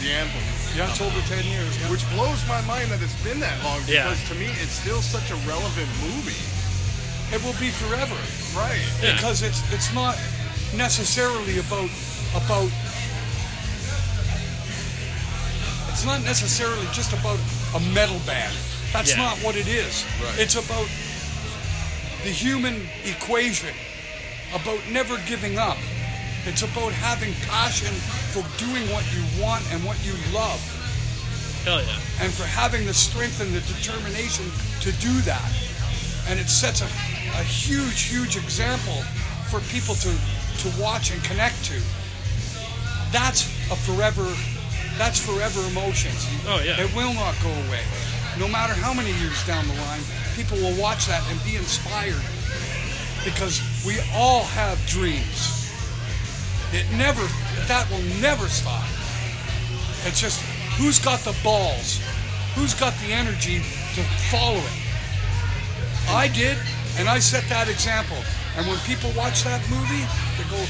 the 0.00 0.12
Anvil. 0.12 0.40
Yeah, 0.76 0.90
it's 0.90 1.00
over 1.00 1.20
ten 1.28 1.44
years. 1.44 1.72
Yeah. 1.80 1.90
Which 1.90 2.04
blows 2.12 2.46
my 2.48 2.60
mind 2.62 2.90
that 2.90 3.00
it's 3.02 3.16
been 3.24 3.40
that 3.40 3.56
long 3.64 3.80
Yeah. 3.86 4.04
because 4.04 4.20
to 4.28 4.34
me 4.34 4.46
it's 4.60 4.72
still 4.76 5.00
such 5.00 5.30
a 5.30 5.36
relevant 5.48 5.88
movie. 6.04 6.42
It 7.34 7.42
will 7.42 7.56
be 7.58 7.70
forever 7.70 8.16
Right. 8.54 8.82
because 9.00 9.42
it's 9.42 9.62
it's 9.72 9.92
not 9.94 10.18
necessarily 10.76 11.58
about 11.58 11.88
about. 12.36 12.68
It's 15.90 16.04
not 16.04 16.22
necessarily 16.24 16.86
just 16.92 17.12
about 17.12 17.38
a 17.74 17.80
metal 17.94 18.18
band. 18.26 18.54
That's 18.92 19.10
Yeah. 19.10 19.16
not 19.24 19.38
what 19.38 19.56
it 19.56 19.66
is. 19.68 20.04
Right. 20.22 20.38
It's 20.38 20.56
about 20.56 20.88
the 22.24 22.30
human 22.30 22.88
equation 23.04 23.74
about 24.54 24.78
never 24.90 25.16
giving 25.26 25.58
up. 25.58 25.78
It's 26.44 26.62
about 26.62 26.92
having 26.92 27.32
passion 27.46 27.94
for 28.34 28.42
doing 28.58 28.82
what 28.90 29.06
you 29.14 29.22
want 29.40 29.62
and 29.72 29.84
what 29.84 29.94
you 30.04 30.12
love, 30.34 30.58
Hell 31.64 31.80
yeah. 31.80 31.94
and 32.20 32.32
for 32.32 32.42
having 32.42 32.84
the 32.84 32.94
strength 32.94 33.40
and 33.40 33.54
the 33.54 33.60
determination 33.72 34.50
to 34.82 34.90
do 34.98 35.12
that. 35.22 35.46
And 36.28 36.40
it 36.40 36.48
sets 36.48 36.82
a, 36.82 36.90
a 37.38 37.44
huge, 37.46 38.02
huge 38.10 38.36
example 38.36 39.02
for 39.50 39.60
people 39.70 39.94
to, 40.02 40.10
to 40.10 40.82
watch 40.82 41.12
and 41.12 41.22
connect 41.22 41.62
to. 41.66 41.78
That's 43.12 43.46
a 43.70 43.76
forever, 43.76 44.26
that's 44.98 45.20
forever 45.22 45.60
emotions. 45.70 46.26
Oh, 46.46 46.60
yeah. 46.64 46.80
It 46.82 46.90
will 46.96 47.14
not 47.14 47.36
go 47.42 47.50
away. 47.70 47.82
No 48.38 48.48
matter 48.48 48.72
how 48.74 48.92
many 48.94 49.12
years 49.22 49.38
down 49.46 49.66
the 49.68 49.74
line, 49.74 50.00
people 50.34 50.58
will 50.58 50.74
watch 50.80 51.06
that 51.06 51.22
and 51.30 51.38
be 51.44 51.54
inspired 51.54 52.18
because 53.24 53.62
we 53.86 54.00
all 54.14 54.42
have 54.42 54.84
dreams. 54.86 55.61
It 56.72 56.90
never, 56.96 57.22
that 57.68 57.86
will 57.90 58.02
never 58.20 58.48
stop. 58.48 58.84
It's 60.04 60.20
just 60.20 60.40
who's 60.80 60.98
got 60.98 61.20
the 61.20 61.36
balls, 61.44 62.00
who's 62.54 62.74
got 62.74 62.94
the 63.04 63.12
energy 63.12 63.58
to 63.94 64.02
follow 64.32 64.56
it. 64.56 64.78
I 66.08 66.28
did, 66.28 66.56
and 66.98 67.08
I 67.08 67.18
set 67.18 67.44
that 67.48 67.68
example. 67.68 68.16
And 68.56 68.66
when 68.66 68.78
people 68.88 69.12
watch 69.16 69.44
that 69.44 69.60
movie, 69.68 70.04
they 70.40 70.48
go, 70.48 70.60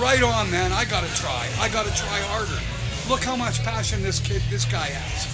right 0.00 0.22
on, 0.22 0.50
man, 0.50 0.72
I 0.72 0.84
gotta 0.84 1.12
try. 1.16 1.48
I 1.58 1.68
gotta 1.68 1.94
try 1.96 2.20
harder. 2.28 2.60
Look 3.08 3.24
how 3.24 3.34
much 3.34 3.62
passion 3.64 4.02
this 4.02 4.20
kid, 4.20 4.42
this 4.50 4.64
guy 4.64 4.86
has. 4.86 5.26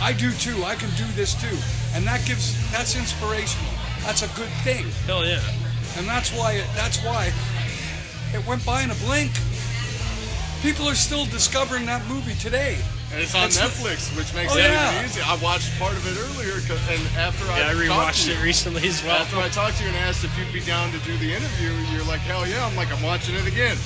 I 0.00 0.12
do 0.12 0.30
too. 0.32 0.64
I 0.64 0.76
can 0.76 0.90
do 0.96 1.04
this 1.16 1.34
too. 1.34 1.56
And 1.94 2.06
that 2.06 2.24
gives, 2.24 2.54
that's 2.70 2.94
inspirational. 2.96 3.72
That's 4.04 4.22
a 4.22 4.28
good 4.36 4.52
thing. 4.62 4.86
Hell 5.06 5.26
yeah. 5.26 5.40
And 5.96 6.06
that's 6.06 6.30
why 6.30 6.62
that's 6.76 7.02
why 7.02 7.32
it 8.34 8.46
went 8.46 8.64
by 8.64 8.82
in 8.82 8.90
a 8.90 8.94
blink. 9.06 9.32
People 10.62 10.88
are 10.88 10.94
still 10.94 11.24
discovering 11.26 11.86
that 11.86 12.04
movie 12.08 12.34
today. 12.34 12.76
And 13.12 13.22
it's 13.22 13.34
on 13.34 13.44
It's- 13.48 13.56
Netflix, 13.56 14.14
which 14.16 14.34
makes 14.34 14.52
Oh, 14.52 14.58
it 14.58 14.64
yeah. 14.68 15.04
easy. 15.04 15.22
I 15.22 15.34
watched 15.36 15.70
part 15.78 15.92
of 15.96 16.04
it 16.04 16.18
earlier, 16.18 16.54
and 16.60 17.02
after 17.16 17.46
Yeah, 17.46 17.52
I 17.52 17.56
I, 17.56 17.72
talked 17.72 17.78
rewatched 18.18 18.24
to 18.26 18.32
it 18.32 18.36
you, 18.38 18.42
recently 18.44 18.86
as 18.88 19.02
well. 19.02 19.16
After 19.22 19.38
I 19.40 19.48
talked 19.48 19.78
to 19.78 19.82
you 19.84 19.88
and 19.88 19.96
asked 19.98 20.24
if 20.24 20.36
you'd 20.36 20.52
be 20.52 20.60
down 20.60 20.92
to 20.92 20.98
do 21.00 21.16
the 21.16 21.32
interview, 21.32 21.72
you're 21.92 22.04
like, 22.04 22.20
hell 22.20 22.46
yeah. 22.46 22.66
I'm 22.66 22.76
like, 22.76 22.92
I'm 22.92 23.02
watching 23.02 23.34
it 23.34 23.46
again. 23.46 23.76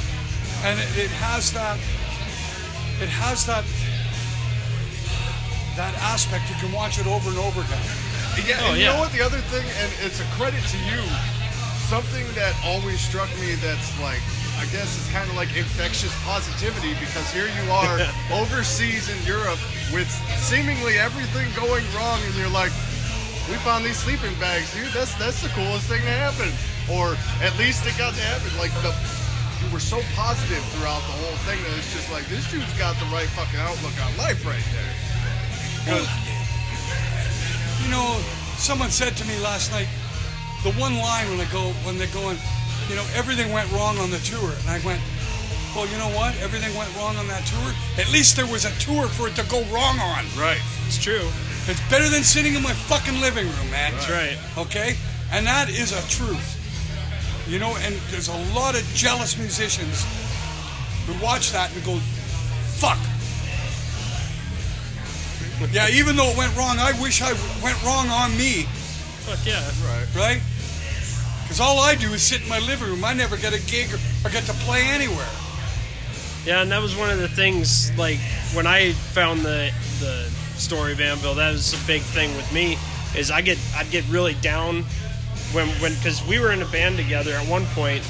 and 0.64 0.78
it, 0.78 0.96
it 0.96 1.10
has 1.10 1.50
that 1.52 1.76
it 3.00 3.08
has 3.08 3.44
that 3.46 3.64
that 5.76 5.94
aspect 6.02 6.48
you 6.50 6.54
can 6.56 6.70
watch 6.70 6.98
it 7.00 7.06
over 7.06 7.30
and 7.30 7.38
over 7.38 7.60
again 7.62 7.82
Yeah, 8.46 8.58
Oh, 8.62 8.70
and 8.70 8.78
you 8.78 8.84
yeah. 8.84 8.92
know 8.94 9.00
what? 9.00 9.10
The 9.12 9.22
other 9.22 9.38
thing, 9.50 9.64
and 9.82 9.90
it's 10.06 10.20
a 10.20 10.24
credit 10.38 10.62
to 10.70 10.78
you, 10.86 11.02
something 11.92 12.24
that 12.32 12.56
always 12.64 12.96
struck 12.96 13.28
me 13.36 13.52
that's 13.60 13.92
like, 14.00 14.24
I 14.56 14.64
guess 14.72 14.88
it's 14.96 15.12
kind 15.12 15.28
of 15.28 15.36
like 15.36 15.52
infectious 15.52 16.08
positivity 16.24 16.96
because 16.96 17.28
here 17.36 17.44
you 17.52 17.64
are 17.68 18.00
overseas 18.40 19.12
in 19.12 19.20
Europe 19.28 19.60
with 19.92 20.08
seemingly 20.40 20.96
everything 20.96 21.44
going 21.52 21.84
wrong, 21.92 22.16
and 22.24 22.32
you're 22.40 22.48
like, 22.48 22.72
we 23.52 23.60
found 23.60 23.84
these 23.84 24.00
sleeping 24.00 24.32
bags, 24.40 24.72
dude. 24.72 24.88
That's 24.96 25.12
that's 25.20 25.44
the 25.44 25.52
coolest 25.52 25.84
thing 25.84 26.00
to 26.00 26.14
happen, 26.16 26.48
or 26.88 27.12
at 27.44 27.52
least 27.60 27.84
it 27.84 27.92
got 28.00 28.16
to 28.16 28.24
happen. 28.24 28.48
Like 28.56 28.72
the, 28.80 28.96
you 29.60 29.68
were 29.68 29.82
so 29.82 30.00
positive 30.16 30.64
throughout 30.72 31.04
the 31.04 31.16
whole 31.20 31.36
thing 31.44 31.60
that 31.60 31.76
it's 31.76 31.92
just 31.92 32.08
like 32.08 32.24
this 32.32 32.48
dude's 32.48 32.72
got 32.80 32.96
the 33.04 33.08
right 33.12 33.28
fucking 33.36 33.60
outlook 33.60 33.92
on 34.00 34.08
life 34.16 34.40
right 34.48 34.64
there. 34.72 34.92
'Cause- 35.84 36.08
you 37.84 37.90
know 37.90 38.16
someone 38.56 38.88
said 38.88 39.12
to 39.18 39.24
me 39.26 39.36
last 39.44 39.72
night 39.72 39.88
the 40.64 40.72
one 40.78 40.96
line 40.98 41.28
when 41.30 41.40
I 41.40 41.48
go 41.50 41.72
when 41.84 41.98
they're 41.98 42.14
going 42.14 42.38
you 42.88 42.96
know 42.96 43.06
everything 43.14 43.52
went 43.52 43.70
wrong 43.72 43.98
on 43.98 44.10
the 44.10 44.18
tour 44.18 44.50
and 44.50 44.68
I 44.70 44.78
went 44.86 45.00
well 45.74 45.86
you 45.86 45.98
know 45.98 46.10
what 46.14 46.36
everything 46.40 46.74
went 46.76 46.94
wrong 46.96 47.16
on 47.16 47.26
that 47.28 47.44
tour 47.46 47.72
at 47.98 48.10
least 48.12 48.36
there 48.36 48.46
was 48.46 48.64
a 48.64 48.72
tour 48.78 49.08
for 49.08 49.28
it 49.28 49.34
to 49.36 49.44
go 49.48 49.62
wrong 49.74 49.98
on 49.98 50.24
right. 50.38 50.60
It's 50.86 51.02
true. 51.02 51.26
it's 51.66 51.80
better 51.90 52.08
than 52.08 52.22
sitting 52.22 52.54
in 52.54 52.62
my 52.62 52.72
fucking 52.72 53.20
living 53.20 53.46
room 53.46 53.70
man 53.70 53.92
That's 53.92 54.10
right. 54.10 54.38
okay? 54.58 54.96
And 55.32 55.46
that 55.46 55.70
is 55.70 55.92
a 55.96 56.02
truth. 56.12 56.60
You 57.48 57.58
know, 57.58 57.74
and 57.80 57.94
there's 58.10 58.28
a 58.28 58.54
lot 58.54 58.76
of 58.76 58.84
jealous 58.94 59.38
musicians 59.38 60.04
who 61.06 61.24
watch 61.24 61.50
that 61.52 61.74
and 61.74 61.82
go, 61.84 61.96
fuck. 62.76 63.00
yeah, 65.72 65.88
even 65.88 66.16
though 66.16 66.28
it 66.28 66.36
went 66.36 66.54
wrong, 66.56 66.76
I 66.78 66.92
wish 67.00 67.22
I 67.22 67.32
went 67.64 67.82
wrong 67.82 68.08
on 68.08 68.36
me, 68.36 68.68
Fuck 69.24 69.46
yeah. 69.46 69.64
Right. 69.86 70.06
right? 70.14 70.42
Because 71.52 71.68
all 71.68 71.80
I 71.80 71.96
do 71.96 72.10
is 72.14 72.22
sit 72.22 72.40
in 72.40 72.48
my 72.48 72.60
living 72.60 72.88
room. 72.88 73.04
I 73.04 73.12
never 73.12 73.36
get 73.36 73.52
a 73.52 73.60
gig 73.70 73.92
or, 73.92 74.30
get 74.30 74.44
to 74.44 74.54
play 74.64 74.84
anywhere. 74.84 75.28
Yeah, 76.46 76.62
and 76.62 76.72
that 76.72 76.80
was 76.80 76.96
one 76.96 77.10
of 77.10 77.18
the 77.18 77.28
things. 77.28 77.94
Like 77.98 78.16
when 78.54 78.66
I 78.66 78.92
found 78.92 79.42
the 79.42 79.70
the 80.00 80.30
story 80.56 80.92
of 80.92 81.00
Anvil, 81.02 81.34
that 81.34 81.52
was 81.52 81.74
a 81.74 81.86
big 81.86 82.00
thing 82.00 82.34
with 82.38 82.50
me. 82.54 82.78
Is 83.14 83.30
I 83.30 83.42
get 83.42 83.58
I'd 83.76 83.90
get 83.90 84.08
really 84.08 84.32
down 84.32 84.84
when 85.52 85.68
when 85.82 85.92
because 85.96 86.26
we 86.26 86.38
were 86.38 86.52
in 86.52 86.62
a 86.62 86.66
band 86.68 86.96
together 86.96 87.32
at 87.34 87.46
one 87.46 87.66
point, 87.74 88.02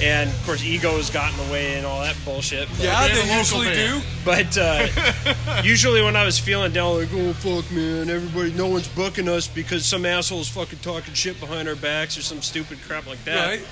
and 0.00 0.30
of 0.30 0.46
course 0.46 0.64
egos 0.64 1.10
got 1.10 1.32
in 1.32 1.46
the 1.46 1.52
way 1.52 1.74
and 1.76 1.86
all 1.86 2.00
that 2.00 2.16
bullshit. 2.24 2.68
But, 2.68 2.80
Yeah, 2.80 3.08
they 3.08 3.36
usually 3.38 3.66
band. 3.66 4.02
do. 4.02 4.08
But 4.24 4.58
uh, 4.58 5.62
usually 5.62 6.02
when 6.02 6.16
I 6.16 6.24
was 6.24 6.38
feeling 6.38 6.72
down, 6.72 6.98
like, 6.98 7.08
oh 7.12 7.32
fuck, 7.34 7.70
man, 7.72 8.08
everybody, 8.10 8.52
no 8.52 8.68
one's 8.68 8.88
booking 8.88 9.28
us 9.28 9.46
because 9.46 9.84
some 9.84 10.06
asshole's 10.06 10.48
fucking 10.48 10.78
talking 10.80 11.14
shit 11.14 11.38
behind 11.40 11.68
our 11.68 11.76
backs 11.76 12.16
or 12.16 12.22
some 12.22 12.40
stupid 12.42 12.78
crap 12.86 13.06
like 13.06 13.22
that. 13.24 13.48
Right? 13.48 13.68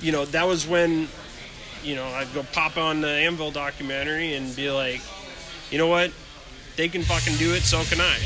You 0.00 0.12
know, 0.12 0.24
that 0.26 0.46
was 0.46 0.66
when, 0.66 1.08
you 1.82 1.94
know, 1.94 2.04
I'd 2.04 2.32
go 2.34 2.42
pop 2.52 2.76
on 2.76 3.00
the 3.00 3.08
Anvil 3.08 3.50
documentary 3.50 4.34
and 4.34 4.54
be 4.54 4.70
like, 4.70 5.00
you 5.70 5.78
know 5.78 5.86
what, 5.86 6.12
they 6.76 6.88
can 6.88 7.02
fucking 7.02 7.36
do 7.36 7.54
it, 7.54 7.62
so 7.62 7.82
can 7.84 8.00
I. 8.00 8.18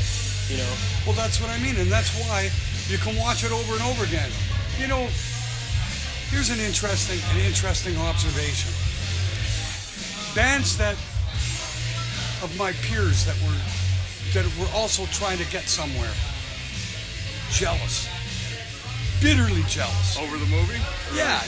You 0.49 0.57
know, 0.57 0.73
Well, 1.05 1.15
that's 1.15 1.39
what 1.39 1.51
I 1.51 1.59
mean, 1.59 1.75
and 1.77 1.91
that's 1.91 2.09
why 2.27 2.49
you 2.89 2.97
can 2.97 3.15
watch 3.17 3.43
it 3.43 3.51
over 3.51 3.73
and 3.73 3.83
over 3.83 4.03
again. 4.03 4.29
You 4.79 4.87
know, 4.87 5.07
here's 6.29 6.49
an 6.49 6.59
interesting, 6.59 7.19
an 7.35 7.45
interesting 7.45 7.97
observation. 7.97 8.71
Bands 10.35 10.77
that 10.77 10.95
of 12.43 12.55
my 12.57 12.71
peers 12.83 13.25
that 13.25 13.35
were 13.41 13.57
that 14.33 14.45
were 14.59 14.69
also 14.73 15.05
trying 15.07 15.37
to 15.39 15.51
get 15.51 15.67
somewhere, 15.67 16.11
jealous, 17.51 18.07
bitterly 19.21 19.63
jealous. 19.67 20.17
Over 20.19 20.37
the 20.37 20.45
movie? 20.45 20.79
Yeah, 21.15 21.41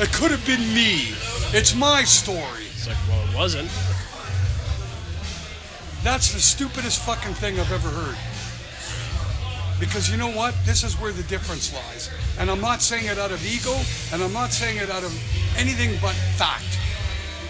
it 0.00 0.12
could 0.12 0.30
have 0.30 0.44
been 0.46 0.60
me. 0.74 1.14
It's 1.56 1.74
my 1.74 2.04
story. 2.04 2.66
it's 2.66 2.86
like, 2.86 2.96
well, 3.08 3.26
it 3.28 3.34
wasn't. 3.34 3.70
That's 6.02 6.34
the 6.34 6.40
stupidest 6.40 7.00
fucking 7.02 7.32
thing 7.34 7.58
I've 7.58 7.72
ever 7.72 7.88
heard. 7.88 8.16
Because 9.80 10.10
you 10.10 10.18
know 10.18 10.30
what? 10.30 10.54
This 10.64 10.84
is 10.84 11.00
where 11.00 11.12
the 11.12 11.22
difference 11.24 11.72
lies. 11.72 12.10
And 12.38 12.50
I'm 12.50 12.60
not 12.60 12.82
saying 12.82 13.06
it 13.06 13.18
out 13.18 13.30
of 13.30 13.44
ego, 13.46 13.74
and 14.12 14.22
I'm 14.22 14.32
not 14.32 14.52
saying 14.52 14.78
it 14.78 14.90
out 14.90 15.04
of 15.04 15.12
anything 15.56 15.98
but 16.02 16.14
fact. 16.36 16.78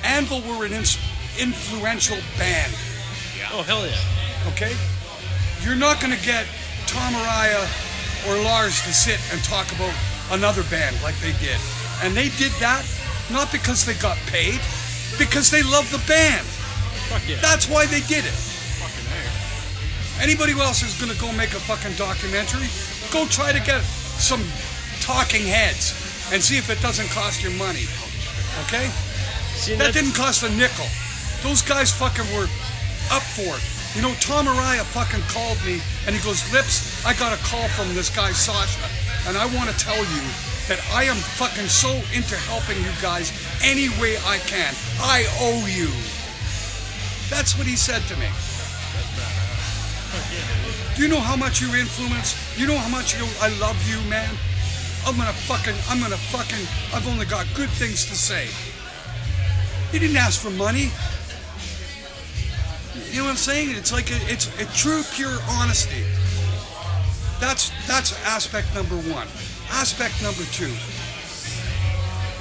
Anvil 0.04 0.42
were 0.42 0.64
an 0.66 0.72
ins- 0.72 0.98
influential 1.38 2.18
band, 2.38 2.72
Oh 3.52 3.62
hell 3.62 3.86
yeah. 3.86 4.52
okay? 4.52 4.76
You're 5.62 5.76
not 5.76 6.00
going 6.00 6.12
to 6.12 6.22
get 6.24 6.46
Tom 6.86 7.14
Araya 7.14 7.64
or 8.28 8.42
Lars 8.44 8.82
to 8.82 8.92
sit 8.92 9.18
and 9.32 9.42
talk 9.44 9.70
about 9.72 9.94
another 10.30 10.62
band 10.64 11.00
like 11.02 11.16
they 11.20 11.32
did. 11.40 11.56
And 12.02 12.14
they 12.14 12.28
did 12.36 12.52
that 12.60 12.84
not 13.30 13.50
because 13.52 13.84
they 13.86 13.94
got 13.94 14.18
paid, 14.26 14.60
because 15.18 15.50
they 15.50 15.62
love 15.62 15.88
the 15.90 16.02
band. 16.06 16.44
Fuck 17.08 17.22
yeah. 17.28 17.40
That's 17.40 17.68
why 17.68 17.86
they 17.86 18.00
did 18.00 18.24
it. 18.24 18.36
Fucking 18.80 19.08
A. 19.08 20.22
Anybody 20.22 20.52
else 20.52 20.82
who's 20.82 20.98
gonna 21.00 21.18
go 21.18 21.32
make 21.32 21.52
a 21.52 21.62
fucking 21.64 21.96
documentary, 21.96 22.68
go 23.10 23.26
try 23.26 23.52
to 23.52 23.60
get 23.64 23.80
some 24.20 24.42
talking 25.04 25.44
heads 25.44 25.92
and 26.32 26.42
see 26.42 26.56
if 26.56 26.72
it 26.72 26.80
doesn't 26.80 27.12
cost 27.12 27.44
you 27.44 27.52
money. 27.60 27.84
Okay? 28.64 28.88
See, 29.60 29.76
That 29.76 29.92
didn't 29.92 30.16
cost 30.16 30.42
a 30.42 30.50
nickel. 30.56 30.88
Those 31.44 31.60
guys 31.60 31.92
fucking 31.92 32.24
were 32.32 32.48
up 33.12 33.22
for 33.36 33.52
it. 33.52 33.64
You 33.92 34.00
know, 34.00 34.16
Tom 34.18 34.48
Araya 34.48 34.82
fucking 34.82 35.20
called 35.28 35.60
me 35.62 35.84
and 36.08 36.16
he 36.16 36.20
goes, 36.24 36.40
Lips, 36.56 37.04
I 37.04 37.12
got 37.14 37.36
a 37.36 37.40
call 37.44 37.68
from 37.76 37.92
this 37.94 38.08
guy 38.08 38.32
Sacha, 38.32 38.88
and 39.28 39.36
I 39.36 39.44
want 39.54 39.68
to 39.68 39.76
tell 39.76 40.00
you 40.00 40.24
that 40.72 40.80
I 40.96 41.04
am 41.04 41.20
fucking 41.36 41.68
so 41.68 41.92
into 42.16 42.34
helping 42.48 42.80
you 42.80 42.90
guys 43.04 43.28
any 43.62 43.92
way 44.00 44.16
I 44.24 44.40
can. 44.48 44.72
I 45.04 45.28
owe 45.44 45.62
you. 45.68 45.92
That's 47.28 47.56
what 47.60 47.68
he 47.68 47.76
said 47.76 48.00
to 48.08 48.16
me. 48.16 48.32
Do 50.96 51.02
you 51.02 51.08
know 51.08 51.20
how 51.20 51.36
much 51.36 51.60
you 51.60 51.68
influence? 51.76 52.34
You 52.56 52.66
know 52.66 52.78
how 52.78 52.88
much 52.88 53.12
you 53.18 53.26
I 53.42 53.52
love 53.60 53.76
you, 53.84 54.00
man? 54.08 54.32
I'm 55.06 55.16
gonna 55.18 55.32
fucking 55.32 55.74
I'm 55.88 56.00
gonna 56.00 56.16
fucking 56.16 56.66
I've 56.94 57.06
only 57.06 57.26
got 57.26 57.46
good 57.54 57.68
things 57.68 58.06
to 58.06 58.14
say. 58.14 58.48
He 59.92 59.98
didn't 59.98 60.16
ask 60.16 60.40
for 60.40 60.50
money. 60.50 60.90
You 63.10 63.18
know 63.18 63.24
what 63.24 63.30
I'm 63.30 63.36
saying? 63.36 63.70
It's 63.70 63.92
like 63.92 64.10
a, 64.10 64.18
it's 64.32 64.48
a 64.60 64.66
true 64.74 65.02
pure 65.12 65.38
honesty. 65.48 66.04
That's 67.38 67.70
that's 67.86 68.16
aspect 68.24 68.74
number 68.74 68.96
one. 68.96 69.28
Aspect 69.70 70.22
number 70.22 70.44
two. 70.52 70.72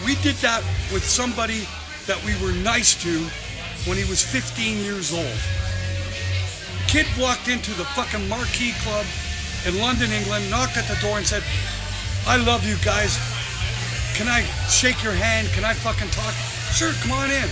We 0.06 0.16
did 0.24 0.36
that 0.38 0.64
with 0.92 1.04
somebody 1.04 1.68
that 2.08 2.24
we 2.24 2.34
were 2.44 2.54
nice 2.64 2.96
to 3.04 3.28
when 3.88 3.98
he 3.98 4.06
was 4.10 4.24
15 4.24 4.78
years 4.78 5.14
old. 5.14 5.40
The 6.80 6.86
kid 6.88 7.08
walked 7.20 7.48
into 7.50 7.72
the 7.72 7.86
fucking 7.96 8.28
Marquee 8.30 8.74
Club 8.84 9.06
in 9.66 9.80
London, 9.80 10.12
England, 10.12 10.50
knocked 10.50 10.78
at 10.78 10.88
the 10.88 10.96
door 11.02 11.18
and 11.18 11.26
said, 11.26 11.44
I 12.26 12.38
love 12.38 12.66
you 12.66 12.78
guys. 12.86 13.20
Can 14.16 14.28
I 14.30 14.42
shake 14.72 15.04
your 15.04 15.14
hand? 15.14 15.50
Can 15.50 15.66
I 15.66 15.74
fucking 15.74 16.10
talk? 16.10 16.32
Sure, 16.72 16.94
come 17.04 17.12
on 17.12 17.30
in. 17.30 17.50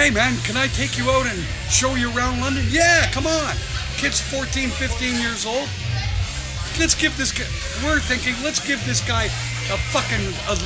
Hey 0.00 0.08
man, 0.08 0.40
can 0.48 0.56
I 0.56 0.68
take 0.68 0.96
you 0.96 1.10
out 1.10 1.26
and 1.26 1.38
show 1.68 1.94
you 1.96 2.08
around 2.16 2.40
London? 2.40 2.64
Yeah, 2.70 3.10
come 3.12 3.26
on. 3.26 3.54
Kid's 4.00 4.20
14, 4.20 4.70
15 4.70 5.20
years 5.20 5.44
old. 5.44 5.68
Let's 6.80 6.94
give 6.94 7.12
this 7.18 7.32
guy, 7.32 7.44
we're 7.84 8.00
thinking, 8.00 8.32
let's 8.42 8.64
give 8.64 8.80
this 8.86 9.04
guy 9.04 9.24
a 9.68 9.76
fucking, 9.92 10.24
a, 10.48 10.56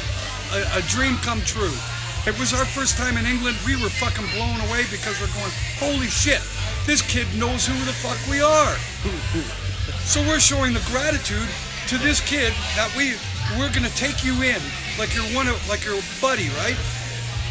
a, 0.55 0.79
a 0.79 0.83
dream 0.87 1.17
come 1.27 1.41
true. 1.43 1.75
It 2.25 2.39
was 2.39 2.55
our 2.55 2.65
first 2.65 2.97
time 2.97 3.19
in 3.19 3.27
England. 3.27 3.59
We 3.67 3.75
were 3.75 3.91
fucking 3.91 4.31
blown 4.31 4.63
away 4.71 4.87
because 4.95 5.19
we're 5.19 5.35
going, 5.35 5.53
holy 5.83 6.07
shit, 6.07 6.41
this 6.87 7.03
kid 7.03 7.27
knows 7.35 7.67
who 7.67 7.75
the 7.85 7.93
fuck 7.93 8.19
we 8.31 8.41
are. 8.41 8.77
So 10.05 10.21
we're 10.23 10.41
showing 10.41 10.73
the 10.73 10.85
gratitude 10.89 11.49
to 11.89 11.99
this 11.99 12.20
kid 12.20 12.53
that 12.76 12.93
we 12.97 13.14
we're 13.59 13.72
gonna 13.72 13.91
take 13.91 14.24
you 14.24 14.43
in 14.43 14.61
like 14.99 15.14
you're 15.14 15.24
one 15.37 15.49
of 15.49 15.68
like 15.68 15.85
your 15.85 16.01
buddy, 16.20 16.49
right? 16.64 16.76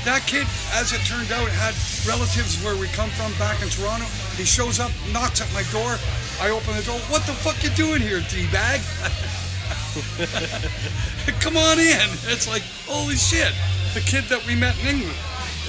That 0.05 0.23
kid, 0.27 0.45
as 0.75 0.91
it 0.91 0.99
turned 1.07 1.31
out, 1.31 1.47
had 1.47 1.71
relatives 2.03 2.59
where 2.59 2.75
we 2.75 2.91
come 2.91 3.09
from 3.11 3.31
back 3.39 3.63
in 3.63 3.69
Toronto. 3.69 4.03
He 4.35 4.43
shows 4.43 4.81
up, 4.81 4.91
knocks 5.15 5.39
at 5.39 5.47
my 5.55 5.63
door. 5.71 5.95
I 6.43 6.51
open 6.51 6.75
the 6.75 6.83
door. 6.83 6.99
What 7.07 7.23
the 7.23 7.31
fuck 7.31 7.55
you 7.63 7.69
doing 7.71 8.01
here, 8.01 8.19
D-bag? 8.27 8.83
come 11.39 11.55
on 11.55 11.79
in. 11.79 12.03
It's 12.27 12.51
like, 12.51 12.63
holy 12.83 13.15
shit. 13.15 13.55
The 13.93 14.01
kid 14.01 14.25
that 14.27 14.45
we 14.45 14.59
met 14.59 14.75
in 14.83 14.99
England 14.99 15.15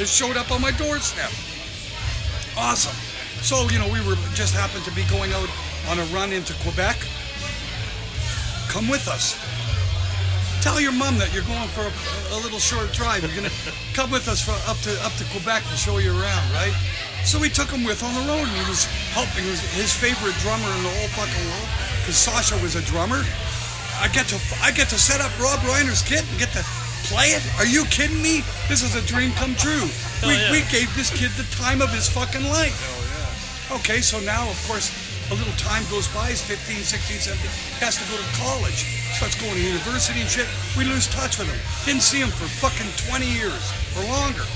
has 0.02 0.10
showed 0.10 0.36
up 0.36 0.50
on 0.50 0.60
my 0.60 0.72
doorstep. 0.72 1.30
Awesome. 2.58 2.98
So, 3.38 3.70
you 3.70 3.78
know, 3.78 3.86
we 3.86 4.02
were 4.02 4.18
just 4.34 4.50
happened 4.50 4.82
to 4.82 4.90
be 4.98 5.06
going 5.06 5.32
out 5.32 5.48
on 5.86 6.02
a 6.02 6.04
run 6.10 6.32
into 6.32 6.54
Quebec. 6.66 6.98
Come 8.68 8.88
with 8.88 9.08
us. 9.08 9.38
Tell 10.62 10.80
your 10.80 10.92
mom 10.92 11.18
that 11.18 11.28
you're 11.34 11.44
going 11.44 11.68
for 11.76 11.84
a, 11.84 11.92
a 12.32 12.38
little 12.40 12.58
short 12.58 12.92
drive. 12.92 13.20
You're 13.22 13.36
gonna 13.36 13.52
come 13.92 14.10
with 14.10 14.28
us 14.28 14.40
for 14.40 14.56
up 14.64 14.78
to 14.88 14.92
up 15.04 15.12
to 15.20 15.24
Quebec 15.28 15.62
to 15.68 15.76
show 15.76 15.98
you 15.98 16.10
around, 16.10 16.44
right? 16.52 16.72
So 17.24 17.38
we 17.38 17.48
took 17.48 17.68
him 17.68 17.84
with 17.84 18.02
on 18.04 18.12
the 18.16 18.24
road, 18.28 18.44
and 18.44 18.56
he 18.56 18.66
was 18.68 18.84
helping. 19.12 19.44
He 19.44 19.50
was 19.50 19.60
his 19.76 19.92
favorite 19.92 20.36
drummer 20.40 20.68
in 20.76 20.82
the 20.84 20.92
whole 21.00 21.12
fucking 21.16 21.44
world, 21.48 21.68
because 22.00 22.16
Sacha 22.16 22.56
was 22.64 22.76
a 22.76 22.84
drummer. 22.88 23.24
I 24.00 24.08
get 24.08 24.26
to 24.32 24.38
I 24.64 24.72
get 24.72 24.88
to 24.88 24.98
set 24.98 25.20
up 25.20 25.32
Robb 25.38 25.60
Reiner's 25.68 26.02
kit 26.02 26.24
and 26.24 26.38
get 26.38 26.52
to 26.52 26.64
play 27.08 27.36
it. 27.36 27.44
Are 27.60 27.66
you 27.66 27.84
kidding 27.92 28.20
me? 28.20 28.40
This 28.68 28.82
is 28.82 28.96
a 28.96 29.04
dream 29.06 29.32
come 29.36 29.54
true. 29.56 29.88
We, 30.24 30.34
yeah. 30.34 30.52
we 30.52 30.64
gave 30.72 30.88
this 30.96 31.12
kid 31.12 31.30
the 31.36 31.44
time 31.56 31.80
of 31.80 31.92
his 31.92 32.08
fucking 32.08 32.44
life. 32.48 32.72
Hell 32.72 33.04
yeah. 33.04 33.80
Okay, 33.80 34.00
so 34.00 34.20
now, 34.20 34.48
of 34.48 34.56
course, 34.66 34.88
a 35.34 35.36
little 35.36 35.58
time 35.58 35.82
goes 35.90 36.06
by. 36.14 36.30
He's 36.30 36.42
15, 36.42 36.86
16, 36.86 37.34
17. 37.34 37.42
He 37.42 37.82
has 37.82 37.98
to 37.98 38.06
go 38.06 38.14
to 38.14 38.28
college. 38.38 38.86
Starts 39.18 39.34
going 39.34 39.58
to 39.58 39.62
university 39.62 40.22
and 40.22 40.30
shit. 40.30 40.46
We 40.78 40.86
lose 40.86 41.10
touch 41.10 41.42
with 41.42 41.50
him. 41.50 41.58
Didn't 41.82 42.06
see 42.06 42.22
him 42.22 42.30
for 42.30 42.46
fucking 42.46 42.86
20 43.10 43.26
years 43.26 43.62
or 43.98 44.06
longer. 44.06 44.46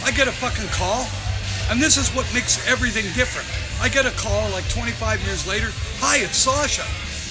I 0.00 0.16
get 0.16 0.28
a 0.28 0.32
fucking 0.32 0.68
call, 0.72 1.04
and 1.68 1.76
this 1.76 2.00
is 2.00 2.08
what 2.16 2.24
makes 2.32 2.56
everything 2.64 3.04
different. 3.12 3.44
I 3.82 3.92
get 3.92 4.08
a 4.08 4.14
call 4.16 4.48
like 4.56 4.64
25 4.72 5.20
years 5.28 5.44
later. 5.44 5.68
Hi, 6.00 6.24
it's 6.24 6.40
Sacha. 6.40 6.86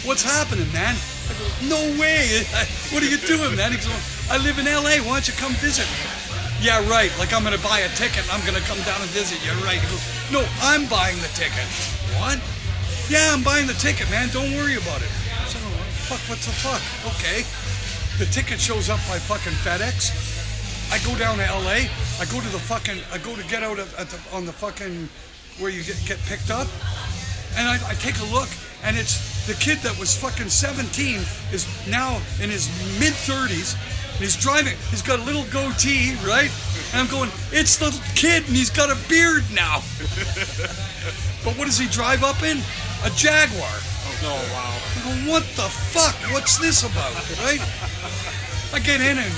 What's 0.05 0.21
happening, 0.21 0.69
man? 0.69 0.93
I 1.25 1.33
go, 1.41 1.45
no 1.65 1.81
way. 1.97 2.45
What 2.93 3.01
are 3.01 3.09
you 3.09 3.17
doing, 3.17 3.57
man? 3.57 3.73
He 3.73 3.81
goes, 3.81 3.89
I 4.29 4.37
live 4.37 4.61
in 4.61 4.69
LA. 4.69 5.01
Why 5.01 5.17
don't 5.17 5.25
you 5.25 5.33
come 5.33 5.53
visit 5.57 5.89
me? 5.89 6.25
Yeah, 6.61 6.85
right. 6.89 7.09
Like 7.17 7.33
I'm 7.33 7.41
gonna 7.41 7.61
buy 7.65 7.81
a 7.81 7.89
ticket 7.97 8.21
and 8.21 8.31
I'm 8.31 8.45
gonna 8.45 8.63
come 8.69 8.77
down 8.85 9.01
and 9.01 9.09
visit 9.09 9.41
you. 9.41 9.51
Right. 9.65 9.81
He 9.81 9.87
goes, 9.89 10.05
No, 10.29 10.45
I'm 10.61 10.85
buying 10.85 11.17
the 11.25 11.31
ticket. 11.33 11.65
Yeah, 13.09 13.33
I'm 13.33 13.43
buying 13.43 13.67
the 13.67 13.73
ticket, 13.73 14.09
man. 14.09 14.29
Don't 14.33 14.51
worry 14.57 14.75
about 14.75 15.01
it. 15.01 15.11
So, 15.45 15.59
fuck, 16.09 16.21
what 16.27 16.39
the 16.39 16.49
fuck? 16.49 16.81
Okay. 17.15 17.45
The 18.17 18.25
ticket 18.31 18.59
shows 18.59 18.89
up 18.89 18.99
by 19.07 19.19
fucking 19.19 19.53
FedEx. 19.61 20.09
I 20.91 20.97
go 21.05 21.17
down 21.17 21.37
to 21.37 21.45
LA. 21.45 21.85
I 22.19 22.25
go 22.31 22.41
to 22.41 22.49
the 22.49 22.59
fucking. 22.59 22.97
I 23.11 23.17
go 23.19 23.35
to 23.35 23.43
get 23.47 23.61
out 23.61 23.77
at, 23.77 23.93
at 23.99 24.09
the, 24.09 24.19
on 24.35 24.45
the 24.45 24.53
fucking 24.53 25.09
where 25.59 25.69
you 25.69 25.83
get 25.83 26.01
get 26.07 26.17
picked 26.25 26.49
up, 26.49 26.67
and 27.57 27.67
I, 27.67 27.75
I 27.87 27.93
take 27.95 28.19
a 28.19 28.25
look, 28.33 28.49
and 28.83 28.97
it's 28.97 29.45
the 29.47 29.53
kid 29.53 29.77
that 29.79 29.97
was 29.99 30.17
fucking 30.17 30.49
17 30.49 31.21
is 31.53 31.67
now 31.87 32.17
in 32.41 32.49
his 32.49 32.69
mid 32.99 33.13
30s. 33.13 33.75
And 34.15 34.23
he's 34.23 34.37
driving. 34.37 34.77
He's 34.89 35.01
got 35.01 35.19
a 35.19 35.23
little 35.23 35.43
goatee, 35.51 36.15
right? 36.25 36.49
And 36.93 37.01
I'm 37.01 37.07
going, 37.11 37.29
it's 37.51 37.77
the 37.77 37.91
kid, 38.15 38.47
and 38.47 38.55
he's 38.55 38.69
got 38.69 38.89
a 38.89 38.97
beard 39.09 39.43
now. 39.53 39.83
but 41.45 41.53
what 41.55 41.69
does 41.69 41.77
he 41.77 41.87
drive 41.87 42.23
up 42.25 42.41
in? 42.41 42.57
A 43.05 43.09
Jaguar. 43.13 43.77
Oh 44.25 44.41
wow. 44.49 44.73
I 44.73 44.99
go, 45.05 45.31
what 45.31 45.45
the 45.53 45.69
fuck? 45.69 46.17
What's 46.33 46.57
this 46.57 46.81
about, 46.81 47.13
right? 47.45 47.61
I 48.73 48.79
get 48.81 48.99
in 48.99 49.21
and 49.21 49.33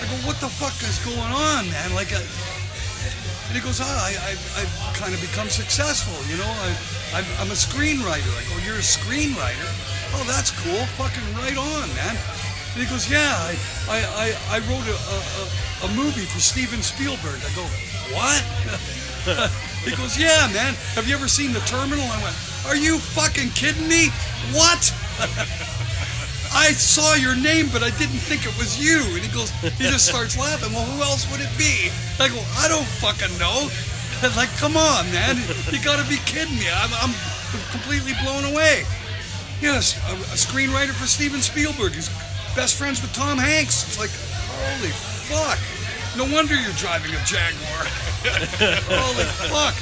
I 0.00 0.08
go, 0.08 0.16
what 0.24 0.40
the 0.40 0.48
fuck 0.48 0.72
is 0.80 0.96
going 1.04 1.18
on, 1.34 1.68
man? 1.68 1.92
Like, 1.92 2.12
a, 2.12 2.22
and 2.22 3.52
he 3.52 3.60
goes, 3.60 3.82
ah, 3.82 3.84
I, 3.84 4.14
I, 4.16 4.62
I've 4.62 4.72
kind 4.94 5.12
of 5.12 5.20
become 5.20 5.50
successful, 5.50 6.14
you 6.30 6.38
know. 6.38 6.48
I, 6.48 7.20
I'm, 7.20 7.26
I'm 7.42 7.50
a 7.50 7.58
screenwriter. 7.58 8.30
I 8.32 8.42
go, 8.48 8.56
you're 8.64 8.78
a 8.78 8.86
screenwriter? 8.86 9.68
Oh, 10.14 10.24
that's 10.24 10.54
cool. 10.62 10.86
Fucking 10.96 11.26
right 11.36 11.58
on, 11.58 11.88
man. 11.98 12.16
And 12.72 12.78
he 12.78 12.88
goes, 12.88 13.10
yeah, 13.10 13.34
I, 13.44 13.58
I, 13.90 13.98
I, 14.14 14.56
I 14.56 14.58
wrote 14.70 14.86
a, 14.86 14.96
a, 14.96 15.90
a 15.90 15.94
movie 15.98 16.24
for 16.24 16.38
Steven 16.38 16.80
Spielberg. 16.80 17.42
I 17.42 17.50
go, 17.58 17.66
what? 18.14 19.50
he 19.84 19.96
goes, 19.96 20.18
yeah, 20.18 20.48
man. 20.52 20.74
Have 20.94 21.08
you 21.08 21.14
ever 21.14 21.28
seen 21.28 21.52
The 21.52 21.60
Terminal? 21.60 22.04
I 22.04 22.22
went, 22.22 22.36
are 22.66 22.76
you 22.76 22.98
fucking 22.98 23.50
kidding 23.50 23.88
me? 23.88 24.08
What? 24.52 24.92
I 26.52 26.72
saw 26.72 27.14
your 27.14 27.36
name, 27.36 27.68
but 27.72 27.82
I 27.82 27.90
didn't 27.96 28.18
think 28.18 28.42
it 28.42 28.56
was 28.58 28.74
you. 28.74 29.00
And 29.14 29.22
he 29.22 29.30
goes, 29.32 29.50
he 29.78 29.84
just 29.84 30.06
starts 30.06 30.36
laughing. 30.36 30.72
Well, 30.72 30.84
who 30.84 31.02
else 31.02 31.30
would 31.30 31.40
it 31.40 31.50
be? 31.56 31.90
I 32.18 32.28
go, 32.28 32.42
I 32.58 32.68
don't 32.68 32.86
fucking 33.00 33.36
know. 33.38 33.68
Like, 34.36 34.54
come 34.58 34.76
on, 34.76 35.10
man. 35.12 35.36
You 35.72 35.80
gotta 35.82 36.06
be 36.06 36.18
kidding 36.26 36.58
me. 36.58 36.68
I'm, 36.68 36.90
I'm 37.00 37.14
completely 37.72 38.12
blown 38.22 38.44
away. 38.44 38.84
Yes, 39.62 39.96
a, 40.08 40.12
a 40.12 40.36
screenwriter 40.36 40.92
for 40.92 41.06
Steven 41.06 41.40
Spielberg. 41.40 41.94
He's 41.94 42.10
best 42.54 42.76
friends 42.76 43.00
with 43.00 43.14
Tom 43.14 43.38
Hanks. 43.38 43.88
It's 43.88 43.98
like, 43.98 44.10
holy 44.44 44.92
fuck. 45.24 45.58
No 46.16 46.26
wonder 46.26 46.58
you're 46.58 46.74
driving 46.74 47.14
a 47.14 47.22
Jaguar. 47.22 47.86
holy 48.90 49.24
fuck. 49.46 49.78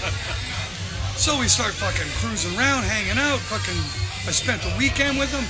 So 1.17 1.41
we 1.41 1.49
start 1.49 1.73
fucking 1.73 2.07
cruising 2.21 2.53
around, 2.53 2.85
hanging 2.85 3.17
out. 3.17 3.41
Fucking, 3.49 3.81
I 4.29 4.33
spent 4.33 4.61
the 4.61 4.73
weekend 4.77 5.19
with 5.19 5.33
him. 5.33 5.49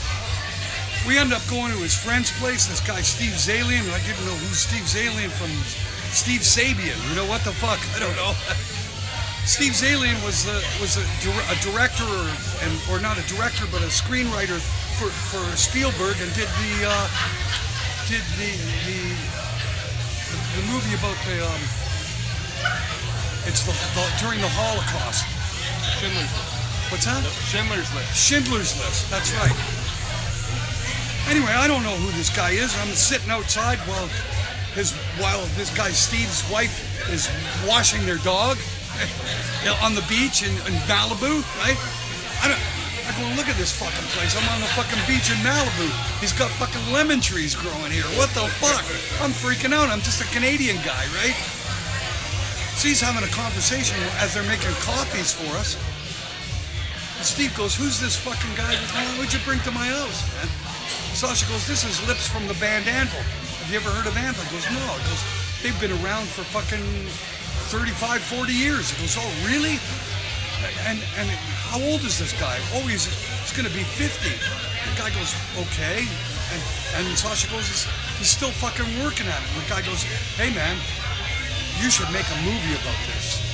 We 1.03 1.19
end 1.19 1.35
up 1.35 1.43
going 1.51 1.73
to 1.75 1.79
his 1.83 1.99
friend's 1.99 2.31
place. 2.39 2.71
This 2.71 2.79
guy 2.81 3.03
Steve 3.03 3.35
Zaillian. 3.35 3.83
I 3.91 3.99
didn't 4.07 4.23
know 4.23 4.39
who 4.39 4.55
Steve 4.55 4.87
Zaillian 4.87 5.35
from 5.35 5.51
Steve 6.15 6.47
Sabian. 6.47 6.97
You 7.11 7.17
know 7.17 7.27
what 7.27 7.43
the 7.43 7.53
fuck? 7.53 7.83
I 7.95 7.99
don't 7.99 8.15
know. 8.15 8.33
Steve 9.45 9.75
Zaillian 9.75 10.15
was 10.23 10.47
a, 10.47 10.63
was 10.79 10.95
a, 10.95 11.05
a 11.51 11.57
director, 11.59 12.07
or, 12.07 12.31
and 12.63 12.73
or 12.87 13.03
not 13.03 13.19
a 13.19 13.27
director, 13.27 13.67
but 13.73 13.83
a 13.83 13.91
screenwriter 13.91 14.63
for, 14.95 15.11
for 15.11 15.43
Spielberg, 15.57 16.23
and 16.23 16.31
did 16.39 16.47
the 16.47 16.73
uh, 16.87 17.09
did 18.07 18.23
the, 18.39 18.53
the 18.87 19.48
the 20.59 20.67
movie 20.75 20.95
about 20.99 21.15
the 21.23 21.39
um, 21.39 21.63
it's 23.47 23.63
the, 23.63 23.71
the 23.95 24.03
during 24.19 24.43
the 24.43 24.51
Holocaust. 24.59 25.23
Schindler's 26.03 26.27
List. 26.35 26.91
What's 26.91 27.07
that? 27.07 27.23
Schindler's 27.47 27.91
List. 27.95 28.11
Schindler's 28.11 28.75
List. 28.83 29.07
That's 29.07 29.31
right. 29.39 29.55
Anyway, 31.31 31.55
I 31.55 31.69
don't 31.69 31.83
know 31.85 31.95
who 31.95 32.11
this 32.19 32.35
guy 32.35 32.51
is. 32.51 32.75
I'm 32.83 32.91
sitting 32.91 33.31
outside 33.31 33.79
while 33.87 34.09
his 34.75 34.93
while 35.23 35.47
this 35.55 35.71
guy 35.77 35.91
Steve's 35.91 36.43
wife 36.51 36.83
is 37.07 37.31
washing 37.63 38.05
their 38.05 38.19
dog 38.27 38.59
on 39.85 39.95
the 39.95 40.03
beach 40.11 40.43
in, 40.43 40.51
in 40.67 40.75
Malibu, 40.91 41.39
right? 41.63 41.79
I 42.43 42.49
don't. 42.51 42.78
I 43.19 43.21
go 43.21 43.35
look 43.35 43.51
at 43.51 43.59
this 43.59 43.75
fucking 43.75 44.07
place. 44.15 44.39
I'm 44.39 44.47
on 44.55 44.61
the 44.63 44.71
fucking 44.79 45.03
beach 45.11 45.27
in 45.27 45.39
Malibu. 45.43 45.91
He's 46.23 46.33
got 46.33 46.51
fucking 46.55 46.93
lemon 46.95 47.19
trees 47.21 47.55
growing 47.55 47.91
here. 47.91 48.07
What 48.15 48.31
the 48.31 48.47
fuck? 48.63 48.87
I'm 49.19 49.35
freaking 49.35 49.75
out. 49.75 49.91
I'm 49.91 49.99
just 50.07 50.23
a 50.23 50.29
Canadian 50.31 50.77
guy, 50.87 51.03
right? 51.19 51.35
So 52.79 52.87
he's 52.87 53.03
having 53.03 53.27
a 53.27 53.33
conversation 53.35 53.99
as 54.23 54.35
they're 54.35 54.47
making 54.47 54.71
coffees 54.87 55.35
for 55.35 55.51
us. 55.59 55.75
And 57.19 57.27
Steve 57.27 57.51
goes, 57.59 57.75
"Who's 57.75 57.99
this 57.99 58.15
fucking 58.15 58.55
guy? 58.55 58.79
What'd 59.19 59.35
you 59.35 59.43
bring 59.43 59.59
to 59.67 59.73
my 59.75 59.91
house, 59.91 60.23
man?" 60.39 60.47
Sacha 61.15 61.43
goes, 61.51 61.67
"This 61.67 61.83
is 61.83 61.99
Lips 62.07 62.29
from 62.29 62.47
the 62.47 62.55
band 62.63 62.87
Anvil. 62.87 63.19
Have 63.19 63.71
you 63.71 63.83
ever 63.83 63.91
heard 63.91 64.07
of 64.07 64.17
Anvil?" 64.17 64.45
He 64.47 64.51
goes, 64.55 64.71
"No." 64.71 64.79
He 64.79 65.03
goes, 65.11 65.23
"They've 65.63 65.81
been 65.83 65.97
around 66.07 66.31
for 66.31 66.47
fucking 66.55 66.87
35, 67.75 68.23
40 68.23 68.55
years." 68.55 68.91
He 68.91 69.03
goes, 69.03 69.19
"Oh, 69.19 69.31
really?" 69.43 69.81
And 70.87 71.03
and 71.19 71.31
how 71.69 71.81
old 71.81 72.03
is 72.03 72.19
this 72.19 72.33
guy? 72.41 72.57
Oh, 72.75 72.83
he's 72.89 73.07
he's 73.45 73.53
gonna 73.57 73.71
be 73.71 73.85
50. 73.85 74.29
The 74.29 74.95
guy 74.99 75.11
goes, 75.15 75.35
"Okay." 75.69 76.07
And, 76.49 76.63
and 76.97 77.19
Sacha 77.19 77.45
goes, 77.53 77.69
he's, 77.69 77.85
he's 78.17 78.31
still 78.33 78.49
fucking 78.49 78.89
working 79.05 79.29
at 79.29 79.37
it. 79.37 79.49
And 79.53 79.61
the 79.61 79.69
guy 79.69 79.83
goes, 79.85 80.01
hey 80.41 80.49
man, 80.55 80.81
you 81.77 81.91
should 81.93 82.09
make 82.09 82.25
a 82.25 82.39
movie 82.41 82.73
about 82.73 82.97
this. 83.05 83.45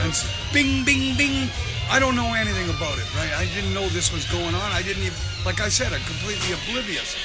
And 0.00 0.08
s- 0.08 0.24
bing, 0.54 0.84
bing, 0.84 1.16
bing. 1.18 1.50
I 1.90 1.98
don't 1.98 2.16
know 2.16 2.32
anything 2.32 2.70
about 2.70 2.96
it, 2.96 3.04
right? 3.14 3.28
I 3.36 3.44
didn't 3.52 3.74
know 3.74 3.88
this 3.88 4.12
was 4.12 4.24
going 4.32 4.54
on. 4.54 4.72
I 4.72 4.80
didn't 4.80 5.02
even, 5.04 5.18
like 5.44 5.60
I 5.60 5.68
said, 5.68 5.92
I'm 5.92 6.00
completely 6.08 6.56
oblivious. 6.56 7.16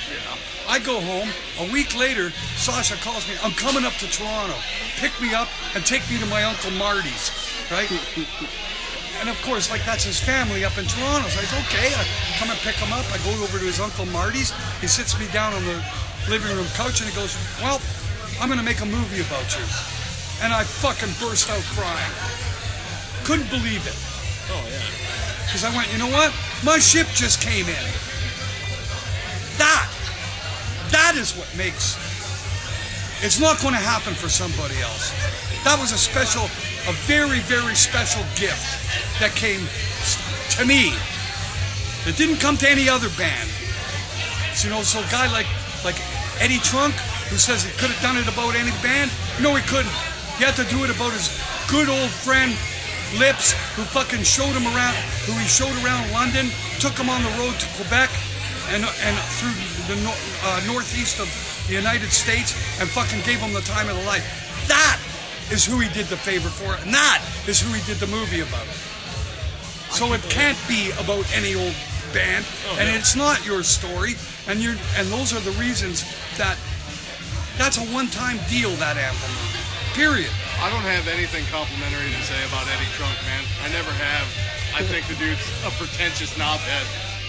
I 0.67 0.79
go 0.79 0.99
home. 0.99 1.29
A 1.63 1.71
week 1.71 1.95
later, 1.95 2.31
Sacha 2.59 2.95
calls 2.99 3.27
me. 3.27 3.35
I'm 3.41 3.51
coming 3.55 3.85
up 3.85 3.93
to 4.03 4.07
Toronto. 4.11 4.55
Pick 4.99 5.15
me 5.21 5.33
up 5.33 5.47
and 5.75 5.85
take 5.85 6.03
me 6.11 6.19
to 6.19 6.25
my 6.25 6.43
uncle 6.43 6.71
Marty's, 6.71 7.31
right? 7.71 7.87
And 9.19 9.29
of 9.29 9.39
course, 9.41 9.69
like 9.69 9.85
that's 9.85 10.03
his 10.03 10.19
family 10.19 10.65
up 10.65 10.77
in 10.77 10.85
Toronto. 10.85 11.27
So 11.29 11.39
I 11.39 11.45
said, 11.45 11.61
okay, 11.67 11.93
I 11.95 12.03
come 12.39 12.49
and 12.49 12.59
pick 12.59 12.75
him 12.75 12.91
up. 12.91 13.05
I 13.13 13.17
go 13.23 13.31
over 13.43 13.59
to 13.59 13.65
his 13.65 13.79
Uncle 13.79 14.05
Marty's. 14.07 14.51
He 14.81 14.87
sits 14.87 15.17
me 15.19 15.27
down 15.31 15.53
on 15.53 15.63
the 15.65 15.79
living 16.29 16.55
room 16.55 16.67
couch 16.75 17.01
and 17.01 17.09
he 17.09 17.15
goes, 17.15 17.35
Well, 17.61 17.81
I'm 18.39 18.47
going 18.47 18.59
to 18.59 18.65
make 18.65 18.81
a 18.81 18.85
movie 18.85 19.21
about 19.21 19.47
you. 19.55 19.63
And 20.41 20.53
I 20.53 20.63
fucking 20.63 21.11
burst 21.19 21.49
out 21.49 21.63
crying. 21.75 22.13
Couldn't 23.23 23.49
believe 23.49 23.85
it. 23.87 23.97
Oh 24.51 24.63
yeah. 24.67 24.83
Because 25.45 25.63
I 25.63 25.75
went, 25.75 25.91
you 25.91 25.99
know 25.99 26.09
what? 26.09 26.33
My 26.63 26.79
ship 26.79 27.07
just 27.13 27.41
came 27.41 27.67
in. 27.67 27.85
That, 29.61 29.87
that 30.91 31.13
is 31.15 31.37
what 31.37 31.47
makes. 31.55 31.95
It's 33.21 33.39
not 33.39 33.61
going 33.61 33.73
to 33.73 33.79
happen 33.79 34.13
for 34.15 34.27
somebody 34.27 34.75
else. 34.81 35.13
That 35.63 35.79
was 35.79 35.93
a 35.93 35.97
special, 35.97 36.49
a 36.87 36.93
very, 37.07 37.39
very 37.39 37.75
special 37.75 38.23
gift 38.35 38.65
that 39.19 39.31
came 39.35 39.61
to 40.57 40.65
me. 40.65 40.93
It 42.05 42.17
didn't 42.17 42.37
come 42.37 42.57
to 42.57 42.69
any 42.69 42.89
other 42.89 43.09
band. 43.17 43.49
So, 44.53 44.67
you 44.67 44.73
know, 44.73 44.83
so 44.83 44.99
a 44.99 45.09
guy 45.11 45.31
like 45.31 45.47
like 45.83 45.99
Eddie 46.39 46.59
Trunk, 46.59 46.93
who 47.29 47.37
says 47.37 47.63
he 47.63 47.71
could 47.79 47.89
have 47.89 48.01
done 48.01 48.17
it 48.17 48.27
about 48.27 48.55
any 48.55 48.71
band, 48.83 49.11
no, 49.41 49.55
he 49.55 49.63
couldn't. 49.63 49.95
He 50.37 50.43
had 50.43 50.55
to 50.55 50.65
do 50.65 50.83
it 50.83 50.89
about 50.89 51.13
his 51.13 51.31
good 51.69 51.89
old 51.89 52.09
friend 52.09 52.51
Lips, 53.19 53.53
who 53.77 53.83
fucking 53.83 54.23
showed 54.23 54.57
him 54.57 54.65
around, 54.73 54.95
who 55.29 55.37
he 55.37 55.45
showed 55.45 55.73
around 55.85 56.09
London, 56.11 56.49
took 56.79 56.97
him 56.97 57.09
on 57.09 57.21
the 57.21 57.29
road 57.37 57.53
to 57.61 57.67
Quebec, 57.77 58.09
and 58.73 58.81
and 58.81 59.15
through 59.37 59.53
the 59.85 59.97
uh, 60.01 60.61
northeast 60.65 61.19
of 61.19 61.29
the 61.67 61.75
United 61.75 62.09
States, 62.09 62.57
and 62.81 62.89
fucking 62.89 63.21
gave 63.21 63.37
him 63.37 63.53
the 63.53 63.61
time 63.61 63.87
of 63.87 63.95
the 63.95 64.05
life. 64.09 64.25
That 64.67 64.97
is 65.51 65.65
who 65.65 65.79
he 65.79 65.89
did 65.93 66.05
the 66.07 66.17
favor 66.17 66.49
for, 66.49 66.75
and 66.83 66.93
that 66.93 67.23
is 67.47 67.59
who 67.61 67.73
he 67.73 67.81
did 67.85 67.97
the 67.97 68.07
movie 68.07 68.41
about. 68.41 68.67
So 69.91 70.13
it 70.13 70.21
can't 70.29 70.57
be 70.67 70.91
about 70.99 71.25
any 71.35 71.55
old 71.55 71.75
band, 72.13 72.45
oh, 72.69 72.77
and 72.79 72.89
it's 72.89 73.15
not 73.15 73.45
your 73.45 73.63
story, 73.63 74.15
and 74.47 74.59
you 74.59 74.75
and 74.97 75.07
those 75.09 75.33
are 75.33 75.41
the 75.41 75.55
reasons 75.59 76.03
that 76.37 76.57
that's 77.57 77.77
a 77.77 77.85
one-time 77.93 78.39
deal. 78.49 78.69
That 78.77 78.97
Anthem 78.97 79.31
period. 79.93 80.29
I 80.57 80.69
don't 80.73 80.85
have 80.89 81.07
anything 81.07 81.45
complimentary 81.53 82.09
to 82.09 82.21
say 82.25 82.39
about 82.49 82.65
Eddie 82.65 82.89
Trunk, 82.97 83.13
man. 83.29 83.43
I 83.61 83.69
never 83.69 83.91
have. 83.91 84.25
I 84.73 84.81
think 84.81 85.05
the 85.05 85.13
dude's 85.21 85.45
a 85.65 85.69
pretentious 85.77 86.33
knobhead. 86.33 86.85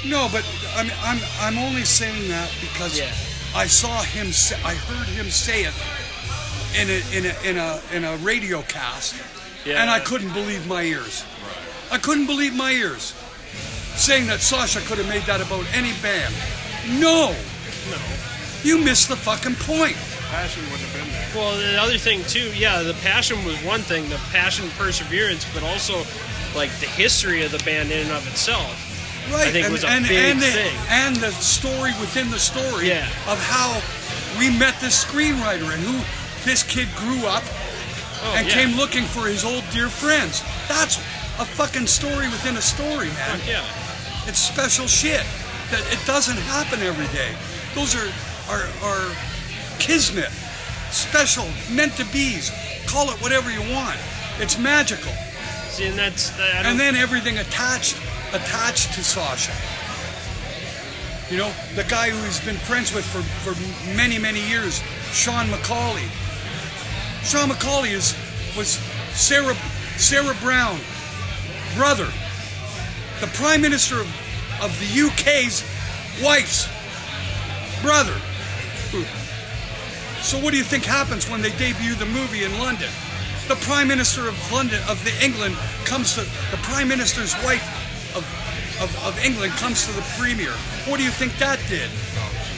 No, 0.09 0.29
but 0.33 0.45
I'm 0.77 0.91
I'm 1.05 1.21
I'm 1.41 1.59
only 1.59 1.85
saying 1.85 2.29
that 2.29 2.51
because 2.61 2.99
Yeah. 2.99 3.13
I 3.55 3.67
saw 3.67 4.03
him. 4.03 4.33
Say, 4.33 4.57
I 4.65 4.75
heard 4.75 5.09
him 5.09 5.31
say 5.31 5.65
it 5.65 5.75
in 6.81 6.89
a 6.91 7.17
in 7.17 7.27
a 7.27 7.49
in 7.51 7.57
a 7.57 7.81
in 7.93 8.05
a 8.05 8.17
radio 8.19 8.63
cast, 8.63 9.15
Yeah. 9.65 9.81
and 9.81 9.91
I 9.91 10.01
couldn't 10.01 10.33
believe 10.33 10.67
my 10.67 10.83
ears. 10.83 11.25
I 11.91 11.99
couldn't 11.99 12.27
believe 12.27 12.55
my 12.55 12.73
ears, 12.73 13.15
saying 13.97 14.27
that 14.27 14.41
Sacha 14.41 14.81
could 14.87 14.99
have 14.99 15.09
made 15.09 15.23
that 15.23 15.41
about 15.41 15.65
any 15.75 15.93
band. 16.03 16.35
No, 17.01 17.35
No. 17.91 17.97
you 18.63 18.79
missed 18.79 19.09
the 19.09 19.17
fucking 19.17 19.55
point. 19.57 19.97
Passion 20.31 20.63
wouldn't 20.71 20.89
have 20.89 20.95
been 21.05 21.13
there. 21.13 21.29
Well, 21.35 21.57
the 21.57 21.81
other 21.81 21.97
thing 21.99 22.25
too, 22.25 22.51
yeah, 22.57 22.83
the 22.83 22.95
passion 22.95 23.45
was 23.45 23.57
one 23.63 23.83
thing, 23.83 24.09
the 24.09 24.19
passion, 24.33 24.69
perseverance, 24.77 25.47
but 25.55 25.63
also 25.63 26.05
like 26.57 26.71
the 26.81 26.87
history 26.87 27.45
of 27.45 27.53
the 27.53 27.59
band 27.65 27.91
in 27.93 28.01
and 28.01 28.11
of 28.13 28.27
itself. 28.27 28.75
Right, 29.33 29.49
I 29.49 29.51
think 29.53 29.65
and, 29.67 29.73
was 29.73 29.85
a 29.85 29.89
and, 29.89 30.07
big 30.09 30.19
and 30.33 30.41
the, 30.41 30.47
thing. 30.51 30.77
and 30.91 31.17
the 31.17 31.31
story 31.31 31.93
within 32.01 32.31
the 32.31 32.39
story 32.39 32.89
Yeah. 32.89 33.07
of 33.29 33.39
how 33.41 33.81
we 34.39 34.51
met 34.51 34.79
this 34.81 35.03
screenwriter 35.05 35.73
and 35.73 35.83
who 35.83 36.03
this 36.45 36.63
kid 36.63 36.89
grew 36.97 37.27
up 37.27 37.43
Oh, 38.27 38.35
and 38.39 38.47
yeah. 38.49 38.55
came 38.55 38.77
looking 38.77 39.05
for 39.05 39.27
his 39.29 39.45
old 39.45 39.65
dear 39.71 39.89
friends. 39.91 40.41
That's 40.67 40.97
a 41.39 41.45
fucking 41.45 41.87
story 41.87 42.27
within 42.29 42.57
a 42.57 42.63
story, 42.63 43.09
man. 43.09 43.37
Fuck 43.39 43.47
yeah. 43.47 43.65
It's 44.27 44.39
special 44.39 44.87
shit 44.87 45.21
that 45.71 45.85
it 45.93 46.01
doesn't 46.07 46.39
happen 46.39 46.81
every 46.81 47.05
day. 47.13 47.35
Those 47.75 47.95
are 47.95 48.09
are 48.49 48.65
are 48.83 49.13
kismet, 49.79 50.31
special, 50.91 51.45
meant 51.71 51.97
to 51.97 52.05
be's. 52.13 52.51
Call 52.87 53.11
it 53.11 53.21
whatever 53.21 53.51
you 53.51 53.61
want. 53.75 53.99
It's 54.39 54.57
magical. 54.59 55.13
See, 55.69 55.89
and 55.89 55.99
that's 55.99 56.31
And 56.41 56.81
then 56.81 56.95
everything 56.97 57.37
attached 57.39 57.97
attached 58.33 58.95
to 58.95 59.05
Sacha. 59.05 59.53
You 61.31 61.39
know, 61.39 61.53
the 61.75 61.85
guy 61.85 62.09
who 62.11 62.23
he's 62.25 62.41
been 62.45 62.57
friends 62.57 62.95
with 62.95 63.05
for, 63.05 63.23
for 63.45 63.55
many, 63.97 64.19
many 64.19 64.41
years, 64.49 64.83
Sean 65.13 65.51
Macaulay. 65.51 66.05
Sean 67.25 67.49
Macaulay 67.49 67.91
is 67.91 68.15
was 68.57 68.79
Sarah 69.13 69.55
Sarah 69.97 70.37
Brown, 70.43 70.79
brother, 71.75 72.09
the 73.21 73.27
Prime 73.29 73.63
Minister 73.63 74.01
of, 74.01 74.09
of 74.63 74.79
the 74.79 75.09
UK's 75.09 75.65
wife's 76.23 76.69
brother. 77.83 78.15
So 80.21 80.39
what 80.39 80.53
do 80.53 80.59
you 80.59 80.65
think 80.65 80.85
happens 80.85 81.29
when 81.29 81.41
they 81.41 81.51
debut 81.57 81.95
the 81.95 82.07
movie 82.07 82.45
in 82.45 82.59
London? 82.59 82.91
The 83.49 83.57
Prime 83.57 83.89
Minister 83.89 84.29
of 84.29 84.53
London 84.53 84.81
of 84.89 85.03
the 85.05 85.13
England 85.25 85.57
comes 85.85 86.15
to 86.15 86.23
the 86.51 86.57
Prime 86.63 86.89
Minister's 86.89 87.35
wife 87.45 87.65
of, 88.17 88.25
of, 88.83 89.07
of 89.07 89.25
England 89.25 89.53
comes 89.53 89.87
to 89.87 89.93
the 89.93 90.03
premiere. 90.19 90.55
What 90.87 90.99
do 90.99 91.05
you 91.05 91.11
think 91.11 91.37
that 91.39 91.61
did? 91.69 91.91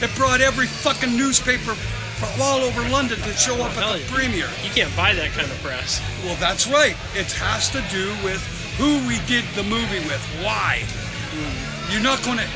It 0.01 0.15
brought 0.15 0.41
every 0.41 0.67
fucking 0.67 1.15
newspaper 1.15 1.75
from 2.17 2.41
all 2.41 2.61
over 2.61 2.81
London 2.89 3.19
to 3.19 3.33
show 3.33 3.55
up 3.61 3.77
at 3.77 3.93
the 3.93 3.99
yeah. 3.99 4.09
premiere. 4.09 4.49
you 4.63 4.71
can't 4.71 4.93
buy 4.95 5.13
that 5.13 5.31
kind 5.31 5.49
of 5.49 5.57
press. 5.61 6.01
Well, 6.23 6.35
that's 6.39 6.67
right. 6.67 6.97
It 7.13 7.31
has 7.37 7.69
to 7.71 7.81
do 7.93 8.09
with 8.25 8.41
who 8.77 8.97
we 9.07 9.21
did 9.25 9.45
the 9.55 9.63
movie 9.63 10.01
with. 10.09 10.21
Why? 10.41 10.83
You're 11.91 12.01
not 12.01 12.23
going 12.23 12.39
to. 12.39 12.47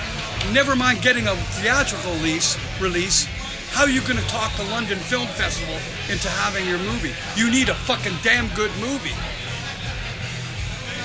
Never 0.51 0.75
mind 0.75 1.01
getting 1.01 1.27
a 1.27 1.35
theatrical 1.61 2.13
release. 2.15 2.57
Release. 2.81 3.25
How 3.71 3.83
are 3.83 3.89
you 3.89 4.01
going 4.01 4.17
to 4.17 4.27
talk 4.27 4.51
the 4.57 4.65
London 4.65 4.97
Film 4.97 5.27
Festival 5.27 5.77
into 6.09 6.27
having 6.27 6.67
your 6.67 6.79
movie? 6.79 7.13
You 7.37 7.49
need 7.49 7.69
a 7.69 7.75
fucking 7.75 8.17
damn 8.21 8.49
good 8.53 8.71
movie, 8.81 9.15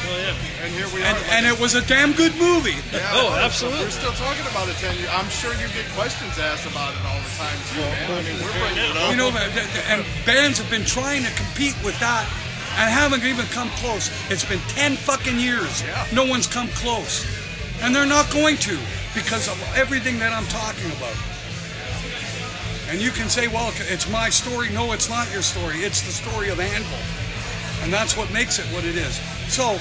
Well, 0.06 0.20
yeah. 0.22 0.62
And 0.64 0.72
here 0.74 0.86
we 0.94 1.02
and, 1.02 1.16
are. 1.16 1.20
like- 1.20 1.32
and 1.32 1.46
it 1.46 1.58
was 1.58 1.74
a 1.74 1.82
damn 1.86 2.12
good 2.12 2.34
movie. 2.36 2.78
Yeah, 2.92 3.10
Oh, 3.14 3.34
absolutely. 3.34 3.84
We're 3.84 3.90
still 3.90 4.12
talking 4.14 4.46
about 4.46 4.68
it 4.68 4.76
10 4.78 4.96
years. 4.96 5.10
I'm 5.12 5.28
sure 5.28 5.52
you 5.54 5.66
get 5.74 5.86
questions 5.94 6.38
asked 6.38 6.66
about 6.66 6.94
it 6.94 7.02
all 7.06 7.18
the 7.20 7.34
time, 7.36 7.58
too, 7.74 7.80
man. 7.80 8.10
I 8.10 8.22
mean, 8.22 8.38
we're 8.42 8.58
bringing 8.58 8.90
it 8.90 8.96
up. 8.96 9.10
You 9.10 9.16
know, 9.16 9.30
th- 9.30 9.52
th- 9.52 9.86
and 9.90 10.04
bands 10.24 10.58
have 10.58 10.70
been 10.70 10.84
trying 10.84 11.24
to 11.24 11.30
compete 11.34 11.74
with 11.84 11.98
that 12.00 12.24
and 12.78 12.90
haven't 12.90 13.24
even 13.24 13.46
come 13.46 13.68
close. 13.82 14.10
It's 14.30 14.44
been 14.44 14.60
10 14.68 14.96
fucking 14.96 15.38
years. 15.38 15.82
Yeah. 15.82 16.06
No 16.12 16.24
one's 16.24 16.46
come 16.46 16.68
close. 16.68 17.26
And 17.82 17.94
they're 17.94 18.06
not 18.06 18.30
going 18.30 18.56
to 18.68 18.78
because 19.14 19.48
of 19.48 19.56
everything 19.76 20.18
that 20.20 20.32
I'm 20.32 20.46
talking 20.46 20.90
about. 20.96 21.16
And 22.88 23.00
you 23.02 23.10
can 23.10 23.28
say, 23.28 23.48
well, 23.48 23.72
it's 23.90 24.08
my 24.08 24.30
story. 24.30 24.70
No, 24.70 24.92
it's 24.92 25.08
not 25.10 25.30
your 25.32 25.42
story. 25.42 25.78
It's 25.78 26.02
the 26.02 26.12
story 26.12 26.50
of 26.50 26.60
Anvil. 26.60 26.98
And 27.82 27.92
that's 27.92 28.16
what 28.16 28.32
makes 28.32 28.58
it 28.58 28.64
what 28.72 28.84
it 28.84 28.96
is. 28.96 29.20
So, 29.48 29.78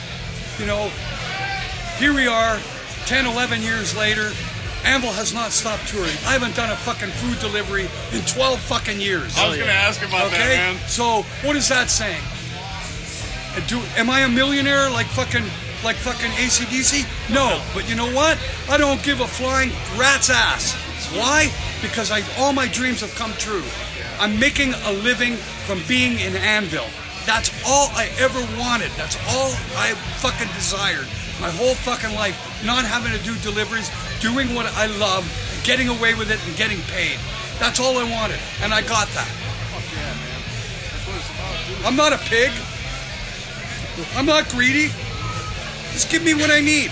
you 0.59 0.65
know, 0.65 0.89
here 1.97 2.13
we 2.13 2.27
are, 2.27 2.59
10, 3.05 3.25
11 3.25 3.61
years 3.61 3.95
later. 3.97 4.31
Anvil 4.83 5.11
has 5.13 5.33
not 5.33 5.51
stopped 5.51 5.87
touring. 5.87 6.11
I 6.27 6.33
haven't 6.37 6.55
done 6.55 6.69
a 6.69 6.75
fucking 6.75 7.09
food 7.09 7.39
delivery 7.39 7.87
in 8.13 8.21
12 8.25 8.59
fucking 8.59 9.01
years. 9.01 9.35
I 9.37 9.47
was 9.47 9.57
going 9.57 9.67
to 9.67 9.73
ask 9.73 10.01
about 10.01 10.29
that, 10.31 10.39
Okay? 10.41 10.57
man. 10.57 10.77
So, 10.87 11.23
what 11.43 11.55
is 11.55 11.67
that 11.69 11.89
saying? 11.89 12.21
Uh, 13.55 13.65
Do, 13.67 13.81
am 13.97 14.09
I 14.11 14.21
a 14.21 14.29
millionaire 14.29 14.89
like 14.91 15.07
fucking 15.07 15.43
like 15.83 15.95
fucking 15.95 16.29
ACDC? 16.31 17.05
No, 17.33 17.61
but 17.73 17.89
you 17.89 17.95
know 17.95 18.11
what? 18.13 18.37
I 18.69 18.77
don't 18.77 19.01
give 19.01 19.21
a 19.21 19.27
flying 19.27 19.71
rat's 19.97 20.29
ass. 20.29 20.73
Why? 21.17 21.49
Because 21.81 22.11
I 22.11 22.21
all 22.37 22.53
my 22.53 22.67
dreams 22.67 23.01
have 23.01 23.13
come 23.15 23.33
true. 23.33 23.63
I'm 24.19 24.39
making 24.39 24.73
a 24.85 24.91
living 24.91 25.35
from 25.65 25.81
being 25.87 26.19
in 26.19 26.35
Anvil. 26.35 26.85
That's 27.25 27.49
all 27.65 27.89
I 27.93 28.09
ever 28.19 28.39
wanted. 28.57 28.91
That's 28.97 29.17
all 29.33 29.51
I 29.75 29.93
fucking 30.21 30.47
desired. 30.53 31.07
My 31.41 31.49
whole 31.49 31.73
fucking 31.73 32.15
life, 32.15 32.37
not 32.63 32.85
having 32.85 33.11
to 33.11 33.21
do 33.25 33.35
deliveries, 33.39 33.89
doing 34.21 34.53
what 34.53 34.67
I 34.77 34.85
love, 34.97 35.25
getting 35.63 35.89
away 35.89 36.13
with 36.13 36.31
it 36.31 36.39
and 36.45 36.55
getting 36.55 36.79
paid. 36.93 37.17
That's 37.59 37.79
all 37.79 37.97
I 37.97 38.09
wanted, 38.09 38.39
and 38.61 38.73
I 38.73 38.81
got 38.81 39.07
that. 39.17 39.27
Fuck 39.73 39.83
yeah, 39.91 40.13
man. 40.13 40.39
That's 40.93 41.07
what 41.07 41.15
it's 41.17 41.31
about. 41.33 41.87
I'm 41.87 41.95
not 41.95 42.13
a 42.13 42.21
pig. 42.29 42.51
I'm 44.15 44.25
not 44.25 44.47
greedy. 44.49 44.93
Just 45.93 46.11
give 46.11 46.23
me 46.23 46.33
what 46.33 46.51
I 46.51 46.59
need. 46.59 46.91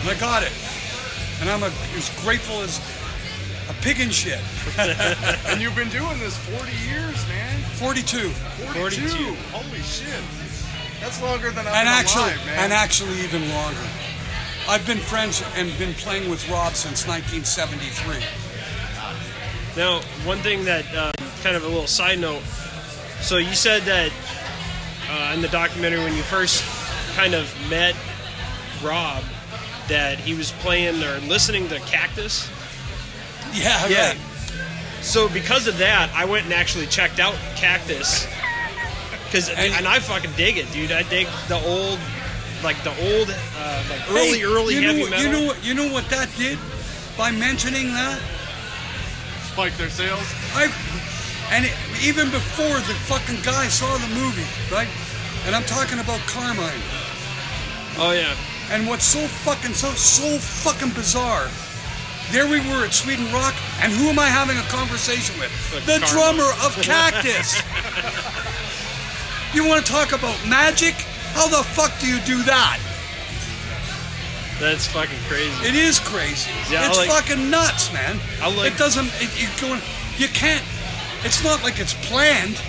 And 0.00 0.08
I 0.08 0.14
got 0.18 0.42
it. 0.42 0.52
And 1.40 1.48
I'm 1.50 1.62
a, 1.62 1.70
as 1.96 2.08
grateful 2.24 2.60
as 2.62 2.80
a 3.70 3.82
pig 3.82 4.00
in 4.00 4.10
shit. 4.10 4.40
And 5.46 5.60
you've 5.60 5.76
been 5.76 5.88
doing 5.90 6.18
this 6.18 6.36
40 6.36 6.70
years, 6.88 7.16
man. 7.28 7.60
42. 7.78 8.28
42. 8.30 9.34
Holy 9.52 9.78
shit. 9.80 10.20
That's 11.00 11.22
longer 11.22 11.50
than 11.50 11.66
I've 11.66 11.74
And 11.74 11.86
been 11.86 11.94
actually, 11.94 12.22
alive, 12.24 12.46
man. 12.46 12.58
and 12.64 12.72
actually 12.72 13.20
even 13.20 13.48
longer. 13.50 13.80
I've 14.68 14.86
been 14.86 14.98
friends 14.98 15.42
and 15.56 15.76
been 15.78 15.94
playing 15.94 16.28
with 16.30 16.46
Robb 16.50 16.74
since 16.74 17.06
1973. 17.08 18.22
Now, 19.76 20.00
one 20.26 20.38
thing 20.38 20.64
that 20.64 20.84
uh, 20.94 21.12
kind 21.42 21.56
of 21.56 21.64
a 21.64 21.68
little 21.68 21.86
side 21.86 22.18
note. 22.18 22.42
So 23.20 23.36
you 23.38 23.54
said 23.54 23.82
that 23.82 24.12
uh, 25.10 25.32
in 25.34 25.42
the 25.42 25.48
documentary 25.48 26.00
when 26.04 26.14
you 26.16 26.22
first 26.22 26.64
kind 27.16 27.34
of 27.34 27.52
met 27.70 27.94
Robb, 28.82 29.22
that 29.88 30.18
he 30.18 30.34
was 30.34 30.52
playing 30.60 31.02
or 31.02 31.18
listening 31.20 31.68
to 31.68 31.78
Cactus. 31.80 32.48
Yeah, 33.52 33.86
Yeah. 33.88 34.08
right. 34.10 34.18
So 35.02 35.28
because 35.28 35.66
of 35.66 35.78
that, 35.78 36.10
I 36.14 36.24
went 36.26 36.44
and 36.44 36.52
actually 36.54 36.86
checked 36.86 37.18
out 37.20 37.34
Cactus. 37.56 38.26
Cause 39.32 39.48
and, 39.48 39.72
And- 39.74 39.86
I 39.88 39.98
fucking 39.98 40.32
dig 40.36 40.56
it, 40.58 40.70
dude. 40.72 40.92
I 40.92 41.02
dig 41.04 41.26
the 41.48 41.56
old, 41.64 41.98
like 42.62 42.76
the 42.84 42.90
old, 42.90 43.30
uh, 43.30 43.82
like 43.88 44.10
early, 44.10 44.38
Hey, 44.38 44.44
early 44.44 44.74
you 44.74 44.80
know, 44.82 44.88
heavy 44.88 45.00
what- 45.02 45.10
metal. 45.10 45.24
You 45.24 45.32
know 45.32 45.46
what? 45.46 45.64
You 45.64 45.74
know 45.74 45.88
what 45.92 46.08
that 46.10 46.28
did 46.36 46.58
by 47.16 47.30
mentioning 47.30 47.92
that. 47.94 48.20
Spike 49.52 49.76
their 49.76 49.90
sales. 49.90 50.22
I 50.54 50.70
and 51.50 51.64
it, 51.66 51.72
even 52.04 52.30
before 52.30 52.76
the 52.86 52.94
fucking 53.10 53.42
guy 53.42 53.66
saw 53.68 53.96
the 53.98 54.06
movie, 54.14 54.46
right? 54.70 54.86
And 55.46 55.54
I'm 55.56 55.64
talking 55.64 55.98
about 55.98 56.20
Carmine. 56.26 56.80
oh 57.98 58.12
yeah, 58.14 58.36
And 58.70 58.86
what's 58.86 59.04
so 59.04 59.18
fucking 59.26 59.74
so 59.74 59.90
so 59.92 60.38
fucking 60.38 60.90
bizarre? 60.90 61.48
There 62.32 62.46
we 62.46 62.60
were 62.60 62.84
at 62.84 62.94
Sweden 62.94 63.26
Rock, 63.32 63.54
and 63.82 63.92
who 63.92 64.08
am 64.08 64.18
I 64.18 64.26
having 64.26 64.56
a 64.56 64.62
conversation 64.70 65.38
with? 65.40 65.50
With 65.74 65.84
the 65.86 65.98
drummer 66.06 66.46
of 66.62 66.76
Cactus. 66.80 67.58
you 69.54 69.66
want 69.66 69.84
to 69.84 69.92
talk 69.92 70.12
about 70.12 70.38
magic? 70.46 70.94
How 71.34 71.48
the 71.48 71.64
fuck 71.64 71.98
do 71.98 72.06
you 72.06 72.20
do 72.20 72.42
that? 72.44 72.78
that's 74.60 74.86
fucking 74.86 75.18
crazy. 75.26 75.66
It 75.66 75.74
is 75.74 75.98
crazy. 75.98 76.52
Yeah, 76.70 76.86
it's 76.86 76.98
like- 76.98 77.10
fucking 77.10 77.50
nuts, 77.50 77.92
man. 77.92 78.20
Like- 78.40 78.72
it 78.72 78.78
doesn't. 78.78 79.08
It, 79.20 79.30
it 79.34 79.60
going. 79.60 79.80
You 80.16 80.28
can't. 80.28 80.62
It's 81.24 81.42
not 81.42 81.64
like 81.64 81.80
it's 81.80 81.94
planned. 82.06 82.60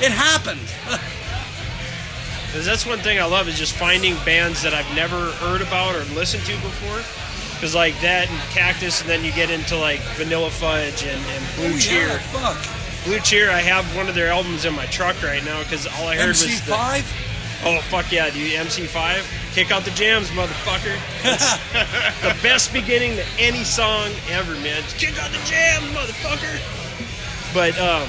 It 0.00 0.12
happened. 0.12 0.60
that's 2.64 2.86
one 2.86 3.00
thing 3.00 3.18
I 3.20 3.24
love 3.24 3.48
is 3.48 3.58
just 3.58 3.74
finding 3.74 4.14
bands 4.24 4.62
that 4.62 4.72
I've 4.72 4.94
never 4.94 5.32
heard 5.32 5.60
about 5.60 5.94
or 5.94 6.04
listened 6.14 6.44
to 6.44 6.52
before. 6.52 7.23
Because 7.54 7.74
like 7.74 7.98
that 8.02 8.28
and 8.28 8.38
Cactus, 8.50 9.00
and 9.00 9.08
then 9.08 9.24
you 9.24 9.32
get 9.32 9.50
into 9.50 9.76
like 9.76 10.00
Vanilla 10.16 10.50
Fudge 10.50 11.02
and, 11.04 11.20
and 11.30 11.56
Blue 11.56 11.74
Oh, 11.74 11.78
Cheer. 11.78 12.08
Yeah, 12.08 12.18
fuck. 12.18 13.04
Blue 13.06 13.20
Cheer, 13.20 13.50
I 13.50 13.60
have 13.60 13.84
one 13.96 14.08
of 14.08 14.14
their 14.14 14.28
albums 14.28 14.64
in 14.64 14.74
my 14.74 14.86
truck 14.86 15.22
right 15.22 15.44
now 15.44 15.62
because 15.62 15.86
all 15.86 16.08
I 16.08 16.16
heard 16.16 16.28
was 16.28 16.42
MC5. 16.44 17.66
oh 17.66 17.80
fuck 17.90 18.10
yeah, 18.12 18.30
dude, 18.30 18.52
MC5, 18.52 19.52
kick 19.54 19.70
out 19.70 19.84
the 19.84 19.90
jams, 19.92 20.28
motherfucker. 20.30 20.96
The 22.22 22.34
best 22.42 22.72
beginning 22.72 23.16
to 23.16 23.24
any 23.38 23.64
song 23.64 24.08
ever, 24.30 24.52
man. 24.54 24.82
Just 24.84 24.96
kick 24.98 25.18
out 25.22 25.30
the 25.30 25.38
jams, 25.44 25.84
motherfucker. 25.94 26.58
But 27.52 27.78
um, 27.78 28.08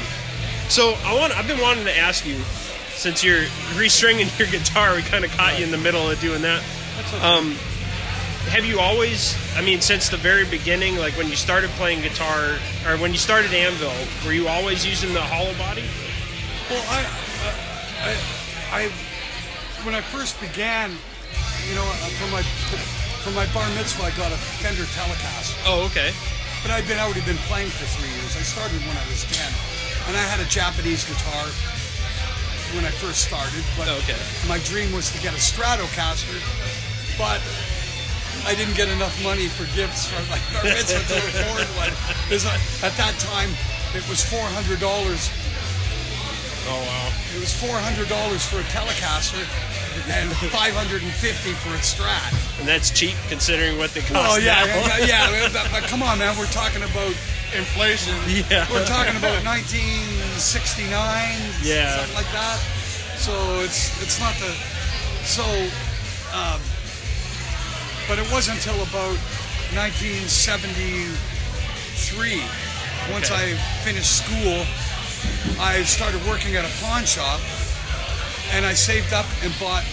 so 0.69 0.95
I 1.03 1.13
want, 1.13 1.37
I've 1.37 1.47
been 1.47 1.59
wanting 1.61 1.83
to 1.85 1.97
ask 1.97 2.25
you, 2.25 2.35
since 2.93 3.23
you're 3.23 3.43
restringing 3.75 4.31
your 4.39 4.47
guitar, 4.47 4.95
we 4.95 5.01
kind 5.01 5.25
of 5.25 5.31
caught 5.31 5.57
you 5.59 5.65
in 5.65 5.71
the 5.71 5.77
middle 5.77 6.09
of 6.09 6.19
doing 6.21 6.41
that. 6.43 6.63
Um, 7.21 7.55
have 8.49 8.65
you 8.65 8.79
always, 8.79 9.35
I 9.55 9.61
mean, 9.61 9.81
since 9.81 10.09
the 10.09 10.17
very 10.17 10.45
beginning, 10.45 10.97
like 10.97 11.17
when 11.17 11.27
you 11.27 11.35
started 11.35 11.69
playing 11.71 12.01
guitar, 12.01 12.57
or 12.87 12.97
when 12.97 13.11
you 13.11 13.17
started 13.17 13.53
Anvil, 13.53 13.91
were 14.25 14.33
you 14.33 14.47
always 14.47 14.85
using 14.85 15.13
the 15.13 15.21
hollow 15.21 15.53
body? 15.57 15.83
Well, 16.69 16.83
I, 16.89 17.05
I, 18.01 18.11
I, 18.71 18.81
when 19.83 19.95
I 19.95 20.01
first 20.01 20.39
began, 20.39 20.91
you 21.69 21.75
know, 21.75 21.83
uh, 21.85 22.09
for 22.21 22.29
my 22.31 22.41
for 23.25 23.31
my 23.33 23.45
bar 23.57 23.65
mitzvah, 23.73 24.05
I 24.05 24.11
got 24.13 24.31
a 24.31 24.37
Fender 24.61 24.85
Telecaster. 24.93 25.57
Oh, 25.65 25.85
okay. 25.89 26.13
But 26.61 26.69
I'd 26.71 26.85
been 26.87 26.97
already 27.01 27.21
been 27.25 27.41
playing 27.49 27.69
for 27.69 27.85
three 27.97 28.09
years. 28.09 28.37
I 28.37 28.45
started 28.45 28.77
when 28.85 28.97
I 28.97 29.05
was 29.09 29.25
ten, 29.33 29.49
and 30.07 30.13
I 30.17 30.21
had 30.29 30.39
a 30.39 30.49
Japanese 30.49 31.05
guitar 31.05 31.45
when 32.77 32.85
I 32.85 32.93
first 33.01 33.25
started. 33.25 33.65
But 33.77 33.89
Okay. 34.05 34.17
my 34.47 34.61
dream 34.65 34.93
was 34.93 35.09
to 35.13 35.17
get 35.21 35.33
a 35.33 35.41
Stratocaster, 35.41 36.37
but 37.17 37.41
I 38.45 38.53
didn't 38.55 38.75
get 38.77 38.87
enough 38.89 39.17
money 39.23 39.47
for 39.47 39.65
gifts 39.75 40.05
for 40.07 40.21
my 40.29 40.37
bar 40.53 40.63
mitzvah 40.63 41.01
to 41.13 41.17
afford 41.17 41.67
one. 41.77 41.91
'Cause 42.29 42.45
I- 42.45 42.59
at 42.85 42.95
that 42.97 43.17
time, 43.19 43.49
it 43.95 44.07
was 44.07 44.23
four 44.23 44.45
hundred 44.53 44.79
dollars 44.79 45.29
Oh 46.67 46.81
wow. 46.81 47.13
it 47.35 47.39
was 47.39 47.53
four 47.53 47.77
hundred 47.77 48.09
dollars 48.09 48.43
for 48.45 48.59
a 48.59 48.63
Telecaster 48.73 49.41
and 50.09 50.31
five 50.49 50.73
hundred 50.73 51.01
and 51.03 51.11
fifty 51.13 51.53
for 51.53 51.69
a 51.73 51.77
Strat. 51.81 52.33
And 52.59 52.67
that's 52.67 52.89
cheap 52.89 53.15
considering 53.29 53.77
what 53.77 53.93
they 53.93 54.01
cost. 54.01 54.13
Oh 54.33 54.37
yeah, 54.37 54.65
yeah, 54.65 55.05
yeah. 55.05 55.49
But, 55.53 55.69
but 55.71 55.83
come 55.83 56.01
on, 56.01 56.17
man, 56.19 56.35
we're 56.37 56.45
talking 56.47 56.81
about 56.83 57.13
Inflation. 57.53 58.15
yeah. 58.49 58.65
we're 58.73 58.85
talking 58.85 59.15
about 59.15 59.43
1969, 59.45 61.37
Yeah. 61.63 61.97
something 61.97 62.15
like 62.15 62.31
that. 62.33 62.59
So 63.17 63.33
it's 63.61 63.89
it's 64.01 64.19
not 64.19 64.33
the 64.41 64.51
so, 65.23 65.45
um, 66.33 66.59
but 68.07 68.19
it 68.19 68.31
wasn't 68.31 68.57
until 68.57 68.81
about 68.83 69.17
1973, 69.73 72.41
once 73.11 73.31
Okay. 73.31 73.53
I 73.53 73.55
finished 73.83 74.17
school, 74.23 74.65
I 75.59 75.83
started 75.83 76.23
working 76.25 76.55
at 76.55 76.65
a 76.65 76.69
pawn 76.83 77.05
shop, 77.05 77.39
and 78.53 78.65
I 78.65 78.73
saved 78.73 79.13
up 79.13 79.25
and 79.43 79.53
bought 79.59 79.83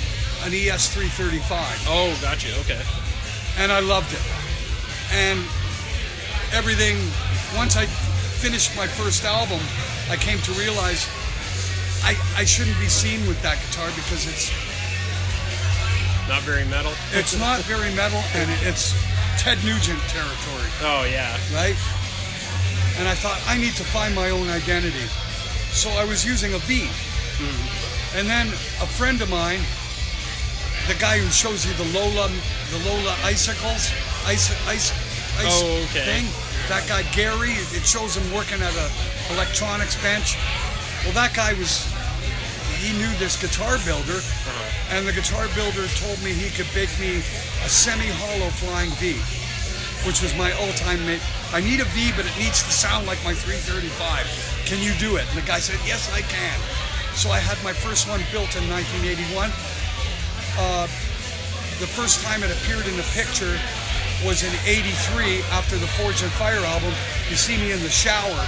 an 0.44 0.52
E 0.52 0.66
ES335 0.68 1.86
Oh, 1.88 2.14
gotcha. 2.20 2.54
Okay. 2.60 2.82
and 3.58 3.72
I 3.72 3.80
loved 3.80 4.12
it. 4.12 4.20
And 5.12 5.38
everything, 6.52 6.96
once 7.56 7.76
I 7.76 7.86
finished 7.86 8.76
my 8.76 8.86
first 8.86 9.24
album, 9.24 9.60
I 10.10 10.16
came 10.16 10.38
to 10.40 10.52
realize 10.52 11.08
I, 12.04 12.16
I 12.36 12.44
shouldn't 12.44 12.78
be 12.80 12.88
seen 12.88 13.26
with 13.28 13.40
that 13.42 13.58
guitar 13.68 13.88
because 13.94 14.26
it's 14.26 14.50
Not 16.32 16.40
very 16.48 16.64
metal. 16.64 16.92
it's 17.12 17.36
not 17.38 17.60
very 17.68 17.92
metal 17.92 18.16
and 18.32 18.48
it's 18.64 18.96
Ted 19.36 19.58
Nugent 19.68 20.00
territory, 20.08 20.64
Oh 20.80 21.04
yeah. 21.04 21.36
right? 21.52 21.76
And 22.96 23.04
I 23.04 23.12
thought 23.12 23.36
I 23.46 23.58
need 23.60 23.76
to 23.76 23.84
find 23.84 24.14
my 24.16 24.30
own 24.30 24.48
identity. 24.48 25.04
So 25.76 25.90
I 25.90 26.04
was 26.08 26.24
using 26.24 26.54
a 26.54 26.58
V. 26.64 26.88
Mm-hmm. 26.88 28.16
And 28.18 28.24
then 28.32 28.48
a 28.80 28.88
friend 28.88 29.20
of 29.20 29.28
mine, 29.28 29.60
the 30.88 30.96
guy 30.96 31.18
who 31.20 31.28
shows 31.28 31.66
you 31.68 31.74
the 31.76 31.88
Lola 31.92 32.28
the 32.72 32.80
Lola 32.88 33.12
icicles, 33.28 33.92
ice 34.24 34.48
ice 34.66 34.88
ice 35.36 35.60
Oh, 35.60 35.84
okay. 35.92 36.04
thing, 36.08 36.24
that 36.72 36.88
guy 36.88 37.02
Gary, 37.12 37.52
it 37.76 37.84
shows 37.84 38.16
him 38.16 38.24
working 38.32 38.62
at 38.64 38.72
a 38.72 38.88
electronics 39.36 40.00
bench. 40.00 40.36
Well 41.04 41.12
that 41.12 41.34
guy 41.36 41.52
was 41.60 41.91
he 42.82 42.90
knew 42.98 43.10
this 43.22 43.38
guitar 43.38 43.78
builder 43.86 44.18
and 44.90 45.06
the 45.06 45.12
guitar 45.14 45.46
builder 45.54 45.86
told 46.02 46.18
me 46.26 46.34
he 46.34 46.50
could 46.50 46.66
bake 46.74 46.90
me 46.98 47.22
a 47.62 47.68
semi-hollow 47.70 48.50
flying 48.58 48.90
V, 48.98 49.14
which 50.02 50.18
was 50.18 50.34
my 50.34 50.50
all-time 50.58 50.98
mate. 51.06 51.22
I 51.54 51.60
need 51.62 51.78
a 51.78 51.86
V, 51.94 52.10
but 52.18 52.26
it 52.26 52.34
needs 52.42 52.58
to 52.66 52.72
sound 52.74 53.06
like 53.06 53.22
my 53.22 53.34
335. 53.38 54.66
Can 54.66 54.82
you 54.82 54.90
do 54.98 55.14
it? 55.14 55.22
And 55.30 55.38
the 55.38 55.46
guy 55.46 55.62
said, 55.62 55.78
yes, 55.86 56.10
I 56.10 56.26
can. 56.26 56.58
So 57.14 57.30
I 57.30 57.38
had 57.38 57.54
my 57.62 57.72
first 57.72 58.10
one 58.10 58.18
built 58.34 58.50
in 58.58 58.66
1981. 58.66 59.46
Uh, 60.58 60.90
the 61.78 61.86
first 61.86 62.18
time 62.26 62.42
it 62.42 62.50
appeared 62.50 62.86
in 62.90 62.96
the 62.98 63.06
picture 63.14 63.54
was 64.26 64.42
in 64.42 64.52
83 64.66 65.42
after 65.54 65.78
the 65.78 65.86
Forged 66.02 66.22
in 66.26 66.30
Fire 66.34 66.58
album. 66.66 66.90
You 67.30 67.36
see 67.38 67.56
me 67.62 67.70
in 67.70 67.78
the 67.82 67.90
shower, 67.90 68.42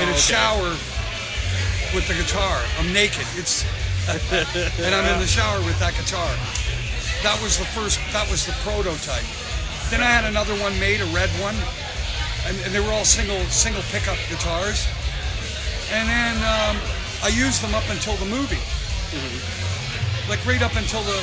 in 0.00 0.08
Oh, 0.08 0.12
a 0.12 0.16
okay. 0.16 0.24
shower 0.24 0.72
with 1.96 2.06
the 2.12 2.14
guitar. 2.20 2.60
I'm 2.76 2.92
naked. 2.92 3.24
It's 3.40 3.64
and 4.84 4.92
I'm 4.92 5.08
in 5.16 5.18
the 5.18 5.26
shower 5.26 5.56
with 5.64 5.80
that 5.80 5.96
guitar. 5.96 6.28
That 7.24 7.40
was 7.40 7.56
the 7.56 7.64
first. 7.72 7.96
That 8.12 8.28
was 8.28 8.44
the 8.44 8.52
prototype. 8.60 9.24
Then 9.88 10.04
I 10.04 10.12
had 10.12 10.28
another 10.28 10.52
one 10.60 10.76
made, 10.76 11.00
a 11.00 11.08
red 11.16 11.32
one, 11.40 11.56
and, 12.44 12.54
and 12.68 12.70
they 12.76 12.84
were 12.84 12.92
all 12.92 13.08
single 13.08 13.40
single 13.48 13.80
pickup 13.88 14.20
guitars. 14.28 14.84
And 15.88 16.04
then 16.04 16.36
um, 16.44 16.76
I 17.24 17.32
used 17.32 17.64
them 17.64 17.72
up 17.72 17.88
until 17.88 18.20
the 18.20 18.28
movie, 18.28 18.60
like 20.28 20.44
right 20.44 20.60
up 20.60 20.76
until 20.76 21.00
the, 21.00 21.18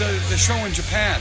the 0.00 0.16
the 0.32 0.38
show 0.40 0.56
in 0.64 0.72
Japan. 0.72 1.20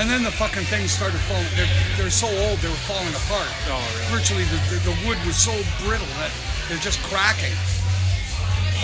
And 0.00 0.08
then 0.08 0.24
the 0.24 0.32
fucking 0.32 0.64
things 0.72 0.96
started 0.96 1.20
falling. 1.28 1.50
They're, 1.58 1.68
they're 1.98 2.14
so 2.14 2.30
old, 2.48 2.56
they 2.62 2.70
were 2.70 2.84
falling 2.86 3.10
apart. 3.10 3.50
Oh, 3.66 3.82
really? 3.82 4.14
Virtually, 4.14 4.46
the, 4.46 4.58
the, 4.70 4.94
the 4.94 4.96
wood 5.02 5.18
was 5.26 5.34
so 5.34 5.50
brittle 5.82 6.06
that 6.22 6.30
they're 6.68 6.78
just 6.78 7.00
cracking. 7.04 7.56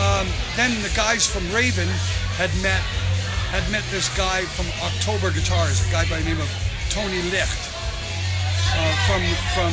Um, 0.00 0.26
then 0.56 0.74
the 0.82 0.90
guys 0.96 1.26
from 1.26 1.44
Raven 1.52 1.88
had 2.36 2.50
met 2.62 2.82
had 3.54 3.62
met 3.70 3.84
this 3.94 4.10
guy 4.18 4.42
from 4.42 4.66
October 4.82 5.30
Guitars, 5.30 5.86
a 5.86 5.90
guy 5.92 6.02
by 6.10 6.18
the 6.18 6.24
name 6.24 6.40
of 6.40 6.50
Tony 6.90 7.22
Licht, 7.30 7.62
uh, 8.74 8.94
from 9.06 9.22
from 9.54 9.72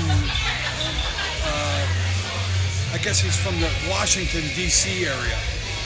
uh, 1.42 1.84
I 2.94 3.00
guess 3.02 3.20
he's 3.20 3.36
from 3.36 3.60
the 3.60 3.72
Washington 3.90 4.44
D.C. 4.54 5.06
area. 5.06 5.40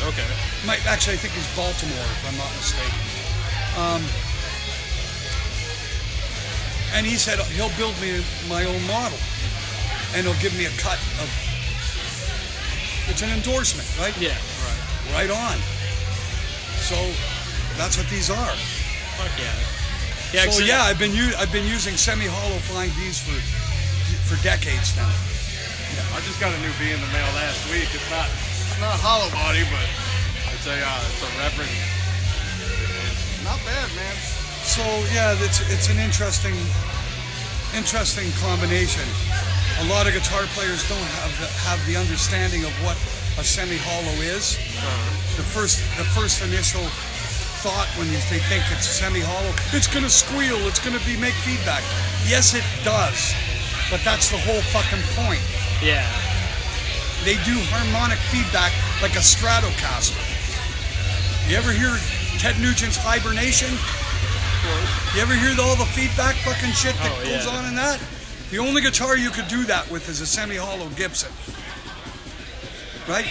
Okay. 0.03 0.27
Might 0.67 0.85
actually, 0.85 1.13
I 1.13 1.17
think 1.17 1.33
he's 1.33 1.47
Baltimore, 1.55 2.03
if 2.03 2.21
I'm 2.27 2.37
not 2.37 2.51
mistaken. 2.59 2.99
Um, 3.79 4.01
and 6.93 7.05
he 7.05 7.15
said 7.15 7.39
he'll 7.55 7.71
build 7.77 7.95
me 8.01 8.23
my 8.49 8.65
own 8.65 8.81
model, 8.87 9.17
and 10.13 10.27
he'll 10.27 10.41
give 10.41 10.57
me 10.57 10.65
a 10.65 10.75
cut 10.75 10.99
of. 11.23 11.54
It's 13.07 13.21
an 13.21 13.29
endorsement, 13.29 13.87
right? 13.99 14.15
Yeah. 14.19 14.35
Right 15.13 15.29
on. 15.29 15.57
So 16.81 16.97
that's 17.77 17.97
what 17.97 18.07
these 18.09 18.29
are. 18.29 18.55
Fuck 19.17 19.31
yeah. 19.39 19.53
Yeah. 20.33 20.49
so 20.49 20.59
'cause 20.59 20.67
yeah, 20.67 20.81
I've 20.83 20.99
been 20.99 21.13
u- 21.13 21.33
I've 21.37 21.51
been 21.51 21.65
using 21.67 21.95
semi-hollow 21.97 22.57
flying 22.67 22.89
V's 22.97 23.19
for 23.19 23.37
for 24.27 24.41
decades 24.43 24.95
now. 24.97 25.07
Yeah. 25.93 26.17
I 26.17 26.21
just 26.25 26.39
got 26.41 26.53
a 26.53 26.59
new 26.59 26.73
V 26.81 26.91
in 26.91 26.99
the 26.99 27.07
mail 27.13 27.29
last 27.37 27.61
week. 27.69 27.87
It's 27.93 28.09
not 28.09 28.27
it's 28.27 28.79
not 28.81 28.97
hollow 28.99 29.29
body, 29.31 29.63
but 29.69 29.85
it's 30.53 30.65
a 30.67 30.75
uh, 30.81 31.09
it's 31.13 31.21
a 31.23 31.29
reverend. 31.39 31.71
It's 31.71 33.43
not 33.45 33.59
bad, 33.63 33.87
man. 33.95 34.15
So 34.65 34.81
yeah, 35.13 35.37
it's 35.45 35.61
it's 35.69 35.89
an 35.89 35.99
interesting 35.99 36.57
interesting 37.75 38.31
combination. 38.39 39.03
A 39.83 39.85
lot 39.91 40.07
of 40.07 40.13
guitar 40.13 40.47
players 40.55 40.87
don't 40.87 41.09
have 41.19 41.33
the, 41.43 41.47
have 41.67 41.79
the 41.85 41.99
understanding 41.99 42.63
of 42.63 42.71
what 42.79 42.95
a 43.35 43.43
semi-hollow 43.43 44.15
is. 44.23 44.55
The 45.35 45.43
first 45.43 45.83
the 45.99 46.07
first 46.15 46.39
initial 46.39 46.87
thought 47.59 47.91
when 47.99 48.07
you 48.07 48.19
they 48.31 48.39
think 48.47 48.63
it's 48.71 48.87
semi-hollow, 48.87 49.51
it's 49.75 49.91
gonna 49.91 50.09
squeal, 50.09 50.55
it's 50.71 50.79
gonna 50.79 51.03
be 51.03 51.19
make 51.19 51.35
feedback. 51.43 51.83
Yes, 52.23 52.55
it 52.55 52.63
does, 52.87 53.35
but 53.91 53.99
that's 54.07 54.31
the 54.31 54.39
whole 54.39 54.63
fucking 54.71 55.03
point. 55.19 55.43
Yeah. 55.83 56.07
They 57.27 57.35
do 57.43 57.59
harmonic 57.75 58.19
feedback 58.31 58.71
like 59.03 59.19
a 59.19 59.25
Stratocaster. 59.25 60.23
You 61.51 61.57
ever 61.59 61.75
hear 61.75 61.91
Ted 62.39 62.55
Nugent's 62.63 62.95
Hibernation? 62.95 63.75
You 65.15 65.21
ever 65.21 65.33
hear 65.35 65.55
all 65.61 65.75
the 65.75 65.85
feedback 65.85 66.35
fucking 66.43 66.71
shit 66.71 66.95
that 66.95 67.11
Oh, 67.11 67.23
goes 67.23 67.45
yeah. 67.45 67.51
on 67.51 67.65
in 67.65 67.75
that? 67.75 67.99
The 68.51 68.57
only 68.59 68.81
guitar 68.81 69.17
you 69.17 69.29
could 69.29 69.47
do 69.47 69.63
that 69.65 69.89
with 69.89 70.09
is 70.09 70.21
a 70.21 70.25
semi-hollow 70.25 70.89
Gibson. 70.89 71.31
Right? 73.07 73.27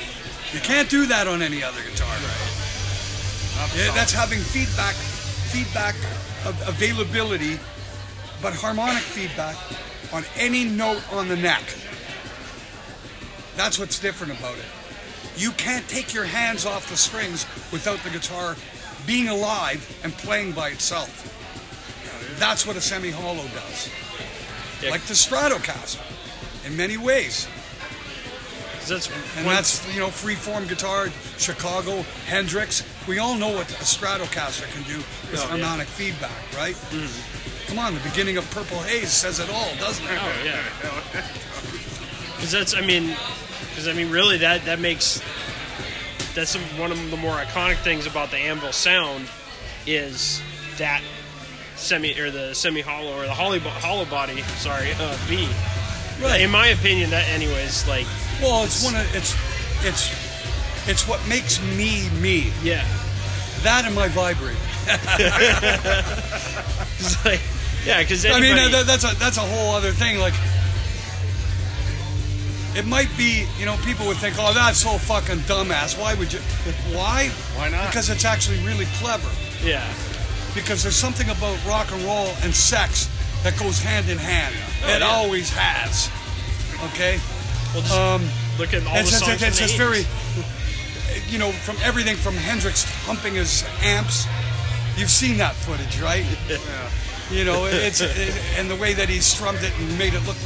You 0.52 0.60
can't 0.60 0.88
do 0.88 1.06
that 1.06 1.26
on 1.26 1.42
any 1.42 1.62
other 1.62 1.80
guitar. 1.82 2.14
Yeah, 3.76 3.92
that's 3.94 4.12
having 4.12 4.38
feedback, 4.38 4.94
feedback 4.94 5.94
of 6.46 6.56
availability, 6.68 7.58
but 8.42 8.52
harmonic 8.54 9.02
feedback 9.02 9.56
on 10.12 10.24
any 10.36 10.64
note 10.64 11.02
on 11.12 11.28
the 11.28 11.36
neck. 11.36 11.62
That's 13.56 13.78
what's 13.78 13.98
different 13.98 14.38
about 14.38 14.56
it. 14.56 14.64
You 15.36 15.50
can't 15.52 15.86
take 15.88 16.14
your 16.14 16.24
hands 16.24 16.66
off 16.66 16.88
the 16.88 16.96
strings 16.96 17.44
without 17.72 17.98
the 18.04 18.10
guitar 18.10 18.56
being 19.06 19.28
alive 19.28 19.86
and 20.02 20.12
playing 20.14 20.52
by 20.52 20.70
itself. 20.70 21.30
That's 22.38 22.66
what 22.66 22.76
a 22.76 22.80
semi-hollow 22.80 23.44
does. 23.54 23.90
Yeah. 24.82 24.90
Like 24.90 25.02
the 25.02 25.14
Stratocaster, 25.14 26.00
in 26.66 26.76
many 26.76 26.96
ways. 26.96 27.46
that's 28.88 29.08
And 29.36 29.46
that's, 29.46 29.86
you 29.94 30.00
know, 30.00 30.08
freeform 30.08 30.68
guitar, 30.68 31.08
Chicago, 31.38 32.04
Hendrix. 32.26 32.82
We 33.06 33.18
all 33.18 33.36
know 33.36 33.50
what 33.54 33.70
a 33.70 33.84
Stratocaster 33.84 34.70
can 34.74 34.82
do 34.82 34.98
with 34.98 35.34
Oh, 35.34 35.42
yeah. 35.42 35.46
harmonic 35.48 35.86
feedback, 35.86 36.32
right? 36.56 36.74
Mm-hmm. 36.74 37.68
Come 37.68 37.78
on, 37.78 37.94
the 37.94 38.00
beginning 38.00 38.36
of 38.36 38.48
Purple 38.50 38.78
Haze 38.80 39.10
says 39.10 39.40
it 39.40 39.50
all, 39.50 39.74
doesn't 39.76 40.04
it? 40.04 40.18
Oh 40.20 40.44
yeah. 40.44 40.62
Because 42.36 42.52
that's, 42.52 42.74
I 42.74 42.82
mean, 42.82 43.16
because 43.70 43.88
I 43.88 43.94
mean, 43.94 44.10
really, 44.10 44.36
that 44.38 44.64
that 44.66 44.80
makes 44.80 45.22
that's 46.34 46.54
one 46.78 46.92
of 46.92 47.10
the 47.10 47.16
more 47.16 47.34
iconic 47.34 47.76
things 47.78 48.06
about 48.06 48.30
the 48.30 48.36
Anvil 48.36 48.72
sound 48.72 49.26
is 49.86 50.40
that 50.78 51.02
semi 51.76 52.18
or 52.18 52.30
the 52.30 52.54
semi 52.54 52.80
hollow 52.80 53.14
or 53.16 53.22
the 53.26 53.34
hollow, 53.34 53.58
hollow 53.58 54.04
body. 54.06 54.42
Sorry, 54.58 54.92
uh, 54.98 55.16
V. 55.26 55.48
Right. 56.22 56.42
In 56.42 56.50
my 56.50 56.68
opinion, 56.68 57.10
that 57.10 57.28
anyways, 57.28 57.86
like 57.88 58.06
Well, 58.40 58.64
it's 58.64 58.84
one 58.84 58.94
of 58.94 59.14
it's 59.14 59.34
it's 59.84 60.10
it's 60.88 61.08
what 61.08 61.26
makes 61.28 61.60
me 61.76 62.08
me. 62.20 62.52
yeah, 62.62 62.84
That 63.62 63.84
and 63.84 63.94
my 63.94 64.08
vibrator. 64.08 64.56
it's 66.98 67.24
like 67.24 67.40
yeah, 67.84 68.00
because 68.00 68.24
I 68.24 68.40
mean, 68.40 68.56
that, 68.56 68.84
that's 68.86 69.04
a 69.04 69.14
that's 69.16 69.36
a 69.36 69.40
whole 69.42 69.74
other 69.74 69.92
thing. 69.92 70.18
Like, 70.18 70.32
it 72.74 72.86
might 72.86 73.08
be, 73.16 73.46
you 73.58 73.66
know, 73.66 73.76
people 73.84 74.06
would 74.06 74.16
think, 74.18 74.36
"Oh, 74.38 74.52
that's 74.52 74.78
so 74.78 74.98
fucking 74.98 75.40
dumbass." 75.40 75.98
Why 75.98 76.14
would 76.14 76.32
you? 76.32 76.40
Why? 76.92 77.28
Why 77.56 77.68
not? 77.68 77.86
Because 77.88 78.10
it's 78.10 78.24
actually 78.24 78.58
really 78.66 78.86
clever. 78.98 79.28
yeah, 79.62 79.86
Because 80.54 80.82
there's 80.82 80.96
something 80.96 81.28
about 81.30 81.56
rock 81.66 81.90
and 81.92 82.02
roll 82.04 82.28
and 82.42 82.54
sex 82.54 83.08
that 83.42 83.56
goes 83.58 83.78
hand 83.78 84.08
in 84.08 84.18
hand. 84.18 84.54
it 84.84 85.00
yeah. 85.00 85.06
always 85.06 85.50
has. 85.50 86.10
Okay. 86.92 87.20
well, 87.72 87.82
just 87.82 87.94
Um, 87.94 88.28
look 88.58 88.74
at 88.74 88.86
all 88.86 88.96
it's 88.96 89.10
the 89.18 89.24
just, 89.26 89.40
songs. 89.40 89.60
it's 89.60 89.72
the 89.72 89.78
very, 89.78 90.04
you 91.30 91.38
know, 91.38 91.52
from 91.52 91.76
everything 91.82 92.16
from 92.16 92.34
Hendrix 92.36 92.84
humping 93.06 93.34
his 93.34 93.64
amps. 93.82 94.26
You've 94.96 95.10
seen 95.10 95.36
that 95.38 95.54
footage, 95.54 96.00
right? 96.00 96.24
You 97.30 97.44
know, 97.44 97.64
it's 97.66 98.00
it, 98.04 98.34
and 98.58 98.70
the 98.70 98.76
way 98.76 98.92
that 98.94 99.08
he 99.08 99.18
strummed 99.20 99.62
it 99.62 99.72
and 99.78 99.98
made 99.98 100.14
it 100.14 100.24
look 100.26 100.36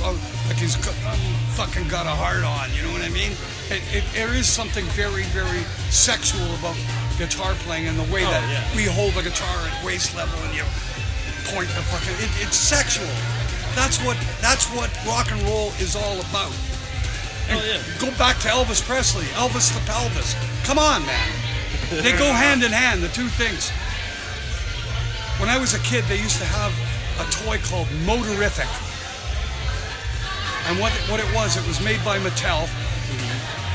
like 0.47 0.57
he's 0.57 0.77
um, 0.77 1.19
fucking 1.59 1.89
got 1.89 2.07
a 2.07 2.15
heart 2.15 2.45
on. 2.45 2.71
You 2.75 2.83
know 2.87 2.93
what 2.93 3.03
I 3.03 3.11
mean? 3.11 3.33
It, 3.69 3.83
it, 3.93 4.05
there 4.15 4.33
is 4.33 4.47
something 4.47 4.85
very, 4.97 5.25
very 5.35 5.61
sexual 5.91 6.47
about 6.57 6.77
guitar 7.19 7.55
playing 7.67 7.89
and 7.89 7.99
the 7.99 8.07
way 8.15 8.25
Oh, 8.25 8.31
that 8.31 8.47
yeah. 8.49 8.63
we 8.77 8.85
hold 8.87 9.13
the 9.15 9.23
guitar 9.23 9.59
at 9.67 9.85
waist 9.85 10.15
level 10.17 10.39
and 10.47 10.55
you 10.55 10.63
point 11.53 11.69
the 11.75 11.83
fucking. 11.91 12.15
It, 12.23 12.31
it's 12.47 12.57
sexual. 12.57 13.11
That's 13.75 13.99
what 14.05 14.17
that's 14.41 14.67
what 14.75 14.89
rock 15.07 15.31
and 15.31 15.43
roll 15.43 15.71
is 15.83 15.95
all 15.97 16.19
about. 16.31 16.55
And 17.51 17.59
Oh, 17.61 17.65
yeah. 17.65 17.81
Go 17.99 18.11
back 18.17 18.39
to 18.45 18.49
Elvis 18.49 18.81
Presley, 18.87 19.25
Elvis 19.35 19.73
the 19.75 19.81
pelvis. 19.91 20.35
Come 20.65 20.79
on, 20.79 21.05
man. 21.07 21.29
They 21.91 22.13
go 22.13 22.31
hand 22.45 22.63
in 22.63 22.71
hand, 22.73 23.03
the 23.03 23.09
two 23.09 23.29
things. 23.29 23.73
When 25.39 25.49
I 25.49 25.57
was 25.57 25.75
a 25.75 25.79
kid, 25.81 26.05
they 26.05 26.19
used 26.21 26.39
to 26.39 26.45
have 26.45 26.75
a 27.23 27.31
toy 27.31 27.59
called 27.63 27.87
Motorific. 28.03 28.67
And 30.67 30.81
what, 30.81 30.91
what 31.09 31.21
it 31.21 31.33
was, 31.33 31.57
it 31.57 31.67
was 31.67 31.79
made 31.83 32.05
by 32.05 32.19
Mattel. 32.19 32.69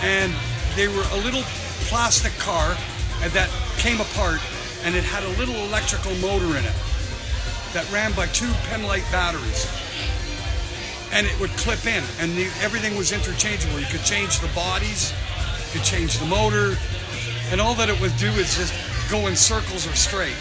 And 0.03 0.33
they 0.75 0.89
were 0.89 1.07
a 1.13 1.17
little 1.23 1.43
plastic 1.87 2.33
car 2.37 2.75
that 3.31 3.49
came 3.77 4.01
apart 4.01 4.41
and 4.83 4.93
it 4.93 5.03
had 5.05 5.23
a 5.23 5.29
little 5.39 5.55
electrical 5.63 6.13
motor 6.15 6.57
in 6.57 6.65
it 6.65 6.75
that 7.71 7.87
ran 7.93 8.11
by 8.11 8.27
two 8.27 8.51
penlight 8.67 9.09
batteries. 9.09 9.71
And 11.13 11.25
it 11.25 11.39
would 11.39 11.51
clip 11.51 11.85
in, 11.85 12.03
and 12.19 12.35
the, 12.35 12.45
everything 12.59 12.97
was 12.97 13.13
interchangeable. 13.13 13.79
You 13.79 13.85
could 13.85 14.03
change 14.03 14.39
the 14.39 14.49
bodies, 14.49 15.13
you 15.71 15.79
could 15.79 15.87
change 15.87 16.19
the 16.19 16.25
motor, 16.25 16.75
and 17.51 17.61
all 17.61 17.73
that 17.75 17.87
it 17.87 17.99
would 18.01 18.15
do 18.17 18.29
is 18.31 18.57
just 18.57 18.73
go 19.09 19.27
in 19.27 19.35
circles 19.35 19.87
or 19.87 19.93
straight. 19.95 20.35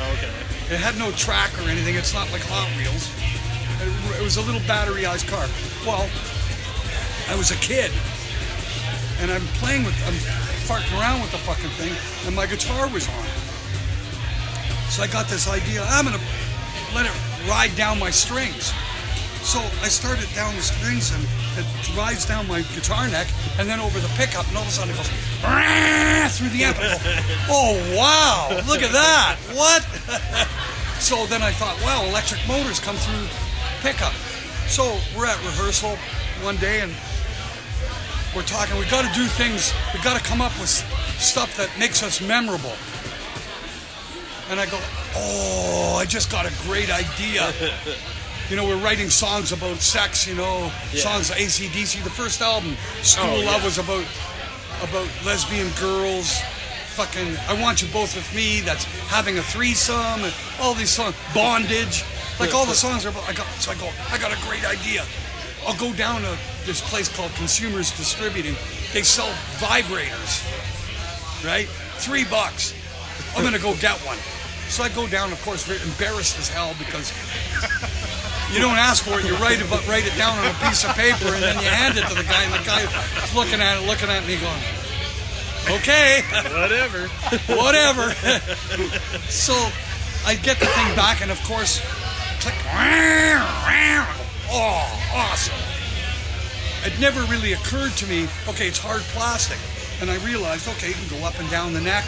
Oh, 0.00 0.12
okay. 0.16 0.32
It 0.72 0.80
had 0.80 0.96
no 0.96 1.12
track 1.12 1.52
or 1.60 1.68
anything. 1.68 1.96
It's 1.96 2.14
not 2.14 2.30
like 2.32 2.42
Hot 2.48 2.68
Wheels. 2.80 3.04
It, 4.16 4.22
was 4.22 4.36
a 4.36 4.42
little 4.42 4.60
batteryized 4.68 5.28
car. 5.28 5.48
Well, 5.84 6.08
I 7.28 7.36
was 7.36 7.50
a 7.50 7.56
kid, 7.56 7.90
and 9.20 9.30
I'm 9.30 9.44
playing 9.60 9.84
with, 9.84 9.96
I'm 10.04 10.16
farting 10.68 10.92
around 11.00 11.20
with 11.20 11.32
the 11.32 11.38
fucking 11.38 11.70
thing, 11.80 11.92
and 12.26 12.36
my 12.36 12.46
guitar 12.46 12.88
was 12.88 13.08
on. 13.08 13.26
So 14.90 15.02
I 15.02 15.06
got 15.06 15.28
this 15.28 15.48
idea. 15.48 15.84
I'm 15.88 16.04
gonna 16.04 16.20
let 16.94 17.06
it 17.06 17.12
ride 17.48 17.74
down 17.76 17.98
my 17.98 18.10
strings. 18.10 18.72
So 19.42 19.58
I 19.80 19.88
started 19.88 20.28
down 20.34 20.54
the 20.54 20.62
strings, 20.62 21.14
and 21.14 21.24
it 21.56 21.96
rides 21.96 22.26
down 22.26 22.46
my 22.46 22.60
guitar 22.76 23.08
neck, 23.08 23.28
and 23.58 23.68
then 23.68 23.80
over 23.80 23.98
the 23.98 24.12
pickup, 24.20 24.46
and 24.48 24.56
all 24.56 24.62
of 24.64 24.68
a 24.68 24.72
sudden 24.72 24.92
it 24.92 24.96
goes 24.98 25.08
through 26.36 26.50
the 26.50 26.64
amp. 26.64 26.76
oh 27.48 27.80
wow! 27.96 28.52
Look 28.68 28.82
at 28.82 28.92
that! 28.92 29.36
What? 29.54 29.86
so 30.98 31.26
then 31.26 31.42
I 31.42 31.50
thought, 31.52 31.76
wow, 31.82 32.04
electric 32.08 32.40
motors 32.48 32.80
come 32.80 32.96
through 32.96 33.26
pickup. 33.82 34.12
So 34.66 34.98
we're 35.16 35.26
at 35.26 35.38
rehearsal 35.44 35.96
one 36.42 36.56
day, 36.56 36.80
and 36.80 36.92
we're 38.34 38.42
talking. 38.42 38.78
We 38.78 38.84
got 38.86 39.02
to 39.06 39.12
do 39.18 39.26
things. 39.26 39.72
We 39.94 40.00
got 40.02 40.16
to 40.16 40.22
come 40.22 40.40
up 40.40 40.52
with 40.60 40.68
stuff 41.18 41.56
that 41.56 41.70
makes 41.78 42.02
us 42.02 42.20
memorable. 42.20 42.72
And 44.50 44.58
I 44.58 44.66
go, 44.66 44.78
oh, 45.16 45.96
I 46.00 46.04
just 46.06 46.30
got 46.30 46.44
a 46.46 46.52
great 46.66 46.90
idea. 46.90 47.52
you 48.50 48.56
know, 48.56 48.64
we're 48.66 48.76
writing 48.82 49.08
songs 49.10 49.52
about 49.52 49.76
sex. 49.78 50.26
You 50.26 50.34
know, 50.34 50.70
Yeah. 50.92 51.02
songs 51.02 51.30
ACDC. 51.30 52.02
The 52.02 52.10
first 52.10 52.40
album, 52.40 52.74
oh, 52.76 53.02
School 53.02 53.24
Oh, 53.26 53.36
Love, 53.44 53.60
yeah. 53.60 53.64
was 53.64 53.78
about 53.78 54.04
about 54.82 55.08
lesbian 55.26 55.68
girls, 55.78 56.40
fucking 57.00 57.34
I 57.48 57.60
want 57.60 57.80
you 57.80 57.88
both 57.88 58.14
with 58.14 58.28
me. 58.34 58.60
That's 58.60 58.84
having 59.08 59.38
a 59.38 59.42
threesome. 59.42 60.20
And 60.20 60.34
all 60.60 60.74
these 60.74 60.90
songs, 60.90 61.14
bondage, 61.32 62.04
like 62.38 62.54
all 62.54 62.66
the 62.66 62.74
songs 62.74 63.06
are. 63.06 63.12
I 63.24 63.32
got 63.32 63.46
so 63.56 63.72
I 63.72 63.74
go. 63.76 63.88
I 64.12 64.18
got 64.18 64.32
a 64.32 64.40
great 64.46 64.64
idea. 64.68 65.04
I'll 65.66 65.76
go 65.76 65.92
down 65.94 66.20
to 66.22 66.36
this 66.66 66.80
place 66.80 67.08
called 67.08 67.32
Consumers 67.34 67.90
Distributing. 67.96 68.54
They 68.92 69.02
sell 69.02 69.32
vibrators, 69.56 70.44
right? 71.44 71.68
Three 72.04 72.24
bucks. 72.24 72.74
I'm 73.34 73.44
gonna 73.44 73.58
go 73.58 73.74
get 73.76 73.96
one. 74.04 74.18
So 74.68 74.84
I 74.84 74.88
go 74.90 75.08
down, 75.08 75.32
of 75.32 75.40
course, 75.42 75.64
very 75.64 75.80
embarrassed 75.82 76.38
as 76.38 76.48
hell 76.48 76.74
because 76.78 77.12
you 78.52 78.60
don't 78.60 78.78
ask 78.78 79.04
for 79.04 79.18
it. 79.18 79.24
You 79.24 79.34
write 79.36 79.58
it, 79.58 79.66
write 79.88 80.06
it 80.06 80.16
down 80.16 80.38
on 80.38 80.46
a 80.46 80.54
piece 80.62 80.84
of 80.84 80.94
paper, 80.94 81.32
and 81.32 81.42
then 81.42 81.56
you 81.58 81.68
hand 81.68 81.96
it 81.96 82.06
to 82.06 82.14
the 82.14 82.24
guy, 82.28 82.44
and 82.44 82.54
the 82.54 82.64
guy's 82.64 82.86
looking 83.34 83.60
at 83.60 83.82
it, 83.82 83.86
looking 83.86 84.08
at 84.08 84.24
me, 84.26 84.36
going, 84.38 84.62
"Okay, 85.68 86.22
Whatever. 86.54 87.08
whatever." 87.48 88.10
so 89.28 89.54
I 90.26 90.34
get 90.36 90.58
the 90.58 90.66
thing 90.66 90.94
back, 90.96 91.20
and 91.22 91.30
of 91.30 91.42
course, 91.44 91.80
click. 92.40 92.54
Oh, 94.52 95.12
awesome! 95.14 95.54
It 96.84 96.98
never 96.98 97.20
really 97.24 97.52
occurred 97.52 97.92
to 97.98 98.06
me. 98.06 98.26
Okay, 98.48 98.66
it's 98.68 98.78
hard 98.78 99.02
plastic, 99.14 99.58
and 100.00 100.10
I 100.10 100.16
realized, 100.24 100.66
okay, 100.68 100.88
you 100.88 100.94
can 100.94 101.08
go 101.20 101.24
up 101.26 101.38
and 101.38 101.48
down 101.50 101.72
the 101.72 101.80
neck, 101.80 102.04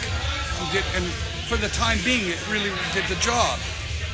and, 0.59 0.71
get, 0.73 0.83
and 0.95 1.05
for 1.47 1.57
the 1.57 1.69
time 1.69 1.99
being, 2.03 2.27
it 2.27 2.39
really 2.49 2.71
did 2.93 3.05
the 3.07 3.15
job. 3.21 3.59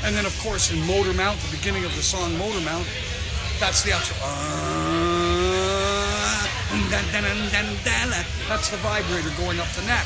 And 0.04 0.16
then, 0.16 0.26
of 0.26 0.38
course, 0.40 0.72
in 0.72 0.78
Motormount, 0.80 1.40
the 1.50 1.58
beginning 1.58 1.86
of 1.86 1.96
the 1.96 2.02
song 2.04 2.32
Motormount, 2.34 2.86
that's 3.60 3.82
the 3.84 3.92
actual. 3.92 4.16
uh, 4.24 4.89
That's 8.48 8.70
the 8.70 8.78
vibrator 8.78 9.30
going 9.38 9.60
up 9.60 9.68
the 9.70 9.84
neck 9.86 10.06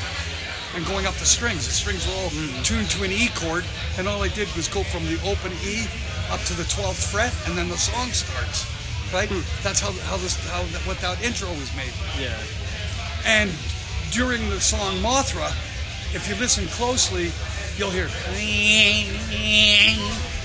and 0.75 0.85
going 0.85 1.05
up 1.05 1.13
the 1.15 1.25
strings. 1.25 1.65
The 1.65 1.73
strings 1.73 2.05
were 2.07 2.13
all 2.13 2.29
mm. 2.29 2.63
tuned 2.63 2.89
to 2.91 3.03
an 3.03 3.11
E 3.11 3.29
chord, 3.35 3.63
and 3.97 4.07
all 4.07 4.21
I 4.21 4.27
did 4.29 4.53
was 4.55 4.67
go 4.67 4.83
from 4.83 5.05
the 5.05 5.15
open 5.23 5.51
E 5.63 5.87
up 6.29 6.41
to 6.41 6.53
the 6.53 6.63
12th 6.63 7.11
fret, 7.11 7.33
and 7.47 7.57
then 7.57 7.69
the 7.69 7.77
song 7.77 8.09
starts. 8.09 8.67
Right? 9.13 9.29
Hmm. 9.29 9.41
That's 9.63 9.79
how 9.79 9.91
how 10.09 10.17
this 10.17 10.35
how 10.49 10.63
that, 10.63 10.81
what 10.87 10.97
that 10.99 11.23
intro 11.23 11.49
was 11.49 11.73
made. 11.75 11.93
Yeah. 12.19 12.37
And 13.25 13.51
during 14.11 14.49
the 14.49 14.59
song 14.59 14.95
Mothra, 14.97 15.49
if 16.15 16.27
you 16.27 16.35
listen 16.35 16.65
closely, 16.67 17.31
you'll 17.77 17.91
hear 17.91 18.07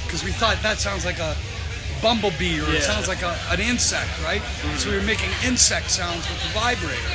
because 0.04 0.22
we 0.22 0.32
thought 0.32 0.56
that 0.62 0.78
sounds 0.78 1.04
like 1.04 1.18
a 1.18 1.34
bumblebee 2.02 2.60
or 2.60 2.64
Yeah. 2.70 2.78
it 2.78 2.82
sounds 2.82 3.08
like 3.08 3.22
a, 3.22 3.36
an 3.50 3.60
insect, 3.60 4.10
right? 4.24 4.42
So 4.76 4.90
we 4.90 4.96
were 4.96 5.02
making 5.02 5.30
insect 5.44 5.90
sounds 5.90 6.28
with 6.28 6.40
the 6.42 6.48
vibrator. 6.58 7.14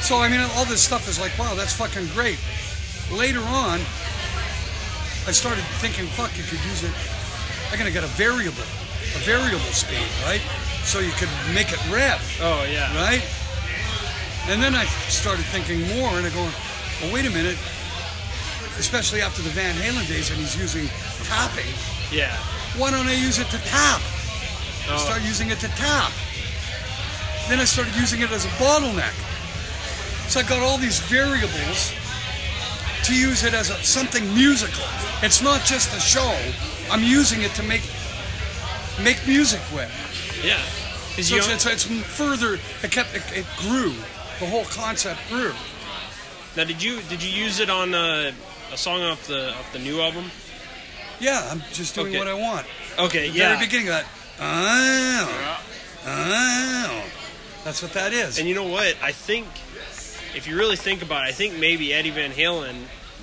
so 0.00 0.18
I 0.18 0.28
mean, 0.28 0.40
all 0.56 0.64
this 0.64 0.82
stuff 0.82 1.08
is 1.08 1.18
like, 1.20 1.36
wow, 1.38 1.54
that's 1.54 1.72
fucking 1.72 2.06
great. 2.14 2.38
Later 3.12 3.40
on, 3.42 3.80
I 5.26 5.32
started 5.32 5.64
thinking, 5.82 6.06
fuck, 6.06 6.36
you 6.36 6.44
could 6.44 6.62
use 6.66 6.84
it. 6.84 6.92
I'm 7.72 7.78
gonna 7.78 7.90
get 7.90 8.04
a 8.04 8.12
variable, 8.18 8.62
a 9.14 9.20
variable 9.26 9.72
speed, 9.74 10.06
right? 10.24 10.40
So 10.84 11.00
you 11.00 11.10
could 11.18 11.30
make 11.52 11.72
it 11.72 11.80
rev 11.90 12.22
Oh 12.40 12.62
yeah. 12.70 12.94
right? 12.94 13.22
And 14.48 14.62
then 14.62 14.74
I 14.76 14.84
started 15.10 15.44
thinking 15.46 15.82
more, 15.98 16.10
and 16.18 16.24
I 16.24 16.30
go, 16.30 16.46
well, 17.02 17.12
wait 17.12 17.26
a 17.26 17.30
minute. 17.30 17.58
Especially 18.78 19.20
after 19.20 19.42
the 19.42 19.48
Van 19.50 19.74
Halen 19.74 20.06
days, 20.06 20.30
and 20.30 20.38
he's 20.38 20.54
using 20.56 20.86
tapping. 21.24 21.66
Yeah. 22.12 22.36
Why 22.76 22.90
don't 22.90 23.06
I 23.06 23.14
use 23.14 23.38
it 23.38 23.48
to 23.50 23.58
tap? 23.58 24.00
I 24.88 24.94
Oh. 24.94 24.98
start 24.98 25.22
using 25.22 25.50
it 25.50 25.58
to 25.60 25.68
tap. 25.68 26.12
Then 27.48 27.60
I 27.60 27.64
started 27.64 27.94
using 27.96 28.20
it 28.22 28.30
as 28.30 28.44
a 28.44 28.48
bottleneck. 28.60 29.14
So 30.28 30.40
I 30.40 30.42
got 30.42 30.60
all 30.62 30.78
these 30.78 30.98
variables 31.00 31.92
to 33.04 33.14
use 33.14 33.44
it 33.44 33.54
as 33.54 33.70
a, 33.70 33.74
something 33.84 34.24
musical. 34.34 34.84
It's 35.22 35.40
not 35.42 35.64
just 35.64 35.94
a 35.96 36.00
show. 36.00 36.36
I'm 36.90 37.02
using 37.02 37.42
it 37.42 37.52
to 37.54 37.62
make 37.62 37.82
make 39.02 39.24
music 39.26 39.60
with. 39.72 39.90
Yeah. 40.44 40.60
So 41.22 41.36
it's, 41.36 41.48
it's, 41.48 41.66
it's 41.66 41.84
further. 42.16 42.58
It 42.82 42.90
kept. 42.90 43.14
It, 43.14 43.22
it 43.32 43.46
grew. 43.58 43.94
The 44.40 44.46
whole 44.46 44.64
concept 44.66 45.20
grew. 45.30 45.52
now 46.56 46.64
did 46.64 46.82
you 46.82 47.00
did 47.08 47.22
you 47.22 47.30
use 47.44 47.58
it 47.60 47.70
on 47.70 47.94
uh, 47.94 48.32
a 48.72 48.76
song 48.76 49.02
off 49.02 49.26
the 49.26 49.50
off 49.54 49.72
the 49.72 49.78
new 49.78 50.00
album? 50.00 50.30
Yeah, 51.20 51.48
I'm 51.50 51.62
just 51.72 51.94
doing 51.94 52.08
Okay. 52.08 52.18
what 52.18 52.28
I 52.28 52.34
want. 52.34 52.66
Okay. 52.98 53.30
The 53.30 53.38
yeah. 53.38 53.54
very 53.54 53.66
beginning 53.66 53.88
of 53.88 53.94
that. 53.94 54.06
Oh, 54.38 55.62
oh. 56.06 57.04
That's 57.64 57.82
what 57.82 57.92
that 57.94 58.12
is. 58.12 58.38
And 58.38 58.48
you 58.48 58.54
know 58.54 58.64
what? 58.68 58.96
I 59.02 59.12
think 59.12 59.46
if 60.34 60.46
you 60.46 60.56
really 60.56 60.76
think 60.76 61.02
about 61.02 61.24
it, 61.24 61.28
I 61.28 61.32
think 61.32 61.58
maybe 61.58 61.92
Eddie 61.92 62.10
Van 62.10 62.30
Halen 62.30 62.74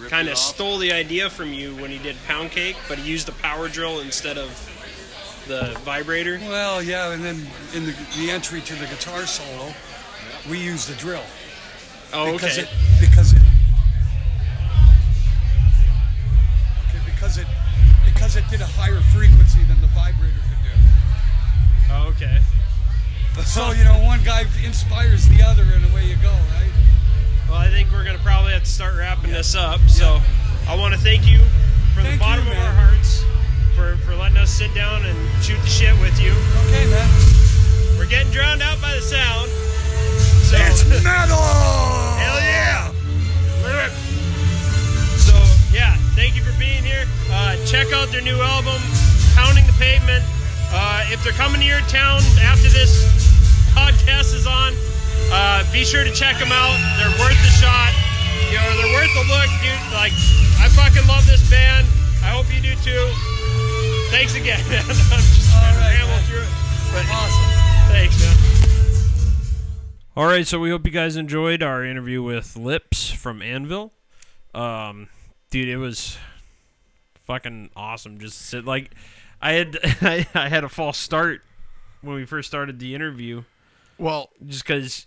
kind 0.09 0.27
it 0.27 0.31
of 0.31 0.37
off? 0.37 0.43
stole 0.43 0.77
the 0.79 0.91
idea 0.91 1.29
from 1.29 1.53
you 1.53 1.75
when 1.75 1.91
he 1.91 1.99
did 1.99 2.15
Poundcake, 2.27 2.75
but 2.89 2.97
he 2.97 3.09
used 3.09 3.27
the 3.27 3.31
power 3.33 3.69
drill 3.69 3.99
instead 4.01 4.37
of 4.37 4.49
the 5.47 5.77
vibrator. 5.85 6.39
well, 6.47 6.81
yeah, 6.81 7.11
and 7.13 7.23
then 7.23 7.45
in 7.75 7.85
the, 7.85 7.95
the 8.17 8.31
entry 8.31 8.59
to 8.61 8.73
the 8.75 8.85
guitar 8.87 9.25
solo, 9.25 9.71
we 10.49 10.57
use 10.59 10.87
the 10.87 10.95
drill 10.95 11.23
Oh, 12.13 12.31
because 12.33 12.57
okay. 12.59 12.67
it 12.67 12.99
because 12.99 13.33
it 13.33 13.41
okay 16.89 16.99
because 17.05 17.37
it 17.37 17.47
because 18.23 18.37
it 18.37 18.49
did 18.49 18.61
a 18.61 18.71
higher 18.79 19.01
frequency 19.11 19.59
than 19.67 19.75
the 19.81 19.91
vibrator 19.91 20.39
could 20.47 20.63
do. 20.63 20.71
Oh, 21.91 22.07
okay. 22.15 22.39
So 23.43 23.71
you 23.71 23.83
know, 23.83 23.99
one 23.99 24.23
guy 24.23 24.45
inspires 24.63 25.27
the 25.27 25.43
other, 25.43 25.63
and 25.63 25.83
away 25.91 26.07
you 26.07 26.15
go, 26.23 26.31
right? 26.31 26.71
Well, 27.49 27.57
I 27.57 27.67
think 27.67 27.91
we're 27.91 28.05
gonna 28.05 28.23
probably 28.23 28.53
have 28.53 28.63
to 28.63 28.69
start 28.69 28.95
wrapping 28.95 29.33
this 29.33 29.55
up. 29.55 29.81
So, 29.89 30.21
I 30.69 30.77
want 30.77 30.93
to 30.93 30.99
thank 31.01 31.27
you 31.27 31.39
from 31.93 32.03
Thank 32.03 32.15
the 32.15 32.19
bottom 32.19 32.45
you, 32.45 32.53
of 32.53 32.59
our 32.59 32.73
hearts 32.73 33.25
for 33.75 33.97
for 34.05 34.15
letting 34.15 34.37
us 34.37 34.51
sit 34.51 34.73
down 34.73 35.03
and 35.03 35.17
shoot 35.43 35.59
the 35.59 35.67
shit 35.67 35.99
with 35.99 36.15
you. 36.21 36.31
Okay, 36.71 36.87
man. 36.87 37.09
We're 37.97 38.07
getting 38.07 38.31
drowned 38.31 38.61
out 38.61 38.79
by 38.79 38.95
the 38.95 39.01
sound. 39.01 39.49
So, 40.47 40.55
metal. 41.03 41.43
hell 42.23 42.39
yeah! 42.39 42.93
Yeah, 43.67 44.02
thank 46.15 46.35
you 46.35 46.43
for 46.43 46.57
being 46.59 46.83
here. 46.83 47.05
Uh, 47.31 47.57
check 47.65 47.91
out 47.93 48.09
their 48.11 48.21
new 48.21 48.39
album, 48.41 48.79
Pounding 49.35 49.65
the 49.65 49.75
Pavement. 49.79 50.23
Uh, 50.73 51.05
if 51.13 51.23
they're 51.23 51.33
coming 51.37 51.61
to 51.61 51.67
your 51.67 51.81
town 51.85 52.21
after 52.41 52.69
this 52.69 53.05
podcast 53.77 54.33
is 54.33 54.47
on, 54.47 54.73
uh, 55.31 55.61
be 55.71 55.83
sure 55.85 56.03
to 56.03 56.11
check 56.13 56.37
them 56.39 56.51
out. 56.51 56.73
They're 56.97 57.13
worth 57.21 57.37
the 57.41 57.53
shot. 57.61 57.93
You 58.49 58.57
know, 58.57 58.69
they're 58.81 58.93
worth 58.93 59.13
the 59.13 59.25
look, 59.29 59.49
dude. 59.61 59.77
Like, 59.93 60.13
I 60.61 60.69
fucking 60.73 61.05
love 61.07 61.25
this 61.25 61.41
band. 61.49 61.85
I 62.25 62.29
hope 62.33 62.49
you 62.53 62.61
do 62.61 62.73
too. 62.81 63.05
Thanks 64.09 64.35
again, 64.35 64.61
man. 64.69 64.81
I'm 64.81 64.87
just 64.93 65.53
All 65.53 65.61
trying 65.61 65.73
to 65.73 65.79
right, 65.81 65.93
ramble 65.97 66.13
man. 66.17 66.23
through 66.25 66.41
it. 66.41 66.53
But 66.93 67.05
Awesome. 67.09 67.49
thanks, 67.89 68.17
man. 68.21 68.37
All 70.15 70.25
right, 70.25 70.45
so 70.45 70.59
we 70.59 70.69
hope 70.69 70.85
you 70.85 70.91
guys 70.91 71.15
enjoyed 71.17 71.63
our 71.63 71.83
interview 71.83 72.21
with 72.21 72.55
Lips 72.55 73.09
from 73.09 73.41
Anvil. 73.41 73.93
Um, 74.53 75.09
dude, 75.53 75.69
it 75.69 75.77
was 75.77 76.17
fucking 77.27 77.69
awesome. 77.75 78.17
Just 78.19 78.41
sit 78.41 78.65
like 78.65 78.91
I 79.39 79.53
had 79.53 79.77
I 80.33 80.49
had 80.49 80.63
a 80.63 80.69
false 80.69 80.97
start 80.97 81.41
when 82.01 82.15
we 82.15 82.25
first 82.25 82.47
started 82.49 82.79
the 82.79 82.95
interview, 82.95 83.43
Well, 83.99 84.31
just 84.45 84.65
because 84.65 85.05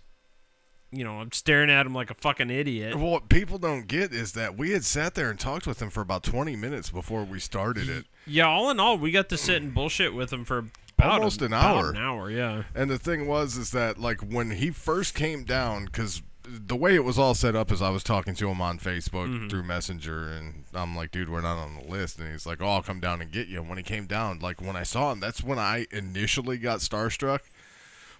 you 0.89 1.03
know 1.03 1.19
I'm 1.19 1.33
staring 1.33 1.69
at 1.69 1.85
him 1.85 1.93
like 1.93 2.09
a 2.09 2.13
fucking 2.15 2.49
idiot. 2.49 2.95
Well, 2.95 3.11
what 3.11 3.27
people 3.29 3.57
don't 3.57 3.87
get 3.87 4.13
is 4.13 4.31
that 4.33 4.57
we 4.57 4.71
had 4.71 4.85
sat 4.85 5.15
there 5.15 5.29
and 5.29 5.37
talked 5.37 5.67
with 5.67 5.81
him 5.81 5.89
for 5.89 5.99
about 5.99 6.23
20 6.23 6.55
minutes 6.55 6.89
before 6.89 7.25
we 7.25 7.39
started 7.39 7.89
it. 7.89 8.05
Yeah, 8.25 8.47
all 8.47 8.69
in 8.69 8.79
all, 8.79 8.97
we 8.97 9.11
got 9.11 9.27
to 9.29 9.37
sit 9.37 9.61
and 9.61 9.73
bullshit 9.73 10.13
with 10.13 10.31
him 10.31 10.45
for 10.45 10.69
about 10.97 11.11
Almost 11.19 11.41
a- 11.41 11.45
an 11.45 11.53
hour. 11.53 11.89
An 11.91 11.97
hour, 11.97 12.31
yeah. 12.31 12.63
And 12.73 12.89
the 12.89 12.97
thing 12.97 13.27
was, 13.27 13.57
is 13.57 13.71
that 13.71 13.97
like 13.99 14.21
when 14.21 14.51
he 14.51 14.71
first 14.71 15.13
came 15.13 15.43
down, 15.43 15.85
because 15.85 16.21
the 16.47 16.75
way 16.75 16.95
it 16.95 17.03
was 17.03 17.19
all 17.19 17.35
set 17.35 17.55
up 17.55 17.71
is 17.71 17.81
I 17.81 17.89
was 17.89 18.03
talking 18.03 18.35
to 18.35 18.49
him 18.49 18.61
on 18.61 18.79
Facebook 18.79 19.49
through 19.49 19.63
Messenger, 19.63 20.29
and 20.29 20.63
I'm 20.73 20.95
like, 20.95 21.11
dude, 21.11 21.29
we're 21.29 21.41
not 21.41 21.57
on 21.57 21.75
the 21.75 21.89
list, 21.89 22.19
and 22.19 22.31
he's 22.31 22.45
like, 22.45 22.61
oh, 22.61 22.67
I'll 22.67 22.83
come 22.83 22.99
down 22.99 23.21
and 23.21 23.31
get 23.31 23.47
you. 23.47 23.59
And 23.59 23.69
when 23.69 23.77
he 23.77 23.83
came 23.83 24.05
down, 24.05 24.39
like 24.39 24.61
when 24.61 24.75
I 24.75 24.83
saw 24.83 25.11
him, 25.11 25.19
that's 25.19 25.43
when 25.43 25.59
I 25.59 25.87
initially 25.91 26.57
got 26.57 26.79
starstruck. 26.79 27.41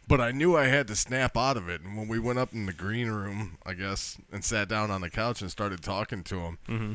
But 0.08 0.22
I 0.22 0.32
knew 0.32 0.56
I 0.56 0.66
had 0.68 0.88
to 0.88 0.96
snap 0.96 1.36
out 1.36 1.58
of 1.58 1.68
it, 1.68 1.82
and 1.82 1.98
when 1.98 2.08
we 2.08 2.20
went 2.20 2.40
up 2.40 2.54
in 2.54 2.66
the 2.66 2.74
green 2.74 3.10
room, 3.10 3.58
I 3.66 3.74
guess, 3.74 4.18
and 4.32 4.44
sat 4.44 4.70
down 4.70 4.90
on 4.90 5.02
the 5.02 5.10
couch 5.10 5.42
and 5.42 5.52
started 5.52 5.84
talking 5.84 6.24
to 6.24 6.40
him, 6.40 6.58
mm-hmm. 6.68 6.94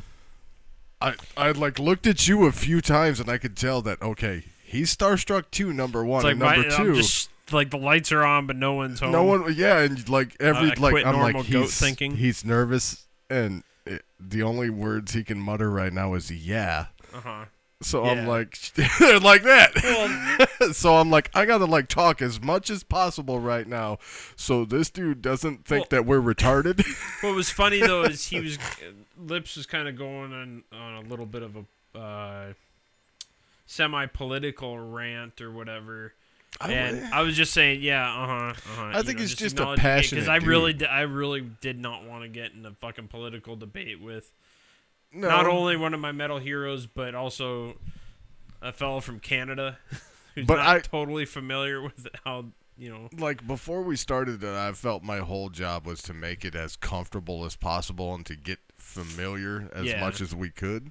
I 1.01 1.15
I 1.37 1.51
like 1.51 1.79
looked 1.79 2.07
at 2.07 2.27
you 2.27 2.47
a 2.47 2.53
few 2.53 2.81
times, 2.81 3.21
and 3.21 3.29
I 3.29 3.37
could 3.37 3.57
tell 3.57 3.83
that 3.83 4.01
okay, 4.01 4.45
he's 4.65 4.97
starstruck 4.97 5.51
too. 5.51 5.75
Number 5.75 6.05
one, 6.05 6.23
like 6.23 6.33
and 6.33 6.41
number 6.41 6.63
my, 6.63 6.77
2 6.77 6.83
I'm 6.83 6.95
just 6.95 7.29
like 7.51 7.71
the 7.71 7.79
lights 7.79 8.13
are 8.13 8.23
on, 8.25 8.47
but 8.47 8.57
no 8.57 8.75
one's 8.75 9.01
home. 9.01 9.13
no 9.13 9.25
one, 9.25 9.53
yeah, 9.55 9.79
and 9.81 10.09
like 10.09 10.37
every 10.41 10.71
Uh, 10.71 10.75
like 10.79 10.93
quit 10.93 11.07
I'm 11.07 11.19
like 11.19 11.35
goat 11.35 11.47
he's 11.47 11.79
thinking. 11.79 12.17
he's 12.17 12.45
nervous, 12.45 13.07
and 13.29 13.63
it, 13.85 14.05
the 14.21 14.43
only 14.43 14.71
words 14.71 15.13
he 15.13 15.25
can 15.25 15.39
mutter 15.39 15.71
right 15.71 15.93
now 15.93 16.15
is 16.15 16.31
yeah. 16.31 16.87
Uh 17.13 17.21
huh. 17.21 17.45
So 17.83 18.05
I'm 18.05 18.19
Yeah. 18.19 18.29
like, 18.29 18.57
like 19.23 19.43
that. 19.43 20.69
so 20.73 20.97
I'm 20.99 21.11
like, 21.11 21.31
I 21.35 21.45
gotta 21.45 21.65
like 21.65 21.89
talk 21.89 22.23
as 22.23 22.41
much 22.41 22.71
as 22.71 22.85
possible 22.85 23.41
right 23.41 23.67
now, 23.67 23.99
so 24.37 24.65
this 24.65 24.89
dude 24.89 25.21
doesn't 25.21 25.65
think 25.65 25.89
that 25.89 26.07
we're 26.07 26.21
retarded. 26.21 26.85
What 27.23 27.35
was 27.35 27.51
funny 27.51 27.81
though 27.81 28.05
is 28.05 28.27
he 28.29 28.39
was 28.41 28.57
Lips 29.19 29.57
was 29.57 29.67
kind 29.67 29.89
of 29.89 29.97
going 29.99 30.33
on 30.33 30.63
on 30.73 31.05
a 31.05 31.09
little 31.09 31.27
bit 31.27 31.43
of 31.43 31.57
a 31.95 31.99
uh, 31.99 32.53
semi-political 33.67 34.79
rant 34.79 35.41
or 35.41 35.51
whatever. 35.51 36.15
And 36.61 37.05
I 37.15 37.23
was 37.23 37.37
just 37.37 37.53
saying, 37.53 37.83
yeah, 37.83 38.07
uh 38.09 38.27
huh, 38.27 38.35
uh 38.35 38.53
huh. 38.77 38.91
I 38.95 39.03
think 39.03 39.21
it's 39.21 39.35
just 39.35 39.59
a 39.59 39.75
passion 39.77 40.17
because 40.17 40.29
I 40.29 40.37
really, 40.37 40.73
dude. 40.73 40.81
di- 40.83 40.87
I 40.95 41.03
really 41.03 41.41
did 41.61 41.79
not 41.79 42.05
want 42.05 42.23
to 42.23 42.29
get 42.29 42.53
in 42.53 42.65
a 42.67 42.73
fucking 42.73 43.09
political 43.09 43.57
debate 43.57 44.01
with 44.01 44.33
no, 45.13 45.29
not 45.29 45.47
only 45.47 45.77
one 45.77 45.95
of 45.95 46.01
my 46.01 46.13
metal 46.13 46.39
heroes, 46.39 46.87
but 46.87 47.15
also 47.15 47.77
a 48.61 48.73
fellow 48.73 49.01
from 49.01 49.19
Canada 49.21 49.79
who's 50.35 50.47
But 50.47 50.57
not 50.57 50.67
I- 50.69 50.81
totally 50.81 51.25
familiar 51.25 51.83
with 51.83 52.07
how 52.25 52.47
you 52.79 52.91
know. 52.91 53.09
like 53.19 53.47
before 53.47 53.83
we 53.83 53.97
started 53.97 54.43
it, 54.43 54.49
I 54.55 54.73
felt 54.73 55.03
my 55.03 55.19
whole 55.19 55.49
job 55.51 55.87
was 55.87 56.01
to 56.03 56.15
make 56.15 56.45
it 56.45 56.55
as 56.55 56.77
comfortable 56.77 57.45
as 57.45 57.55
possible 57.57 58.15
and 58.15 58.25
to 58.27 58.37
get 58.37 58.59
familiar 58.77 59.69
as 59.75 59.87
Yeah. 59.87 60.01
much 60.01 60.21
as 60.21 60.35
we 60.35 60.51
could. 60.51 60.91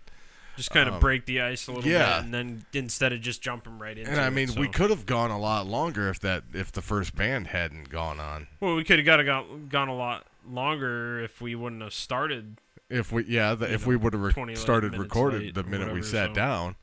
Just 0.62 0.72
kind 0.72 0.88
of 0.88 0.94
Um, 0.96 1.00
break 1.00 1.26
the 1.26 1.42
ice 1.42 1.68
a 1.68 1.72
little 1.72 1.90
yeah. 1.90 2.18
bit, 2.18 2.26
and 2.26 2.34
then 2.34 2.66
instead 2.74 3.12
of 3.14 3.20
just 3.22 3.42
jumping 3.42 3.80
right 3.80 3.98
into 3.98 4.12
And 4.12 4.22
I 4.22 4.28
it, 4.28 4.32
mean, 4.32 4.54
we 4.56 4.68
could 4.68 4.92
have 4.92 5.06
gone 5.08 5.32
a 5.32 5.40
lot 5.40 5.66
longer 5.66 6.08
if 6.08 6.20
that 6.20 6.44
if 6.54 6.72
the 6.72 6.84
first 6.84 7.16
band 7.16 7.48
hadn't 7.48 7.90
gone 7.90 8.20
on. 8.20 8.48
Well, 8.60 8.76
we 8.76 8.84
could 8.84 9.00
have 9.00 9.06
got 9.08 9.20
a, 9.20 9.24
gone, 9.24 9.68
gone 9.70 9.88
a 9.88 9.96
lot 9.96 10.28
longer 10.48 11.20
if 11.20 11.42
we 11.42 11.56
wouldn't 11.56 11.82
have 11.82 11.94
started. 11.94 12.60
If 12.90 13.12
we 13.12 13.24
yeah, 13.26 13.56
the, 13.56 13.74
if 13.74 13.82
know, 13.84 13.90
we 13.90 13.96
would 13.96 14.14
have 14.14 14.22
re- 14.22 14.56
started 14.56 14.96
recorded 14.98 15.56
the 15.56 15.64
minute 15.64 15.92
we 15.94 16.02
sat 16.04 16.30
so- 16.30 16.34
down. 16.36 16.76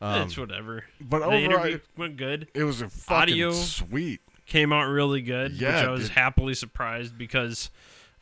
Um, 0.00 0.22
it's 0.22 0.36
whatever. 0.36 0.84
but 1.00 1.20
the 1.20 1.26
overall, 1.26 1.38
interview 1.44 1.74
it- 1.76 1.86
went 1.96 2.16
good. 2.16 2.48
it 2.52 2.64
was 2.64 2.82
a 2.82 2.90
fucking 2.90 3.22
Audio- 3.34 3.52
sweet. 3.52 4.20
Came 4.46 4.72
out 4.72 4.88
really 4.88 5.22
good, 5.22 5.52
Yeah, 5.52 5.76
which 5.80 5.86
I 5.88 5.90
was 5.90 6.02
dude. 6.02 6.10
happily 6.12 6.54
surprised 6.54 7.16
because 7.16 7.70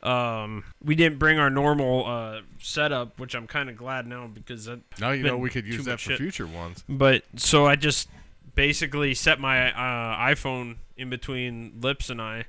um, 0.03 0.65
we 0.83 0.95
didn't 0.95 1.17
bring 1.17 1.39
our 1.39 1.49
normal 1.49 2.05
uh, 2.05 2.41
setup, 2.59 3.19
which 3.19 3.33
I'm 3.33 3.47
kind 3.47 3.69
of 3.69 3.77
glad 3.77 4.05
now 4.05 4.27
because 4.27 4.65
that 4.65 4.79
Now 4.99 5.11
you 5.11 5.23
know 5.23 5.37
we 5.37 5.49
could 5.49 5.65
use 5.65 5.85
that 5.85 5.99
for 5.99 6.11
shit. 6.11 6.17
future 6.17 6.45
ones. 6.45 6.83
But 6.89 7.23
so 7.37 7.65
I 7.65 7.75
just 7.75 8.09
basically 8.55 9.13
set 9.13 9.39
my 9.39 9.71
uh, 9.71 10.17
iPhone 10.33 10.77
in 10.97 11.09
between 11.09 11.79
Lips 11.81 12.09
and 12.09 12.21
I, 12.21 12.45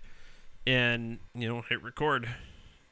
and 0.67 1.19
you 1.35 1.49
know 1.49 1.63
hit 1.63 1.83
record, 1.83 2.29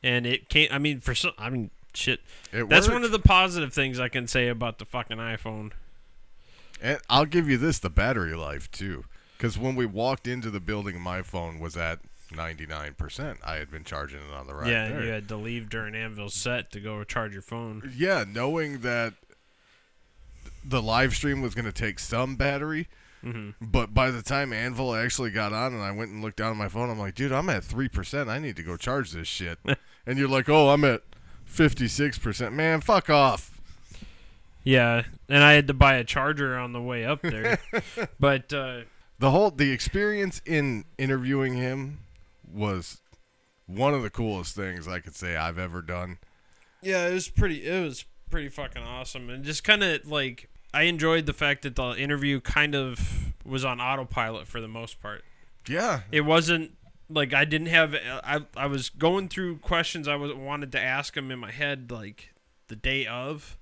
and 0.03 0.27
it 0.27 0.49
came. 0.49 0.69
I 0.71 0.79
mean, 0.79 1.01
for 1.01 1.15
some, 1.15 1.33
I 1.39 1.51
mean, 1.51 1.71
shit. 1.93 2.21
It 2.53 2.69
That's 2.69 2.87
worked. 2.87 2.95
one 2.95 3.05
of 3.05 3.11
the 3.11 3.19
positive 3.19 3.73
things 3.73 3.99
I 3.99 4.09
can 4.09 4.27
say 4.29 4.49
about 4.49 4.79
the 4.79 4.85
fucking 4.85 5.19
iPhone. 5.19 5.73
And 6.81 6.99
I'll 7.11 7.27
give 7.27 7.49
you 7.49 7.59
this: 7.59 7.79
the 7.81 7.91
battery 7.91 8.35
life 8.35 8.71
too. 8.71 9.05
Because 9.37 9.59
when 9.59 9.75
we 9.75 9.87
walked 9.87 10.29
into 10.29 10.51
the 10.51 10.61
building, 10.61 11.01
my 11.01 11.23
phone 11.23 11.59
was 11.59 11.77
at 11.77 11.99
ninety 12.33 12.67
nine 12.67 12.95
percent. 12.95 13.39
I 13.45 13.57
had 13.57 13.71
been 13.71 13.85
charging 13.85 14.21
it 14.21 14.33
on 14.35 14.47
the 14.47 14.55
right. 14.55 14.69
yeah, 14.71 14.89
there. 14.89 15.03
you 15.05 15.11
had 15.11 15.29
to 15.29 15.37
leave 15.37 15.69
during 15.71 15.95
Anvil's 15.95 16.35
set 16.35 16.71
to 16.73 16.81
go 16.81 17.03
charge 17.05 17.33
your 17.33 17.43
phone. 17.43 17.93
Yeah, 17.97 18.25
knowing 18.27 18.81
that 18.81 19.15
the 20.65 20.81
live 20.83 21.15
stream 21.15 21.43
was 21.43 21.55
going 21.55 21.65
to 21.65 21.73
take 21.73 21.99
some 21.99 22.37
battery, 22.37 22.89
Mm-hmm. 23.25 23.51
but 23.61 23.95
by 23.95 24.11
the 24.11 24.21
time 24.21 24.53
Anvil 24.53 24.97
actually 24.97 25.31
got 25.31 25.53
on 25.53 25.73
and 25.75 25.81
I 25.83 25.93
went 25.93 26.11
and 26.11 26.23
looked 26.23 26.39
down 26.39 26.51
at 26.51 26.57
my 26.57 26.67
phone, 26.69 26.91
I'm 26.91 26.99
like, 26.99 27.15
dude, 27.15 27.31
I'm 27.31 27.49
at 27.51 27.63
3%. 27.63 28.29
I 28.29 28.41
need 28.41 28.57
to 28.57 28.65
go 28.65 28.77
charge 28.77 29.13
this 29.13 29.29
shit. 29.29 29.61
and 30.07 30.19
you're 30.19 30.27
like, 30.29 30.49
oh, 30.49 30.71
I'm 30.71 30.83
at 30.85 31.03
56%. 31.49 32.53
Man, 32.53 32.81
fuck 32.81 33.09
off. 33.11 33.61
Yeah, 34.65 35.05
and 35.29 35.45
I 35.45 35.53
had 35.53 35.69
to 35.69 35.75
buy 35.75 35.95
a 35.99 36.05
charger 36.05 36.57
on 36.57 36.73
the 36.73 36.81
way 36.83 37.05
up 37.05 37.23
there. 37.23 37.61
but 38.19 38.53
uh, 38.53 38.81
The 39.21 39.31
whole 39.31 39.53
the 39.53 39.71
experience 39.71 40.43
in 40.45 40.85
interviewing 40.99 41.55
him 41.55 42.01
was 42.53 43.01
one 43.67 43.95
of 43.95 44.03
the 44.03 44.11
coolest 44.11 44.55
things 44.55 44.87
I 44.87 45.01
could 45.01 45.15
say 45.15 45.37
I've 45.37 45.59
ever 45.59 45.83
done. 45.83 46.19
Yeah, 46.83 47.07
it 47.09 47.15
was 47.15 47.29
pretty. 47.29 47.67
It 47.67 47.83
was 47.83 48.05
pretty 48.31 48.49
fucking 48.49 48.83
awesome, 48.83 49.31
and 49.31 49.45
just 49.45 49.65
kind 49.65 49.83
of 49.83 50.07
like 50.07 50.49
I 50.75 50.83
enjoyed 50.83 51.27
the 51.27 51.33
fact 51.33 51.63
that 51.63 51.77
the 51.77 51.95
interview 51.97 52.41
kind 52.41 52.75
of 52.75 53.35
was 53.45 53.65
on 53.65 53.81
autopilot 53.81 54.47
for 54.47 54.61
the 54.61 54.69
most 54.69 55.01
part. 55.01 55.23
Yeah. 55.69 56.01
It 56.11 56.23
wasn't 56.23 56.77
like 57.09 57.35
I 57.35 57.45
didn't 57.45 57.69
have. 57.69 57.95
I 57.95 58.41
I 58.57 58.67
was 58.67 58.89
going 58.89 59.29
through 59.29 59.59
questions 59.59 60.09
I 60.09 60.17
was 60.17 60.35
wanted 60.35 60.73
to 60.73 60.81
ask 60.81 61.17
him 61.17 61.31
in 61.31 61.39
my 61.39 61.51
head 61.51 61.91
like 61.91 62.35
the 62.69 62.77
day 62.77 63.07
of, 63.07 63.59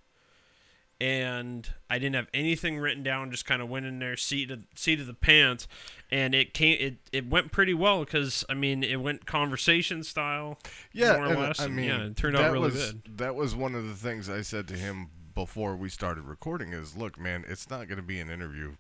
and 1.01 1.73
I 1.89 1.99
didn't 1.99 2.15
have 2.17 2.29
anything 2.35 2.79
written 2.79 3.03
down. 3.03 3.31
Just 3.31 3.47
kind 3.47 3.63
of 3.63 3.69
went 3.69 3.87
in 3.87 3.99
there, 3.99 4.17
seat 4.17 4.51
of 4.51 4.61
seat 4.75 5.01
of 5.01 5.07
the 5.07 5.15
pants, 5.15 5.67
and 6.11 6.35
it 6.35 6.53
came. 6.53 6.77
It 6.79 6.97
it 7.13 7.29
went 7.29 7.53
pretty 7.53 7.75
well 7.75 8.01
because 8.01 8.45
I 8.49 8.55
mean 8.55 8.85
it 8.85 9.01
went 9.01 9.25
conversation 9.25 10.05
style. 10.05 10.59
Yeah, 10.93 11.17
more 11.17 11.25
or 11.25 11.29
and, 11.31 11.41
less. 11.41 11.61
I 11.61 11.69
mean, 11.69 11.87
yeah, 11.87 12.05
it 12.05 12.17
turned 12.17 12.37
out 12.37 12.53
really 12.53 12.67
was, 12.67 12.93
good. 12.93 13.19
That 13.19 13.35
was 13.35 13.57
one 13.57 13.75
of 13.75 13.89
the 13.89 13.95
things 13.95 14.29
I 14.29 14.43
said 14.43 14.69
to 14.69 14.75
him 14.75 15.09
before 15.35 15.75
we 15.75 15.89
started 15.89 16.25
recording. 16.25 16.73
Is 16.73 16.97
look, 16.97 17.19
man, 17.19 17.45
it's 17.49 17.71
not 17.71 17.89
going 17.89 17.99
to 17.99 18.03
be 18.03 18.21
an 18.21 18.31
interview. 18.31 18.75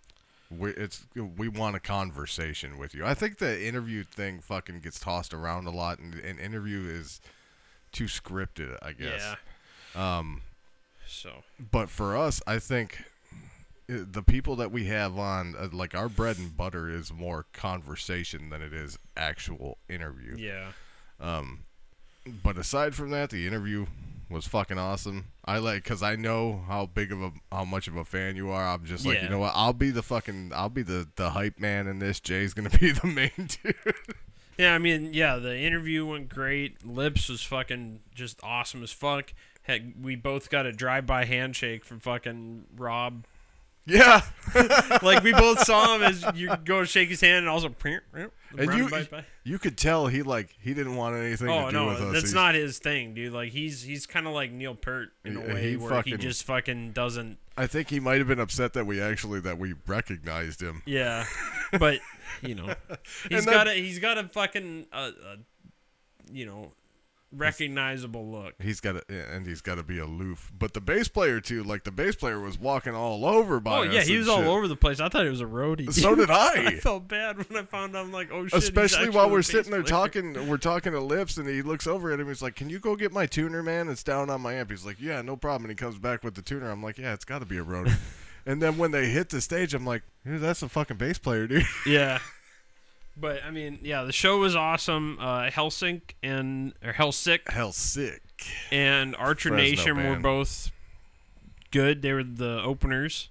We, 0.51 0.70
it's 0.72 1.06
we 1.14 1.48
want 1.48 1.76
a 1.76 1.80
conversation 1.80 2.76
with 2.76 2.94
you. 2.94 3.06
I 3.06 3.14
think 3.14 3.38
the 3.38 3.64
interview 3.66 4.05
thing 4.05 4.40
fucking 4.40 4.80
gets 4.80 4.98
tossed 4.98 5.32
around 5.32 5.66
a 5.66 5.70
lot, 5.70 6.01
and 6.01 6.14
an 6.14 6.38
interview 6.38 6.86
is 6.86 7.20
too 7.92 8.05
scripted. 8.05 8.76
I 8.82 8.92
guess. 8.92 9.36
Yeah. 9.94 10.18
Um, 10.18 10.42
So 11.12 11.43
but 11.73 11.91
for 11.91 12.16
us, 12.16 12.41
I 12.47 12.59
think 12.61 13.03
uh, 13.91 14.05
the 14.11 14.23
people 14.23 14.55
that 14.57 14.70
we 14.70 14.85
have 14.87 15.19
on, 15.19 15.55
uh, 15.59 15.69
like 15.73 15.95
our 15.95 16.09
bread 16.09 16.39
and 16.39 16.57
butter, 16.57 16.89
is 16.89 17.12
more 17.12 17.47
conversation 17.53 18.49
than 18.51 18.62
it 18.62 18.73
is 18.73 18.99
actual 19.16 19.78
interview. 19.89 20.37
yeah. 20.39 20.69
Um, 21.19 21.61
but 22.45 22.57
aside 22.57 22.95
from 22.95 23.11
that, 23.11 23.31
the 23.31 23.47
interview 23.47 23.87
was 24.31 24.47
fucking 24.47 24.78
awesome. 24.78 25.27
I 25.45 25.59
like 25.59 25.82
because 25.82 26.03
I 26.03 26.15
know 26.16 26.62
how 26.69 26.87
big 26.87 27.11
of 27.11 27.20
a 27.20 27.32
how 27.51 27.65
much 27.65 27.89
of 27.89 27.97
a 27.97 28.05
fan 28.05 28.37
you 28.37 28.51
are. 28.51 28.66
I'm 28.69 28.85
just 28.85 29.05
like, 29.05 29.16
Yeah. 29.16 29.24
you 29.24 29.28
know 29.31 29.41
what? 29.41 29.53
I'll 29.57 29.73
be 29.73 29.91
the 29.91 30.03
fucking 30.05 30.53
I'll 30.55 30.69
be 30.69 30.82
the 30.82 31.09
the 31.16 31.31
hype 31.31 31.59
man 31.59 31.89
in 31.89 31.99
this. 31.99 32.20
Jay's 32.20 32.55
gonna 32.55 32.70
be 32.81 32.93
the 32.93 33.07
main 33.09 33.32
dude. 33.37 33.74
Yeah, 34.57 34.74
I 34.74 34.78
mean, 34.78 35.12
yeah, 35.15 35.37
the 35.37 35.59
interview 35.59 36.07
went 36.07 36.28
great. 36.28 36.87
Lips 36.87 37.28
was 37.28 37.43
fucking 37.43 38.01
just 38.15 38.39
awesome 38.45 38.82
as 38.82 38.93
fuck. 38.93 39.32
Heck, 39.62 39.82
we 40.01 40.16
both 40.16 40.51
got 40.51 40.66
a 40.66 40.73
drive-by 40.73 41.24
handshake 41.27 41.85
from 41.85 42.01
fucking 42.01 42.65
Robb. 42.77 43.24
yeah, 43.87 44.20
Like 45.03 45.23
we 45.23 45.32
both 45.32 45.61
saw 45.65 45.95
him 45.97 46.03
as 46.03 46.24
you 46.35 46.51
go 46.65 46.81
to 46.81 46.87
shake 46.87 47.09
his 47.09 47.20
hand, 47.20 47.39
and 47.39 47.49
also 47.49 47.74
and 47.85 48.74
you 48.74 48.89
you 49.45 49.59
could 49.59 49.78
tell 49.78 50.07
he 50.09 50.23
like 50.23 50.55
he 50.61 50.74
didn't 50.74 50.97
want 50.97 51.16
anything 51.16 51.49
Oh 51.49 51.66
to 51.66 51.73
do 51.73 51.87
with 51.87 51.99
no, 52.01 52.07
us. 52.07 52.12
that's 52.12 52.24
He's- 52.24 52.35
not 52.35 52.55
his 52.55 52.78
thing, 52.78 53.15
dude. 53.15 53.32
Like 53.32 53.53
he's 53.53 53.82
he's 53.82 54.07
kind 54.07 54.27
of 54.27 54.32
like 54.35 54.53
Neil 54.53 54.74
Peart 54.74 55.11
in 55.24 55.37
a 55.37 55.41
way 55.41 55.70
he 55.70 55.77
where 55.77 55.91
fucking- 55.91 56.12
he 56.12 56.19
just 56.19 56.45
fucking 56.45 56.93
doesn't. 56.93 57.39
I 57.57 57.66
think 57.66 57.91
he 57.91 58.01
might 58.01 58.19
have 58.19 58.28
been 58.28 58.41
upset 58.41 58.73
that 58.74 58.87
we 58.87 59.01
actually 59.01 59.41
that 59.41 59.59
we 59.59 59.74
recognized 59.87 60.61
him. 60.62 60.82
Yeah, 60.87 61.24
but 61.78 62.01
you 62.43 62.55
know, 62.55 62.74
he's 63.28 63.47
got 63.47 63.66
a 63.69 63.73
he's 63.73 63.99
got 63.99 64.19
a 64.19 64.24
fucking 64.24 64.87
uh, 64.93 64.97
uh, 64.97 65.37
you 66.32 66.45
know 66.47 66.73
recognizable 67.32 68.31
look. 68.31 68.55
He's 68.61 68.81
got 68.81 68.93
to, 68.93 69.35
and 69.35 69.47
he's 69.47 69.61
got 69.61 69.77
to 69.77 69.82
be 69.82 69.98
aloof. 69.98 70.52
But 70.57 70.74
the 70.74 70.81
bass 70.81 71.09
player 71.09 71.40
too, 71.40 71.62
like 71.62 71.85
the 71.85 71.90
bass 71.90 72.16
player 72.16 72.40
was 72.40 72.59
walking 72.59 72.94
all 72.94 73.24
over 73.24 73.61
by 73.61 73.78
Oh 73.78 73.82
yeah, 73.82 74.02
he 74.02 74.16
was 74.16 74.28
all 74.28 74.48
over 74.48 74.69
the 74.69 74.77
place. 74.77 75.01
I 75.01 75.09
thought 75.09 75.24
he 75.24 75.31
was 75.31 75.40
a 75.40 75.47
roadie. 75.47 75.93
So 75.93 76.15
did 76.15 76.31
I. 76.31 76.66
I 76.66 76.74
felt 76.77 77.09
bad 77.09 77.36
when 77.48 77.62
I 77.62 77.65
found 77.65 77.97
out. 77.97 78.05
I'm 78.05 78.12
like, 78.12 78.31
oh 78.32 78.47
shit. 78.47 78.59
Especially 78.59 79.09
while 79.09 79.31
we're 79.31 79.43
sitting 79.43 79.70
there 79.70 79.82
player. 79.82 80.09
talking, 80.09 80.48
we're 80.48 80.57
talking 80.59 80.93
to 80.93 81.01
Lips, 81.01 81.36
and 81.36 81.48
he 81.48 81.62
looks 81.62 81.86
over 81.86 82.12
at 82.12 82.20
him. 82.20 82.28
He's 82.28 82.43
like, 82.43 82.57
"Can 82.57 82.70
you 82.70 82.78
go 82.78 82.97
get 82.97 83.12
my 83.12 83.27
tuner, 83.27 83.62
man? 83.62 83.89
It's 83.89 84.02
down 84.02 84.31
on 84.31 84.40
my 84.40 84.55
amp." 84.55 84.70
He's 84.70 84.85
like, 84.85 85.01
"Yeah, 85.01 85.23
no 85.23 85.36
problem." 85.36 85.70
And 85.70 85.78
he 85.78 85.82
comes 85.82 85.98
back 85.98 86.24
with 86.24 86.35
the 86.35 86.43
tuner. 86.43 86.70
I'm 86.70 86.82
like, 86.82 86.98
"Yeah, 86.98 87.15
it's 87.15 87.24
got 87.24 87.40
to 87.40 87.47
be 87.47 87.59
a 87.59 87.65
roadie." 87.65 87.97
and 88.47 88.62
then 88.62 88.77
when 88.78 88.90
they 88.90 89.09
hit 89.09 89.31
the 89.31 89.40
stage, 89.40 89.74
I'm 89.74 89.86
like, 89.86 90.02
"Dude, 90.24 90.40
that's 90.40 90.62
a 90.62 90.69
fucking 90.69 90.97
bass 90.97 91.19
player, 91.19 91.47
dude." 91.47 91.65
Yeah. 91.86 92.19
But 93.20 93.42
I 93.44 93.51
mean, 93.51 93.78
yeah, 93.82 94.02
the 94.05 94.12
show 94.12 94.38
was 94.38 94.56
awesome. 94.56 95.18
Uh, 95.20 95.51
Helsink 95.51 96.14
and 96.22 96.72
or 96.84 96.92
Hellsick 96.94 97.48
Hell, 97.51 97.72
sick. 97.72 98.22
and 98.72 99.14
Archer 99.16 99.51
Fresno 99.51 99.62
Nation 99.70 100.09
were 100.09 100.16
both 100.16 100.70
good. 101.70 102.02
They 102.02 102.12
were 102.12 102.24
the 102.24 102.62
openers. 102.62 103.28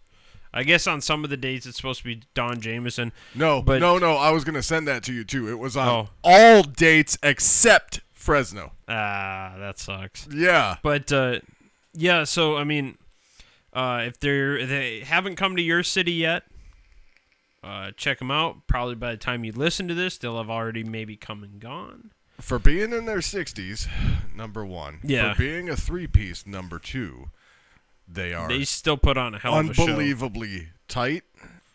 I 0.54 0.64
guess 0.64 0.88
on 0.88 1.02
some 1.02 1.24
of 1.24 1.30
the 1.30 1.38
dates 1.38 1.66
it's 1.68 1.78
supposed 1.78 2.00
to 2.00 2.06
be 2.06 2.22
Don 2.34 2.60
Jamieson. 2.60 3.12
No, 3.36 3.62
But- 3.62 3.80
no, 3.82 3.98
no. 4.00 4.16
I 4.16 4.32
was 4.32 4.44
gonna 4.44 4.64
send 4.64 4.88
that 4.88 5.04
to 5.04 5.14
you 5.14 5.24
too. 5.24 5.48
It 5.50 5.60
was 5.60 5.78
on 5.78 5.88
Oh. 5.88 6.10
all 6.24 6.64
dates 6.64 7.18
except 7.22 8.02
Fresno. 8.14 8.74
Ah, 8.88 9.54
that 9.60 9.78
sucks. 9.80 10.28
Yeah. 10.32 10.78
But 10.82 11.12
uh, 11.12 11.40
yeah, 11.94 12.24
so 12.24 12.58
I 12.58 12.64
mean, 12.64 12.98
uh, 13.74 14.04
if 14.08 14.20
they're 14.20 14.58
if 14.58 14.70
they 14.70 15.02
haven't 15.02 15.36
come 15.36 15.56
to 15.56 15.62
your 15.62 15.84
city 15.84 16.14
yet, 16.14 16.44
uh, 17.64 17.92
check 17.98 18.20
them 18.20 18.32
out. 18.32 18.68
Probably 18.68 18.96
by 18.96 19.12
the 19.12 19.18
time 19.18 19.44
you 19.44 19.52
listen 19.52 19.88
to 19.88 19.94
this, 19.94 20.18
they'll 20.18 20.38
have 20.38 20.50
already 20.50 20.84
maybe 20.84 21.16
come 21.16 21.44
and 21.44 21.60
gone. 21.60 22.12
For 22.40 22.58
being 22.60 22.94
in 22.94 23.06
their 23.06 23.18
60s, 23.20 23.88
number 24.36 24.66
one. 24.66 25.00
Yeah. 25.04 25.34
For 25.34 25.40
being 25.42 25.70
a 25.70 25.76
three 25.76 26.08
piece, 26.08 26.48
number 26.48 26.80
two. 26.80 27.30
they 28.08 28.34
are 28.34 28.48
They 28.48 28.64
still 28.64 28.98
put 28.98 29.18
on 29.18 29.36
a 29.36 29.40
hell 29.40 29.56
of 29.60 29.70
a 29.70 29.74
show. 29.74 29.84
unbelievably 29.84 30.70
tight 30.88 31.24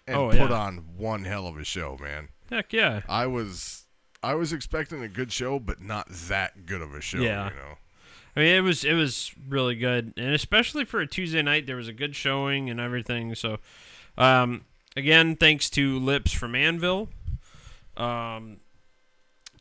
and 0.06 0.16
Oh, 0.16 0.28
put 0.30 0.50
yeah. 0.50 0.52
on 0.52 0.76
one 0.96 1.24
hell 1.24 1.46
of 1.46 1.58
a 1.58 1.64
show, 1.64 1.98
man. 2.00 2.28
Heck 2.50 2.72
yeah. 2.72 3.02
I 3.08 3.26
was 3.26 3.82
I 4.22 4.34
was 4.34 4.52
expecting 4.54 5.02
a 5.02 5.08
good 5.08 5.32
show, 5.32 5.58
but 5.58 5.82
not 5.82 6.06
that 6.08 6.64
good 6.64 6.80
of 6.80 6.94
a 6.94 7.00
show. 7.02 7.18
Yeah. 7.18 7.50
You 7.50 7.56
know. 7.56 7.74
I 8.36 8.40
mean, 8.40 8.54
it 8.56 8.60
was 8.62 8.84
it 8.84 8.94
was 8.94 9.32
really 9.48 9.76
good, 9.76 10.14
and 10.16 10.32
especially 10.34 10.84
for 10.86 11.00
a 11.00 11.06
Tuesday 11.06 11.42
night, 11.42 11.66
there 11.66 11.76
was 11.76 11.88
a 11.88 11.92
good 11.92 12.16
showing 12.16 12.68
and 12.70 12.80
everything. 12.80 13.34
So, 13.34 13.58
um, 14.18 14.64
again, 14.96 15.36
thanks 15.36 15.68
to 15.70 15.98
Lips 15.98 16.32
from 16.32 16.54
Anvil. 16.54 17.08
Um, 17.96 18.58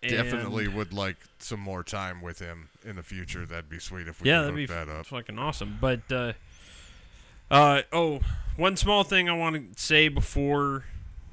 and- 0.01 0.11
Definitely 0.11 0.67
would 0.67 0.93
like 0.93 1.17
some 1.39 1.59
more 1.59 1.83
time 1.83 2.21
with 2.21 2.39
him 2.39 2.69
in 2.85 2.95
the 2.95 3.03
future. 3.03 3.45
That'd 3.45 3.69
be 3.69 3.79
sweet 3.79 4.07
if 4.07 4.21
we 4.21 4.29
yeah, 4.29 4.39
could 4.39 4.43
that'd 4.45 4.55
be 4.55 4.65
that 4.67 4.89
up. 4.89 5.05
fucking 5.05 5.37
awesome. 5.39 5.77
But 5.79 6.11
uh, 6.11 6.33
uh, 7.51 7.81
oh, 7.91 8.19
one 8.57 8.75
small 8.77 9.03
thing 9.03 9.29
I 9.29 9.33
want 9.33 9.75
to 9.77 9.81
say 9.81 10.07
before 10.07 10.85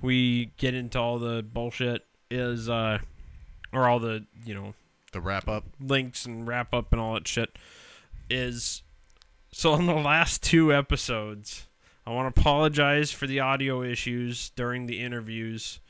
we 0.03 0.51
get 0.57 0.75
into 0.75 0.99
all 0.99 1.19
the 1.19 1.43
bullshit 1.43 2.05
is 2.31 2.69
uh, 2.69 2.99
or 3.73 3.89
all 3.89 3.99
the 3.99 4.25
you 4.45 4.55
know 4.55 4.75
The 5.13 5.21
wrap 5.21 5.49
up. 5.49 5.65
links 5.81 6.25
and 6.25 6.47
wrap 6.47 6.73
up 6.73 6.93
and 6.93 7.01
all 7.01 7.15
that 7.15 7.27
shit 7.29 7.57
is 8.29 8.83
so 9.53 9.73
on 9.73 9.87
the 9.87 9.95
last 9.95 10.43
two 10.43 10.73
episodes 10.73 11.67
i 12.11 12.15
want 12.15 12.35
to 12.35 12.41
apologize 12.41 13.11
for 13.11 13.27
the 13.27 13.41
audio 13.41 13.83
issues 13.83 14.51
during 14.51 14.87
the 14.87 15.01
interviews 15.01 15.81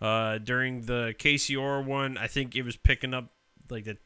uh, 0.00 0.38
during 0.38 0.82
the 0.82 1.14
casey 1.18 1.56
orr 1.56 1.80
one 1.82 2.16
i 2.18 2.26
think 2.26 2.54
it 2.54 2.62
was 2.62 2.76
picking 2.76 3.14
up 3.14 3.32
like 3.70 3.84
the 3.84 3.96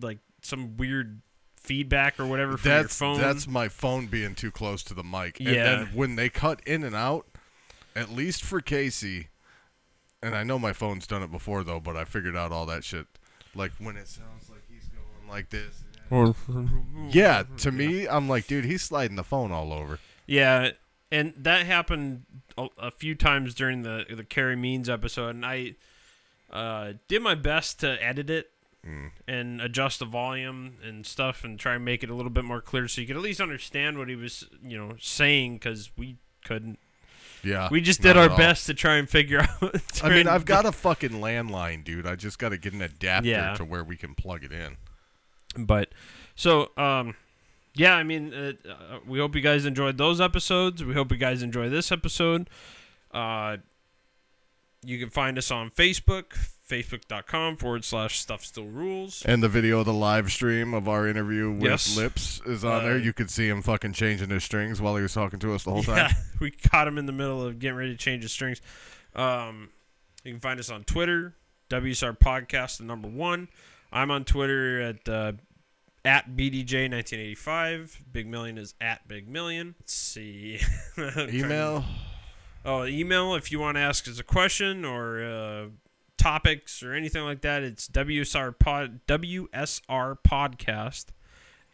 like 0.00 0.18
some 0.42 0.76
weird 0.76 1.20
feedback 1.56 2.20
or 2.20 2.26
whatever 2.26 2.56
from 2.56 2.70
That's 2.70 3.00
your 3.00 3.08
phone 3.14 3.20
that's 3.20 3.48
my 3.48 3.68
phone 3.68 4.06
being 4.06 4.34
too 4.34 4.50
close 4.52 4.82
to 4.84 4.94
the 4.94 5.02
mic. 5.02 5.40
And 5.40 5.48
Yeah. 5.48 5.64
then 5.64 5.86
when 5.94 6.14
they 6.14 6.28
cut 6.28 6.60
in 6.66 6.84
and 6.84 6.94
out, 6.94 7.26
at 7.96 8.10
least 8.10 8.44
for 8.44 8.60
Casey, 8.60 9.28
and 10.22 10.36
I 10.36 10.44
know 10.44 10.58
my 10.58 10.72
phone's 10.72 11.06
done 11.08 11.22
it 11.24 11.32
before 11.32 11.64
though, 11.64 11.80
but 11.80 11.96
I 11.96 12.04
figured 12.04 12.36
out 12.36 12.52
all 12.52 12.66
that 12.66 12.84
shit. 12.84 13.06
Like 13.54 13.72
when 13.78 13.96
it 13.96 14.06
sounds 14.06 14.48
like 14.48 14.62
he's 14.68 14.88
going 14.88 15.28
like 15.28 15.50
this. 15.50 15.82
Yeah, 17.10 17.44
to 17.58 17.70
me, 17.70 18.06
I'm 18.08 18.28
like, 18.28 18.46
dude, 18.46 18.64
he's 18.64 18.82
sliding 18.82 19.16
the 19.16 19.24
phone 19.24 19.52
all 19.52 19.72
over. 19.72 19.98
Yeah, 20.26 20.70
and 21.10 21.34
that 21.36 21.66
happened 21.66 22.24
a, 22.58 22.66
a 22.78 22.90
few 22.90 23.14
times 23.14 23.54
during 23.54 23.82
the 23.82 24.04
the 24.10 24.24
Carrie 24.24 24.56
Means 24.56 24.88
episode, 24.88 25.30
and 25.36 25.46
I 25.46 25.74
uh, 26.50 26.94
did 27.08 27.22
my 27.22 27.34
best 27.34 27.80
to 27.80 28.02
edit 28.04 28.30
it 28.30 28.50
and 29.26 29.60
adjust 29.60 29.98
the 29.98 30.04
volume 30.04 30.76
and 30.80 31.04
stuff, 31.04 31.42
and 31.42 31.58
try 31.58 31.74
and 31.74 31.84
make 31.84 32.04
it 32.04 32.10
a 32.10 32.14
little 32.14 32.30
bit 32.30 32.44
more 32.44 32.60
clear, 32.60 32.86
so 32.86 33.00
you 33.00 33.06
could 33.08 33.16
at 33.16 33.22
least 33.22 33.40
understand 33.40 33.98
what 33.98 34.08
he 34.08 34.14
was, 34.14 34.44
you 34.62 34.78
know, 34.78 34.92
saying, 35.00 35.54
because 35.54 35.90
we 35.96 36.18
couldn't. 36.44 36.78
Yeah, 37.42 37.68
We 37.70 37.80
just 37.80 38.00
did 38.00 38.16
our 38.16 38.28
best 38.36 38.66
to 38.66 38.74
try 38.74 38.96
and 38.96 39.08
figure 39.08 39.40
out. 39.62 39.80
I 40.04 40.08
mean, 40.08 40.26
I've 40.28 40.44
got 40.44 40.66
a 40.66 40.72
fucking 40.72 41.10
landline, 41.10 41.82
dude. 41.84 42.06
I 42.06 42.14
just 42.16 42.38
got 42.38 42.48
to 42.50 42.58
get 42.58 42.72
an 42.74 42.82
adapter 42.82 43.28
Yeah. 43.28 43.54
to 43.54 43.64
where 43.64 43.82
we 43.84 43.96
can 43.96 44.14
plug 44.14 44.42
it 44.44 44.52
in. 44.52 44.76
But 45.58 45.90
so 46.34 46.70
um 46.76 47.14
yeah 47.74 47.94
i 47.94 48.02
mean 48.02 48.32
uh, 48.34 48.52
uh, 48.68 48.98
we 49.06 49.18
hope 49.18 49.34
you 49.34 49.40
guys 49.40 49.64
enjoyed 49.64 49.96
those 49.98 50.20
episodes 50.20 50.84
we 50.84 50.94
hope 50.94 51.10
you 51.10 51.16
guys 51.18 51.42
enjoy 51.42 51.68
this 51.68 51.90
episode 51.92 52.48
uh 53.12 53.56
you 54.84 54.98
can 54.98 55.10
find 55.10 55.38
us 55.38 55.50
on 55.50 55.70
facebook 55.70 56.36
facebook.com 56.68 57.56
forward 57.56 57.84
slash 57.84 58.18
stuff 58.18 58.44
still 58.44 58.64
rules 58.66 59.22
And 59.24 59.40
the 59.42 59.48
video 59.48 59.78
of 59.80 59.86
the 59.86 59.92
live 59.92 60.30
stream 60.32 60.74
of 60.74 60.88
our 60.88 61.06
interview 61.06 61.50
with 61.52 61.62
Yes. 61.62 61.96
Lips 61.96 62.40
is 62.44 62.64
on 62.64 62.72
Uh, 62.72 62.80
there. 62.80 62.98
You 62.98 63.12
could 63.12 63.30
see 63.30 63.46
him 63.48 63.62
fucking 63.62 63.92
changing 63.92 64.30
his 64.30 64.42
strings 64.42 64.80
while 64.80 64.96
he 64.96 65.02
was 65.02 65.14
talking 65.14 65.38
to 65.38 65.54
us 65.54 65.62
the 65.62 65.70
whole 65.70 65.84
yeah 65.84 66.08
time. 66.08 66.16
we 66.40 66.50
caught 66.50 66.88
him 66.88 66.98
in 66.98 67.06
the 67.06 67.12
middle 67.12 67.40
of 67.40 67.60
getting 67.60 67.76
ready 67.76 67.92
to 67.92 67.96
change 67.96 68.24
his 68.24 68.32
strings 68.32 68.60
um 69.14 69.68
you 70.24 70.32
can 70.32 70.40
find 70.40 70.58
us 70.58 70.68
on 70.68 70.82
twitter 70.82 71.34
wsr 71.70 72.18
podcast 72.18 72.78
the 72.78 72.84
number 72.84 73.06
one 73.08 73.46
i'm 73.96 74.10
on 74.10 74.24
twitter 74.24 74.80
at 74.80 75.08
uh 75.08 75.32
at 76.04 76.36
BDJ1985. 76.36 77.96
Big 78.12 78.28
Million 78.28 78.58
is 78.58 78.74
at 78.80 79.08
Big 79.08 79.28
Million. 79.28 79.74
Let's 79.80 79.92
see. 79.92 80.60
I'm 80.96 81.10
trying 81.10 81.26
to- 81.26 81.36
Email. 81.36 81.84
Oh, 82.64 82.84
email 82.84 83.34
if 83.34 83.50
you 83.50 83.58
want 83.58 83.76
to 83.76 83.80
ask 83.80 84.06
us 84.08 84.20
a 84.20 84.22
question 84.22 84.84
or 84.84 85.22
uh, 85.22 85.66
topics 86.16 86.82
or 86.82 86.92
anything 86.94 87.24
like 87.24 87.40
that. 87.40 87.64
It's 87.64 87.88
WSR 87.88 88.56
pod, 88.58 89.00
WSR 89.08 90.16
podcast 90.26 91.06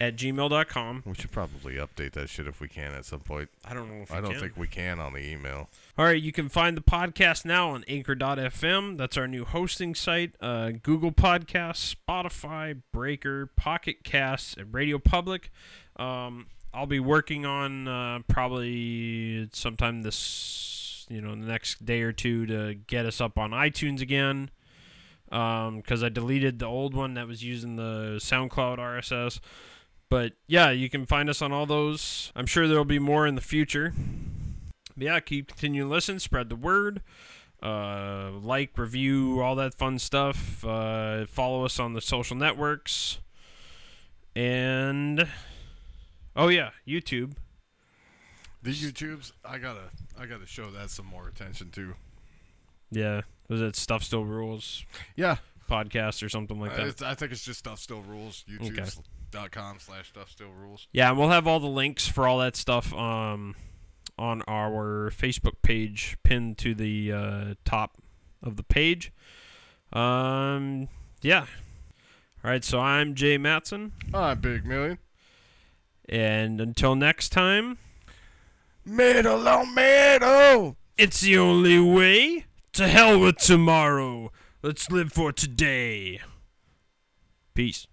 at 0.03 0.17
gmail.com. 0.17 1.05
We 1.07 1.15
should 1.15 1.31
probably 1.31 1.75
update 1.77 2.13
that 2.13 2.29
shit 2.29 2.49
if 2.49 2.61
we 2.61 2.67
can 2.67 2.93
at 2.93 3.05
some 3.05 3.21
point. 3.21 3.51
I 3.65 3.73
don't 3.73 3.89
know 3.89 4.03
if 4.03 4.13
I 4.13 4.21
don't 4.21 4.33
can. 4.33 4.41
think 4.41 4.57
we 4.57 4.67
can 4.67 4.99
on 4.99 5.13
the 5.13 5.21
email. 5.25 5.71
All 5.97 6.05
right, 6.05 6.21
you 6.21 6.33
can 6.33 6.49
find 6.49 6.77
the 6.77 6.83
podcast 6.83 7.45
now 7.45 7.71
on 7.71 7.85
Anchor.fm. 7.87 8.99
That's 8.99 9.17
our 9.17 9.29
new 9.29 9.45
hosting 9.45 9.95
site. 9.95 10.35
Uh, 10.41 10.73
Google 10.83 11.13
Podcasts, 11.13 11.95
Spotify, 11.95 12.81
Breaker, 12.93 13.47
Pocket 13.57 14.03
Casts, 14.03 14.55
and 14.57 14.75
Radio 14.75 14.99
Public. 14.99 15.53
Um, 15.95 16.49
I'll 16.75 16.87
be 16.87 16.99
working 16.99 17.47
on 17.47 17.87
uh, 17.87 18.19
probably 18.27 19.49
sometime 19.53 20.03
this, 20.03 21.07
you 21.09 21.21
know, 21.21 21.31
in 21.33 21.41
the 21.43 21.47
next 21.47 21.85
day 21.85 22.03
or 22.03 22.13
two 22.13 22.45
to 22.47 22.75
get 22.75 23.07
us 23.07 23.21
up 23.21 23.39
on 23.39 23.53
iTunes 23.53 24.01
again. 24.01 24.51
Because 25.27 26.03
I 26.03 26.09
deleted 26.11 26.59
the 26.59 26.67
old 26.67 26.93
one 26.93 27.15
that 27.15 27.27
was 27.29 27.43
using 27.45 27.77
the 27.77 28.17
SoundCloud 28.19 28.79
RSS. 28.79 29.39
But 30.13 30.35
yeah, 30.47 30.69
you 30.69 30.91
can 30.91 31.07
find 31.07 31.31
us 31.31 31.41
on 31.41 31.53
all 31.53 31.65
those. 31.65 32.33
I'm 32.37 32.45
sure 32.45 32.69
there'll 32.69 32.85
be 32.85 32.99
more 32.99 33.27
in 33.27 33.35
the 33.35 33.41
future. 33.41 33.95
But 34.95 35.05
yeah, 35.05 35.21
keep 35.21 35.49
continuing 35.49 35.89
to 35.89 35.95
listen, 35.95 36.21
spread 36.21 36.51
the 36.51 36.55
word, 36.55 37.01
uh, 37.63 38.33
like, 38.33 38.77
review, 38.77 39.41
all 39.41 39.55
that 39.55 39.73
fun 39.73 39.99
stuff. 39.99 40.67
Uh, 40.67 41.25
follow 41.25 41.65
us 41.65 41.81
on 41.81 41.95
the 41.95 42.03
social 42.03 42.37
networks, 42.37 43.21
and 44.37 45.27
oh 46.37 46.49
yeah, 46.49 46.73
YouTube. 46.87 47.33
The 48.63 48.73
YouTubes, 48.73 49.33
I 49.47 49.57
gotta, 49.57 49.89
I 50.21 50.27
gotta 50.27 50.47
show 50.47 50.71
that 50.73 50.91
some 50.91 51.07
more 51.07 51.27
attention 51.27 51.71
too. 51.71 51.95
Yeah, 52.91 53.23
was 53.49 53.63
it 53.63 53.77
Stuff 53.77 54.05
Still 54.05 54.27
Rules 54.27 54.85
Yeah, 55.17 55.37
podcast 55.71 56.23
or 56.23 56.29
something 56.29 56.61
like 56.61 56.73
uh, 56.73 56.77
that? 56.77 56.87
it's, 56.89 57.03
I 57.03 57.15
think 57.15 57.33
it's 57.33 57.47
just 57.47 57.61
stuff 57.61 57.79
still 57.79 58.03
rules. 58.03 58.45
YouTube.com 59.33 59.79
slash 59.81 60.09
stuff 60.09 60.31
still 60.31 60.51
rules. 60.51 60.89
Yeah, 60.93 61.11
and 61.11 61.19
we'll 61.19 61.31
have 61.31 61.47
all 61.47 61.61
the 61.61 61.67
links 61.67 62.07
for 62.09 62.27
all 62.27 62.39
that 62.39 62.57
stuff 62.57 62.93
um, 62.95 63.55
on 64.19 64.43
our 64.47 65.11
Facebook 65.11 65.63
page, 65.63 66.17
pinned 66.23 66.59
to 66.59 66.75
the 66.75 67.13
uh, 67.13 67.55
top 67.65 67.99
of 68.43 68.57
the 68.57 68.63
page. 68.63 69.13
Um, 69.93 70.89
yeah. 71.23 71.47
All 72.45 72.51
right, 72.51 72.65
so 72.65 72.81
I'm 72.81 73.15
Jay 73.15 73.39
Matson, 73.39 73.93
Ah, 74.13 74.35
big 74.35 74.67
million. 74.67 74.99
and 76.09 76.61
until 76.61 76.95
next 76.97 77.29
time, 77.31 77.79
Metal 78.85 79.47
on 79.47 79.73
metal. 79.75 80.77
it's 80.99 81.21
the 81.21 81.39
only 81.39 81.79
way. 81.79 82.47
To 82.73 82.89
hell 82.89 83.21
with 83.21 83.37
tomorrow. 83.37 84.33
Let's 84.63 84.91
live 84.91 85.13
for 85.13 85.31
today. 85.31 86.21
Peace. 87.55 87.87